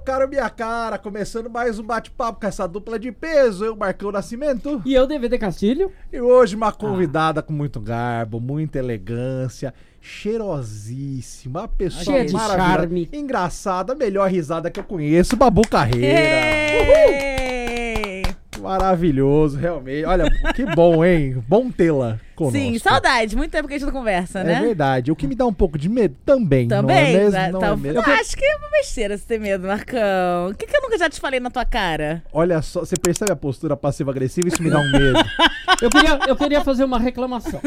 caro, 0.00 0.28
minha 0.28 0.48
cara, 0.48 0.98
começando 0.98 1.48
mais 1.50 1.78
um 1.78 1.82
bate-papo 1.82 2.40
com 2.40 2.46
essa 2.46 2.66
dupla 2.66 2.98
de 2.98 3.12
peso, 3.12 3.64
eu, 3.64 3.76
Marcão 3.76 4.10
Nascimento. 4.10 4.80
E 4.84 4.94
eu, 4.94 5.06
DVD 5.06 5.38
Castilho. 5.38 5.92
E 6.12 6.20
hoje 6.20 6.56
uma 6.56 6.72
convidada 6.72 7.42
com 7.42 7.52
muito 7.52 7.78
garbo, 7.80 8.40
muita 8.40 8.78
elegância, 8.78 9.74
cheirosíssima, 10.00 11.60
uma 11.60 11.68
pessoa 11.68 12.04
Cheia 12.04 12.24
de 12.24 12.32
maravilhosa, 12.32 12.72
charme. 12.72 13.08
engraçada, 13.12 13.92
a 13.92 13.96
melhor 13.96 14.30
risada 14.30 14.70
que 14.70 14.80
eu 14.80 14.84
conheço, 14.84 15.36
Babu 15.36 15.62
Carreira. 15.68 16.06
Ei! 16.06 17.49
Maravilhoso, 18.60 19.58
realmente. 19.58 20.04
Olha, 20.04 20.24
que 20.54 20.64
bom, 20.74 21.04
hein? 21.04 21.42
Bom 21.48 21.70
tê-la 21.70 22.18
conosco. 22.34 22.58
Sim, 22.58 22.78
saudade. 22.78 23.36
Muito 23.36 23.50
tempo 23.50 23.66
que 23.68 23.74
a 23.74 23.78
gente 23.78 23.86
não 23.86 23.92
conversa, 23.92 24.40
É 24.40 24.44
né? 24.44 24.60
verdade. 24.60 25.10
O 25.12 25.16
que 25.16 25.26
me 25.26 25.34
dá 25.34 25.46
um 25.46 25.52
pouco 25.52 25.76
de 25.78 25.88
medo 25.88 26.16
também, 26.24 26.66
não 26.66 26.76
é 26.78 26.80
Também? 26.80 27.12
mesmo? 27.14 27.32
Tá- 27.32 27.48
Não 27.52 27.60
tá- 27.60 27.66
é 27.68 27.76
mesmo? 27.76 27.98
Eu 28.00 28.14
acho 28.14 28.36
que 28.36 28.44
é 28.44 28.56
uma 28.56 28.70
besteira 28.70 29.16
você 29.16 29.24
ter 29.26 29.40
medo, 29.40 29.66
Marcão. 29.66 30.48
O 30.50 30.54
que, 30.54 30.66
que 30.66 30.76
eu 30.76 30.82
nunca 30.82 30.98
já 30.98 31.08
te 31.08 31.20
falei 31.20 31.40
na 31.40 31.50
tua 31.50 31.64
cara? 31.64 32.22
Olha 32.32 32.60
só, 32.62 32.80
você 32.80 32.94
percebe 32.96 33.32
a 33.32 33.36
postura 33.36 33.76
passiva-agressiva? 33.76 34.48
Isso 34.48 34.62
me 34.62 34.70
dá 34.70 34.78
um 34.78 34.90
medo. 34.90 35.18
Eu 35.80 35.88
queria, 35.88 36.18
eu 36.28 36.36
queria 36.36 36.60
fazer 36.62 36.84
uma 36.84 36.98
reclamação, 36.98 37.58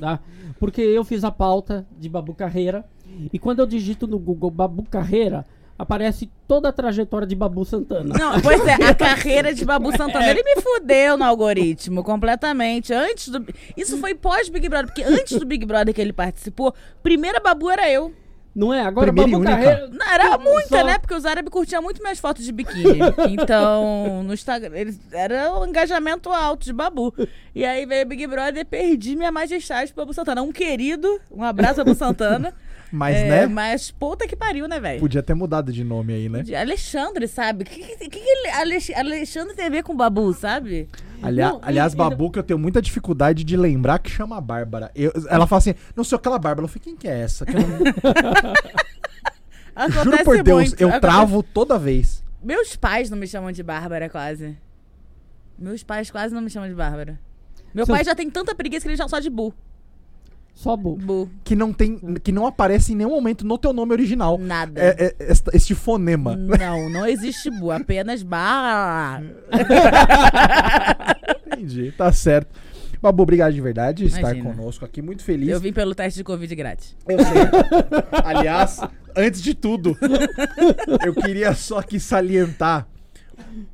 tá? 0.00 0.18
Porque 0.58 0.80
eu 0.80 1.04
fiz 1.04 1.22
a 1.22 1.30
pauta 1.30 1.86
de 1.96 2.08
Babu 2.08 2.34
Carreira 2.34 2.84
e 3.32 3.38
quando 3.38 3.60
eu 3.60 3.66
digito 3.66 4.08
no 4.08 4.18
Google 4.18 4.50
Babu 4.50 4.82
Carreira, 4.90 5.46
aparece 5.80 6.30
toda 6.46 6.68
a 6.68 6.72
trajetória 6.72 7.26
de 7.26 7.34
Babu 7.34 7.64
Santana. 7.64 8.14
Não, 8.18 8.40
pois 8.40 8.60
é, 8.66 8.74
a 8.74 8.92
carreira 8.94 9.54
de 9.54 9.64
Babu 9.64 9.90
Santana. 9.96 10.28
Ele 10.30 10.42
me 10.42 10.60
fudeu 10.60 11.16
no 11.16 11.24
algoritmo 11.24 12.04
completamente. 12.04 12.92
Antes 12.92 13.28
do. 13.28 13.44
Isso 13.76 13.96
foi 13.98 14.14
pós-Big 14.14 14.68
Brother, 14.68 14.86
porque 14.88 15.02
antes 15.02 15.38
do 15.38 15.46
Big 15.46 15.64
Brother 15.64 15.94
que 15.94 16.00
ele 16.00 16.12
participou, 16.12 16.74
primeira 17.02 17.40
Babu 17.40 17.70
era 17.70 17.90
eu. 17.90 18.12
Não 18.52 18.74
é? 18.74 18.80
Agora 18.82 19.12
Primeira 19.12 19.30
Babu. 19.38 19.44
Carreira. 19.44 19.88
Não, 19.92 20.06
era 20.06 20.36
muita, 20.36 20.80
Só- 20.80 20.84
né? 20.84 20.98
Porque 20.98 21.14
os 21.14 21.24
árabes 21.24 21.50
curtiam 21.52 21.80
muito 21.80 22.02
minhas 22.02 22.18
fotos 22.18 22.44
de 22.44 22.50
biquíni. 22.50 22.98
Então, 23.30 24.22
no 24.24 24.34
Instagram, 24.34 24.76
eles, 24.76 25.00
era 25.12 25.56
um 25.56 25.64
engajamento 25.66 26.28
alto 26.30 26.64
de 26.64 26.72
Babu. 26.72 27.14
E 27.54 27.64
aí 27.64 27.86
veio 27.86 28.04
o 28.04 28.08
Big 28.08 28.26
Brother 28.26 28.58
e 28.62 28.64
perdi 28.64 29.14
minha 29.14 29.30
majestade 29.30 29.92
pro 29.94 30.02
Babu 30.02 30.12
Santana. 30.12 30.42
Um 30.42 30.50
querido, 30.52 31.20
um 31.30 31.44
abraço, 31.44 31.76
Babu 31.76 31.94
Santana. 31.94 32.52
Mas, 32.92 33.16
É, 33.16 33.28
né? 33.28 33.46
Mas 33.46 33.90
puta 33.90 34.26
que 34.26 34.34
pariu, 34.34 34.66
né, 34.66 34.80
velho? 34.80 34.98
Podia 35.00 35.22
ter 35.22 35.34
mudado 35.34 35.72
de 35.72 35.84
nome 35.84 36.12
aí, 36.12 36.28
né? 36.28 36.42
De 36.42 36.54
Alexandre, 36.56 37.28
sabe? 37.28 37.62
O 37.62 37.66
que, 37.66 37.96
que, 37.96 38.08
que, 38.08 38.48
Alex- 38.48 38.90
Alexandre 38.96 39.54
tem 39.54 39.66
a 39.66 39.70
ver 39.70 39.82
com 39.84 39.94
Babu, 39.96 40.32
sabe? 40.34 40.88
Alia- 41.22 41.50
Não, 41.50 41.60
aliás, 41.62 41.92
e- 41.92 41.96
Babu, 41.96 42.30
que 42.30 42.38
eu 42.38 42.42
tenho 42.42 42.58
muita 42.58 42.82
dificuldade 42.82 43.44
de 43.44 43.56
lembrar 43.56 43.98
que 44.00 44.10
chama 44.10 44.38
a 44.38 44.40
Bárbara. 44.40 44.90
Eu- 44.94 45.12
ela 45.28 45.46
fala 45.46 45.58
assim, 45.58 45.74
não 45.94 46.02
sei 46.02 46.16
aquela 46.16 46.38
Bárbara. 46.38 46.64
Eu 46.64 46.68
falei, 46.68 46.82
quem 46.82 46.96
que 46.96 47.06
é 47.06 47.20
essa? 47.20 47.46
Que 47.46 47.52
não- 47.54 47.62
Juro 50.04 50.24
por 50.24 50.42
Deus, 50.42 50.68
muito. 50.70 50.80
eu 50.80 50.88
Acontece- 50.88 51.00
travo 51.00 51.42
toda 51.42 51.78
vez. 51.78 52.22
Meus 52.42 52.74
pais 52.76 53.10
não 53.10 53.18
me 53.18 53.26
chamam 53.26 53.52
de 53.52 53.62
Bárbara, 53.62 54.08
quase. 54.08 54.56
Meus 55.58 55.82
pais 55.82 56.10
quase 56.10 56.34
não 56.34 56.40
me 56.42 56.50
chamam 56.50 56.68
de 56.68 56.74
Bárbara. 56.74 57.18
Meu 57.72 57.86
pai 57.86 58.02
já 58.02 58.14
tem 58.14 58.28
tanta 58.30 58.54
preguiça 58.54 58.84
que 58.84 58.88
ele 58.90 58.96
chama 58.96 59.08
só 59.08 59.20
de 59.20 59.30
Bu. 59.30 59.54
Só 60.60 60.76
Bu. 60.76 60.96
Bu. 60.96 61.30
Que 61.42 61.56
não 61.56 61.72
tem, 61.72 61.96
que 62.22 62.30
não 62.30 62.46
aparece 62.46 62.92
em 62.92 62.96
nenhum 62.96 63.08
momento 63.08 63.46
no 63.46 63.56
teu 63.56 63.72
nome 63.72 63.92
original. 63.92 64.36
Nada. 64.36 64.78
É, 64.78 65.06
é 65.06 65.16
esta- 65.18 65.50
este 65.56 65.74
fonema. 65.74 66.36
Não, 66.36 66.90
não 66.90 67.06
existe 67.06 67.50
Bu, 67.50 67.70
apenas 67.70 68.22
Bar. 68.22 69.22
Entendi, 71.46 71.92
tá 71.92 72.12
certo. 72.12 72.54
Babu, 73.00 73.22
obrigado 73.22 73.54
de 73.54 73.60
verdade 73.62 74.02
por 74.04 74.14
estar 74.14 74.34
conosco 74.36 74.84
aqui. 74.84 75.00
Muito 75.00 75.24
feliz. 75.24 75.48
Eu 75.48 75.58
vim 75.60 75.72
pelo 75.72 75.94
teste 75.94 76.18
de 76.18 76.24
Covid 76.24 76.54
grátis. 76.54 76.94
Eu 77.08 77.18
sei. 77.18 78.22
Aliás, 78.22 78.80
antes 79.16 79.40
de 79.40 79.54
tudo, 79.54 79.96
eu 81.06 81.14
queria 81.14 81.54
só 81.54 81.78
aqui 81.78 81.98
salientar, 81.98 82.86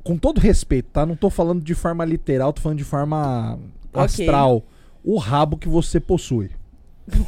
com 0.03 0.15
todo 0.17 0.39
respeito, 0.39 0.87
tá? 0.93 1.05
Não 1.05 1.17
tô 1.17 1.29
falando 1.29 1.61
de 1.61 1.75
forma 1.75 2.05
literal, 2.05 2.53
tô 2.53 2.61
falando 2.61 2.77
de 2.77 2.85
forma 2.85 3.59
astral. 3.93 4.63
O 5.03 5.17
rabo 5.17 5.57
que 5.57 5.67
você 5.67 5.99
possui. 5.99 6.49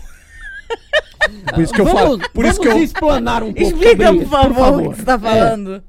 Por 1.53 1.61
isso 1.63 1.73
que 1.73 1.81
eu 1.81 1.85
vamos, 1.85 2.01
falo. 2.01 2.29
Por 2.31 2.45
isso 2.45 2.59
que 2.59 2.67
vamos 2.67 2.81
eu. 2.81 2.85
explanar 2.85 3.43
um 3.43 3.53
pouco 3.53 3.61
Explica, 3.61 4.05
sobre 4.07 4.21
por 4.25 4.29
favor, 4.29 4.81
o 4.87 4.89
que 4.91 4.95
você 4.97 5.03
tá 5.03 5.19
falando. 5.19 5.83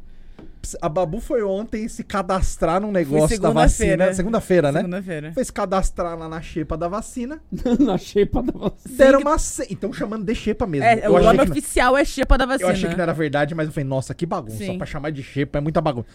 A 0.83 0.89
Babu 0.91 1.21
foi 1.21 1.43
ontem 1.43 1.89
se 1.89 2.05
cadastrar 2.05 2.81
num 2.83 2.93
negócio 2.93 3.41
da 3.41 3.51
vacina. 3.51 4.13
Segunda-feira, 4.13 4.71
né? 4.71 4.81
Segunda-feira. 4.81 5.33
Foi 5.33 5.45
se 5.45 5.53
cadastrar 5.53 6.19
lá 6.19 6.29
na 6.29 6.41
xepa 6.43 6.77
da 6.77 6.87
vacina. 6.87 7.41
Na 7.81 7.97
xepa 7.97 8.43
da 8.43 8.53
vacina. 8.53 8.97
Deram 8.97 9.21
uma. 9.21 9.37
Então 9.71 9.91
chamando 9.93 10.25
de 10.27 10.35
xepa 10.35 10.67
mesmo. 10.67 10.85
É, 10.87 11.07
Eu 11.07 11.15
o 11.15 11.19
nome 11.23 11.39
que 11.39 11.45
não- 11.47 11.53
oficial 11.53 11.97
é 11.97 12.05
Xepa 12.05 12.37
da 12.37 12.45
Eu 12.45 12.49
vacina. 12.49 12.71
achei 12.73 12.89
que 12.91 12.97
não 12.97 13.03
era 13.03 13.15
verdade, 13.15 13.55
mas 13.55 13.67
eu 13.69 13.73
falei, 13.73 13.89
nossa, 13.89 14.15
que 14.15 14.27
bagunça. 14.27 14.59
Sim. 14.59 14.77
Pra 14.77 14.87
chamar 14.87 15.11
de 15.11 15.23
xepa 15.23 15.59
é 15.59 15.61
muita 15.63 15.81
bagunça. 15.81 16.07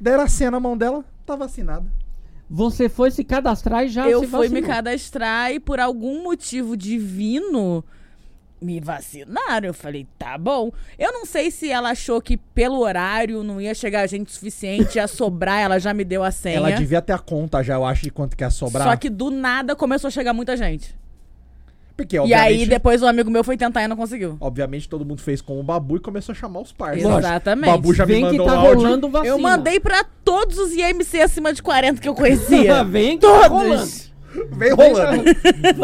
Deram 0.00 0.22
a 0.22 0.28
cena 0.28 0.52
na 0.52 0.60
mão 0.60 0.76
dela, 0.76 1.04
tá 1.26 1.34
vacinada. 1.34 1.86
Você 2.50 2.88
foi 2.88 3.10
se 3.10 3.22
cadastrar 3.24 3.84
e 3.84 3.88
já 3.88 4.08
eu 4.08 4.20
se 4.20 4.26
fui 4.26 4.48
me 4.48 4.60
vacinou. 4.60 4.74
cadastrar 4.74 5.52
e 5.52 5.60
por 5.60 5.78
algum 5.78 6.22
motivo 6.22 6.76
divino 6.76 7.84
me 8.60 8.80
vacinaram. 8.80 9.66
Eu 9.66 9.74
falei, 9.74 10.06
tá 10.18 10.36
bom. 10.36 10.72
Eu 10.98 11.12
não 11.12 11.24
sei 11.24 11.50
se 11.50 11.70
ela 11.70 11.90
achou 11.90 12.20
que 12.20 12.36
pelo 12.36 12.78
horário 12.80 13.42
não 13.42 13.60
ia 13.60 13.74
chegar 13.74 14.06
gente 14.08 14.32
suficiente, 14.32 14.96
ia 14.96 15.06
sobrar, 15.06 15.60
ela 15.60 15.78
já 15.78 15.94
me 15.94 16.04
deu 16.04 16.24
a 16.24 16.30
senha. 16.30 16.56
Ela 16.56 16.72
devia 16.72 17.00
ter 17.02 17.12
a 17.12 17.18
conta 17.18 17.62
já, 17.62 17.74
eu 17.74 17.84
acho, 17.84 18.02
de 18.02 18.10
quanto 18.10 18.36
que 18.36 18.42
ia 18.42 18.50
sobrar. 18.50 18.88
Só 18.88 18.96
que 18.96 19.08
do 19.08 19.30
nada 19.30 19.76
começou 19.76 20.08
a 20.08 20.10
chegar 20.10 20.32
muita 20.32 20.56
gente. 20.56 20.97
Porque, 21.98 22.16
E 22.16 22.32
aí 22.32 22.64
depois 22.64 23.02
um 23.02 23.08
amigo 23.08 23.28
meu 23.28 23.42
foi 23.42 23.56
tentar 23.56 23.82
e 23.82 23.88
não 23.88 23.96
conseguiu. 23.96 24.36
obviamente 24.40 24.88
todo 24.88 25.04
mundo 25.04 25.20
fez 25.20 25.42
com 25.42 25.58
o 25.58 25.64
Babu 25.64 25.96
e 25.96 26.00
começou 26.00 26.32
a 26.32 26.36
chamar 26.36 26.60
os 26.60 26.70
parceiros. 26.70 27.18
Exatamente. 27.18 27.70
Babu 27.72 27.92
já 27.92 28.06
me 28.06 28.12
Vem 28.12 28.24
que 28.24 28.30
mandou 28.30 28.46
tá 28.46 28.54
um 28.54 28.66
áudio. 28.66 29.10
vacina. 29.10 29.34
Eu 29.34 29.38
mandei 29.40 29.80
pra 29.80 30.04
todos 30.24 30.58
os 30.58 30.72
IMC 30.72 31.20
acima 31.20 31.52
de 31.52 31.60
40 31.60 32.00
que 32.00 32.08
eu 32.08 32.14
conhecia. 32.14 32.84
Vem 32.86 33.18
que 33.18 33.26
tá 33.26 33.48
rolando. 33.48 33.76
todos. 33.78 34.12
Vem 34.52 34.72
rolando. 34.72 35.24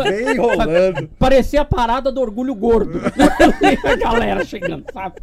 Vem 0.04 0.36
rolando. 0.38 1.08
Parecia 1.18 1.62
a 1.62 1.64
parada 1.64 2.12
do 2.12 2.20
orgulho 2.20 2.54
gordo. 2.54 3.00
a 3.84 3.96
galera 3.96 4.44
chegando, 4.44 4.84
sabe? 4.92 5.16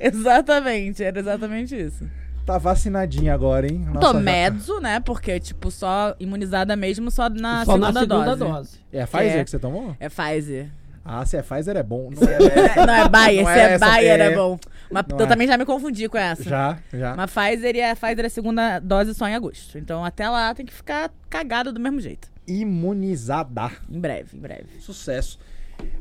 Exatamente, 0.00 1.04
era 1.04 1.20
exatamente 1.20 1.76
isso. 1.76 2.04
Tá 2.44 2.58
vacinadinha 2.58 3.32
agora, 3.32 3.66
hein? 3.66 3.86
Tô 4.00 4.12
já- 4.12 4.20
medzo, 4.20 4.78
né? 4.78 5.00
Porque, 5.00 5.40
tipo, 5.40 5.70
só 5.70 6.14
imunizada 6.20 6.76
mesmo 6.76 7.10
só 7.10 7.30
na, 7.30 7.64
Só 7.64 7.72
segunda, 7.72 7.92
na 7.92 8.00
segunda 8.00 8.36
dose. 8.36 8.38
dose. 8.52 8.78
É 8.92 9.02
a 9.02 9.06
Pfizer 9.06 9.38
É. 9.38 9.44
que 9.44 9.50
você 9.50 9.58
tomou? 9.58 9.96
É 9.98 10.08
Pfizer. 10.10 10.70
Ah, 11.02 11.24
se 11.24 11.36
é 11.38 11.42
Pfizer 11.42 11.76
é 11.76 11.82
bom. 11.82 12.10
Não 12.10 12.28
é, 12.28 12.34
É, 12.34 12.86
não 12.86 12.94
é 12.94 13.08
Bayer, 13.08 13.44
Não 13.44 13.52
se 13.52 13.58
é 13.58 13.62
é, 13.62 13.72
essa, 13.72 13.86
Bayer 13.86 14.20
é. 14.20 14.24
é 14.32 14.34
bom. 14.34 14.58
Mas 14.90 15.04
Não 15.08 15.18
eu 15.18 15.24
é. 15.24 15.28
também 15.28 15.46
já 15.48 15.56
me 15.56 15.64
confundi 15.64 16.06
com 16.08 16.18
essa. 16.18 16.42
Já, 16.44 16.78
já. 16.92 17.14
Mas 17.16 17.30
Pfizer 17.30 17.76
e 17.76 17.82
a 17.82 17.94
Pfizer 17.96 18.20
é 18.20 18.26
a 18.26 18.30
segunda 18.30 18.78
dose 18.78 19.14
só 19.14 19.26
em 19.26 19.34
agosto. 19.34 19.78
Então 19.78 20.04
até 20.04 20.28
lá 20.28 20.54
tem 20.54 20.64
que 20.66 20.72
ficar 20.72 21.10
cagado 21.30 21.72
do 21.72 21.80
mesmo 21.80 22.00
jeito. 22.00 22.28
Imunizada. 22.46 23.70
Em 23.90 24.00
breve, 24.00 24.36
em 24.36 24.40
breve. 24.40 24.66
Sucesso. 24.80 25.38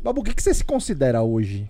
Babu, 0.03 0.21
o 0.21 0.23
que, 0.23 0.33
que 0.33 0.43
você 0.43 0.53
se 0.53 0.63
considera 0.63 1.21
hoje? 1.21 1.69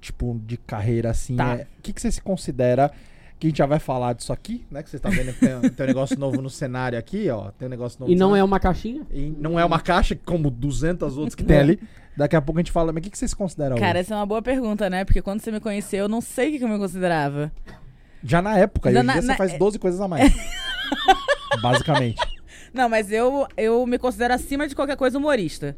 Tipo, 0.00 0.40
de 0.44 0.56
carreira 0.56 1.10
assim? 1.10 1.34
Tá. 1.36 1.56
é- 1.56 1.66
O 1.78 1.82
que, 1.82 1.92
que 1.92 2.00
você 2.00 2.10
se 2.12 2.20
considera? 2.20 2.90
Que 3.38 3.48
a 3.48 3.50
gente 3.50 3.58
já 3.58 3.66
vai 3.66 3.78
falar 3.78 4.12
disso 4.14 4.32
aqui, 4.32 4.64
né? 4.70 4.82
Que 4.82 4.88
você 4.90 4.98
tá 4.98 5.08
vendo 5.10 5.32
que 5.34 5.40
tem, 5.40 5.60
tem 5.70 5.84
um 5.84 5.88
negócio 5.88 6.18
novo 6.18 6.40
no 6.40 6.48
cenário 6.48 6.98
aqui, 6.98 7.28
ó. 7.30 7.50
Tem 7.50 7.66
um 7.66 7.70
negócio 7.70 7.98
novo 8.00 8.10
E 8.12 8.14
não 8.14 8.28
é 8.28 8.30
cenário. 8.30 8.44
uma 8.46 8.60
caixinha? 8.60 9.02
E 9.12 9.34
não 9.38 9.58
é 9.58 9.64
uma 9.64 9.80
caixa, 9.80 10.16
como 10.24 10.50
200 10.50 11.16
outros 11.18 11.34
que 11.34 11.42
tem 11.44 11.58
ali. 11.58 11.80
Daqui 12.16 12.36
a 12.36 12.40
pouco 12.40 12.58
a 12.60 12.62
gente 12.62 12.70
fala, 12.70 12.92
mas 12.92 13.00
o 13.00 13.02
que, 13.02 13.10
que 13.10 13.18
você 13.18 13.26
se 13.26 13.34
considera 13.34 13.74
Cara, 13.74 13.98
hoje? 13.98 13.98
essa 14.00 14.14
é 14.14 14.16
uma 14.16 14.24
boa 14.26 14.40
pergunta, 14.40 14.88
né? 14.88 15.04
Porque 15.04 15.20
quando 15.20 15.40
você 15.40 15.50
me 15.50 15.58
conheceu, 15.58 16.00
eu 16.04 16.08
não 16.08 16.20
sei 16.20 16.48
o 16.48 16.52
que 16.52 16.58
que 16.58 16.64
eu 16.64 16.68
me 16.68 16.78
considerava. 16.78 17.50
Já 18.22 18.40
na 18.40 18.56
época, 18.56 18.88
e 18.90 18.94
Já 18.94 19.00
hoje 19.00 19.04
em 19.04 19.06
na- 19.08 19.12
dia 19.14 19.22
você 19.22 19.28
na- 19.28 19.36
faz 19.36 19.58
12 19.58 19.78
coisas 19.80 20.00
a 20.00 20.06
mais. 20.08 20.32
Basicamente. 21.60 22.20
Não, 22.72 22.88
mas 22.88 23.10
eu, 23.12 23.46
eu 23.56 23.86
me 23.86 23.98
considero 23.98 24.34
acima 24.34 24.66
de 24.66 24.74
qualquer 24.74 24.96
coisa 24.96 25.18
humorista. 25.18 25.76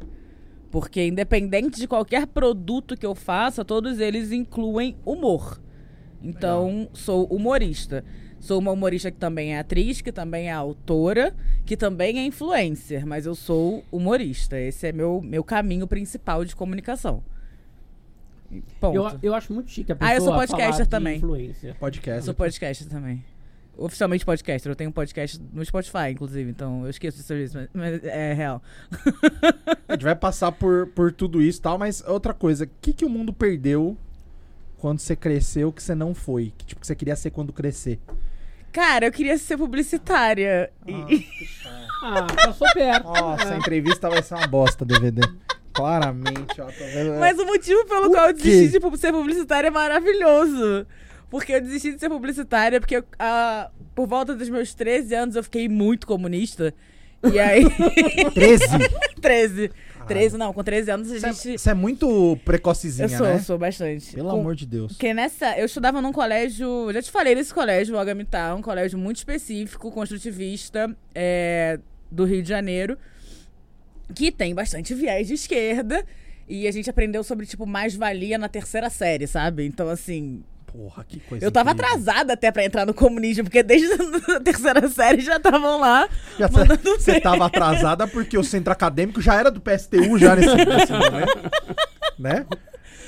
Porque 0.71 1.05
independente 1.05 1.79
de 1.79 1.87
qualquer 1.87 2.27
produto 2.27 2.95
que 2.97 3.05
eu 3.05 3.15
faça, 3.15 3.63
todos 3.63 3.99
eles 3.99 4.31
incluem 4.31 4.95
humor. 5.05 5.59
Então, 6.21 6.89
sou 6.93 7.25
humorista. 7.25 8.03
Sou 8.39 8.59
uma 8.59 8.71
humorista 8.71 9.09
que 9.11 9.17
também 9.17 9.55
é 9.55 9.59
atriz, 9.59 9.99
que 10.01 10.11
também 10.11 10.47
é 10.47 10.51
autora, 10.51 11.35
que 11.65 11.75
também 11.75 12.19
é 12.19 12.25
influencer, 12.25 13.05
mas 13.05 13.25
eu 13.25 13.33
sou 13.33 13.83
humorista. 13.91 14.59
Esse 14.59 14.87
é 14.87 14.91
meu, 14.91 15.21
meu 15.21 15.43
caminho 15.43 15.87
principal 15.87 16.45
de 16.45 16.55
comunicação. 16.55 17.23
Ponto. 18.79 18.95
Eu, 18.95 19.19
eu 19.21 19.33
acho 19.33 19.51
muito 19.51 19.69
chique 19.71 19.91
a 19.91 19.95
pessoa 19.95 20.11
Ah, 20.11 20.15
eu 20.15 20.21
sou 20.21 20.33
podcaster 20.33 20.87
também. 20.87 21.17
influência. 21.17 21.75
Podcast. 21.79 22.23
sou 22.25 22.33
podcaster 22.33 22.87
também. 22.87 23.23
Oficialmente 23.75 24.25
podcaster. 24.25 24.71
Eu 24.71 24.75
tenho 24.75 24.89
um 24.89 24.93
podcast 24.93 25.39
no 25.53 25.63
Spotify, 25.65 26.11
inclusive. 26.11 26.49
Então, 26.49 26.83
eu 26.83 26.89
esqueço 26.89 27.17
de 27.17 27.23
serviço, 27.23 27.57
mas, 27.57 27.69
mas 27.73 28.03
é 28.03 28.33
real. 28.33 28.61
A 29.87 29.93
gente 29.93 30.03
vai 30.03 30.15
passar 30.15 30.51
por, 30.51 30.87
por 30.87 31.11
tudo 31.11 31.41
isso 31.41 31.59
e 31.59 31.61
tal, 31.61 31.77
mas 31.77 32.03
outra 32.07 32.33
coisa, 32.33 32.65
o 32.65 32.69
que, 32.81 32.93
que 32.93 33.05
o 33.05 33.09
mundo 33.09 33.33
perdeu 33.33 33.97
quando 34.77 34.99
você 34.99 35.15
cresceu 35.15 35.71
que 35.71 35.81
você 35.81 35.93
não 35.95 36.13
foi? 36.13 36.53
Que 36.57 36.65
tipo, 36.65 36.81
que 36.81 36.87
você 36.87 36.95
queria 36.95 37.15
ser 37.15 37.31
quando 37.31 37.51
crescer? 37.53 37.99
Cara, 38.71 39.05
eu 39.07 39.11
queria 39.11 39.37
ser 39.37 39.57
publicitária. 39.57 40.71
E- 40.85 41.25
Ah, 42.03 42.27
passou 42.45 42.67
perto. 42.73 43.05
Nossa, 43.05 43.53
a 43.53 43.57
entrevista 43.57 44.09
vai 44.09 44.21
ser 44.21 44.35
uma 44.35 44.47
bosta, 44.47 44.85
DVD. 44.85 45.21
Claramente, 45.73 46.59
ó. 46.61 46.65
Tô 46.65 46.85
vendo. 46.85 47.19
Mas 47.19 47.37
o 47.39 47.45
motivo 47.45 47.85
pelo 47.85 48.03
Por 48.03 48.11
qual 48.11 48.27
eu 48.29 48.35
quê? 48.35 48.43
desisti 48.43 48.79
de 48.79 48.97
ser 48.99 49.11
publicitária 49.11 49.67
é 49.67 49.71
maravilhoso. 49.71 50.85
Porque 51.29 51.53
eu 51.53 51.61
desisti 51.61 51.93
de 51.93 51.99
ser 51.99 52.09
publicitária, 52.09 52.79
porque 52.79 52.97
eu, 52.97 53.03
ah, 53.19 53.69
por 53.95 54.07
volta 54.07 54.33
dos 54.35 54.47
meus 54.49 54.73
13 54.73 55.13
anos 55.15 55.35
eu 55.35 55.43
fiquei 55.43 55.67
muito 55.67 56.05
comunista. 56.07 56.73
E 57.31 57.39
aí. 57.39 57.65
13? 58.33 58.65
13. 59.21 59.71
13, 60.07 60.37
não, 60.37 60.53
com 60.53 60.63
13 60.63 60.91
anos 60.91 61.11
a 61.11 61.15
é- 61.15 61.19
gente. 61.19 61.57
Você 61.57 61.69
é 61.69 61.73
muito 61.73 62.37
precocezinha, 62.45 63.05
Eu 63.05 63.09
sou, 63.17 63.27
né? 63.27 63.39
sou 63.39 63.57
bastante. 63.57 64.13
Pelo 64.15 64.29
Com- 64.29 64.39
amor 64.39 64.55
de 64.55 64.65
Deus. 64.65 64.93
Porque 64.93 65.13
nessa. 65.13 65.57
Eu 65.57 65.65
estudava 65.65 66.01
num 66.01 66.11
colégio. 66.11 66.65
eu 66.89 66.93
Já 66.93 67.01
te 67.01 67.11
falei 67.11 67.35
desse 67.35 67.53
colégio, 67.53 67.95
o 67.95 67.99
Agamitá, 67.99 68.53
um 68.55 68.61
colégio 68.61 68.97
muito 68.97 69.17
específico, 69.17 69.91
construtivista, 69.91 70.95
é, 71.13 71.79
do 72.11 72.23
Rio 72.25 72.41
de 72.41 72.49
Janeiro, 72.49 72.97
que 74.15 74.31
tem 74.31 74.55
bastante 74.55 74.93
viés 74.93 75.27
de 75.27 75.33
esquerda. 75.33 76.05
E 76.49 76.65
a 76.67 76.71
gente 76.71 76.89
aprendeu 76.89 77.23
sobre, 77.23 77.45
tipo, 77.45 77.65
mais-valia 77.65 78.37
na 78.37 78.47
terceira 78.47 78.89
série, 78.89 79.27
sabe? 79.27 79.65
Então, 79.65 79.89
assim. 79.89 80.43
Porra, 80.71 81.03
que 81.07 81.19
coisa 81.21 81.43
Eu 81.45 81.51
tava 81.51 81.71
incrível. 81.71 81.89
atrasada 81.91 82.33
até 82.33 82.51
pra 82.51 82.63
entrar 82.63 82.85
no 82.85 82.93
comunismo, 82.93 83.45
porque 83.45 83.63
desde 83.63 83.87
a 84.31 84.39
terceira 84.39 84.87
série 84.89 85.21
já 85.21 85.37
estavam 85.37 85.79
lá. 85.79 86.07
Já 86.37 86.49
tá- 86.49 86.65
Você 86.97 87.13
bem. 87.13 87.21
tava 87.21 87.45
atrasada 87.45 88.07
porque 88.07 88.37
o 88.37 88.43
centro 88.43 88.71
acadêmico 88.71 89.21
já 89.21 89.35
era 89.35 89.49
do 89.49 89.59
PSTU 89.61 90.17
já 90.17 90.35
nesse, 90.35 90.55
nesse 90.55 90.91
momento. 90.91 91.51
Né? 92.19 92.45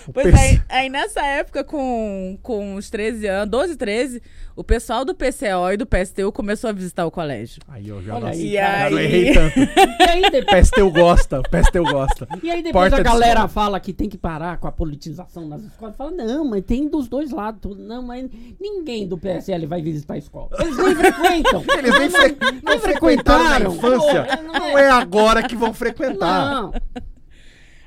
O 0.09 0.13
Pois 0.13 0.25
PC 0.25 0.37
aí, 0.37 0.61
aí 0.69 0.89
nessa 0.89 1.25
época, 1.25 1.63
com, 1.63 2.37
com 2.41 2.75
uns 2.75 2.89
13 2.89 3.27
anos, 3.27 3.49
12, 3.51 3.75
13, 3.77 4.21
o 4.55 4.63
pessoal 4.63 5.05
do 5.05 5.13
PCO 5.13 5.71
e 5.71 5.77
do 5.77 5.85
PSTU 5.85 6.31
começou 6.31 6.69
a 6.69 6.73
visitar 6.73 7.05
o 7.05 7.11
colégio. 7.11 7.61
Aí 7.67 7.87
eu 7.87 8.01
já 8.01 8.15
Olha 8.15 8.21
não, 8.25 8.27
aí, 8.31 8.47
E 8.47 8.53
já 8.53 8.89
não 8.89 8.97
aí- 8.97 9.05
errei 9.05 9.33
tanto. 9.33 9.59
E 9.99 10.03
aí, 10.09 10.21
depois, 10.31 10.69
PSTU 10.69 10.91
gosta, 10.91 11.39
o 11.39 11.43
PSTU 11.43 11.83
gosta. 11.83 12.27
e 12.41 12.49
aí 12.49 12.63
depois 12.63 12.89
Porta 12.89 12.95
a 12.95 12.99
de 12.99 13.03
galera 13.03 13.29
escola. 13.31 13.47
fala 13.47 13.79
que 13.79 13.93
tem 13.93 14.09
que 14.09 14.17
parar 14.17 14.57
com 14.57 14.67
a 14.67 14.71
politização 14.71 15.47
nas 15.47 15.61
escolas. 15.63 15.95
Fala, 15.95 16.11
não, 16.11 16.43
mas 16.45 16.63
tem 16.65 16.87
dos 16.89 17.07
dois 17.07 17.29
lados. 17.31 17.61
tudo. 17.61 17.81
Não, 17.83 18.01
mas 18.01 18.27
ninguém 18.59 19.07
do 19.07 19.17
PSL 19.17 19.65
vai 19.67 19.81
visitar 19.81 20.15
a 20.15 20.17
escola. 20.17 20.49
Eles 20.59 20.75
nem 20.77 20.95
frequentam. 20.95 21.63
Eles 21.77 21.99
nem, 21.99 22.09
fre 22.09 22.35
não 22.63 22.79
frequentaram 22.79 23.69
na 23.69 23.75
infância. 23.75 24.27
Não 24.43 24.55
é- 24.55 24.59
Não 24.71 24.77
é 24.79 24.89
agora 24.89 25.43
que 25.43 25.55
vão 25.55 25.73
frequentar. 25.73 26.51
Não. 26.51 26.73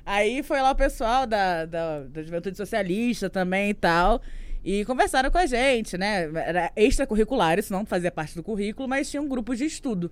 Aí 0.05 0.43
foi 0.43 0.61
lá 0.61 0.71
o 0.73 0.75
pessoal 0.75 1.27
da, 1.27 1.65
da, 1.65 2.01
da 2.01 2.23
Juventude 2.23 2.57
Socialista 2.57 3.31
também 3.31 3.71
e 3.71 3.75
tal. 3.75 4.21
E 4.65 4.85
conversaram 4.85 5.31
com 5.31 5.39
a 5.39 5.47
gente, 5.47 5.99
né? 5.99 6.25
Era 6.35 6.73
extracurricular, 6.77 7.59
isso 7.59 7.73
não 7.73 7.85
fazia 7.85 8.11
parte 8.13 8.35
do 8.35 8.43
currículo, 8.43 8.89
mas 8.89 9.11
tinha 9.11 9.21
um 9.23 9.29
grupo 9.29 9.55
de 9.57 9.65
estudo. 9.65 10.11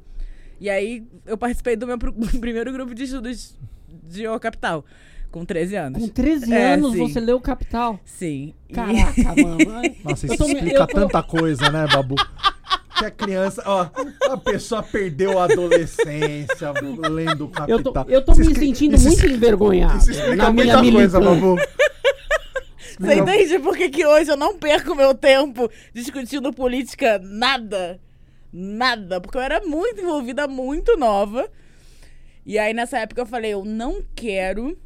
E 0.61 0.69
aí 0.69 1.05
eu 1.27 1.39
participei 1.39 1.77
do 1.77 1.87
meu 1.87 1.99
pr- 1.99 2.11
primeiro 2.41 2.73
grupo 2.73 2.95
de 2.95 3.05
estudos 3.05 3.57
de 4.05 4.27
O 4.29 4.39
Capital, 4.41 4.85
com 5.31 5.45
13 5.45 5.77
anos. 5.77 6.03
Com 6.03 6.09
13 6.09 6.53
É, 6.53 6.75
anos 6.75 6.93
sim. 6.93 6.99
você 6.99 7.21
leu 7.21 7.41
Capital. 7.41 7.99
Sim. 8.05 8.53
E- 8.69 8.73
Caraca, 8.75 9.43
mano. 9.43 9.95
Nossa, 10.05 10.27
isso 10.27 10.45
explica 10.45 10.77
eu 10.81 10.87
tô- 10.87 10.95
tanta 10.95 11.23
coisa, 11.23 11.71
né, 11.71 11.87
Babu? 11.93 12.15
Que 13.01 13.07
a 13.07 13.11
criança, 13.11 13.63
ó, 13.67 13.89
a 14.31 14.37
pessoa 14.37 14.83
perdeu 14.83 15.39
a 15.39 15.45
adolescência 15.45 16.73
lendo 17.11 17.47
o 17.47 17.53
Eu 17.67 17.83
tô, 17.83 17.93
Capital. 17.93 18.07
eu 18.09 18.25
tô 18.25 18.35
me 18.35 18.43
expli- 18.43 18.67
sentindo 18.67 18.95
isso 18.95 19.09
muito 19.09 19.27
envergonhado 19.27 19.97
Isso 19.99 20.11
explica 20.11 20.37
na 20.37 20.51
minha 20.53 20.77
muita 20.79 20.93
coisa. 20.99 21.21
Babu. 21.21 21.57
Você 22.99 23.15
entende 23.15 23.59
por 23.61 23.77
que, 23.77 23.89
que 23.89 24.05
hoje 24.07 24.31
eu 24.31 24.37
não 24.37 24.59
perco 24.59 24.95
meu 24.95 25.15
tempo 25.15 25.71
discutindo 25.95 26.53
política? 26.53 27.19
Nada. 27.23 27.99
Nada. 28.53 29.21
Porque 29.21 29.39
eu 29.39 29.43
era 29.43 29.61
muito 29.65 30.01
envolvida, 30.01 30.47
muito 30.47 30.97
nova. 30.99 31.49
E 32.45 32.59
aí, 32.59 32.75
nessa 32.75 32.99
época, 32.99 33.23
eu 33.23 33.27
falei: 33.27 33.53
eu 33.55 33.65
não 33.65 34.03
quero 34.15 34.77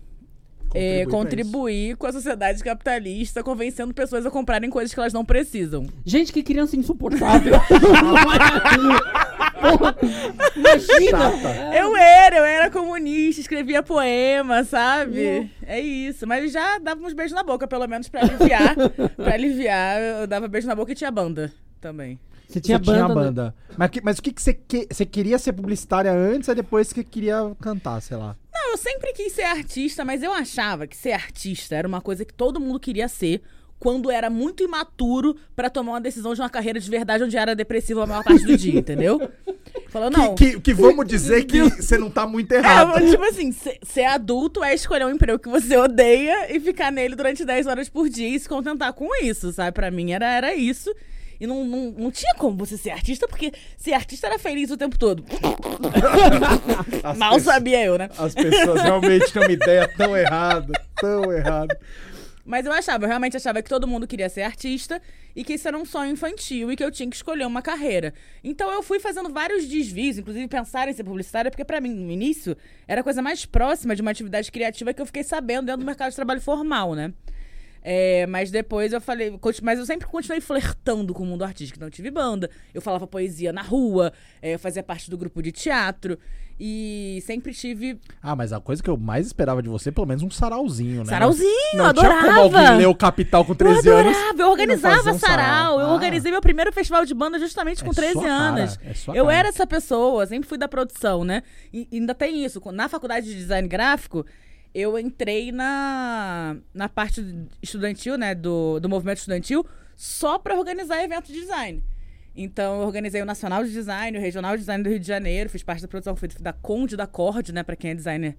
Contribuir 0.75 1.01
é, 1.03 1.07
contribuir 1.07 1.97
com 1.97 2.07
a 2.07 2.13
sociedade 2.13 2.63
capitalista, 2.63 3.43
convencendo 3.43 3.95
pessoas 3.95 4.27
a 4.27 4.31
comprarem 4.31 4.69
coisas 4.69 4.93
que 4.93 4.99
elas 4.99 5.13
não 5.13 5.25
precisam. 5.25 5.87
Gente, 6.05 6.33
que 6.33 6.43
criança 6.43 6.77
insuportável. 6.77 7.55
Imagina. 10.57 11.33
Eu 11.77 11.97
era, 11.97 12.37
eu 12.37 12.45
era 12.45 12.71
comunista, 12.71 13.41
escrevia 13.41 13.83
poema, 13.83 14.65
sabe? 14.65 15.51
É 15.67 15.81
isso. 15.81 16.27
Mas 16.27 16.53
já 16.53 16.79
dava 16.79 17.01
uns 17.05 17.13
beijos 17.13 17.33
na 17.35 17.43
boca, 17.43 17.67
pelo 17.67 17.87
menos 17.87 18.09
pra 18.09 18.23
aliviar. 18.23 18.75
pra 19.17 19.35
aliviar, 19.35 20.01
eu 20.01 20.27
dava 20.27 20.49
beijo 20.49 20.67
na 20.67 20.75
boca 20.75 20.93
e 20.93 20.95
tinha 20.95 21.11
banda 21.11 21.53
também. 21.81 22.19
Você 22.49 22.61
tinha 22.61 22.79
Você 22.79 22.85
banda. 22.85 22.99
tinha 22.99 23.09
né? 23.09 23.15
banda. 23.15 23.55
Mas, 23.77 23.91
que- 23.91 24.01
mas 24.03 24.19
o 24.19 24.23
que, 24.23 24.33
que 24.33 24.43
você, 24.43 24.53
que, 24.55 24.87
você 24.91 25.07
queria 25.07 25.39
ser 25.39 25.53
publicitária 25.55 26.13
antes 26.13 26.49
ou 26.49 26.55
depois 26.55 26.93
que 26.93 27.03
queria 27.03 27.37
cantar, 27.61 28.01
sei 28.03 28.17
lá? 28.17 28.37
Eu 28.75 28.79
sempre 28.79 29.13
quis 29.13 29.33
ser 29.33 29.45
artista, 29.45 30.05
mas 30.05 30.21
eu 30.21 30.33
achava 30.33 30.85
que 30.85 30.97
ser 30.97 31.13
artista 31.13 31.77
era 31.77 31.87
uma 31.87 32.01
coisa 32.01 32.25
que 32.25 32.35
todo 32.35 32.59
mundo 32.59 32.81
queria 32.81 33.07
ser 33.07 33.41
quando 33.79 34.11
era 34.11 34.29
muito 34.29 34.65
imaturo 34.65 35.37
pra 35.55 35.71
tomar 35.71 35.93
uma 35.93 36.01
decisão 36.01 36.35
de 36.35 36.41
uma 36.41 36.51
carreira 36.51 36.81
de 36.81 36.91
verdade 36.91 37.23
onde 37.23 37.37
era 37.37 37.55
depressivo 37.55 38.01
a 38.01 38.07
maior 38.07 38.25
parte 38.25 38.45
do 38.45 38.57
dia, 38.57 38.77
entendeu? 38.81 39.31
Falou, 39.91 40.11
não. 40.11 40.35
Que, 40.35 40.55
que, 40.55 40.61
que 40.61 40.75
vamos 40.75 41.07
dizer 41.07 41.45
que 41.45 41.63
você 41.63 41.97
não 41.97 42.11
tá 42.11 42.27
muito 42.27 42.51
É, 42.51 42.57
errado. 42.57 43.09
tipo 43.09 43.23
assim, 43.23 43.53
ser, 43.53 43.79
ser 43.85 44.07
adulto 44.07 44.65
é 44.65 44.75
escolher 44.75 45.05
um 45.07 45.11
emprego 45.11 45.39
que 45.39 45.49
você 45.49 45.77
odeia 45.77 46.53
e 46.53 46.59
ficar 46.59 46.91
nele 46.91 47.15
durante 47.15 47.45
10 47.45 47.69
horas 47.69 47.89
por 47.89 48.09
dia 48.09 48.27
e 48.29 48.41
se 48.41 48.49
contentar 48.49 48.93
com 48.93 49.09
isso, 49.23 49.53
sabe? 49.53 49.71
Pra 49.71 49.89
mim 49.89 50.11
era, 50.11 50.27
era 50.29 50.53
isso. 50.53 50.93
E 51.41 51.47
não, 51.47 51.65
não, 51.65 51.91
não 51.99 52.11
tinha 52.11 52.35
como 52.37 52.57
você 52.57 52.77
ser 52.77 52.91
artista, 52.91 53.27
porque 53.29 53.53
ser 53.77 53.93
artista 53.93 54.27
era 54.27 54.39
feliz 54.39 54.71
o 54.71 54.77
tempo 54.77 54.99
todo. 54.99 55.25
As 57.03 57.17
Mal 57.19 57.35
pessoas- 57.35 57.55
sabia 57.55 57.85
eu, 57.85 57.99
né? 57.99 58.09
As 58.19 58.35
pessoas 58.35 58.83
realmente 58.83 59.33
têm 59.33 59.43
uma 59.43 59.53
ideia 59.53 59.89
tão 59.97 60.17
errada, 60.17 60.73
tão 61.01 61.33
errada. 61.33 61.79
Mas 62.47 62.67
eu 62.67 62.73
achava, 62.73 63.05
eu 63.05 63.09
realmente 63.09 63.39
achava 63.39 63.63
que 63.63 63.71
todo 63.71 63.87
mundo 63.89 64.07
queria 64.07 64.29
ser 64.29 64.43
artista 64.43 65.01
e 65.35 65.43
que 65.43 65.55
isso 65.55 65.67
era 65.67 65.79
um 65.79 65.85
sonho 65.87 66.13
infantil 66.13 66.71
e 66.71 66.77
que 66.77 66.85
eu 66.85 66.91
tinha 66.91 67.09
que 67.09 67.17
escolher 67.17 67.47
uma 67.47 67.63
carreira. 67.63 68.13
Então 68.43 68.71
eu 68.71 68.83
fui 68.83 69.01
fazendo 69.01 69.31
vários 69.33 69.67
desvios, 69.67 70.19
inclusive 70.19 70.47
pensar 70.47 70.87
em 70.87 70.93
ser 70.93 71.05
publicitária, 71.05 71.51
porque 71.51 71.65
pra 71.65 71.81
mim, 71.81 71.89
no 71.89 72.11
início, 72.13 72.55
era 72.87 73.01
a 73.01 73.05
coisa 73.05 73.23
mais 73.23 73.47
próxima 73.47 73.97
de 73.97 74.03
uma 74.03 74.11
atividade 74.11 74.53
criativa 74.53 74.93
que 74.93 75.01
eu 75.01 75.07
fiquei 75.07 75.23
sabendo 75.25 75.67
dentro 75.67 75.81
do 75.81 75.87
mercado 75.87 76.11
de 76.11 76.17
trabalho 76.17 76.41
formal, 76.43 76.95
né? 76.95 77.15
É, 77.87 78.27
mas 78.27 78.51
depois 78.51 78.95
eu 78.95 79.01
falei, 79.01 79.39
mas 79.63 79.79
eu 79.79 79.85
sempre 79.85 80.07
continuei 80.09 80.41
flertando 80.41 81.13
com 81.13 81.23
o 81.23 81.27
mundo 81.27 81.45
artístico. 81.45 81.77
Então 81.77 81.87
eu 81.89 81.93
tive 81.93 82.11
banda, 82.11 82.49
eu 82.73 82.81
falava 82.81 83.07
poesia 83.07 83.53
na 83.53 83.61
rua, 83.61 84.11
é, 84.41 84.55
eu 84.55 84.59
fazia 84.59 84.83
parte 84.83 85.11
do 85.11 85.19
grupo 85.19 85.43
de 85.43 85.53
teatro 85.53 86.19
e 86.59 87.23
sempre 87.27 87.53
tive 87.53 87.99
Ah, 88.23 88.35
mas 88.37 88.53
a 88.53 88.61
coisa 88.61 88.83
que 88.83 88.89
eu 88.89 88.97
mais 88.97 89.27
esperava 89.27 89.61
de 89.63 89.69
você, 89.69 89.91
pelo 89.93 90.07
menos 90.07 90.23
um 90.23 90.31
sarauzinho, 90.31 91.01
né? 91.05 91.11
sarauzinho, 91.11 91.51
não 91.77 91.87
adorava. 91.87 92.21
tinha 92.23 92.35
como 92.35 92.41
alguém 92.41 92.77
ler 92.79 92.87
o 92.87 92.95
Capital 92.95 93.45
com 93.45 93.55
13 93.55 93.87
eu 93.89 93.97
anos. 93.99 94.17
adorava, 94.17 94.41
eu 94.43 94.47
e 94.47 94.51
organizava 94.51 95.11
um 95.13 95.19
sarau. 95.19 95.81
Eu 95.81 95.87
Ah. 95.89 95.93
organizei 95.93 96.31
meu 96.31 96.41
primeiro 96.41 96.73
festival 96.73 97.05
de 97.05 97.13
banda 97.13 97.39
justamente 97.39 97.83
com 97.85 97.91
É 97.91 97.95
13 97.95 98.13
sua 98.15 98.23
cara, 98.23 98.33
anos. 98.33 98.79
é 98.83 98.93
eu 99.19 99.25
cara. 99.27 99.37
era 99.37 99.49
essa 99.49 99.67
pessoa, 99.67 100.25
sempre 100.27 100.49
fui 100.49 100.57
da 100.57 100.69
produção, 100.69 101.25
né? 101.25 101.43
E 101.73 101.87
ainda 101.93 102.15
tem 102.15 102.45
isso. 102.45 102.63
Na 102.73 102.89
faculdade 102.89 103.27
de 103.27 103.35
design 103.35 103.67
gráfico, 103.69 104.25
eu 104.75 104.99
entrei 104.99 105.53
na, 105.53 106.57
na 106.73 106.89
parte 106.89 107.25
estudantil, 107.63 108.19
né? 108.19 108.35
Do, 108.35 108.81
do 108.81 108.89
movimento 108.89 109.19
estudantil, 109.19 109.65
só 109.95 110.39
pra 110.39 110.59
organizar 110.59 111.03
evento 111.03 111.27
de 111.27 111.41
design. 111.41 111.83
Então, 112.37 112.81
eu 112.81 112.87
organizei 112.87 113.23
o 113.23 113.25
Nacional 113.25 113.63
de 113.63 113.71
Design, 113.71 114.19
o 114.19 114.21
Regional 114.21 114.53
de 114.57 114.63
Design 114.63 114.83
do 114.83 114.91
Rio 114.91 114.99
de 114.99 115.07
Janeiro, 115.07 115.49
fiz 115.49 115.63
parte 115.63 115.83
da 115.83 115.87
produção 115.87 116.17
da 116.41 116.53
Conde 116.53 116.97
da 116.97 117.07
Cord, 117.07 117.53
né? 117.53 117.63
Pra 117.63 117.77
quem 117.77 117.93
é 117.93 117.95
designer, 117.95 118.37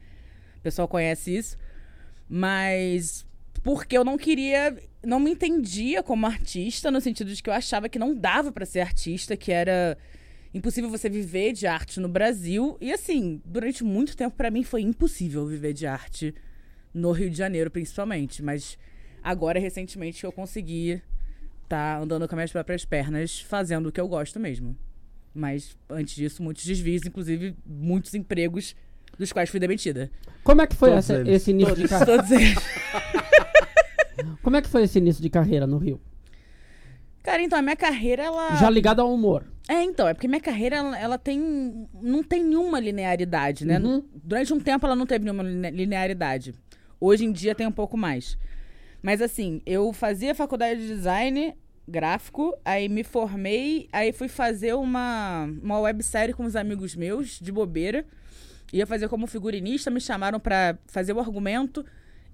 o 0.58 0.62
pessoal 0.62 0.88
conhece 0.88 1.36
isso. 1.36 1.58
Mas 2.28 3.26
porque 3.64 3.98
eu 3.98 4.04
não 4.04 4.18
queria, 4.18 4.78
não 5.04 5.20
me 5.20 5.32
entendia 5.32 6.04
como 6.04 6.26
artista, 6.26 6.92
no 6.92 7.00
sentido 7.00 7.34
de 7.34 7.42
que 7.42 7.50
eu 7.50 7.54
achava 7.54 7.88
que 7.88 7.98
não 7.98 8.14
dava 8.14 8.52
pra 8.52 8.66
ser 8.66 8.82
artista, 8.82 9.38
que 9.38 9.52
era 9.52 9.98
impossível 10.56 10.90
você 10.90 11.10
viver 11.10 11.52
de 11.54 11.68
arte 11.68 12.00
no 12.00 12.08
Brasil. 12.08 12.78
E 12.80 12.92
assim, 12.92 13.42
durante 13.46 13.84
muito 13.84 14.16
tempo 14.16 14.36
pra 14.36 14.50
mim 14.50 14.64
foi 14.64 14.82
impossível 14.82 15.46
viver 15.46 15.74
de 15.74 15.86
arte 15.86 16.34
no 16.94 17.12
Rio 17.12 17.30
de 17.30 17.38
Janeiro, 17.38 17.70
principalmente. 17.70 18.42
Mas 18.42 18.78
agora, 19.22 19.60
recentemente, 19.60 20.24
eu 20.24 20.32
consegui 20.32 21.02
estar 21.64 22.02
andando 22.02 22.28
com 22.28 22.36
as 22.36 22.38
minhas 22.38 22.52
próprias 22.52 22.86
pernas, 22.86 23.40
fazendo 23.42 23.88
o 23.90 23.92
que 23.92 24.00
eu 24.00 24.08
gosto 24.08 24.40
mesmo. 24.40 24.76
Mas 25.34 25.78
antes 25.90 26.16
disso, 26.16 26.42
muitos 26.42 26.64
desvios, 26.66 27.06
inclusive 27.06 27.56
muitos 27.66 28.14
empregos 28.14 28.74
dos 29.20 29.34
quais 29.34 29.50
fui 29.50 29.60
demitida. 29.60 30.10
Como 30.44 30.62
é 30.62 30.68
que 30.68 30.76
foi 30.76 30.92
essa- 30.92 31.22
esse 31.30 31.52
início 31.52 31.76
de 31.76 31.88
Todos, 31.88 31.90
carreira? 31.90 32.18
todos 32.24 32.32
eles. 32.32 32.56
Como 34.42 34.56
é 34.56 34.62
que 34.62 34.70
foi 34.70 34.84
esse 34.84 34.98
início 35.00 35.22
de 35.22 35.30
carreira 35.30 35.68
no 35.68 35.78
Rio? 35.78 36.00
Cara, 37.26 37.42
então, 37.42 37.58
a 37.58 37.62
minha 37.62 37.76
carreira, 37.76 38.24
ela. 38.24 38.56
Já 38.56 38.70
ligado 38.70 39.00
ao 39.02 39.12
humor. 39.12 39.44
É, 39.68 39.82
então, 39.84 40.08
é 40.08 40.14
porque 40.14 40.28
minha 40.28 40.40
carreira, 40.40 40.76
ela, 40.76 41.00
ela 41.00 41.18
tem. 41.18 41.88
Não 42.00 42.22
tem 42.24 42.44
nenhuma 42.44 42.80
linearidade, 42.80 43.66
né? 43.66 43.80
Uhum. 43.80 44.04
Durante 44.14 44.54
um 44.54 44.60
tempo 44.60 44.86
ela 44.86 44.96
não 44.96 45.08
teve 45.08 45.26
nenhuma 45.26 45.42
line- 45.42 45.72
linearidade. 45.72 46.54
Hoje 47.02 47.26
em 47.26 47.32
dia 47.32 47.56
tem 47.56 47.66
um 47.66 47.72
pouco 47.72 47.98
mais. 47.98 48.38
Mas 49.02 49.22
assim, 49.24 49.62
eu 49.66 49.92
fazia 49.92 50.36
faculdade 50.36 50.80
de 50.82 50.88
design 50.88 51.56
gráfico, 51.88 52.56
aí 52.64 52.88
me 52.88 53.04
formei, 53.04 53.88
aí 53.92 54.12
fui 54.12 54.28
fazer 54.28 54.74
uma, 54.76 55.48
uma 55.62 55.80
websérie 55.80 56.34
com 56.34 56.44
os 56.44 56.56
amigos 56.56 56.96
meus, 56.96 57.40
de 57.40 57.52
bobeira. 57.52 58.06
Ia 58.74 58.86
fazer 58.86 59.08
como 59.10 59.28
figurinista, 59.28 59.90
me 59.92 60.02
chamaram 60.02 60.40
pra 60.40 60.78
fazer 60.88 61.14
o 61.14 61.20
argumento 61.20 61.84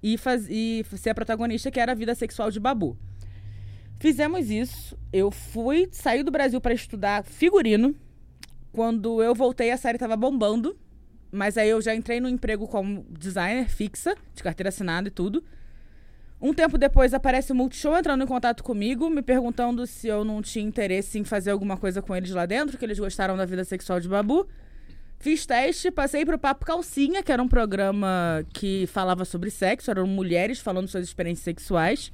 e, 0.02 0.16
faz, 0.18 0.46
e 0.50 0.84
ser 0.96 1.10
a 1.10 1.14
protagonista, 1.14 1.70
que 1.70 1.78
era 1.80 1.92
a 1.92 1.94
vida 1.94 2.14
sexual 2.14 2.50
de 2.50 2.58
Babu. 2.60 2.96
Fizemos 4.02 4.50
isso. 4.50 4.98
Eu 5.12 5.30
fui, 5.30 5.88
saí 5.92 6.24
do 6.24 6.30
Brasil 6.32 6.60
pra 6.60 6.74
estudar 6.74 7.22
figurino. 7.22 7.94
Quando 8.72 9.22
eu 9.22 9.32
voltei, 9.32 9.70
a 9.70 9.76
série 9.76 9.96
tava 9.96 10.16
bombando. 10.16 10.76
Mas 11.30 11.56
aí 11.56 11.68
eu 11.68 11.80
já 11.80 11.94
entrei 11.94 12.18
no 12.18 12.28
emprego 12.28 12.66
como 12.66 13.06
designer 13.08 13.68
fixa, 13.68 14.16
de 14.34 14.42
carteira 14.42 14.70
assinada 14.70 15.06
e 15.06 15.10
tudo. 15.12 15.44
Um 16.40 16.52
tempo 16.52 16.76
depois 16.76 17.14
aparece 17.14 17.52
o 17.52 17.54
Multishow 17.54 17.96
entrando 17.96 18.24
em 18.24 18.26
contato 18.26 18.64
comigo, 18.64 19.08
me 19.08 19.22
perguntando 19.22 19.86
se 19.86 20.08
eu 20.08 20.24
não 20.24 20.42
tinha 20.42 20.64
interesse 20.64 21.20
em 21.20 21.22
fazer 21.22 21.52
alguma 21.52 21.76
coisa 21.76 22.02
com 22.02 22.16
eles 22.16 22.32
lá 22.32 22.44
dentro, 22.44 22.76
que 22.76 22.84
eles 22.84 22.98
gostaram 22.98 23.36
da 23.36 23.44
vida 23.44 23.62
sexual 23.64 24.00
de 24.00 24.08
Babu. 24.08 24.48
Fiz 25.20 25.46
teste, 25.46 25.92
passei 25.92 26.26
pro 26.26 26.40
Papo 26.40 26.66
Calcinha, 26.66 27.22
que 27.22 27.30
era 27.30 27.40
um 27.40 27.46
programa 27.46 28.44
que 28.52 28.84
falava 28.88 29.24
sobre 29.24 29.48
sexo, 29.48 29.92
eram 29.92 30.08
mulheres 30.08 30.58
falando 30.58 30.88
suas 30.88 31.04
experiências 31.04 31.44
sexuais. 31.44 32.10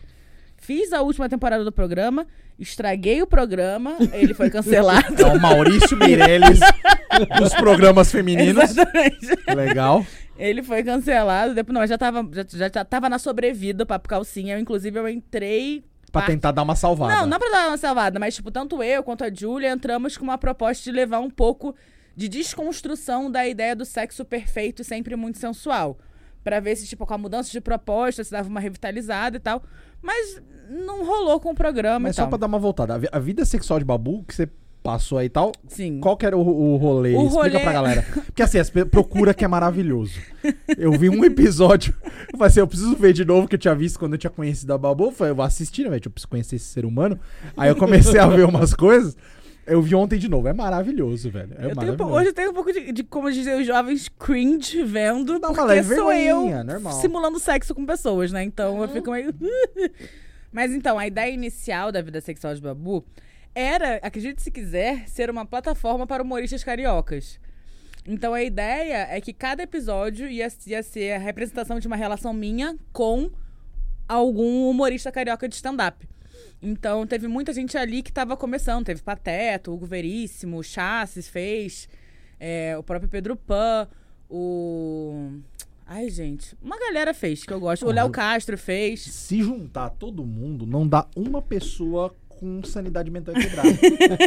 Fiz 0.59 0.93
a 0.93 1.01
última 1.01 1.29
temporada 1.29 1.65
do 1.65 1.73
programa, 1.73 2.27
estraguei 2.59 3.23
o 3.23 3.27
programa, 3.27 3.97
ele 4.13 4.35
foi 4.35 4.51
cancelado. 4.51 5.23
É 5.23 5.27
o 5.27 5.41
Maurício 5.41 5.97
Meirelles 5.97 6.59
dos 7.39 7.55
programas 7.55 8.11
femininos. 8.11 8.65
Exatamente. 8.65 9.27
Legal. 9.55 10.05
Ele 10.37 10.63
foi 10.63 10.83
cancelado, 10.85 11.55
depois 11.55 11.73
não, 11.73 11.81
mas 11.81 11.89
já 11.89 11.97
tava, 11.97 12.29
já, 12.33 12.69
já 12.69 12.85
tava 12.85 13.09
na 13.09 13.19
sobrevida 13.19 13.85
o 13.85 13.87
Papo 13.87 14.09
Calcinha. 14.09 14.57
Eu, 14.57 14.61
inclusive, 14.61 14.99
eu 14.99 15.09
entrei. 15.09 15.85
Pra 16.13 16.23
tentar 16.23 16.53
dar 16.53 16.63
uma 16.63 16.77
salvada. 16.77 17.17
Não, 17.17 17.27
não 17.27 17.39
pra 17.39 17.51
dar 17.51 17.69
uma 17.69 17.77
salvada, 17.77 18.19
mas, 18.19 18.35
tipo, 18.35 18.51
tanto 18.51 18.83
eu 18.83 19.03
quanto 19.03 19.25
a 19.25 19.33
Julia 19.33 19.71
entramos 19.71 20.17
com 20.17 20.25
uma 20.25 20.39
proposta 20.39 20.85
de 20.85 20.93
levar 20.93 21.21
um 21.21 21.31
pouco 21.31 21.75
de 22.17 22.29
desconstrução 22.29 23.31
da 23.31 23.47
ideia 23.47 23.77
do 23.77 23.85
sexo 23.85 24.25
perfeito 24.25 24.83
e 24.83 24.85
sempre 24.85 25.15
muito 25.15 25.39
sensual. 25.39 25.99
Pra 26.49 26.61
ver 26.61 26.77
se, 26.77 26.87
tipo, 26.87 27.05
com 27.05 27.13
a 27.13 27.19
mudança 27.19 27.51
de 27.51 27.61
proposta, 27.61 28.25
se 28.25 28.31
dava 28.31 28.49
uma 28.49 28.59
revitalizada 28.59 29.37
e 29.37 29.41
tal. 29.41 29.63
Mas 30.01 30.41
não 30.71 31.05
rolou 31.05 31.39
com 31.39 31.51
o 31.51 31.55
programa 31.55 32.01
Mas 32.09 32.17
só 32.17 32.23
tal. 32.23 32.31
pra 32.31 32.39
dar 32.39 32.47
uma 32.47 32.59
voltada. 32.59 32.95
A 32.95 32.99
vi- 32.99 33.09
A 33.13 33.19
vida 33.19 33.45
sexual 33.45 33.79
de 33.79 33.85
Babu, 33.85 34.25
que 34.27 34.35
você 34.35 34.49
passou 34.83 35.19
aí 35.19 35.27
e 35.27 35.29
tal, 35.29 35.53
Sim. 35.67 36.01
qual 36.01 36.17
que 36.17 36.25
era 36.25 36.35
o, 36.39 36.41
o 36.41 36.77
rolê? 36.79 37.11
O 37.15 37.27
Explica 37.27 37.35
rolê- 37.35 37.59
pra 37.61 37.73
galera. 37.73 38.03
Porque 38.25 38.43
assim, 38.43 38.59
as 38.59 38.71
procura 38.91 39.35
que 39.35 39.45
é 39.45 39.49
maravilhoso. 39.49 40.19
Eu 40.79 40.93
vi 40.93 41.11
um 41.11 41.23
episódio, 41.23 41.93
eu 42.33 42.39
falei 42.39 42.47
assim, 42.47 42.61
eu 42.61 42.67
preciso 42.67 42.97
ver 42.97 43.13
de 43.13 43.27
novo, 43.27 43.47
que 43.47 43.55
eu 43.57 43.59
tinha 43.59 43.75
visto 43.75 43.99
quando 43.99 44.13
eu 44.15 44.19
tinha 44.19 44.31
conhecido 44.31 44.73
a 44.73 44.79
Babu. 44.79 45.07
Eu 45.07 45.13
falei, 45.13 45.33
eu 45.33 45.37
vou 45.37 45.45
assistir, 45.45 45.83
né, 45.83 45.91
velho? 45.91 46.03
Eu 46.07 46.11
preciso 46.11 46.29
conhecer 46.29 46.57
esse 46.57 46.65
ser 46.67 46.87
humano. 46.87 47.21
Aí 47.59 47.69
eu 47.69 47.77
comecei 47.77 48.19
a 48.19 48.27
ver 48.27 48.47
umas 48.47 48.73
coisas. 48.73 49.15
Eu 49.69 49.83
vi 49.83 49.95
ontem 49.95 50.19
de 50.19 50.29
novo. 50.29 50.49
É 50.49 50.53
maravilhoso, 50.53 51.31
velho. 51.31 51.53
É 51.53 51.55
Eu 51.55 51.57
tenho, 51.57 51.65
um 51.67 51.75
maravilhoso. 51.75 51.97
pouco- 51.99 52.13
hoje 52.15 52.29
eu 52.29 52.35
tenho 52.35 52.51
um 52.51 52.55
pouco 52.55 52.73
de, 52.73 52.93
de 52.93 53.05
como 53.05 53.31
dizer, 53.31 53.61
os 53.61 53.67
jovens 53.67 54.09
cringe 54.09 54.83
vendo, 54.83 55.37
uma 55.37 55.41
porque 55.49 55.61
leve 55.63 55.95
sou 55.95 56.13
eu 56.13 56.65
normal. 56.65 56.93
simulando 56.95 57.39
sexo 57.39 57.75
com 57.75 57.85
pessoas, 57.87 58.33
né? 58.33 58.43
Então 58.43 58.81
eu 58.83 58.89
fico 58.89 59.11
meio... 59.11 59.35
Mas 60.51 60.73
então, 60.73 60.99
a 60.99 61.07
ideia 61.07 61.31
inicial 61.33 61.93
da 61.93 62.01
vida 62.01 62.21
sexual 62.21 62.55
de 62.55 62.61
Babu 62.61 63.05
era, 63.55 63.97
acredite 64.03 64.41
se 64.43 64.51
quiser, 64.51 65.07
ser 65.09 65.29
uma 65.31 65.45
plataforma 65.45 66.07
para 66.07 66.23
humoristas 66.23 66.65
cariocas. 66.65 67.39
Então 68.07 68.33
a 68.33 68.43
ideia 68.43 69.07
é 69.11 69.21
que 69.21 69.35
cada 69.35 69.63
episódio 69.63 70.27
ia, 70.27 70.49
ia 70.67 70.83
ser 70.83 71.13
a 71.13 71.19
representação 71.19 71.79
de 71.79 71.87
uma 71.87 71.97
relação 71.97 72.33
minha 72.33 72.77
com 72.93 73.31
algum 74.09 74.71
humorista 74.71 75.13
carioca 75.13 75.47
de 75.47 75.55
stand-up. 75.57 76.09
Então 76.61 77.07
teve 77.07 77.29
muita 77.29 77.53
gente 77.53 77.77
ali 77.77 78.03
que 78.03 78.13
tava 78.13 78.37
começando. 78.37 78.87
Teve 78.87 79.03
Pateta, 79.03 79.71
Hugo 79.71 79.87
Veríssimo, 79.87 80.63
Chassis 80.63 81.29
fez, 81.29 81.89
é, 82.39 82.77
o 82.77 82.83
próprio 82.83 83.09
Pedro 83.09 83.37
Pan, 83.37 83.89
o. 84.29 85.31
Ai, 85.87 86.11
gente. 86.11 86.55
Uma 86.63 86.79
galera 86.79 87.15
fez 87.15 87.45
que 87.45 87.53
eu 87.53 87.61
gosto. 87.61 87.87
O 87.87 87.91
Léo 87.91 88.11
Castro 88.11 88.59
fez. 88.59 89.01
Se 89.01 89.43
juntar 89.43 89.89
todo 89.91 90.25
mundo, 90.25 90.67
não 90.67 90.87
dá 90.87 91.07
uma 91.17 91.41
pessoa 91.41 92.15
com 92.29 92.63
sanidade 92.63 93.11
mental 93.11 93.35
equilibrada. 93.35 93.71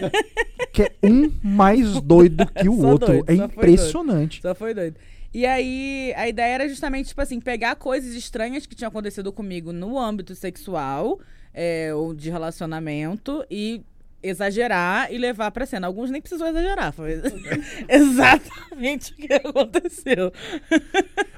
que 0.73 0.83
é 0.83 0.91
um 1.03 1.31
mais 1.43 2.01
doido 2.01 2.45
que 2.47 2.67
o 2.67 2.77
Só 2.81 2.87
outro. 2.87 3.07
doido, 3.07 3.25
é 3.27 3.35
só 3.35 3.47
foi 3.47 3.55
impressionante. 3.55 4.41
Só 4.41 4.55
foi 4.55 4.73
doido. 4.73 4.95
E 5.33 5.45
aí, 5.45 6.13
a 6.17 6.27
ideia 6.27 6.55
era 6.55 6.67
justamente, 6.67 7.09
tipo 7.09 7.21
assim, 7.21 7.39
pegar 7.39 7.75
coisas 7.75 8.15
estranhas 8.15 8.65
que 8.65 8.75
tinham 8.75 8.89
acontecido 8.89 9.31
comigo 9.31 9.71
no 9.71 9.97
âmbito 9.97 10.35
sexual 10.35 11.19
é, 11.53 11.93
ou 11.93 12.13
de 12.13 12.29
relacionamento 12.29 13.45
e 13.49 13.81
exagerar 14.23 15.11
e 15.11 15.17
levar 15.17 15.49
pra 15.51 15.65
cena. 15.65 15.87
Alguns 15.87 16.11
nem 16.11 16.21
precisou 16.21 16.47
exagerar, 16.47 16.93
foi 16.93 17.19
exatamente 17.89 19.13
o 19.13 19.15
que 19.15 19.33
aconteceu. 19.33 20.31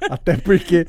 Até 0.09 0.35
porque 0.37 0.85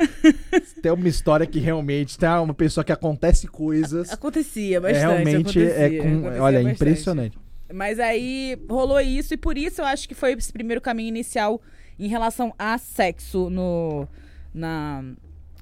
tem 0.83 0.93
uma 0.93 1.09
história 1.09 1.47
que 1.47 1.59
realmente 1.61 2.19
tem 2.19 2.28
uma 2.28 2.54
pessoa 2.54 2.83
que 2.85 2.93
acontece 2.93 3.47
coisas. 3.47 4.12
Acontecia 4.12 4.78
É, 4.78 4.81
bastante. 4.81 5.00
realmente 5.00 5.62
é 5.62 5.87
acontecia, 5.87 6.02
com. 6.02 6.19
acontecia 6.19 6.43
Olha, 6.43 6.57
é 6.57 6.62
bastante. 6.62 6.75
impressionante. 6.83 7.38
Mas 7.73 7.99
aí 7.99 8.59
rolou 8.69 9.00
isso, 9.00 9.35
e 9.35 9.37
por 9.37 9.57
isso 9.57 9.81
eu 9.81 9.85
acho 9.87 10.09
que 10.09 10.14
foi 10.14 10.33
esse 10.33 10.52
primeiro 10.52 10.81
caminho 10.81 11.09
inicial 11.09 11.61
em 11.99 12.09
relação 12.09 12.52
a 12.59 12.76
sexo 12.76 13.49
no, 13.50 14.07
na, 14.52 15.02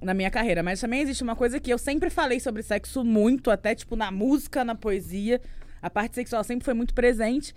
na 0.02 0.14
minha 0.14 0.30
carreira. 0.30 0.62
Mas 0.62 0.80
também 0.80 1.00
existe 1.00 1.22
uma 1.22 1.36
coisa 1.36 1.60
que 1.60 1.72
eu 1.72 1.78
sempre 1.78 2.10
falei 2.10 2.40
sobre 2.40 2.62
sexo 2.62 3.04
muito, 3.04 3.50
até 3.50 3.74
tipo 3.74 3.96
na 3.96 4.10
música, 4.10 4.64
na 4.64 4.74
poesia. 4.74 5.40
A 5.80 5.88
parte 5.88 6.14
sexual 6.14 6.44
sempre 6.44 6.64
foi 6.64 6.74
muito 6.74 6.94
presente. 6.94 7.54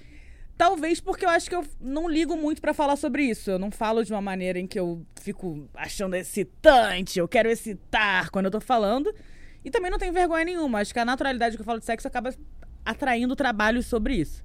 Talvez 0.58 1.02
porque 1.02 1.26
eu 1.26 1.30
acho 1.30 1.50
que 1.50 1.56
eu 1.56 1.66
não 1.82 2.08
ligo 2.08 2.38
muito 2.38 2.62
pra 2.62 2.74
falar 2.74 2.96
sobre 2.96 3.24
isso. 3.24 3.52
Eu 3.52 3.60
não 3.60 3.70
falo 3.70 4.04
de 4.04 4.14
uma 4.14 4.22
maneira 4.22 4.58
em 4.58 4.66
que 4.66 4.80
eu 4.80 5.06
fico 5.22 5.68
achando 5.74 6.16
excitante, 6.16 7.20
eu 7.20 7.28
quero 7.28 7.50
excitar 7.50 8.30
quando 8.32 8.46
eu 8.46 8.52
tô 8.52 8.62
falando. 8.62 9.14
E 9.64 9.70
também 9.70 9.92
não 9.92 9.98
tenho 9.98 10.14
vergonha 10.14 10.46
nenhuma. 10.46 10.80
Acho 10.80 10.94
que 10.94 11.00
a 11.00 11.06
naturalidade 11.06 11.58
que 11.58 11.62
eu 11.62 11.66
falo 11.66 11.80
de 11.80 11.86
sexo 11.86 12.08
acaba 12.08 12.34
atraindo 12.86 13.36
trabalhos 13.36 13.86
sobre 13.88 14.16
isso. 14.16 14.44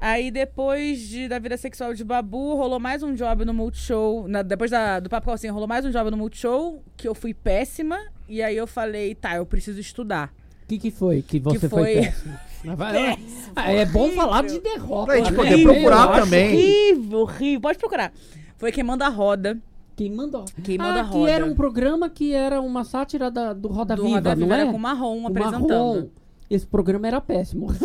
Aí 0.00 0.30
depois 0.30 1.00
de, 1.00 1.26
da 1.26 1.38
vida 1.40 1.56
sexual 1.56 1.92
de 1.92 2.04
Babu, 2.04 2.54
rolou 2.54 2.78
mais 2.78 3.02
um 3.02 3.14
job 3.14 3.44
no 3.44 3.52
Multishow. 3.52 4.28
Na, 4.28 4.42
depois 4.42 4.70
da, 4.70 5.00
do 5.00 5.10
Papo 5.10 5.26
Calcinha, 5.26 5.52
rolou 5.52 5.66
mais 5.66 5.84
um 5.84 5.90
job 5.90 6.08
no 6.10 6.16
Multishow, 6.16 6.82
que 6.96 7.08
eu 7.08 7.14
fui 7.14 7.34
péssima. 7.34 7.98
E 8.28 8.40
aí 8.40 8.56
eu 8.56 8.66
falei, 8.66 9.14
tá, 9.14 9.36
eu 9.36 9.44
preciso 9.44 9.80
estudar. 9.80 10.32
O 10.62 10.68
que, 10.68 10.78
que 10.78 10.90
foi 10.90 11.22
que 11.22 11.40
você 11.40 11.58
Que 11.58 11.68
foi, 11.68 11.94
foi- 11.94 11.94
péssimo? 12.02 12.38
Mas 12.64 12.76
vai- 12.78 13.18
Ah, 13.56 13.72
é 13.72 13.84
bom 13.86 14.10
falar 14.10 14.44
de 14.44 14.60
derrota. 14.60 15.06
Pra 15.06 15.16
gente 15.16 15.30
né? 15.32 15.36
poder 15.36 15.62
procurar 15.64 16.20
também. 16.20 16.54
Horrível, 16.54 17.18
horrível. 17.20 17.60
Pode 17.60 17.78
procurar. 17.78 18.12
Foi 18.56 18.70
queimando 18.70 19.02
a 19.02 19.08
roda. 19.08 19.58
Quem 19.96 20.12
mandou? 20.12 20.44
Queimando 20.62 20.98
ah, 20.98 21.00
a 21.00 21.04
roda. 21.04 21.24
que 21.26 21.30
era 21.32 21.44
um 21.44 21.54
programa 21.56 22.08
que 22.08 22.32
era 22.32 22.60
uma 22.60 22.84
sátira 22.84 23.32
da, 23.32 23.52
do 23.52 23.66
Roda 23.66 23.96
do 23.96 24.04
Viva, 24.04 24.14
Roda 24.16 24.36
não 24.36 24.42
Viva, 24.46 24.56
é? 24.56 24.60
era 24.60 24.70
com 24.70 24.78
Marrom 24.78 25.24
O 25.24 25.26
apresentando. 25.26 25.68
Marrom. 25.68 26.08
Esse 26.50 26.66
programa 26.66 27.06
era 27.06 27.20
péssimo. 27.20 27.68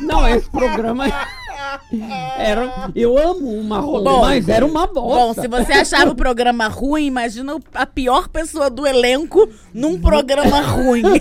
não, 0.00 0.28
esse 0.28 0.50
programa 0.50 1.04
era. 2.36 2.90
Eu 2.94 3.16
amo 3.16 3.62
Marrom, 3.62 4.02
Bom, 4.02 4.20
mas 4.22 4.48
era 4.48 4.66
uma 4.66 4.88
Bom, 4.88 5.08
bosta. 5.08 5.42
se 5.42 5.48
você 5.48 5.74
achava 5.74 6.10
o 6.10 6.16
programa 6.16 6.66
ruim, 6.66 7.06
imagina 7.06 7.56
a 7.72 7.86
pior 7.86 8.28
pessoa 8.28 8.68
do 8.68 8.84
elenco 8.84 9.48
num 9.72 10.00
programa 10.00 10.60
ruim. 10.60 11.04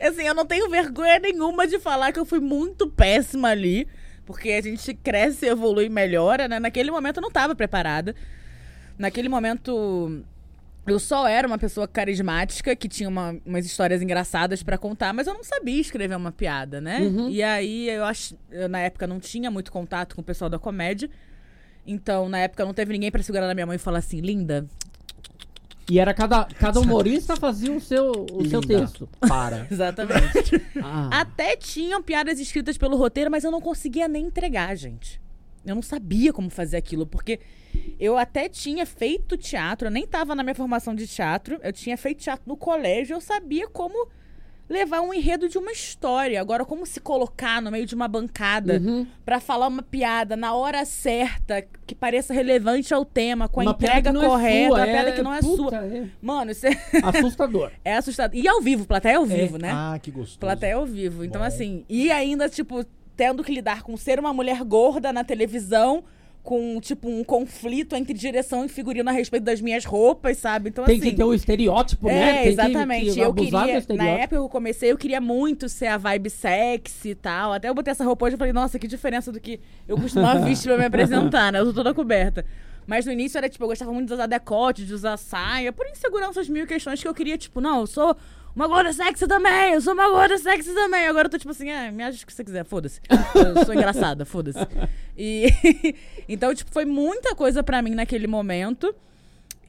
assim, 0.00 0.22
eu 0.22 0.34
não 0.34 0.46
tenho 0.46 0.70
vergonha 0.70 1.18
nenhuma 1.18 1.66
de 1.66 1.78
falar 1.78 2.12
que 2.12 2.18
eu 2.18 2.24
fui 2.24 2.40
muito 2.40 2.88
péssima 2.88 3.48
ali. 3.48 3.86
Porque 4.24 4.52
a 4.52 4.62
gente 4.62 4.94
cresce, 4.94 5.46
evolui 5.46 5.86
e 5.86 5.90
melhora, 5.90 6.46
né? 6.46 6.60
Naquele 6.60 6.90
momento 6.90 7.16
eu 7.16 7.22
não 7.22 7.32
tava 7.32 7.54
preparada. 7.54 8.14
Naquele 8.96 9.28
momento 9.28 10.22
eu 10.86 10.98
só 10.98 11.26
era 11.28 11.46
uma 11.46 11.58
pessoa 11.58 11.86
carismática 11.86 12.74
que 12.74 12.88
tinha 12.88 13.08
uma- 13.08 13.36
umas 13.44 13.64
histórias 13.66 14.02
engraçadas 14.02 14.62
pra 14.62 14.76
contar, 14.78 15.12
mas 15.12 15.26
eu 15.26 15.34
não 15.34 15.44
sabia 15.44 15.80
escrever 15.80 16.16
uma 16.16 16.32
piada, 16.32 16.80
né? 16.80 17.00
Uhum. 17.00 17.28
E 17.28 17.42
aí 17.42 17.88
eu 17.88 18.04
acho, 18.04 18.36
eu, 18.50 18.68
na 18.68 18.80
época 18.80 19.06
não 19.06 19.20
tinha 19.20 19.50
muito 19.50 19.70
contato 19.70 20.14
com 20.14 20.20
o 20.20 20.24
pessoal 20.24 20.48
da 20.50 20.58
comédia. 20.58 21.08
Então, 21.86 22.28
na 22.28 22.38
época 22.38 22.64
não 22.64 22.74
teve 22.74 22.92
ninguém 22.92 23.10
pra 23.10 23.22
segurar 23.22 23.46
na 23.46 23.54
minha 23.54 23.66
mão 23.66 23.74
e 23.74 23.78
falar 23.78 23.98
assim, 23.98 24.20
linda, 24.20 24.66
E 25.88 25.98
era 25.98 26.14
cada, 26.14 26.44
cada 26.44 26.78
humorista 26.78 27.34
fazia 27.36 27.72
o 27.72 27.80
seu, 27.80 28.12
o 28.32 28.44
seu 28.48 28.60
texto. 28.60 29.08
Para. 29.26 29.66
exatamente. 29.72 30.62
Ah. 30.80 31.08
Até 31.20 31.56
tinham 31.56 32.00
piadas 32.00 32.38
escritas 32.38 32.78
pelo 32.78 32.96
roteiro, 32.96 33.28
mas 33.30 33.42
eu 33.42 33.50
não 33.50 33.60
conseguia 33.60 34.06
nem 34.06 34.26
entregar, 34.26 34.76
gente. 34.76 35.20
Eu 35.64 35.74
não 35.74 35.82
sabia 35.82 36.32
como 36.32 36.48
fazer 36.50 36.76
aquilo, 36.76 37.06
porque 37.06 37.38
eu 37.98 38.16
até 38.16 38.48
tinha 38.48 38.86
feito 38.86 39.36
teatro, 39.36 39.88
eu 39.88 39.92
nem 39.92 40.06
tava 40.06 40.34
na 40.34 40.42
minha 40.42 40.54
formação 40.54 40.94
de 40.94 41.06
teatro, 41.06 41.58
eu 41.62 41.72
tinha 41.72 41.96
feito 41.98 42.18
teatro 42.22 42.44
no 42.46 42.56
colégio, 42.56 43.14
eu 43.14 43.20
sabia 43.20 43.68
como 43.68 44.08
levar 44.68 45.00
um 45.00 45.12
enredo 45.12 45.48
de 45.48 45.58
uma 45.58 45.72
história. 45.72 46.40
Agora, 46.40 46.64
como 46.64 46.86
se 46.86 47.00
colocar 47.00 47.60
no 47.60 47.72
meio 47.72 47.84
de 47.84 47.94
uma 47.94 48.06
bancada 48.06 48.78
Uhum. 48.80 49.04
pra 49.24 49.40
falar 49.40 49.66
uma 49.66 49.82
piada 49.82 50.36
na 50.36 50.54
hora 50.54 50.84
certa, 50.84 51.62
que 51.84 51.92
pareça 51.94 52.32
relevante 52.32 52.94
ao 52.94 53.04
tema, 53.04 53.48
com 53.48 53.60
a 53.60 53.64
Uma 53.64 53.72
entrega 53.72 54.12
não 54.12 54.22
é 54.22 54.26
correta, 54.28 54.68
sua, 54.68 54.78
uma 54.78 54.86
piada 54.86 55.12
que 55.12 55.22
não 55.22 55.34
é 55.34 55.40
puta, 55.40 55.56
sua. 55.56 55.76
é 55.86 56.06
Mano, 56.22 56.52
isso 56.52 56.66
é, 56.68 56.70
assustador. 57.02 57.72
é 57.84 57.96
assustador. 57.96 58.38
E 58.40 58.46
ao 58.46 58.60
vivo, 58.60 58.86
plateia 58.86 59.18
ao 59.18 59.26
vivo, 59.26 59.58
né? 59.58 59.70
Ah, 59.74 59.98
que 60.00 60.10
gostoso. 60.12 60.38
Plateia 60.38 60.76
ao 60.76 60.86
vivo. 60.86 61.24
Então, 61.24 61.40
Bom. 61.40 61.46
assim, 61.48 61.84
e 61.88 62.10
ainda, 62.12 62.48
tipo, 62.48 62.84
tendo 63.20 63.44
que 63.44 63.52
lidar 63.52 63.82
com 63.82 63.98
ser 63.98 64.18
uma 64.18 64.32
mulher 64.32 64.64
gorda 64.64 65.12
na 65.12 65.22
televisão, 65.22 66.02
com, 66.42 66.80
tipo, 66.80 67.06
um 67.06 67.22
conflito 67.22 67.94
entre 67.94 68.14
direção 68.14 68.64
e 68.64 68.68
figurino 68.70 69.10
a 69.10 69.12
respeito 69.12 69.42
das 69.42 69.60
minhas 69.60 69.84
roupas, 69.84 70.38
sabe? 70.38 70.70
Então, 70.70 70.86
Tem 70.86 70.98
assim... 70.98 71.10
que 71.10 71.16
ter 71.16 71.24
o 71.24 71.34
estereótipo, 71.34 72.06
né? 72.06 72.14
É, 72.14 72.32
Tem 72.32 72.42
que- 72.44 72.48
exatamente. 72.48 73.12
que 73.12 73.20
eu 73.20 73.28
abusar 73.28 73.66
do 73.66 73.86
queria, 73.86 73.96
na 73.98 74.08
época 74.08 74.28
que 74.28 74.34
eu 74.36 74.48
comecei, 74.48 74.90
eu 74.90 74.96
queria 74.96 75.20
muito 75.20 75.68
ser 75.68 75.88
a 75.88 75.98
vibe 75.98 76.30
sexy 76.30 77.10
e 77.10 77.14
tal. 77.14 77.52
Até 77.52 77.68
eu 77.68 77.74
botei 77.74 77.90
essa 77.90 78.04
roupa 78.04 78.24
hoje 78.24 78.36
e 78.36 78.38
falei, 78.38 78.54
nossa, 78.54 78.78
que 78.78 78.88
diferença 78.88 79.30
do 79.30 79.38
que 79.38 79.60
eu 79.86 79.98
costumava 79.98 80.40
vestir 80.48 80.68
pra 80.68 80.78
me 80.78 80.86
apresentar, 80.86 81.52
né? 81.52 81.58
Eu 81.60 81.66
tô 81.66 81.74
toda 81.74 81.92
coberta. 81.92 82.46
Mas 82.86 83.04
no 83.04 83.12
início 83.12 83.36
era 83.36 83.50
tipo, 83.50 83.62
eu 83.62 83.68
gostava 83.68 83.92
muito 83.92 84.08
de 84.08 84.14
usar 84.14 84.26
decote, 84.26 84.86
de 84.86 84.94
usar 84.94 85.18
saia, 85.18 85.74
por 85.74 85.86
inseguranças 85.86 86.48
mil 86.48 86.66
questões 86.66 87.02
que 87.02 87.06
eu 87.06 87.12
queria, 87.12 87.36
tipo, 87.36 87.60
não, 87.60 87.80
eu 87.80 87.86
sou 87.86 88.16
uma 88.54 88.66
gorda 88.66 88.92
sexy 88.92 89.26
também, 89.26 89.74
eu 89.74 89.80
sou 89.80 89.92
uma 89.92 90.08
gorda 90.08 90.36
sexy 90.38 90.74
também. 90.74 91.06
Agora 91.06 91.26
eu 91.26 91.30
tô 91.30 91.38
tipo 91.38 91.50
assim, 91.50 91.70
é, 91.70 91.90
me 91.90 92.02
acha 92.02 92.22
o 92.22 92.26
que 92.26 92.32
você 92.32 92.44
quiser, 92.44 92.64
foda-se. 92.64 93.00
Eu 93.34 93.64
sou 93.64 93.74
engraçada, 93.74 94.24
foda-se. 94.24 94.58
E 95.16 95.46
então, 96.28 96.54
tipo, 96.54 96.70
foi 96.72 96.84
muita 96.84 97.34
coisa 97.34 97.62
pra 97.62 97.80
mim 97.80 97.94
naquele 97.94 98.26
momento. 98.26 98.94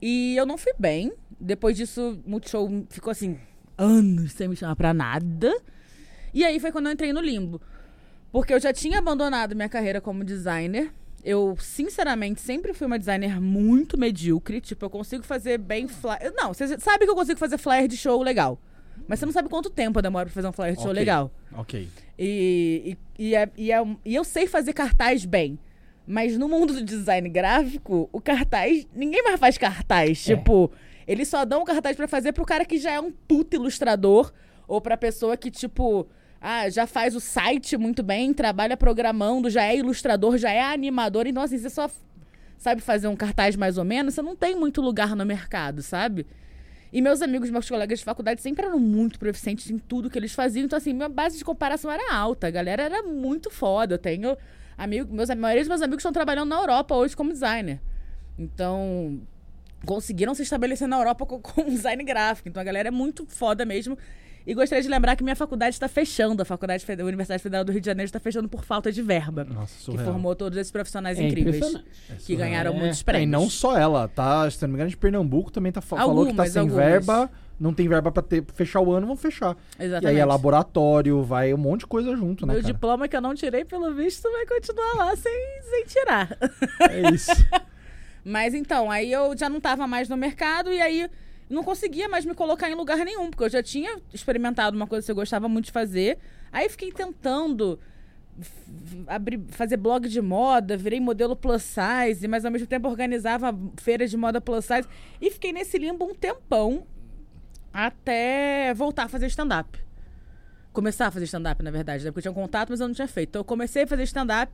E 0.01 0.35
eu 0.35 0.45
não 0.45 0.57
fui 0.57 0.73
bem. 0.79 1.13
Depois 1.39 1.77
disso, 1.77 2.19
Multishow 2.25 2.85
ficou 2.89 3.11
assim, 3.11 3.39
anos 3.77 4.33
sem 4.33 4.47
me 4.47 4.55
chamar 4.55 4.75
pra 4.75 4.93
nada. 4.93 5.55
E 6.33 6.43
aí 6.43 6.59
foi 6.59 6.71
quando 6.71 6.87
eu 6.87 6.93
entrei 6.93 7.13
no 7.13 7.21
limbo. 7.21 7.61
Porque 8.31 8.53
eu 8.53 8.59
já 8.59 8.73
tinha 8.73 8.99
abandonado 8.99 9.55
minha 9.55 9.69
carreira 9.69 9.99
como 10.01 10.23
designer. 10.23 10.91
Eu, 11.23 11.55
sinceramente, 11.59 12.41
sempre 12.41 12.73
fui 12.73 12.87
uma 12.87 12.97
designer 12.97 13.39
muito 13.39 13.97
medíocre. 13.97 14.59
Tipo, 14.59 14.85
eu 14.85 14.89
consigo 14.89 15.23
fazer 15.23 15.59
bem 15.59 15.87
flyer. 15.87 16.33
Não, 16.35 16.53
você 16.53 16.79
sabe 16.79 17.05
que 17.05 17.11
eu 17.11 17.15
consigo 17.15 17.39
fazer 17.39 17.57
flyer 17.57 17.87
de 17.87 17.97
show 17.97 18.21
legal. 18.23 18.59
Mas 19.07 19.19
você 19.19 19.25
não 19.25 19.33
sabe 19.33 19.49
quanto 19.49 19.69
tempo 19.69 19.99
eu 19.99 20.03
demoro 20.03 20.25
pra 20.25 20.33
fazer 20.33 20.47
um 20.47 20.51
flyer 20.51 20.73
de 20.75 20.81
show 20.81 20.91
Ok. 20.91 20.99
legal. 20.99 21.31
Ok. 21.53 21.87
E, 22.17 22.97
e, 23.17 23.25
e, 23.29 23.35
é- 23.35 23.49
e 23.57 23.71
é 23.71 23.83
e 24.05 24.15
eu 24.15 24.23
sei 24.23 24.47
fazer 24.47 24.73
cartaz 24.73 25.25
bem. 25.25 25.57
Mas 26.07 26.37
no 26.37 26.47
mundo 26.49 26.73
do 26.73 26.83
design 26.83 27.27
gráfico, 27.29 28.09
o 28.11 28.19
cartaz. 28.21 28.87
Ninguém 28.93 29.23
mais 29.23 29.39
faz 29.39 29.57
cartaz. 29.57 30.27
É. 30.29 30.35
Tipo, 30.35 30.71
eles 31.07 31.27
só 31.27 31.45
dão 31.45 31.61
o 31.61 31.65
cartaz 31.65 31.95
pra 31.95 32.07
fazer 32.07 32.31
pro 32.33 32.45
cara 32.45 32.65
que 32.65 32.77
já 32.77 32.91
é 32.91 32.99
um 32.99 33.11
puto 33.11 33.55
ilustrador. 33.55 34.31
Ou 34.67 34.79
pra 34.81 34.97
pessoa 34.97 35.35
que, 35.37 35.49
tipo. 35.51 36.07
Ah, 36.43 36.67
já 36.71 36.87
faz 36.87 37.15
o 37.15 37.19
site 37.19 37.77
muito 37.77 38.01
bem, 38.01 38.33
trabalha 38.33 38.75
programando, 38.75 39.47
já 39.47 39.63
é 39.63 39.77
ilustrador, 39.77 40.39
já 40.39 40.49
é 40.51 40.59
animador. 40.73 41.27
Então, 41.27 41.43
assim, 41.43 41.59
você 41.59 41.69
só 41.69 41.87
sabe 42.57 42.81
fazer 42.81 43.07
um 43.07 43.15
cartaz 43.15 43.55
mais 43.55 43.77
ou 43.77 43.83
menos, 43.85 44.15
você 44.15 44.23
não 44.23 44.35
tem 44.35 44.55
muito 44.55 44.81
lugar 44.81 45.15
no 45.15 45.23
mercado, 45.23 45.83
sabe? 45.83 46.25
E 46.91 47.01
meus 47.01 47.21
amigos, 47.21 47.49
meus 47.49 47.69
colegas 47.69 47.99
de 47.99 48.05
faculdade 48.05 48.41
sempre 48.41 48.65
eram 48.65 48.77
muito 48.77 49.17
proficientes 49.17 49.69
em 49.69 49.77
tudo 49.77 50.09
que 50.09 50.19
eles 50.19 50.33
faziam. 50.33 50.65
Então, 50.65 50.75
assim, 50.75 50.93
minha 50.93 51.07
base 51.07 51.37
de 51.37 51.45
comparação 51.45 51.89
era 51.89 52.13
alta. 52.13 52.47
A 52.47 52.51
galera 52.51 52.83
era 52.83 53.03
muito 53.03 53.49
foda. 53.49 53.95
Eu 53.95 53.99
tenho 53.99 54.37
amigo, 54.77 55.13
meus, 55.13 55.29
a 55.29 55.35
maioria 55.35 55.61
dos 55.61 55.69
meus 55.69 55.81
amigos 55.81 56.01
estão 56.01 56.11
trabalhando 56.11 56.49
na 56.49 56.57
Europa 56.57 56.93
hoje 56.95 57.15
como 57.15 57.31
designer. 57.31 57.79
Então, 58.37 59.21
conseguiram 59.85 60.33
se 60.35 60.41
estabelecer 60.41 60.87
na 60.87 60.97
Europa 60.97 61.25
com, 61.25 61.39
com 61.41 61.63
design 61.63 62.03
gráfico. 62.03 62.49
Então, 62.49 62.59
a 62.59 62.63
galera 62.63 62.89
é 62.89 62.91
muito 62.91 63.25
foda 63.25 63.63
mesmo. 63.63 63.97
E 64.45 64.53
gostaria 64.53 64.81
de 64.81 64.89
lembrar 64.89 65.15
que 65.15 65.23
minha 65.23 65.35
faculdade 65.35 65.75
está 65.75 65.87
fechando. 65.87 66.41
A 66.41 66.45
Faculdade 66.45 66.83
a 66.89 67.03
Universidade 67.05 67.43
Federal 67.43 67.63
do 67.63 67.71
Rio 67.71 67.79
de 67.81 67.85
Janeiro 67.85 68.07
está 68.07 68.19
fechando 68.19 68.49
por 68.49 68.63
falta 68.63 68.91
de 68.91 69.01
verba. 69.01 69.43
Nossa, 69.43 69.75
que 69.77 69.83
surreal. 69.83 70.05
formou 70.05 70.35
todos 70.35 70.57
esses 70.57 70.71
profissionais 70.71 71.19
É 71.19 71.23
incríveis. 71.23 71.57
impressionante. 71.57 71.89
Que 72.25 72.35
ganharam 72.35 72.73
É. 72.73 72.79
muitos 72.79 73.01
É, 73.01 73.03
prêmios. 73.03 73.27
e 73.27 73.31
não 73.31 73.49
só 73.49 73.77
ela, 73.77 74.07
tá? 74.07 74.49
Se 74.49 74.61
não 74.63 74.69
me 74.69 74.75
engano, 74.75 74.89
de 74.89 74.97
Pernambuco 74.97 75.51
também 75.51 75.71
tá, 75.71 75.79
fa- 75.81 75.97
falou 75.97 76.25
que 76.25 76.33
tá 76.33 76.43
Algumas, 76.43 76.51
sem 76.51 76.59
algumas. 76.61 76.83
verba, 76.85 77.29
não 77.59 77.71
tem 77.73 77.87
verba 77.87 78.11
pra 78.11 78.23
ter, 78.23 78.43
fechar 78.55 78.81
o 78.81 78.91
ano, 78.91 79.05
vão 79.05 79.15
fechar. 79.15 79.55
Exatamente. 79.79 80.03
E 80.05 80.07
aí 80.07 80.17
é 80.17 80.25
laboratório, 80.25 81.21
vai 81.23 81.53
um 81.53 81.57
monte 81.57 81.81
de 81.81 81.87
coisa 81.87 82.15
junto, 82.15 82.45
né, 82.47 82.53
Meu 82.53 82.61
cara? 82.63 82.73
diploma 82.73 83.07
que 83.07 83.15
eu 83.15 83.21
não 83.21 83.35
tirei, 83.35 83.63
pelo 83.63 83.93
visto, 83.93 84.23
vai 84.31 84.45
continuar 84.47 84.93
lá 85.05 85.15
sem, 85.15 85.31
sem 85.69 85.85
tirar. 85.85 86.35
É 86.89 87.11
isso. 87.13 87.31
Mas 88.25 88.53
então, 88.53 88.89
aí 88.91 89.11
eu 89.11 89.35
já 89.37 89.49
não 89.49 89.59
tava 89.59 89.87
mais 89.87 90.07
no 90.09 90.17
mercado 90.17 90.71
e 90.71 90.79
aí 90.81 91.09
não 91.51 91.63
conseguia 91.63 92.07
mais 92.07 92.25
me 92.25 92.33
colocar 92.33 92.69
em 92.69 92.75
lugar 92.75 92.97
nenhum, 92.99 93.29
porque 93.29 93.43
eu 93.43 93.49
já 93.49 93.61
tinha 93.61 93.99
experimentado 94.13 94.75
uma 94.75 94.87
coisa 94.87 95.05
que 95.05 95.11
eu 95.11 95.15
gostava 95.15 95.47
muito 95.49 95.65
de 95.65 95.71
fazer. 95.71 96.17
Aí 96.51 96.69
fiquei 96.69 96.91
tentando 96.91 97.79
abrir, 99.07 99.39
fazer 99.49 99.77
blog 99.77 100.07
de 100.07 100.21
moda, 100.21 100.77
virei 100.77 100.99
modelo 100.99 101.35
plus 101.35 101.63
size, 101.63 102.27
mas 102.27 102.45
ao 102.45 102.51
mesmo 102.51 102.67
tempo 102.67 102.87
organizava 102.87 103.57
feiras 103.77 104.09
de 104.09 104.17
moda 104.17 104.39
plus 104.39 104.65
size. 104.65 104.87
E 105.19 105.29
fiquei 105.29 105.51
nesse 105.51 105.77
limbo 105.77 106.05
um 106.05 106.15
tempão 106.15 106.85
até 107.73 108.73
voltar 108.73 109.03
a 109.03 109.07
fazer 109.07 109.27
stand-up. 109.27 109.79
Começar 110.73 111.07
a 111.07 111.11
fazer 111.11 111.25
stand-up, 111.25 111.61
na 111.63 111.71
verdade, 111.71 112.05
né? 112.05 112.11
Porque 112.11 112.19
eu 112.19 112.31
tinha 112.31 112.31
um 112.31 112.45
contato, 112.45 112.69
mas 112.69 112.79
eu 112.79 112.87
não 112.87 112.95
tinha 112.95 113.07
feito. 113.07 113.29
Então 113.29 113.41
eu 113.41 113.45
comecei 113.45 113.83
a 113.83 113.87
fazer 113.87 114.03
stand-up. 114.03 114.51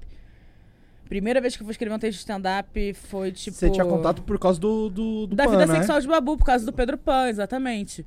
Primeira 1.07 1.39
vez 1.39 1.55
que 1.55 1.61
eu 1.61 1.65
fui 1.65 1.71
escrever 1.71 1.95
um 1.95 1.99
texto 1.99 2.17
de 2.17 2.19
stand-up 2.19 2.93
foi 2.93 3.31
tipo. 3.31 3.55
Você 3.55 3.69
tinha 3.69 3.85
contato 3.85 4.21
por 4.23 4.37
causa 4.39 4.59
do, 4.59 4.89
do, 4.89 5.27
do 5.27 5.35
Da 5.35 5.45
Pan, 5.45 5.51
vida 5.51 5.65
né? 5.65 5.75
sexual 5.75 6.01
de 6.01 6.07
Babu, 6.07 6.37
por 6.37 6.45
causa 6.45 6.65
do 6.65 6.73
Pedro 6.73 6.97
Pan, 6.97 7.29
exatamente. 7.29 8.05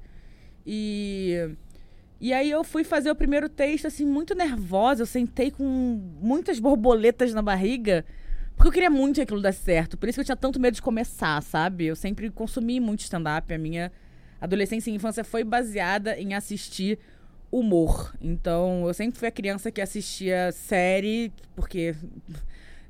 E. 0.66 1.50
E 2.20 2.34
aí 2.34 2.50
eu 2.50 2.62
fui 2.62 2.84
fazer 2.84 3.10
o 3.10 3.14
primeiro 3.14 3.48
texto, 3.48 3.86
assim, 3.86 4.04
muito 4.04 4.34
nervosa. 4.34 5.02
Eu 5.02 5.06
sentei 5.06 5.50
com 5.50 5.64
muitas 5.64 6.58
borboletas 6.60 7.32
na 7.32 7.40
barriga. 7.40 8.04
Porque 8.54 8.68
eu 8.68 8.72
queria 8.72 8.90
muito 8.90 9.14
que 9.14 9.22
aquilo 9.22 9.40
desse 9.40 9.60
certo. 9.64 9.96
Por 9.96 10.06
isso 10.06 10.16
que 10.16 10.20
eu 10.20 10.24
tinha 10.26 10.36
tanto 10.36 10.60
medo 10.60 10.74
de 10.74 10.82
começar, 10.82 11.42
sabe? 11.42 11.86
Eu 11.86 11.96
sempre 11.96 12.28
consumi 12.28 12.78
muito 12.78 13.00
stand-up. 13.00 13.54
A 13.54 13.56
minha 13.56 13.90
adolescência 14.38 14.90
e 14.90 14.94
infância 14.94 15.24
foi 15.24 15.42
baseada 15.42 16.18
em 16.18 16.34
assistir 16.34 16.98
humor. 17.50 18.14
Então, 18.20 18.86
eu 18.86 18.92
sempre 18.92 19.18
fui 19.18 19.28
a 19.28 19.32
criança 19.32 19.70
que 19.70 19.80
assistia 19.80 20.52
série, 20.52 21.32
porque. 21.56 21.94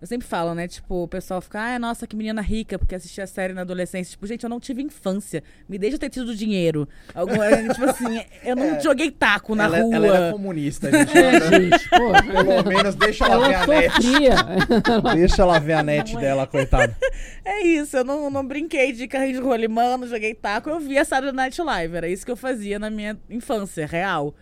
Eu 0.01 0.07
sempre 0.07 0.27
falo, 0.27 0.55
né? 0.55 0.67
Tipo, 0.67 1.03
o 1.03 1.09
pessoal 1.09 1.43
fica, 1.43 1.61
ah, 1.61 1.79
nossa, 1.79 2.07
que 2.07 2.17
menina 2.17 2.41
rica, 2.41 2.79
porque 2.79 2.95
assistia 2.95 3.27
série 3.27 3.53
na 3.53 3.61
adolescência. 3.61 4.13
Tipo, 4.13 4.27
gente, 4.27 4.43
eu 4.45 4.49
não 4.49 4.59
tive 4.59 4.83
infância. 4.83 5.45
Me 5.69 5.79
deixa 5.79 5.99
ter 5.99 6.09
tido 6.09 6.35
dinheiro. 6.35 6.89
Alguma, 7.15 7.45
tipo 7.51 7.85
assim, 7.85 8.25
eu 8.43 8.57
não 8.57 8.81
joguei 8.81 9.11
taco 9.11 9.55
na 9.55 9.65
ela, 9.65 9.81
rua. 9.81 9.95
ela 9.95 10.07
era 10.07 10.33
comunista, 10.33 10.91
gente. 10.91 11.19
É, 11.19 11.41
gente, 11.61 11.89
pô. 11.91 12.13
Pelo 12.33 12.65
menos 12.65 12.95
deixa 12.95 13.27
ela, 13.27 13.47
ver 13.49 13.55
Ela 13.55 13.63
a 13.63 13.67
net. 13.67 13.93
sofria. 13.95 14.35
Deixa 15.15 15.43
ela 15.43 15.59
ver 15.59 15.73
a 15.75 15.83
net 15.83 16.17
dela, 16.17 16.47
coitada. 16.47 16.97
É 17.45 17.67
isso, 17.67 17.97
eu 17.97 18.05
não, 18.05 18.31
não 18.31 18.47
brinquei 18.47 18.93
de 18.93 19.09
carrinho 19.09 19.41
de 19.41 19.47
rolimã, 19.47 19.97
não 19.97 20.07
joguei 20.07 20.35
taco, 20.35 20.71
eu 20.71 20.79
via 20.79 21.05
Saturday 21.05 21.35
Night 21.35 21.61
Live, 21.61 21.97
era 21.97 22.09
isso 22.09 22.25
que 22.25 22.31
eu 22.31 22.37
fazia 22.37 22.79
na 22.79 22.89
minha 22.91 23.19
infância, 23.29 23.87
real. 23.87 24.35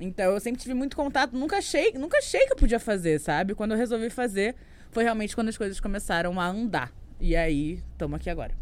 Então 0.00 0.32
eu 0.32 0.40
sempre 0.40 0.60
tive 0.60 0.74
muito 0.74 0.96
contato, 0.96 1.36
nunca 1.36 1.58
achei, 1.58 1.92
nunca 1.92 2.18
achei 2.18 2.46
que 2.46 2.52
eu 2.52 2.56
podia 2.56 2.80
fazer, 2.80 3.20
sabe? 3.20 3.54
Quando 3.54 3.72
eu 3.72 3.76
resolvi 3.76 4.10
fazer, 4.10 4.56
foi 4.90 5.04
realmente 5.04 5.34
quando 5.34 5.48
as 5.48 5.56
coisas 5.56 5.80
começaram 5.80 6.40
a 6.40 6.46
andar. 6.46 6.92
E 7.20 7.36
aí, 7.36 7.82
tamo 7.98 8.16
aqui 8.16 8.30
agora. 8.30 8.52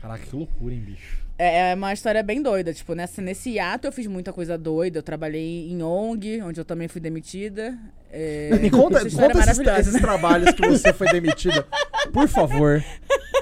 Caraca, 0.00 0.24
que 0.24 0.34
loucura, 0.34 0.74
hein, 0.74 0.80
bicho. 0.80 1.22
É 1.38 1.70
é 1.70 1.74
uma 1.74 1.92
história 1.92 2.22
bem 2.22 2.42
doida, 2.42 2.72
tipo, 2.72 2.94
nessa, 2.94 3.20
nesse 3.22 3.50
hiato 3.50 3.86
eu 3.86 3.92
fiz 3.92 4.06
muita 4.06 4.32
coisa 4.32 4.56
doida, 4.56 4.98
eu 4.98 5.02
trabalhei 5.02 5.70
em 5.70 5.82
ONG, 5.82 6.40
onde 6.42 6.60
eu 6.60 6.64
também 6.64 6.88
fui 6.88 7.00
demitida. 7.00 7.76
É, 8.10 8.50
Me 8.60 8.70
conta, 8.70 8.98
essa 8.98 9.08
história 9.08 9.34
conta 9.34 9.48
é 9.48 9.52
esses, 9.52 9.88
esses 9.88 10.00
trabalhos 10.00 10.52
que 10.52 10.66
você 10.68 10.92
foi 10.92 11.08
demitida, 11.10 11.66
por 12.12 12.28
favor. 12.28 12.82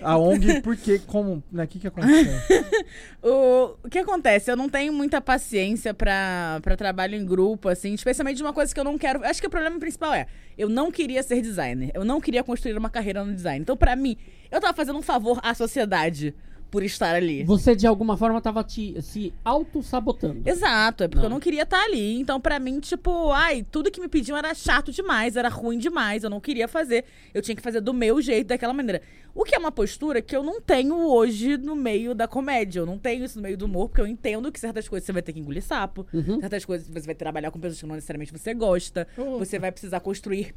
A 0.00 0.16
ONG, 0.18 0.60
porque, 0.62 0.98
como, 1.00 1.42
né, 1.50 1.64
o 1.64 1.68
que 1.68 1.78
que 1.78 1.86
aconteceu? 1.86 2.32
O, 3.22 3.76
o 3.82 3.88
que 3.90 3.98
acontece? 3.98 4.50
Eu 4.50 4.56
não 4.56 4.68
tenho 4.68 4.92
muita 4.92 5.20
paciência 5.20 5.92
pra 5.92 6.60
trabalho 6.78 7.16
em 7.16 7.24
grupo, 7.24 7.68
assim, 7.68 7.92
especialmente 7.92 8.36
de 8.36 8.42
uma 8.42 8.52
coisa 8.52 8.72
que 8.72 8.78
eu 8.78 8.84
não 8.84 8.96
quero. 8.96 9.24
Acho 9.24 9.40
que 9.40 9.46
o 9.48 9.50
problema 9.50 9.80
principal 9.80 10.14
é: 10.14 10.26
eu 10.56 10.68
não 10.68 10.92
queria 10.92 11.22
ser 11.24 11.40
designer. 11.40 11.90
Eu 11.92 12.04
não 12.04 12.20
queria 12.20 12.44
construir 12.44 12.76
uma 12.76 12.88
carreira 12.88 13.24
no 13.24 13.34
design. 13.34 13.60
Então, 13.60 13.76
pra 13.76 13.96
mim, 13.96 14.16
eu 14.48 14.60
tava 14.60 14.74
fazendo 14.74 14.98
um 14.98 15.02
favor 15.02 15.40
à 15.42 15.54
sociedade 15.54 16.34
por 16.70 16.82
estar 16.82 17.14
ali. 17.14 17.44
Você, 17.44 17.74
de 17.76 17.86
alguma 17.86 18.16
forma, 18.16 18.40
tava 18.40 18.62
te, 18.64 19.00
se 19.00 19.32
auto-sabotando. 19.44 20.42
Exato, 20.48 21.04
é 21.04 21.08
porque 21.08 21.18
Não. 21.20 21.26
eu 21.26 21.30
não 21.30 21.40
queria 21.40 21.62
estar 21.62 21.82
ali. 21.84 22.18
Então, 22.20 22.40
pra 22.40 22.58
mim, 22.58 22.80
tipo, 22.80 23.30
ai, 23.32 23.64
tudo 23.70 23.90
que 23.90 24.00
me 24.00 24.08
pediam 24.08 24.36
era 24.36 24.54
chato 24.54 24.90
demais, 24.92 25.36
era 25.36 25.48
ruim 25.48 25.78
demais, 25.78 26.24
eu 26.24 26.30
não 26.30 26.40
queria 26.40 26.66
fazer. 26.68 27.04
Eu 27.32 27.42
tinha 27.42 27.54
que 27.56 27.62
fazer 27.62 27.80
do 27.80 27.92
meu 27.94 28.20
jeito, 28.20 28.48
daquela 28.48 28.72
maneira. 28.72 29.02
O 29.34 29.44
que 29.44 29.54
é 29.54 29.58
uma 29.58 29.70
postura 29.72 30.22
que 30.22 30.34
eu 30.34 30.42
não 30.42 30.60
tenho 30.60 30.96
hoje 31.08 31.56
no 31.56 31.76
meio 31.76 32.14
da 32.14 32.26
comédia. 32.26 32.80
Eu 32.80 32.86
não 32.86 32.98
tenho 32.98 33.24
isso 33.24 33.36
no 33.36 33.42
meio 33.42 33.56
do 33.56 33.66
humor, 33.66 33.88
porque 33.88 34.00
eu 34.00 34.06
entendo 34.06 34.50
que 34.50 34.58
certas 34.58 34.88
coisas 34.88 35.04
você 35.06 35.12
vai 35.12 35.22
ter 35.22 35.32
que 35.32 35.40
engolir 35.40 35.62
sapo, 35.62 36.06
Uhum. 36.12 36.40
certas 36.40 36.64
coisas 36.64 36.88
você 36.88 37.06
vai 37.06 37.14
trabalhar 37.14 37.50
com 37.50 37.58
pessoas 37.60 37.80
que 37.80 37.86
não 37.86 37.94
necessariamente 37.94 38.32
você 38.32 38.54
gosta, 38.54 39.06
você 39.38 39.58
vai 39.58 39.70
precisar 39.70 40.00
construir 40.00 40.54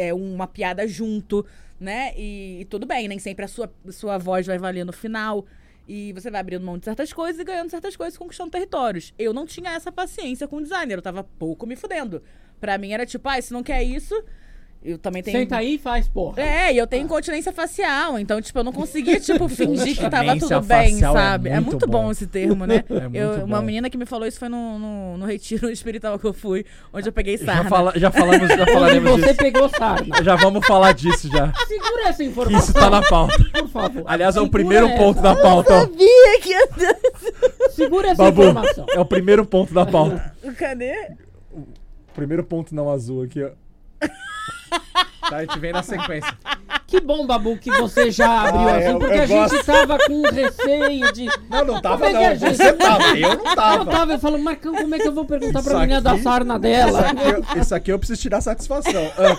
é, 0.00 0.14
uma 0.14 0.46
piada 0.46 0.86
junto, 0.86 1.44
né? 1.78 2.12
E, 2.16 2.60
e 2.60 2.64
tudo 2.64 2.86
bem, 2.86 3.06
nem 3.06 3.18
sempre 3.18 3.44
a 3.44 3.48
sua, 3.48 3.72
sua 3.90 4.18
voz 4.18 4.46
vai 4.46 4.58
valer 4.58 4.84
no 4.84 4.92
final. 4.92 5.44
E 5.88 6.12
você 6.12 6.30
vai 6.30 6.40
abrindo 6.40 6.64
mão 6.64 6.78
de 6.78 6.84
certas 6.84 7.12
coisas 7.12 7.40
e 7.40 7.44
ganhando 7.44 7.68
certas 7.68 7.96
coisas, 7.96 8.16
conquistando 8.16 8.50
territórios. 8.50 9.12
Eu 9.18 9.32
não 9.32 9.44
tinha 9.44 9.72
essa 9.72 9.90
paciência 9.90 10.46
com 10.46 10.56
o 10.56 10.62
designer, 10.62 10.98
eu 10.98 11.02
tava 11.02 11.24
pouco 11.24 11.66
me 11.66 11.74
fudendo. 11.74 12.22
Pra 12.60 12.78
mim 12.78 12.92
era 12.92 13.04
tipo, 13.04 13.28
ah, 13.28 13.40
se 13.42 13.52
não 13.52 13.62
quer 13.62 13.82
isso, 13.82 14.14
Eu 14.82 14.96
também 14.96 15.22
tenho. 15.22 15.36
Senta 15.38 15.58
aí 15.58 15.74
e 15.74 15.78
faz, 15.78 16.08
porra. 16.08 16.40
É, 16.42 16.72
e 16.72 16.78
eu 16.78 16.86
tenho 16.86 17.04
incontinência 17.04 17.52
facial, 17.52 18.18
então, 18.18 18.40
tipo, 18.40 18.58
eu 18.58 18.64
não 18.64 18.72
conseguia, 18.72 19.20
tipo, 19.20 19.46
fingir 19.50 19.94
que 19.94 20.08
tava 20.08 20.34
tudo 20.38 20.58
bem, 20.62 20.96
é 20.96 20.98
sabe? 21.00 21.50
É 21.50 21.54
muito 21.60 21.70
muito, 21.72 21.86
bom. 21.86 22.04
bom. 22.04 22.10
esse 22.10 22.26
termo, 22.26 22.64
né? 22.66 22.82
É 22.88 23.00
muito 23.02 23.14
Eu- 23.16 23.44
uma 23.44 23.58
bom. 23.60 23.66
menina 23.66 23.90
que 23.90 23.98
me 23.98 24.06
falou 24.06 24.26
isso 24.26 24.38
foi 24.38 24.48
no, 24.48 24.78
no, 24.78 25.18
no 25.18 25.26
retiro 25.26 25.68
espiritual 25.70 26.18
que 26.18 26.24
eu 26.24 26.32
fui, 26.32 26.64
onde 26.94 27.06
eu 27.06 27.12
peguei 27.12 27.36
Já, 27.36 27.44
sarna. 27.44 27.68
fala, 27.68 27.92
já 27.94 28.10
falamos, 28.10 28.48
já 28.48 28.66
falaremos 28.66 29.10
você 29.12 29.22
disso. 29.26 29.36
pegou 29.36 29.68
sarna. 29.68 30.22
Já 30.22 30.36
vamos 30.36 30.66
falar 30.66 30.92
disso 30.92 31.28
já. 31.28 31.52
Segura 31.68 32.08
essa 32.08 32.24
informação, 32.24 32.58
isso 32.60 32.72
tá 32.72 32.88
na 32.88 33.02
pauta. 33.06 33.36
por 33.52 33.68
favor. 33.68 34.02
Aliás, 34.06 34.34
é 34.36 34.40
o 34.40 34.48
primeiro 34.48 34.86
essa. 34.86 34.96
ponto 34.96 35.20
da 35.20 35.36
pauta. 35.36 35.74
ó. 35.74 35.80
Sabia 35.80 36.40
que 36.40 36.48
ia 36.48 36.68
Segura 37.72 38.08
essa 38.08 38.22
Babu, 38.22 38.42
informação. 38.44 38.86
é 38.88 38.98
o 38.98 39.04
primeiro 39.04 39.44
ponto 39.44 39.74
da 39.74 39.84
pauta. 39.84 40.34
Cadê? 40.58 40.94
Primeiro 42.14 42.42
ponto 42.44 42.74
não 42.74 42.90
azul 42.90 43.22
aqui, 43.24 43.42
ó. 43.44 43.50
Tá, 45.28 45.36
a 45.36 45.40
gente 45.42 45.58
vem 45.58 45.72
na 45.72 45.82
sequência. 45.82 46.32
Que 46.86 47.00
bom, 47.00 47.24
Babu, 47.26 47.56
que 47.56 47.70
você 47.70 48.10
já 48.10 48.48
abriu 48.48 48.68
Ah, 48.68 48.76
assim, 48.78 48.86
eu- 48.88 48.98
porque 48.98 49.14
eu 49.14 49.22
a 49.22 49.26
gente 49.26 49.50
gosto. 49.52 49.64
tava 49.66 49.98
com 49.98 50.22
receio 50.22 51.12
de. 51.12 51.26
Não, 51.48 51.64
não 51.64 51.80
tava 51.80 52.04
Como 52.06 52.16
é 52.16 52.30
não. 52.30 52.36
gente- 52.36 52.56
Você 52.56 52.72
tava, 52.72 53.04
eu 53.16 53.28
não 53.36 53.46
Eu 53.46 53.54
tava. 53.54 53.86
tava, 53.90 54.12
eu 54.14 54.18
falo, 54.18 54.38
Marcão, 54.40 54.74
como 54.74 54.94
é 54.94 54.98
que 54.98 55.06
eu 55.06 55.14
vou 55.14 55.24
perguntar 55.24 55.62
pra 55.62 55.70
Isso 55.72 55.80
menina 55.80 56.00
da 56.00 56.18
sarna 56.18 56.54
Isso 56.54 56.60
dela? 56.62 57.00
aqui, 57.00 57.22
eu, 57.56 57.62
isso 57.62 57.74
aqui 57.74 57.92
eu 57.92 57.98
preciso 57.98 58.20
tirar 58.20 58.40
satisfação. 58.40 59.12
Ah, 59.18 59.36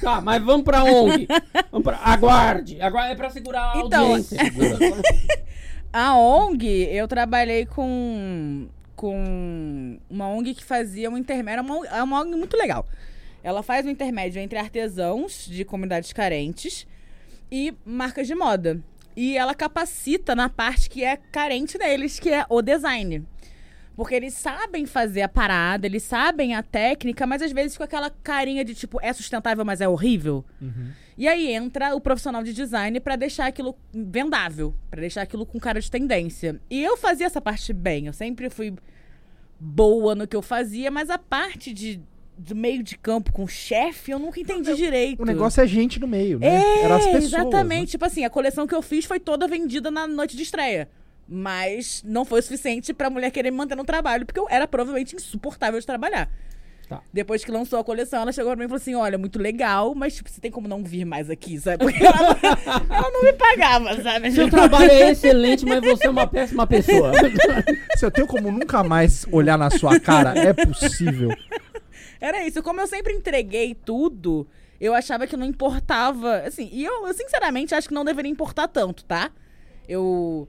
Tá, 0.00 0.20
mas 0.20 0.42
vamos 0.44 0.64
pra 0.64 0.84
ONG. 0.84 1.26
Vamos 1.72 1.84
pra... 1.84 1.98
Aguarde. 2.02 2.80
Aguarde 2.80 3.12
é 3.12 3.16
pra 3.16 3.30
segurar 3.30 3.72
a 3.72 3.78
Então, 3.78 4.06
audiência. 4.06 4.38
A 5.92 6.16
ONG, 6.16 6.88
eu 6.92 7.06
trabalhei 7.06 7.66
com, 7.66 8.66
com 8.96 9.96
uma 10.10 10.28
ONG 10.28 10.54
que 10.54 10.64
fazia 10.64 11.08
um 11.08 11.16
intermédio. 11.16 11.58
É 11.58 11.62
uma, 11.62 11.86
é 11.98 12.02
uma 12.02 12.20
ONG 12.20 12.36
muito 12.36 12.56
legal. 12.56 12.84
Ela 13.44 13.62
faz 13.62 13.84
um 13.84 13.90
intermédio 13.90 14.40
entre 14.40 14.58
artesãos 14.58 15.46
de 15.46 15.66
comunidades 15.66 16.14
carentes 16.14 16.86
e 17.52 17.74
marcas 17.84 18.26
de 18.26 18.34
moda. 18.34 18.80
E 19.14 19.36
ela 19.36 19.54
capacita 19.54 20.34
na 20.34 20.48
parte 20.48 20.88
que 20.88 21.04
é 21.04 21.18
carente 21.30 21.76
deles, 21.76 22.18
que 22.18 22.30
é 22.30 22.46
o 22.48 22.62
design. 22.62 23.22
Porque 23.94 24.14
eles 24.14 24.32
sabem 24.32 24.86
fazer 24.86 25.20
a 25.22 25.28
parada, 25.28 25.86
eles 25.86 26.02
sabem 26.02 26.54
a 26.54 26.62
técnica, 26.62 27.26
mas 27.26 27.42
às 27.42 27.52
vezes 27.52 27.76
com 27.76 27.84
aquela 27.84 28.08
carinha 28.08 28.64
de 28.64 28.74
tipo, 28.74 28.98
é 29.02 29.12
sustentável, 29.12 29.62
mas 29.62 29.82
é 29.82 29.86
horrível. 29.86 30.42
E 31.16 31.28
aí 31.28 31.52
entra 31.52 31.94
o 31.94 32.00
profissional 32.00 32.42
de 32.42 32.54
design 32.54 32.98
pra 32.98 33.14
deixar 33.14 33.46
aquilo 33.46 33.76
vendável, 33.92 34.74
pra 34.90 35.00
deixar 35.00 35.20
aquilo 35.20 35.44
com 35.44 35.60
cara 35.60 35.80
de 35.80 35.90
tendência. 35.90 36.58
E 36.70 36.82
eu 36.82 36.96
fazia 36.96 37.26
essa 37.26 37.42
parte 37.42 37.74
bem, 37.74 38.06
eu 38.06 38.12
sempre 38.14 38.48
fui 38.48 38.74
boa 39.60 40.14
no 40.14 40.26
que 40.26 40.34
eu 40.34 40.42
fazia, 40.42 40.90
mas 40.90 41.10
a 41.10 41.18
parte 41.18 41.72
de 41.72 42.00
do 42.36 42.54
meio 42.54 42.82
de 42.82 42.98
campo 42.98 43.32
com 43.32 43.44
o 43.44 43.48
chefe, 43.48 44.10
eu 44.10 44.18
nunca 44.18 44.40
entendi 44.40 44.74
direito. 44.74 45.22
o 45.22 45.26
negócio 45.26 45.62
é 45.62 45.66
gente 45.66 46.00
no 46.00 46.06
meio, 46.08 46.38
né? 46.38 46.48
É, 46.48 46.82
Era 46.82 46.96
as 46.96 47.04
pessoas. 47.04 47.24
exatamente. 47.24 47.80
né? 47.80 47.86
Tipo 47.86 48.04
assim, 48.04 48.24
a 48.24 48.30
coleção 48.30 48.66
que 48.66 48.74
eu 48.74 48.82
fiz 48.82 49.04
foi 49.04 49.20
toda 49.20 49.46
vendida 49.46 49.90
na 49.90 50.06
noite 50.06 50.36
de 50.36 50.42
estreia. 50.42 50.88
Mas 51.26 52.02
não 52.04 52.24
foi 52.24 52.40
o 52.40 52.42
suficiente 52.42 52.92
pra 52.92 53.08
mulher 53.08 53.30
querer 53.30 53.50
me 53.50 53.56
manter 53.56 53.76
no 53.76 53.84
trabalho, 53.84 54.26
porque 54.26 54.38
eu 54.38 54.46
era 54.50 54.68
provavelmente 54.68 55.16
insuportável 55.16 55.80
de 55.80 55.86
trabalhar. 55.86 56.28
Tá. 56.88 57.00
Depois 57.10 57.42
que 57.42 57.50
lançou 57.50 57.78
a 57.78 57.84
coleção, 57.84 58.20
ela 58.20 58.30
chegou 58.32 58.50
pra 58.50 58.58
mim 58.58 58.64
e 58.64 58.68
falou 58.68 58.76
assim: 58.76 58.94
Olha, 58.94 59.16
muito 59.16 59.38
legal, 59.38 59.94
mas 59.94 60.16
tipo, 60.16 60.28
você 60.28 60.38
tem 60.38 60.50
como 60.50 60.68
não 60.68 60.84
vir 60.84 61.06
mais 61.06 61.30
aqui, 61.30 61.58
sabe? 61.58 61.78
Porque 61.82 61.96
ela, 62.04 62.36
ela 62.90 63.10
não 63.10 63.22
me 63.24 63.32
pagava, 63.32 64.02
sabe? 64.02 64.30
Seu 64.32 64.50
trabalho 64.50 64.90
é 64.90 65.12
excelente, 65.12 65.64
mas 65.64 65.80
você 65.80 66.06
é 66.06 66.10
uma 66.10 66.26
péssima 66.26 66.66
pessoa. 66.66 67.12
Se 67.96 68.04
eu 68.04 68.10
tenho 68.10 68.26
como 68.26 68.50
nunca 68.50 68.84
mais 68.84 69.26
olhar 69.32 69.56
na 69.56 69.70
sua 69.70 69.98
cara, 69.98 70.38
é 70.38 70.52
possível. 70.52 71.30
Era 72.24 72.42
isso. 72.46 72.62
Como 72.62 72.80
eu 72.80 72.86
sempre 72.86 73.12
entreguei 73.12 73.74
tudo, 73.74 74.46
eu 74.80 74.94
achava 74.94 75.26
que 75.26 75.36
não 75.36 75.44
importava. 75.44 76.38
Assim, 76.38 76.70
e 76.72 76.82
eu, 76.82 77.06
eu, 77.06 77.12
sinceramente 77.12 77.74
acho 77.74 77.86
que 77.86 77.92
não 77.92 78.02
deveria 78.02 78.32
importar 78.32 78.66
tanto, 78.66 79.04
tá? 79.04 79.30
Eu. 79.86 80.48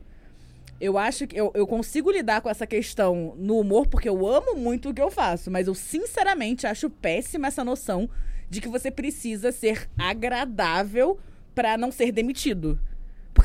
Eu 0.79 0.97
acho 0.97 1.27
que 1.27 1.37
eu, 1.37 1.51
eu 1.53 1.67
consigo 1.67 2.11
lidar 2.11 2.41
com 2.41 2.49
essa 2.49 2.65
questão 2.65 3.33
no 3.37 3.59
humor, 3.59 3.87
porque 3.87 4.07
eu 4.07 4.25
amo 4.27 4.55
muito 4.55 4.89
o 4.89 4.93
que 4.93 5.01
eu 5.01 5.09
faço, 5.09 5.49
mas 5.49 5.67
eu 5.67 5.73
sinceramente 5.73 6.67
acho 6.67 6.89
péssima 6.89 7.47
essa 7.47 7.63
noção 7.63 8.09
de 8.49 8.59
que 8.59 8.67
você 8.67 8.91
precisa 8.91 9.53
ser 9.53 9.89
agradável 9.97 11.17
pra 11.53 11.77
não 11.77 11.91
ser 11.91 12.11
demitido. 12.11 12.77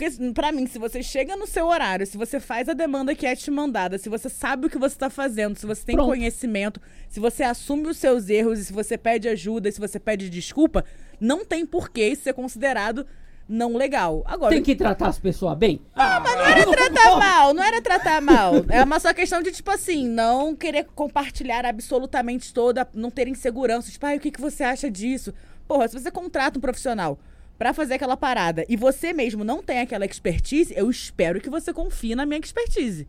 Porque, 0.00 0.32
pra 0.32 0.50
mim, 0.50 0.66
se 0.66 0.78
você 0.78 1.02
chega 1.02 1.36
no 1.36 1.46
seu 1.46 1.66
horário, 1.66 2.06
se 2.06 2.16
você 2.16 2.40
faz 2.40 2.70
a 2.70 2.72
demanda 2.72 3.14
que 3.14 3.26
é 3.26 3.36
te 3.36 3.50
mandada, 3.50 3.98
se 3.98 4.08
você 4.08 4.30
sabe 4.30 4.66
o 4.66 4.70
que 4.70 4.78
você 4.78 4.96
tá 4.96 5.10
fazendo, 5.10 5.58
se 5.58 5.66
você 5.66 5.84
tem 5.84 5.94
Pronto. 5.94 6.08
conhecimento, 6.08 6.80
se 7.06 7.20
você 7.20 7.42
assume 7.42 7.86
os 7.86 7.98
seus 7.98 8.30
erros, 8.30 8.58
e 8.58 8.64
se 8.64 8.72
você 8.72 8.96
pede 8.96 9.28
ajuda, 9.28 9.70
se 9.70 9.78
você 9.78 10.00
pede 10.00 10.30
desculpa, 10.30 10.86
não 11.20 11.44
tem 11.44 11.66
por 11.66 11.90
que 11.90 12.02
isso 12.02 12.22
ser 12.22 12.32
considerado 12.32 13.06
não 13.46 13.76
legal. 13.76 14.22
Agora, 14.24 14.54
Tem 14.54 14.62
que 14.62 14.74
tratar 14.74 15.08
as 15.08 15.18
pessoas 15.18 15.58
bem. 15.58 15.82
Ah, 15.94 16.18
mas 16.18 16.34
não 16.34 16.46
era 16.46 16.64
tratar 16.64 17.16
mal, 17.20 17.52
não 17.52 17.62
era 17.62 17.82
tratar 17.82 18.22
mal. 18.22 18.54
É 18.70 18.82
uma 18.82 18.98
só 18.98 19.12
questão 19.12 19.42
de, 19.42 19.52
tipo 19.52 19.70
assim, 19.70 20.08
não 20.08 20.56
querer 20.56 20.86
compartilhar 20.94 21.66
absolutamente 21.66 22.54
toda, 22.54 22.88
não 22.94 23.10
ter 23.10 23.28
insegurança. 23.28 23.90
Tipo, 23.90 24.06
ai, 24.06 24.16
o 24.16 24.20
que, 24.20 24.30
que 24.30 24.40
você 24.40 24.64
acha 24.64 24.90
disso? 24.90 25.34
Porra, 25.68 25.88
se 25.88 26.00
você 26.00 26.10
contrata 26.10 26.58
um 26.58 26.62
profissional 26.62 27.18
pra 27.60 27.74
fazer 27.74 27.92
aquela 27.92 28.16
parada 28.16 28.64
e 28.70 28.74
você 28.74 29.12
mesmo 29.12 29.44
não 29.44 29.62
tem 29.62 29.80
aquela 29.80 30.06
expertise, 30.06 30.72
eu 30.74 30.88
espero 30.88 31.42
que 31.42 31.50
você 31.50 31.74
confie 31.74 32.14
na 32.14 32.24
minha 32.24 32.40
expertise. 32.40 33.06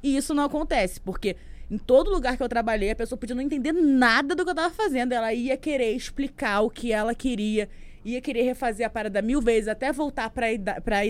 E 0.00 0.16
isso 0.16 0.32
não 0.32 0.44
acontece, 0.44 1.00
porque 1.00 1.34
em 1.68 1.76
todo 1.76 2.08
lugar 2.08 2.36
que 2.36 2.42
eu 2.44 2.48
trabalhei, 2.48 2.92
a 2.92 2.94
pessoa 2.94 3.18
podia 3.18 3.34
não 3.34 3.42
entender 3.42 3.72
nada 3.72 4.36
do 4.36 4.44
que 4.44 4.50
eu 4.52 4.54
tava 4.54 4.72
fazendo. 4.72 5.10
Ela 5.10 5.34
ia 5.34 5.56
querer 5.56 5.96
explicar 5.96 6.60
o 6.60 6.70
que 6.70 6.92
ela 6.92 7.12
queria, 7.12 7.68
ia 8.04 8.20
querer 8.20 8.42
refazer 8.42 8.86
a 8.86 8.90
parada 8.90 9.20
mil 9.20 9.42
vezes, 9.42 9.66
até 9.66 9.90
voltar 9.90 10.30
pra, 10.30 10.46
pra, 10.84 11.00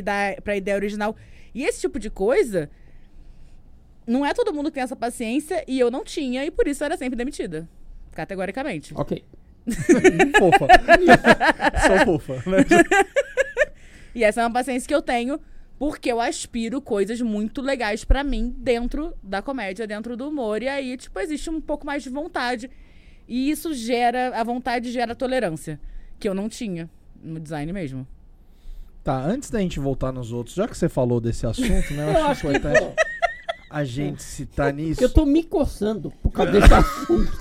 pra 0.42 0.56
ideia 0.56 0.74
original. 0.74 1.14
E 1.54 1.64
esse 1.64 1.82
tipo 1.82 1.98
de 1.98 2.08
coisa, 2.08 2.70
não 4.06 4.24
é 4.24 4.32
todo 4.32 4.50
mundo 4.50 4.70
que 4.70 4.76
tem 4.76 4.82
essa 4.82 4.96
paciência, 4.96 5.62
e 5.68 5.78
eu 5.78 5.90
não 5.90 6.04
tinha, 6.04 6.42
e 6.42 6.50
por 6.50 6.66
isso 6.66 6.82
eu 6.82 6.86
era 6.86 6.96
sempre 6.96 7.16
demitida. 7.16 7.68
Categoricamente. 8.12 8.94
ok. 8.96 9.22
Fofa. 10.38 10.66
Sou 12.04 12.18
fofa, 12.18 12.50
né? 12.50 12.58
E 14.14 14.24
essa 14.24 14.40
é 14.40 14.44
uma 14.44 14.52
paciência 14.52 14.88
que 14.88 14.94
eu 14.94 15.02
tenho 15.02 15.38
porque 15.78 16.10
eu 16.10 16.20
aspiro 16.20 16.80
coisas 16.80 17.20
muito 17.20 17.62
legais 17.62 18.04
pra 18.04 18.24
mim 18.24 18.52
dentro 18.58 19.14
da 19.22 19.40
comédia, 19.40 19.86
dentro 19.86 20.16
do 20.16 20.28
humor. 20.28 20.60
E 20.60 20.66
aí, 20.66 20.96
tipo, 20.96 21.20
existe 21.20 21.48
um 21.48 21.60
pouco 21.60 21.86
mais 21.86 22.02
de 22.02 22.10
vontade. 22.10 22.68
E 23.28 23.48
isso 23.48 23.72
gera. 23.74 24.32
A 24.34 24.42
vontade 24.42 24.90
gera 24.90 25.14
tolerância. 25.14 25.78
Que 26.18 26.28
eu 26.28 26.34
não 26.34 26.48
tinha 26.48 26.90
no 27.22 27.38
design 27.38 27.72
mesmo. 27.72 28.08
Tá, 29.04 29.24
antes 29.24 29.50
da 29.50 29.60
gente 29.60 29.78
voltar 29.78 30.10
nos 30.10 30.32
outros, 30.32 30.56
já 30.56 30.66
que 30.66 30.76
você 30.76 30.88
falou 30.88 31.20
desse 31.20 31.46
assunto, 31.46 31.94
né? 31.94 32.08
Eu, 32.08 32.18
Eu 32.18 32.26
acho, 32.26 32.46
importante 32.48 32.94
a 33.70 33.84
gente 33.84 34.22
citar 34.22 34.72
nisso. 34.72 35.02
eu 35.02 35.10
tô 35.10 35.26
me 35.26 35.42
coçando 35.42 36.10
por 36.22 36.30
causa 36.30 36.52
desse 36.52 36.72
assunto. 36.72 37.32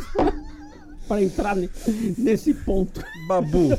Pra 1.07 1.21
entrar 1.21 1.55
ne- 1.55 1.69
nesse 2.17 2.53
ponto. 2.53 3.03
Babu, 3.27 3.69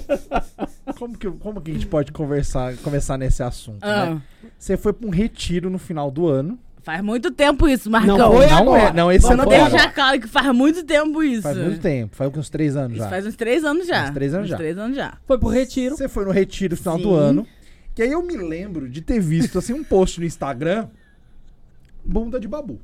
como 0.99 1.17
que, 1.17 1.31
como 1.31 1.61
que 1.61 1.71
a 1.71 1.75
gente 1.75 1.87
pode 1.87 2.11
conversar, 2.13 2.77
começar 2.79 3.17
nesse 3.19 3.43
assunto, 3.43 3.83
Ah. 3.83 4.07
né? 4.15 4.23
Você 4.59 4.77
foi 4.77 4.93
pra 4.93 5.07
um 5.07 5.11
retiro 5.11 5.69
no 5.71 5.79
final 5.79 6.11
do 6.11 6.27
ano. 6.27 6.59
Faz 6.83 7.03
muito 7.03 7.31
tempo 7.31 7.69
isso, 7.69 7.91
Marcão. 7.91 8.17
Não 8.17 8.33
foi 8.33 8.47
não 8.47 8.57
agora. 8.59 8.83
é, 8.85 8.93
não, 8.95 9.13
esse 9.13 9.27
Vamos 9.27 9.41
ano 9.43 9.51
deixar 9.51 9.67
agora. 9.67 9.91
claro 9.93 10.21
que 10.21 10.27
faz 10.27 10.55
muito 10.55 10.83
tempo 10.85 11.23
isso. 11.23 11.43
Faz 11.43 11.59
muito 11.59 11.81
tempo, 11.81 12.17
faz 12.17 12.35
uns 12.35 12.49
três 12.49 12.77
anos 12.77 12.93
Isso 12.93 13.03
já. 13.05 13.11
faz 13.11 13.27
uns 13.27 13.37
três 13.37 13.65
anos 13.65 13.87
já. 13.87 14.05
Uns 14.05 14.11
três 14.15 14.33
anos 14.35 14.47
Uns 14.47 14.51
já. 14.51 14.57
três 14.57 14.79
anos 14.79 14.97
já. 14.97 15.19
Foi 15.27 15.39
pro 15.39 15.49
retiro. 15.49 15.97
Você 15.97 16.09
foi 16.09 16.25
no 16.25 16.31
retiro 16.31 16.73
no 16.75 16.79
final 16.79 16.97
do 16.97 17.03
Sim. 17.11 17.15
ano. 17.17 17.47
Que 17.95 18.03
aí 18.03 18.13
eu 18.13 18.23
me 18.23 18.37
lembro 18.37 18.89
de 18.89 19.03
ter 19.03 19.21
visto 19.21 19.59
assim 19.59 19.75
um 19.75 19.85
post 19.85 20.19
no 20.19 20.25
Instagram. 20.27 20.87
Bunda 22.05 22.41
de 22.41 22.49
babu. 22.49 22.81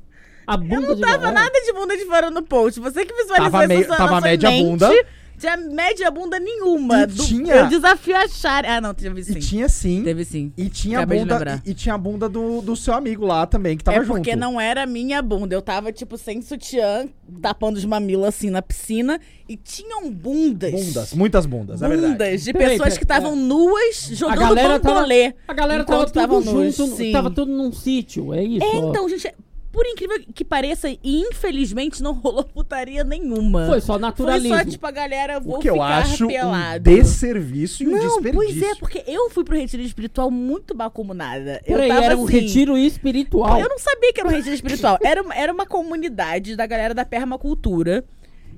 A 0.47 0.57
bunda 0.57 0.95
de 0.95 1.01
Tava 1.01 1.17
Babu. 1.17 1.33
nada 1.33 1.61
de 1.65 1.73
bunda 1.73 1.97
de 1.97 2.05
fora 2.05 2.29
no 2.29 2.43
post. 2.43 2.79
Você 2.79 3.05
que 3.05 3.13
visualizou 3.13 3.51
Tava 3.51 3.63
isso 3.65 3.67
meio- 3.73 3.87
na 3.87 3.95
tava 3.97 4.21
média 4.21 4.49
mente, 4.49 4.63
bunda. 4.65 4.89
Tinha 5.37 5.57
média 5.57 6.09
bunda 6.09 6.39
nenhuma. 6.39 7.01
E 7.01 7.07
Do- 7.07 7.25
tinha- 7.25 7.55
Eu 7.55 7.67
desafio 7.67 8.15
a 8.15 8.19
achar. 8.21 8.63
Ah, 8.63 8.79
não, 8.79 8.93
teve 8.93 9.21
sim. 9.21 9.33
E 9.33 9.39
tinha 9.41 9.67
sim. 9.67 10.01
Teve 10.01 10.23
sim. 10.23 10.53
E 10.55 10.69
tinha 10.69 10.99
a 10.99 11.01
Acabei 11.01 11.19
de 11.19 11.25
bunda. 11.25 11.61
E, 11.65 11.71
e 11.71 11.73
tinha 11.73 11.93
a 11.93 11.97
bunda 11.97 12.29
do, 12.29 12.61
do 12.61 12.73
seu 12.73 12.93
amigo 12.93 13.25
lá 13.25 13.45
também, 13.45 13.75
que 13.75 13.83
tava 13.83 13.97
é 13.97 14.01
junto. 14.01 14.15
porque 14.15 14.33
não 14.33 14.61
era 14.61 14.85
minha 14.85 15.21
bunda. 15.21 15.53
Eu 15.53 15.61
tava, 15.61 15.91
tipo, 15.91 16.17
sem 16.17 16.41
sutiã, 16.41 17.05
tapando 17.41 17.75
os 17.77 17.83
mamilos 17.83 18.25
assim 18.27 18.49
na 18.49 18.61
piscina. 18.61 19.19
E 19.49 19.57
tinham 19.57 20.09
bundas. 20.09 20.71
Bundas, 20.71 21.13
muitas 21.13 21.45
bundas, 21.45 21.81
é 21.81 21.87
verdade. 21.89 22.13
Bundas 22.13 22.41
de 22.43 22.53
Peraí, 22.53 22.67
pessoas 22.69 22.83
peraí, 22.93 22.97
que 22.97 23.03
estavam 23.03 23.35
nuas 23.35 24.07
A 24.11 24.15
jogando 24.15 24.39
galera 24.39 24.79
tava, 24.79 24.95
bambolê. 24.95 25.33
a 25.47 25.53
galera 25.53 25.83
tava 25.83 25.99
tudo 25.99 26.07
estavam 26.07 26.41
junto, 26.41 26.95
sim. 26.95 27.11
tava 27.11 27.29
tudo 27.29 27.51
num 27.51 27.73
sítio, 27.73 28.33
é 28.33 28.41
isso? 28.41 28.65
É, 28.65 28.77
então, 28.77 29.07
gente, 29.09 29.31
por 29.75 29.85
incrível 29.85 30.23
que 30.33 30.45
pareça, 30.45 30.87
infelizmente 31.03 32.01
não 32.01 32.13
rolou 32.13 32.45
putaria 32.45 33.03
nenhuma. 33.03 33.67
Foi 33.67 33.81
só 33.81 33.93
Foi 33.93 34.01
naturalismo. 34.01 34.57
só, 34.57 34.63
tipo, 34.63 34.87
a 34.87 34.91
galera, 34.91 35.37
vou 35.41 35.57
O 35.57 35.59
que 35.59 35.69
eu 35.69 35.81
acho 35.81 36.23
um 36.23 36.27
pelado. 36.29 36.83
desserviço 36.85 37.83
e 37.83 37.87
um 37.87 37.91
Não, 37.91 37.99
desperdício. 37.99 38.33
pois 38.33 38.61
é, 38.61 38.75
porque 38.75 39.03
eu 39.05 39.29
fui 39.29 39.43
pro 39.43 39.57
retiro 39.57 39.83
espiritual 39.83 40.31
muito 40.31 40.73
bacumunada. 40.73 41.61
Eu 41.65 41.75
Peraí, 41.75 41.89
tava 41.89 42.03
era 42.05 42.17
um 42.17 42.23
assim, 42.25 42.39
retiro 42.39 42.77
espiritual. 42.77 43.59
Eu 43.59 43.67
não 43.67 43.77
sabia 43.77 44.13
que 44.13 44.19
era 44.21 44.29
um 44.29 44.31
retiro 44.31 44.55
espiritual. 44.55 44.97
Era, 45.03 45.21
uma- 45.21 45.35
era 45.35 45.51
uma 45.51 45.65
comunidade 45.65 46.55
da 46.55 46.65
galera 46.65 46.93
da 46.93 47.03
permacultura, 47.03 48.05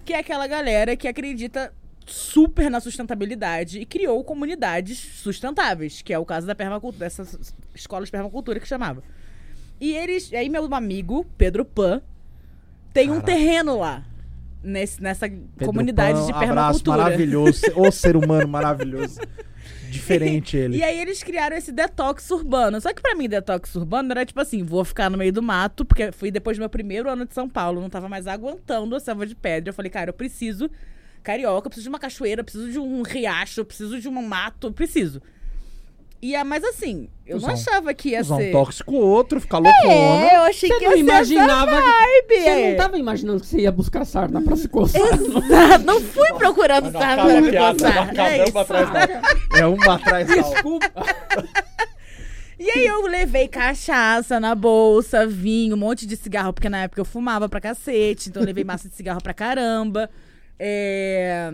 que 0.06 0.14
é 0.14 0.20
aquela 0.20 0.46
galera 0.46 0.96
que 0.96 1.08
acredita 1.08 1.74
super 2.06 2.70
na 2.70 2.80
sustentabilidade 2.80 3.80
e 3.80 3.86
criou 3.86 4.24
comunidades 4.24 4.98
sustentáveis, 4.98 6.02
que 6.02 6.14
é 6.14 6.20
o 6.20 6.24
caso 6.24 6.46
da 6.48 6.54
permacultura, 6.56 7.00
dessas 7.06 7.54
escolas 7.76 8.06
de 8.08 8.12
permacultura 8.12 8.60
que 8.60 8.68
chamava. 8.68 9.04
E 9.80 9.94
eles, 9.94 10.34
aí 10.34 10.50
meu 10.50 10.74
amigo, 10.74 11.26
Pedro 11.38 11.64
Pan, 11.64 12.02
tem 12.94 13.10
um 13.10 13.22
Caraca. 13.22 13.28
terreno 13.28 13.80
lá. 13.80 14.04
Nesse, 14.64 15.02
nessa 15.02 15.30
Pedro 15.30 15.66
comunidade 15.66 16.20
Pan, 16.20 16.26
de 16.26 16.32
Abraço 16.32 16.48
permacultura. 16.48 16.98
maravilhoso. 16.98 17.62
O 17.76 17.92
ser 17.92 18.16
humano 18.18 18.48
maravilhoso. 18.48 19.20
Diferente 19.90 20.58
ele. 20.58 20.78
E 20.78 20.84
aí 20.84 21.00
eles 21.00 21.24
criaram 21.24 21.56
esse 21.56 21.72
detox 21.72 22.30
urbano. 22.32 22.82
Só 22.82 22.94
que 22.94 23.02
pra 23.02 23.16
mim, 23.16 23.30
detox 23.30 23.76
urbano 23.76 24.12
era 24.12 24.26
tipo 24.26 24.40
assim, 24.42 24.64
vou 24.64 24.84
ficar 24.84 25.10
no 25.10 25.18
meio 25.18 25.32
do 25.32 25.42
mato, 25.42 25.86
porque 25.86 26.12
fui 26.12 26.32
depois 26.32 26.58
do 26.58 26.62
meu 26.62 26.70
primeiro 26.70 27.10
ano 27.10 27.26
de 27.26 27.34
São 27.34 27.48
Paulo, 27.48 27.80
não 27.80 27.90
tava 27.90 28.10
mais 28.10 28.28
aguentando 28.28 28.96
a 28.96 29.00
selva 29.00 29.26
de 29.26 29.36
pedra. 29.36 29.70
Eu 29.70 29.74
falei, 29.74 29.90
cara, 29.90 30.10
eu 30.10 30.14
preciso 30.14 30.70
carioca, 31.24 31.68
eu 31.68 31.70
preciso 31.70 31.84
de 31.86 31.90
uma 31.90 32.00
cachoeira, 32.00 32.42
eu 32.42 32.44
preciso 32.44 32.72
de 32.72 32.80
um 32.80 33.02
riacho, 33.02 33.62
eu 33.62 33.66
preciso 33.66 34.00
de 34.00 34.08
um 34.10 34.22
mato, 34.22 34.68
eu 34.68 34.74
preciso. 34.74 35.22
E 36.22 36.36
é, 36.36 36.44
mas 36.44 36.64
assim, 36.64 37.10
eu 37.26 37.38
Usar 37.38 37.48
não 37.48 37.54
um- 37.54 37.58
achava 37.58 37.94
que 37.94 38.10
ia 38.10 38.22
Usar 38.22 38.36
um 38.36 38.40
ser. 38.40 38.52
tóxico 38.52 38.96
outro, 38.96 39.40
ficar 39.40 39.60
loucona. 39.60 39.94
É, 39.94 40.36
eu 40.38 40.42
achei 40.42 40.68
Você 40.70 40.80
que 40.80 40.86
não 40.86 40.92
ia 40.92 40.98
ser 40.98 41.12
essa 41.12 41.34
imaginava. 41.34 41.72
vibe. 41.82 42.42
Você 42.44 42.70
não 42.70 42.78
tava 42.78 42.98
imaginando 42.98 43.40
que 43.40 43.46
você 43.46 43.58
ia 43.60 43.72
buscar 43.72 44.04
sarna 44.06 44.42
pra 44.42 44.56
se 44.56 44.68
coçar. 44.68 45.02
não? 45.20 45.38
Exato, 45.44 45.86
não 45.86 46.02
fui 46.02 46.28
procurando 46.34 46.92
Não, 46.92 47.00
sarna 47.00 47.24
pra 47.26 47.38
a 47.38 47.42
me 47.42 47.52
coçar. 47.52 48.18
É 48.26 48.36
uma 48.36 48.44
isso. 48.48 48.58
atrás. 48.58 49.10
É 49.60 49.66
uma 49.68 49.94
atrás 49.96 50.28
da 50.28 50.36
outra. 50.36 50.52
Desculpa. 50.54 50.92
E 52.60 52.72
aí 52.72 52.88
eu 52.88 53.04
levei 53.04 53.48
cachaça 53.48 54.40
na 54.40 54.56
bolsa, 54.56 55.28
vinho, 55.28 55.76
um 55.76 55.78
monte 55.78 56.08
de 56.08 56.16
cigarro, 56.18 56.52
porque 56.52 56.68
na 56.68 56.80
época 56.86 57.00
eu 57.00 57.06
fumava 57.06 57.48
pra 57.48 57.62
cacete, 57.62 58.30
então 58.30 58.42
eu 58.42 58.48
levei 58.48 58.64
massa 58.64 58.90
de 58.90 58.96
cigarro 58.96 59.22
pra 59.22 59.32
caramba. 59.32 60.10
É... 60.58 61.54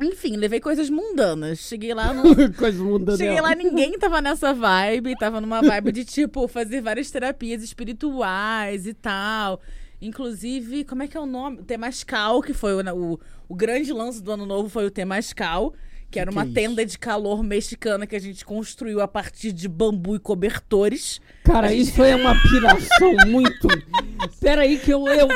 Enfim, 0.00 0.36
levei 0.36 0.60
coisas 0.60 0.90
mundanas. 0.90 1.58
Cheguei 1.60 1.94
lá 1.94 2.12
no. 2.12 2.22
Coisa 2.54 2.82
mudando. 2.82 3.16
Cheguei 3.16 3.40
lá, 3.40 3.54
ninguém 3.54 3.98
tava 3.98 4.20
nessa 4.20 4.52
vibe, 4.52 5.16
tava 5.16 5.40
numa 5.40 5.62
vibe 5.62 5.92
de, 5.92 6.04
tipo, 6.04 6.46
fazer 6.46 6.82
várias 6.82 7.10
terapias 7.10 7.62
espirituais 7.62 8.86
e 8.86 8.92
tal. 8.92 9.60
Inclusive, 10.00 10.84
como 10.84 11.02
é 11.02 11.08
que 11.08 11.16
é 11.16 11.20
o 11.20 11.26
nome? 11.26 11.62
Temascal, 11.62 12.42
que 12.42 12.52
foi 12.52 12.74
o, 12.74 12.94
o, 12.94 13.20
o 13.48 13.54
grande 13.54 13.92
lance 13.92 14.22
do 14.22 14.30
ano 14.30 14.44
novo, 14.44 14.68
foi 14.68 14.84
o 14.84 14.90
Temascal, 14.90 15.72
que 16.10 16.18
era 16.20 16.30
Que 16.30 16.36
uma 16.36 16.44
que 16.44 16.50
é 16.52 16.54
tenda 16.54 16.84
de 16.86 16.98
calor 16.98 17.42
mexicana 17.42 18.06
que 18.06 18.14
a 18.16 18.20
gente 18.20 18.44
construiu 18.44 19.00
a 19.00 19.08
partir 19.08 19.52
de 19.52 19.68
bambu 19.68 20.16
e 20.16 20.18
cobertores. 20.18 21.20
Cara, 21.44 21.72
isso 21.72 22.02
é 22.02 22.14
uma 22.16 22.34
piração 22.42 23.14
muito. 23.26 23.68
Pera 24.40 24.62
aí 24.62 24.78
que 24.78 24.90
eu, 24.92 25.06
eu. 25.08 25.28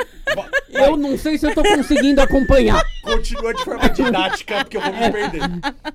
Eu 0.73 0.97
não 0.97 1.19
sei 1.19 1.37
se 1.37 1.47
eu 1.47 1.55
tô 1.55 1.63
conseguindo 1.63 2.21
acompanhar. 2.21 2.83
Continua 3.03 3.53
de 3.53 3.65
forma 3.65 3.89
didática, 3.91 4.65
porque 4.65 4.77
eu 4.77 4.81
vou 4.81 4.93
me 4.93 5.11
perder. 5.11 5.41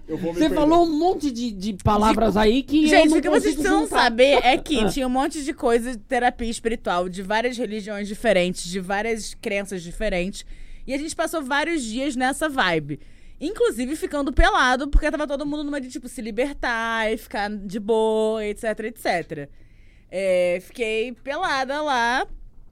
Eu 0.08 0.18
vou 0.18 0.34
me 0.34 0.40
Você 0.40 0.50
perder. 0.50 0.56
falou 0.56 0.86
um 0.86 0.98
monte 1.00 1.32
de, 1.32 1.52
de 1.52 1.74
palavras 1.84 2.36
aí 2.38 2.62
que. 2.62 2.84
eu 2.84 2.90
Gente, 2.90 3.10
não 3.12 3.18
o 3.18 3.22
que 3.22 3.30
vocês 3.30 3.56
precisam 3.56 3.88
saber 3.88 4.40
é 4.44 4.58
que 4.58 4.80
Ah. 4.82 4.90
tinha 4.90 5.08
um 5.08 5.10
monte 5.10 5.44
de 5.44 5.54
coisa 5.54 5.92
de 5.92 5.98
terapia 5.98 6.50
espiritual, 6.50 7.08
de 7.10 7.22
várias 7.22 7.58
religiões 7.58 8.08
diferentes, 8.08 8.66
de 8.70 8.80
várias 8.80 9.34
crenças 9.42 9.82
diferentes. 9.82 10.46
E 10.86 10.94
a 10.94 10.98
gente 10.98 11.16
passou 11.16 11.42
vários 11.42 11.82
dias 11.84 12.16
nessa 12.16 12.48
vibe. 12.50 13.00
Inclusive 13.40 13.96
ficando 13.96 14.32
pelado, 14.32 14.88
porque 14.88 15.12
tava 15.12 15.28
todo 15.28 15.46
mundo 15.46 15.64
numa 15.64 15.82
de, 15.82 15.90
tipo, 15.90 16.08
se 16.08 16.22
libertar 16.22 17.12
e 17.12 17.18
ficar 17.18 17.50
de 17.50 17.80
boa, 17.80 18.46
etc, 18.46 18.80
etc. 18.86 19.50
É, 20.10 20.60
fiquei 20.62 21.12
pelada 21.12 21.82
lá. 21.82 22.26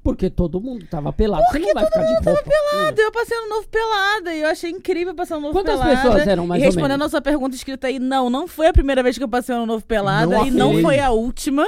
Porque 0.03 0.29
todo 0.29 0.59
mundo 0.59 0.85
tava 0.89 1.13
pelado. 1.13 1.43
Você 1.49 1.59
não 1.59 1.73
vai 1.73 1.85
ficar 1.85 2.03
de 2.03 2.13
roupa. 2.13 2.43
Pelada, 2.43 3.01
eu 3.01 3.11
passei 3.11 3.37
ano 3.37 3.49
novo 3.49 3.67
pelada. 3.69 4.33
E 4.33 4.41
eu 4.41 4.47
achei 4.47 4.69
incrível 4.69 5.15
passar 5.15 5.35
ano 5.35 5.43
novo 5.43 5.53
Quantas 5.53 5.79
pelada. 5.79 5.95
pessoas 6.01 6.27
eram, 6.27 6.45
mais 6.45 6.61
E 6.61 6.65
ou 6.65 6.71
respondendo 6.71 6.99
menos? 6.99 7.07
a 7.07 7.09
sua 7.09 7.21
pergunta 7.21 7.55
escrita 7.55 7.87
aí, 7.87 7.99
não, 7.99 8.29
não 8.29 8.45
foi 8.45 8.67
a 8.67 8.73
primeira 8.73 9.01
vez 9.01 9.17
que 9.17 9.23
eu 9.23 9.29
passei 9.29 9.55
ano 9.55 9.65
novo 9.65 9.85
pelada. 9.85 10.27
Não 10.37 10.45
e 10.45 10.51
não 10.51 10.81
foi 10.81 10.99
a 10.99 11.11
última. 11.11 11.65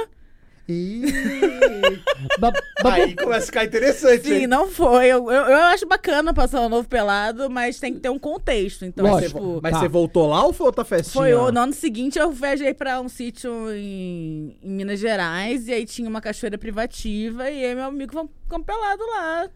Ba- 2.40 2.52
Aí 2.84 3.14
começa 3.14 3.44
a 3.44 3.46
ficar 3.46 3.64
interessante. 3.64 4.24
Sim, 4.26 4.34
hein? 4.34 4.46
não 4.46 4.68
foi. 4.68 5.06
Eu, 5.06 5.30
eu, 5.30 5.42
eu 5.44 5.56
acho 5.66 5.86
bacana 5.86 6.34
passar 6.34 6.60
o 6.62 6.68
novo 6.68 6.88
pelado, 6.88 7.48
mas 7.48 7.78
tem 7.78 7.94
que 7.94 8.00
ter 8.00 8.08
um 8.10 8.18
contexto. 8.18 8.84
Então, 8.84 9.04
Mas, 9.04 9.12
Lógico. 9.14 9.38
você, 9.40 9.44
tipo, 9.46 9.60
mas 9.62 9.72
Tá. 9.72 9.80
você 9.80 9.88
voltou 9.88 10.26
lá 10.26 10.44
ou 10.44 10.52
foi 10.52 10.66
outra 10.66 10.84
festinha? 10.84 11.12
foi 11.22 11.34
o, 11.34 11.50
no 11.52 11.60
ano 11.60 11.72
seguinte 11.72 12.18
eu 12.18 12.30
viajei 12.30 12.74
pra 12.74 13.00
um 13.00 13.08
sítio 13.08 13.50
em, 13.72 14.56
em 14.62 14.70
Minas 14.70 14.98
Gerais 15.00 15.68
e 15.68 15.72
aí 15.72 15.86
tinha 15.86 16.08
uma 16.08 16.20
cachoeira 16.20 16.58
privativa 16.58 17.48
e 17.50 17.64
aí 17.64 17.74
meu 17.74 17.84
amigo 17.84 18.28
ficou 18.44 18.64
pelado 18.64 19.02
lá. 19.06 19.48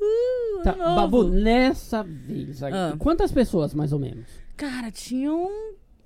Uh, 0.00 0.62
Tá. 0.62 0.72
Babu, 0.72 1.24
nessa 1.24 2.02
vez 2.02 2.62
Ah. 2.62 2.94
quantas 2.98 3.32
pessoas 3.32 3.72
mais 3.74 3.92
ou 3.92 3.98
menos? 3.98 4.26
Cara, 4.56 4.90
tinham 4.90 5.48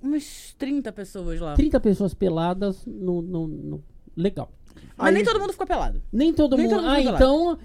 umas 0.01 0.55
30 0.57 0.91
pessoas 0.91 1.39
lá. 1.39 1.53
30 1.55 1.79
pessoas 1.79 2.13
peladas 2.13 2.85
no. 2.85 3.21
no- 3.21 3.47
no- 3.47 3.83
Legal. 4.15 4.51
Mas 4.97 5.07
Aí- 5.07 5.13
nem 5.13 5.23
todo 5.23 5.39
mundo 5.39 5.51
ficou 5.51 5.67
pelado. 5.67 6.01
Nem 6.11 6.33
todo 6.33 6.55
Nem 6.57 6.65
mundo. 6.67 6.75
todo 6.75 6.83
mundo 6.85 6.93
ah, 6.95 7.01
então. 7.01 7.57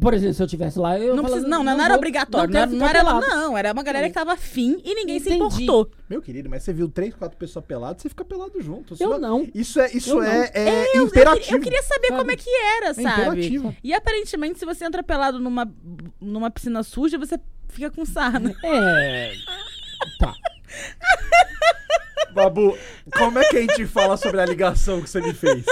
Por 0.00 0.12
exemplo, 0.12 0.34
se 0.34 0.42
eu 0.42 0.46
tivesse 0.46 0.78
lá, 0.78 0.98
eu 0.98 1.14
Não, 1.14 1.22
falava, 1.22 1.40
precisa, 1.40 1.48
não, 1.48 1.64
não, 1.64 1.72
era 1.72 1.88
vou- 1.90 1.96
obrigatório. 1.96 2.52
Não, 2.52 2.60
quero 2.60 2.70
era, 2.72 2.78
não, 2.78 2.88
era, 2.88 2.98
pelado. 2.98 3.26
não, 3.26 3.56
era 3.58 3.72
uma 3.72 3.82
galera 3.82 4.08
que 4.08 4.12
tava 4.12 4.32
afim 4.32 4.82
e 4.84 4.94
ninguém 4.94 5.18
se 5.20 5.30
Entendi. 5.30 5.62
importou. 5.64 5.90
Meu 6.10 6.20
querido, 6.20 6.50
mas 6.50 6.62
você 6.64 6.72
viu 6.74 6.88
três, 6.90 7.14
quatro 7.14 7.38
pessoas 7.38 7.64
peladas, 7.64 8.02
você 8.02 8.08
fica 8.08 8.24
pelado 8.24 8.60
junto. 8.60 8.94
Isso 8.94 9.02
Eu 9.02 9.18
não. 9.18 9.48
Isso 9.54 9.80
é, 9.80 9.90
isso 9.92 10.10
Eu 10.10 10.22
é, 10.22 10.50
é 10.52 10.98
eu 10.98 11.04
imperativo. 11.06 11.40
queria, 11.44 11.56
eu 11.56 11.60
queria 11.62 11.82
saber 11.82 12.08
Sabe? 12.08 12.18
como 12.18 12.30
é 12.32 12.36
que 12.36 12.50
era, 12.50 12.86
É 12.88 12.94
sabe? 12.94 13.08
imperativo. 13.22 13.76
E 13.82 13.94
aparentemente, 13.94 14.58
se 14.58 14.66
você 14.66 14.84
entra 14.84 15.02
pelado 15.02 15.38
numa, 15.38 15.72
numa 16.20 16.50
piscina 16.50 16.82
suja, 16.82 17.16
você 17.16 17.38
fica 17.68 17.90
com 17.90 18.04
sarna. 18.04 18.54
É. 18.64 19.32
Tá. 20.18 20.34
Babu, 22.34 22.76
como 23.16 23.38
é 23.38 23.44
que 23.44 23.56
a 23.56 23.60
gente 23.60 23.86
fala 23.86 24.16
sobre 24.16 24.40
a 24.40 24.46
ligação 24.46 25.00
que 25.00 25.08
você 25.10 25.20
me 25.20 25.32
fez? 25.32 25.64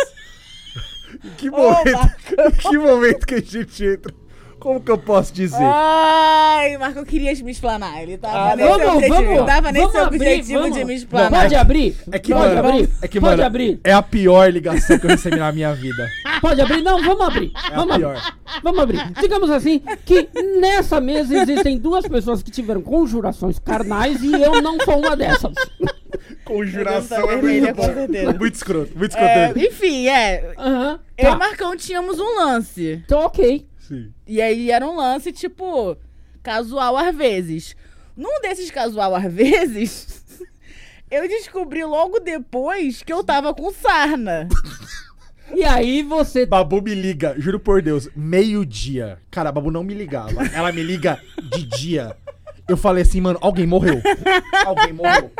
Em 1.24 1.30
que 1.36 1.50
momento, 1.50 2.10
em 2.38 2.50
que 2.52 2.78
momento 2.78 3.26
que 3.26 3.34
a 3.36 3.40
gente 3.40 3.84
entra? 3.84 4.12
Como 4.58 4.80
que 4.80 4.90
eu 4.90 4.98
posso 4.98 5.32
dizer? 5.32 5.58
Ai, 5.62 6.76
Marco, 6.78 6.98
eu 6.98 7.04
queria 7.06 7.32
me 7.44 7.52
explanar. 7.52 8.02
Ele 8.02 8.16
tava 8.18 8.52
Ah, 8.52 8.56
nesse 8.56 8.68
vamos, 8.68 8.86
objetivo, 8.94 9.24
vamos. 9.34 9.46
tava 9.46 9.70
nesse 9.72 9.86
vamos 9.86 10.00
abrir, 10.00 10.16
objetivo 10.16 10.60
vamos. 10.62 10.76
de 10.76 10.84
me 10.84 10.94
explanar. 10.94 11.42
Pode 11.42 11.54
abrir? 11.54 11.96
É 12.10 12.18
que, 12.18 12.32
Pode 12.32 12.54
mano, 12.54 12.68
abrir? 12.68 12.90
é 13.02 13.08
que, 13.08 13.20
Pode 13.20 13.30
mano, 13.36 13.46
abrir? 13.46 13.80
é 13.84 13.92
a 13.92 14.02
pior 14.02 14.50
ligação 14.52 14.98
que 14.98 15.06
eu 15.06 15.10
recebi 15.10 15.36
na 15.36 15.52
minha 15.52 15.72
vida. 15.74 16.08
Pode 16.40 16.60
abrir? 16.60 16.82
Não, 16.82 17.00
vamos 17.02 17.20
abrir. 17.28 17.52
É 17.54 17.74
a 17.74 17.76
vamos 17.76 17.94
abrir. 17.94 17.98
pior. 17.98 18.34
Vamos 18.62 18.80
abrir. 18.80 19.12
Digamos 19.20 19.50
assim, 19.50 19.82
que 20.04 20.28
nessa 20.58 21.00
mesa 21.00 21.36
existem 21.36 21.78
duas 21.78 22.08
pessoas 22.08 22.42
que 22.42 22.50
tiveram 22.50 22.80
conjurações 22.80 23.58
carnais 23.58 24.20
e 24.22 24.32
eu 24.42 24.60
não 24.62 24.80
sou 24.80 24.98
uma 24.98 25.14
dessas. 25.16 25.52
Conjuração 26.46 27.30
é 27.30 27.36
muito 27.42 27.66
com 27.74 27.82
bom. 27.82 28.38
Muito 28.38 28.54
escroto, 28.54 28.96
muito 28.96 29.16
É, 29.16 29.48
escroto. 29.50 29.66
enfim, 29.66 30.08
é. 30.08 30.54
Aham. 30.56 31.00
Eu 31.18 31.24
e 31.28 31.30
Tá. 31.32 31.36
Marcão 31.36 31.76
tínhamos 31.76 32.18
um 32.20 32.34
lance. 32.38 33.02
Então, 33.04 33.20
ok. 33.20 33.66
Sim. 33.80 34.12
E 34.26 34.40
aí 34.40 34.70
era 34.70 34.86
um 34.86 34.96
lance, 34.96 35.32
tipo, 35.32 35.96
casual 36.42 36.96
às 36.96 37.14
vezes. 37.14 37.74
Num 38.16 38.40
desses 38.40 38.70
casual 38.70 39.14
às 39.14 39.30
vezes, 39.32 40.22
eu 41.10 41.28
descobri 41.28 41.84
logo 41.84 42.18
depois 42.20 43.02
que 43.02 43.12
eu 43.12 43.22
tava 43.24 43.52
com 43.52 43.72
sarna. 43.72 44.48
E 45.54 45.62
aí 45.64 46.02
você. 46.02 46.44
Babu 46.46 46.80
me 46.82 46.94
liga, 46.94 47.34
juro 47.38 47.60
por 47.60 47.80
Deus, 47.82 48.08
meio-dia. 48.16 49.18
Cara, 49.30 49.48
a 49.50 49.52
Babu 49.52 49.70
não 49.70 49.84
me 49.84 49.94
ligava. 49.94 50.44
Ela 50.52 50.72
me 50.72 50.82
liga 50.82 51.20
de 51.52 51.62
dia. 51.64 52.16
Eu 52.68 52.76
falei 52.76 53.02
assim, 53.02 53.20
mano, 53.20 53.38
alguém 53.40 53.66
morreu. 53.66 54.00
Alguém 54.66 54.92
morreu. 54.92 55.30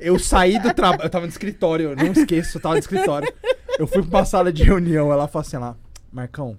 Eu 0.00 0.18
saí 0.18 0.58
do 0.58 0.74
trabalho. 0.74 1.04
Eu 1.04 1.10
tava 1.10 1.24
no 1.26 1.30
escritório, 1.30 1.90
eu 1.90 1.96
não 1.96 2.06
esqueço, 2.12 2.56
eu 2.56 2.60
tava 2.60 2.74
no 2.74 2.80
escritório. 2.80 3.32
Eu 3.78 3.86
fui 3.86 4.02
pra 4.02 4.18
uma 4.18 4.24
sala 4.24 4.52
de 4.52 4.64
reunião, 4.64 5.12
ela 5.12 5.28
falou 5.28 5.46
assim 5.46 5.56
lá, 5.58 5.76
Marcão, 6.12 6.58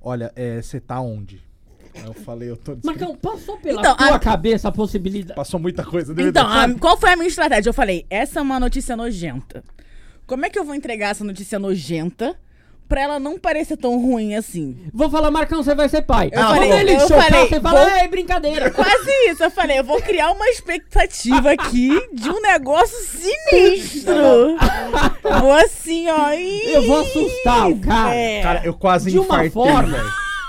olha, 0.00 0.32
você 0.62 0.80
tá 0.80 1.00
onde? 1.00 1.42
Aí 1.94 2.04
eu 2.06 2.14
falei, 2.14 2.50
eu 2.50 2.56
tô. 2.56 2.76
Marcão, 2.82 3.14
passou 3.16 3.56
pela 3.58 3.80
Então, 3.80 3.96
tua 3.96 4.16
a- 4.16 4.18
cabeça 4.18 4.68
a 4.68 4.72
possibilidade. 4.72 5.36
Passou 5.36 5.60
muita 5.60 5.84
coisa. 5.84 6.12
deve 6.14 6.30
Então, 6.30 6.46
a- 6.46 6.72
qual 6.78 6.96
foi 6.96 7.12
a 7.12 7.16
minha 7.16 7.28
estratégia? 7.28 7.68
Eu 7.68 7.74
falei, 7.74 8.04
essa 8.10 8.38
é 8.40 8.42
uma 8.42 8.58
notícia 8.58 8.96
nojenta. 8.96 9.62
Como 10.26 10.44
é 10.46 10.50
que 10.50 10.58
eu 10.58 10.64
vou 10.64 10.74
entregar 10.74 11.10
essa 11.10 11.22
notícia 11.22 11.58
nojenta 11.58 12.34
pra 12.88 13.00
ela 13.02 13.18
não 13.18 13.38
parecer 13.38 13.76
tão 13.76 14.00
ruim 14.00 14.34
assim? 14.34 14.76
Vou 14.92 15.10
falar, 15.10 15.30
Marcão, 15.30 15.62
você 15.62 15.74
vai 15.74 15.88
ser 15.88 16.02
pai. 16.02 16.26
Eu 16.32 16.38
Quando 16.40 16.48
falei- 16.54 16.70
ele 16.72 16.94
eu 16.94 17.00
chocar, 17.00 17.22
falei, 17.24 17.48
você 17.48 17.60
fala, 17.60 17.80
vou- 17.84 17.96
é 17.98 18.08
brincadeira. 18.08 18.70
Quase 18.70 19.10
isso, 19.30 19.42
eu 19.42 19.50
falei, 19.50 19.78
eu 19.78 19.84
vou 19.84 20.00
criar 20.00 20.30
uma 20.32 20.46
expectativa 20.48 21.50
aqui 21.52 21.90
de 22.12 22.28
um 22.30 22.40
negócio 22.40 22.96
sinistro. 23.06 24.56
vou 25.40 25.52
assim, 25.52 26.08
ó. 26.08 26.30
Eu 26.32 26.82
vou 26.86 27.00
assustar 27.00 27.70
o 27.70 27.78
cara. 27.80 28.14
é. 28.14 28.42
Cara, 28.42 28.60
eu 28.64 28.74
quase 28.74 29.10
De 29.10 29.18
uma 29.18 29.24
infartei, 29.26 29.50
forma. 29.50 29.98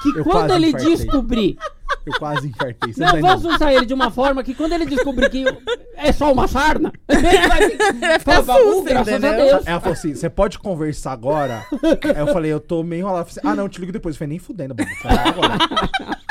Que 0.04 0.20
Eu 0.20 0.24
quando 0.24 0.54
ele 0.54 0.68
infartei. 0.68 0.96
descobrir. 0.96 1.58
Eu 2.06 2.14
quase 2.20 2.48
infartei. 2.48 2.94
Você 2.94 3.00
Não, 3.00 3.12
tá 3.12 3.20
entendendo? 3.20 3.48
assustar 3.48 3.74
ele 3.74 3.86
de 3.86 3.94
uma 3.94 4.12
forma 4.12 4.44
que 4.44 4.54
quando 4.54 4.74
ele 4.74 4.86
descobrir 4.86 5.30
que 5.30 5.44
é 5.96 6.12
só 6.12 6.32
uma 6.32 6.48
sarna, 6.48 6.92
ele 7.10 7.48
vai 7.48 8.20
ficar. 8.20 8.44
susto, 8.44 8.84
graças 8.84 9.24
a? 9.24 9.32
Deus. 9.32 9.66
Ela 9.68 9.80
falou 9.80 9.94
assim: 9.94 10.14
você 10.14 10.30
pode 10.30 10.60
conversar 10.60 11.12
agora? 11.14 11.66
Aí 12.14 12.20
eu 12.20 12.28
falei, 12.28 12.52
eu 12.54 12.60
tô 12.60 12.84
meio 12.84 13.00
enrolado. 13.02 13.28
Eu 13.30 13.34
falei, 13.34 13.52
ah, 13.52 13.56
não, 13.56 13.64
eu 13.64 13.70
te 13.70 13.80
ligo 13.80 13.92
depois. 13.92 14.16
Eu 14.16 14.20
falei, 14.20 14.30
nem 14.30 14.40
fudendo. 14.40 14.76
Fala 15.02 15.22
agora. 15.30 15.58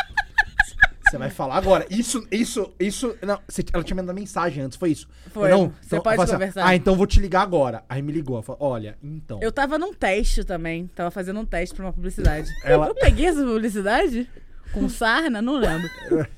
Você 1.11 1.19
vai 1.19 1.31
falar 1.31 1.57
agora. 1.59 1.87
Isso, 1.91 2.27
isso, 2.29 2.73
isso. 2.81 3.15
Não, 3.23 3.39
você- 3.47 3.63
ela 3.73 3.85
tinha 3.85 3.95
mandado 3.95 4.17
mensagem 4.17 4.65
antes, 4.65 4.77
foi 4.77 4.91
isso. 4.91 5.07
Foi. 5.33 5.49
Não, 5.49 5.69
Você 5.81 5.97
então, 5.97 6.01
pode 6.01 6.29
conversar. 6.33 6.67
ah, 6.67 6.75
então 6.75 6.97
vou 6.97 7.07
te 7.07 7.21
ligar 7.21 7.43
agora. 7.43 7.85
Aí 7.89 8.03
me 8.03 8.11
ligou. 8.11 8.35
Ela 8.35 8.43
falou, 8.43 8.61
olha, 8.73 8.99
então. 9.01 9.39
Eu 9.41 9.53
tava 9.53 9.79
num 9.79 9.95
teste 9.95 10.43
também. 10.43 10.89
Tava 10.89 11.13
fazendo 11.13 11.39
um 11.39 11.45
teste 11.45 11.73
pra 11.73 11.85
uma 11.85 11.93
publicidade. 11.93 12.51
Ela- 12.65 12.89
Eu 12.89 12.95
peguei 12.97 13.27
essa 13.27 13.45
publicidade? 13.45 14.29
Com 14.75 14.89
sarna? 14.89 15.41
Não 15.41 15.57
lembro. 15.57 15.89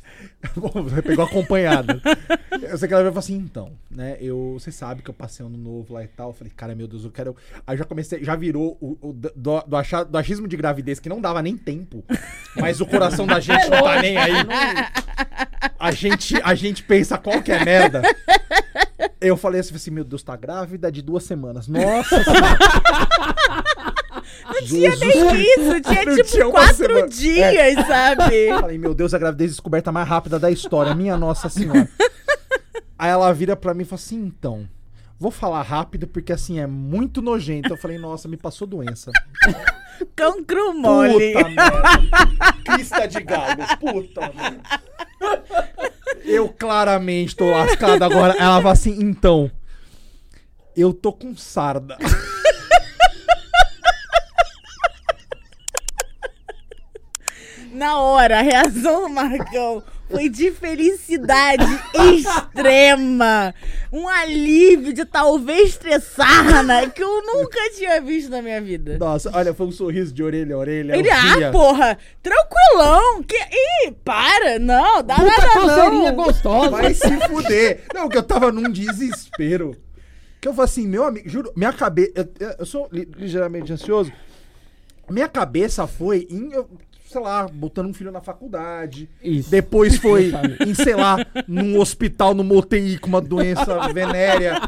Bom, 0.54 0.70
Você 0.84 1.02
pegou 1.02 1.24
acompanhada. 1.24 2.00
eu 2.62 2.78
sei 2.78 2.86
que 2.86 2.94
ela 2.94 3.02
vai 3.02 3.12
falar 3.12 3.20
assim, 3.20 3.36
então, 3.36 3.72
né? 3.90 4.16
Eu, 4.20 4.56
você 4.58 4.70
sabe 4.70 5.02
que 5.02 5.10
eu 5.10 5.14
passei 5.14 5.44
ano 5.44 5.56
novo 5.58 5.94
lá 5.94 6.04
e 6.04 6.06
tal. 6.06 6.28
Eu 6.30 6.34
falei, 6.34 6.52
cara, 6.56 6.74
meu 6.74 6.86
Deus, 6.86 7.04
eu 7.04 7.10
quero. 7.10 7.34
Aí 7.66 7.76
já 7.76 7.84
comecei, 7.84 8.22
já 8.22 8.36
virou 8.36 8.76
o, 8.80 8.96
o 9.00 9.12
do, 9.12 9.64
do, 9.66 9.76
acha- 9.76 10.04
do 10.04 10.16
achismo 10.16 10.46
de 10.46 10.56
gravidez 10.56 11.00
que 11.00 11.08
não 11.08 11.20
dava 11.20 11.42
nem 11.42 11.56
tempo. 11.56 12.04
Mas 12.56 12.80
o 12.80 12.86
coração 12.86 13.26
da 13.26 13.40
gente 13.40 13.68
não 13.68 13.82
tá 13.82 14.00
nem 14.00 14.16
aí. 14.16 14.32
A 15.78 15.90
gente, 15.90 16.40
a 16.42 16.54
gente 16.54 16.82
pensa 16.82 17.18
qualquer 17.18 17.64
merda. 17.64 18.02
Eu 19.20 19.36
falei 19.36 19.60
assim, 19.60 19.74
assim, 19.74 19.90
meu 19.90 20.04
Deus, 20.04 20.22
tá 20.22 20.36
grávida 20.36 20.90
de 20.92 21.02
duas 21.02 21.24
semanas. 21.24 21.66
Nossa 21.66 22.22
senhora. 22.22 22.58
Tinha 24.64 24.90
Jesus 24.90 25.00
nem 25.00 25.42
isso, 25.42 25.80
tinha 25.80 26.04
Não 26.06 26.16
tipo 26.16 26.28
tinha 26.28 26.50
quatro 26.50 26.74
semana. 26.76 27.08
dias, 27.08 27.86
sabe? 27.86 28.34
Eu 28.34 28.60
Falei, 28.60 28.78
meu 28.78 28.94
Deus, 28.94 29.12
a 29.14 29.18
gravidez 29.18 29.50
descoberta 29.50 29.90
mais 29.92 30.08
rápida 30.08 30.38
da 30.38 30.50
história. 30.50 30.94
Minha 30.94 31.16
Nossa 31.16 31.48
Senhora. 31.48 31.88
Aí 32.98 33.10
ela 33.10 33.32
vira 33.32 33.54
pra 33.56 33.74
mim 33.74 33.82
e 33.82 33.86
fala 33.86 34.00
assim: 34.00 34.16
então, 34.16 34.68
vou 35.18 35.30
falar 35.30 35.62
rápido 35.62 36.06
porque 36.06 36.32
assim 36.32 36.58
é 36.58 36.66
muito 36.66 37.20
nojento. 37.20 37.72
Eu 37.72 37.76
falei, 37.76 37.98
nossa, 37.98 38.26
me 38.28 38.36
passou 38.36 38.66
doença. 38.66 39.10
Cancro 40.14 40.74
mole. 40.74 41.32
Puta 41.32 41.48
merda. 41.48 41.82
Crista 42.64 43.06
de 43.08 43.20
galhos. 43.22 43.74
Puta 43.76 44.20
merda. 44.34 44.60
Eu 46.24 46.48
claramente 46.48 47.34
tô 47.36 47.50
lascado 47.50 48.02
agora. 48.02 48.34
Ela 48.38 48.56
fala 48.60 48.72
assim: 48.72 48.98
então, 49.00 49.50
eu 50.76 50.92
tô 50.92 51.12
com 51.12 51.34
sarda. 51.36 51.96
Na 57.76 57.98
hora, 57.98 58.38
a 58.38 58.42
reação 58.42 59.02
do 59.02 59.08
Marcão 59.10 59.82
foi 60.08 60.28
de 60.30 60.50
felicidade 60.50 61.64
extrema. 61.94 63.54
Um 63.92 64.08
alívio 64.08 64.92
de 64.92 65.04
talvez 65.04 65.76
ter 65.76 66.00
sarna 66.00 66.88
que 66.88 67.02
eu 67.02 67.22
nunca 67.22 67.58
tinha 67.76 68.00
visto 68.00 68.30
na 68.30 68.40
minha 68.40 68.60
vida. 68.60 68.96
Nossa, 68.98 69.30
olha, 69.34 69.52
foi 69.52 69.66
um 69.66 69.72
sorriso 69.72 70.14
de 70.14 70.22
orelha 70.22 70.54
a 70.54 70.58
orelha. 70.58 70.96
Ele, 70.96 71.10
ah, 71.10 71.50
porra, 71.52 71.98
tranquilão. 72.22 73.22
Que... 73.22 73.36
Ih, 73.36 73.90
para, 74.04 74.58
não, 74.58 75.02
dá 75.02 75.16
Puta 75.16 75.26
nada 75.28 75.60
coceirinha 75.60 76.12
não. 76.12 76.24
gostosa. 76.24 76.70
Vai 76.70 76.94
se 76.94 77.28
fuder. 77.28 77.84
Não, 77.94 78.08
que 78.08 78.16
eu 78.16 78.22
tava 78.22 78.50
num 78.50 78.70
desespero. 78.70 79.76
Que 80.40 80.48
eu 80.48 80.54
falei 80.54 80.70
assim, 80.70 80.86
meu 80.86 81.04
amigo, 81.04 81.28
juro, 81.28 81.52
minha 81.54 81.72
cabeça. 81.72 82.12
Eu, 82.40 82.54
eu 82.58 82.64
sou 82.66 82.88
li- 82.92 83.08
ligeiramente 83.16 83.72
ansioso. 83.72 84.10
Minha 85.08 85.28
cabeça 85.28 85.86
foi 85.86 86.26
em, 86.28 86.52
eu, 86.52 86.68
sei 87.16 87.22
lá, 87.22 87.48
botando 87.48 87.86
um 87.86 87.94
filho 87.94 88.12
na 88.12 88.20
faculdade. 88.20 89.08
Isso. 89.22 89.50
Depois 89.50 89.96
foi 89.98 90.30
em, 90.66 90.74
sei 90.74 90.94
lá, 90.94 91.16
num 91.48 91.78
hospital, 91.80 92.34
numa 92.34 92.54
UTI 92.54 92.98
com 92.98 93.08
uma 93.08 93.22
doença 93.22 93.88
venérea. 93.92 94.60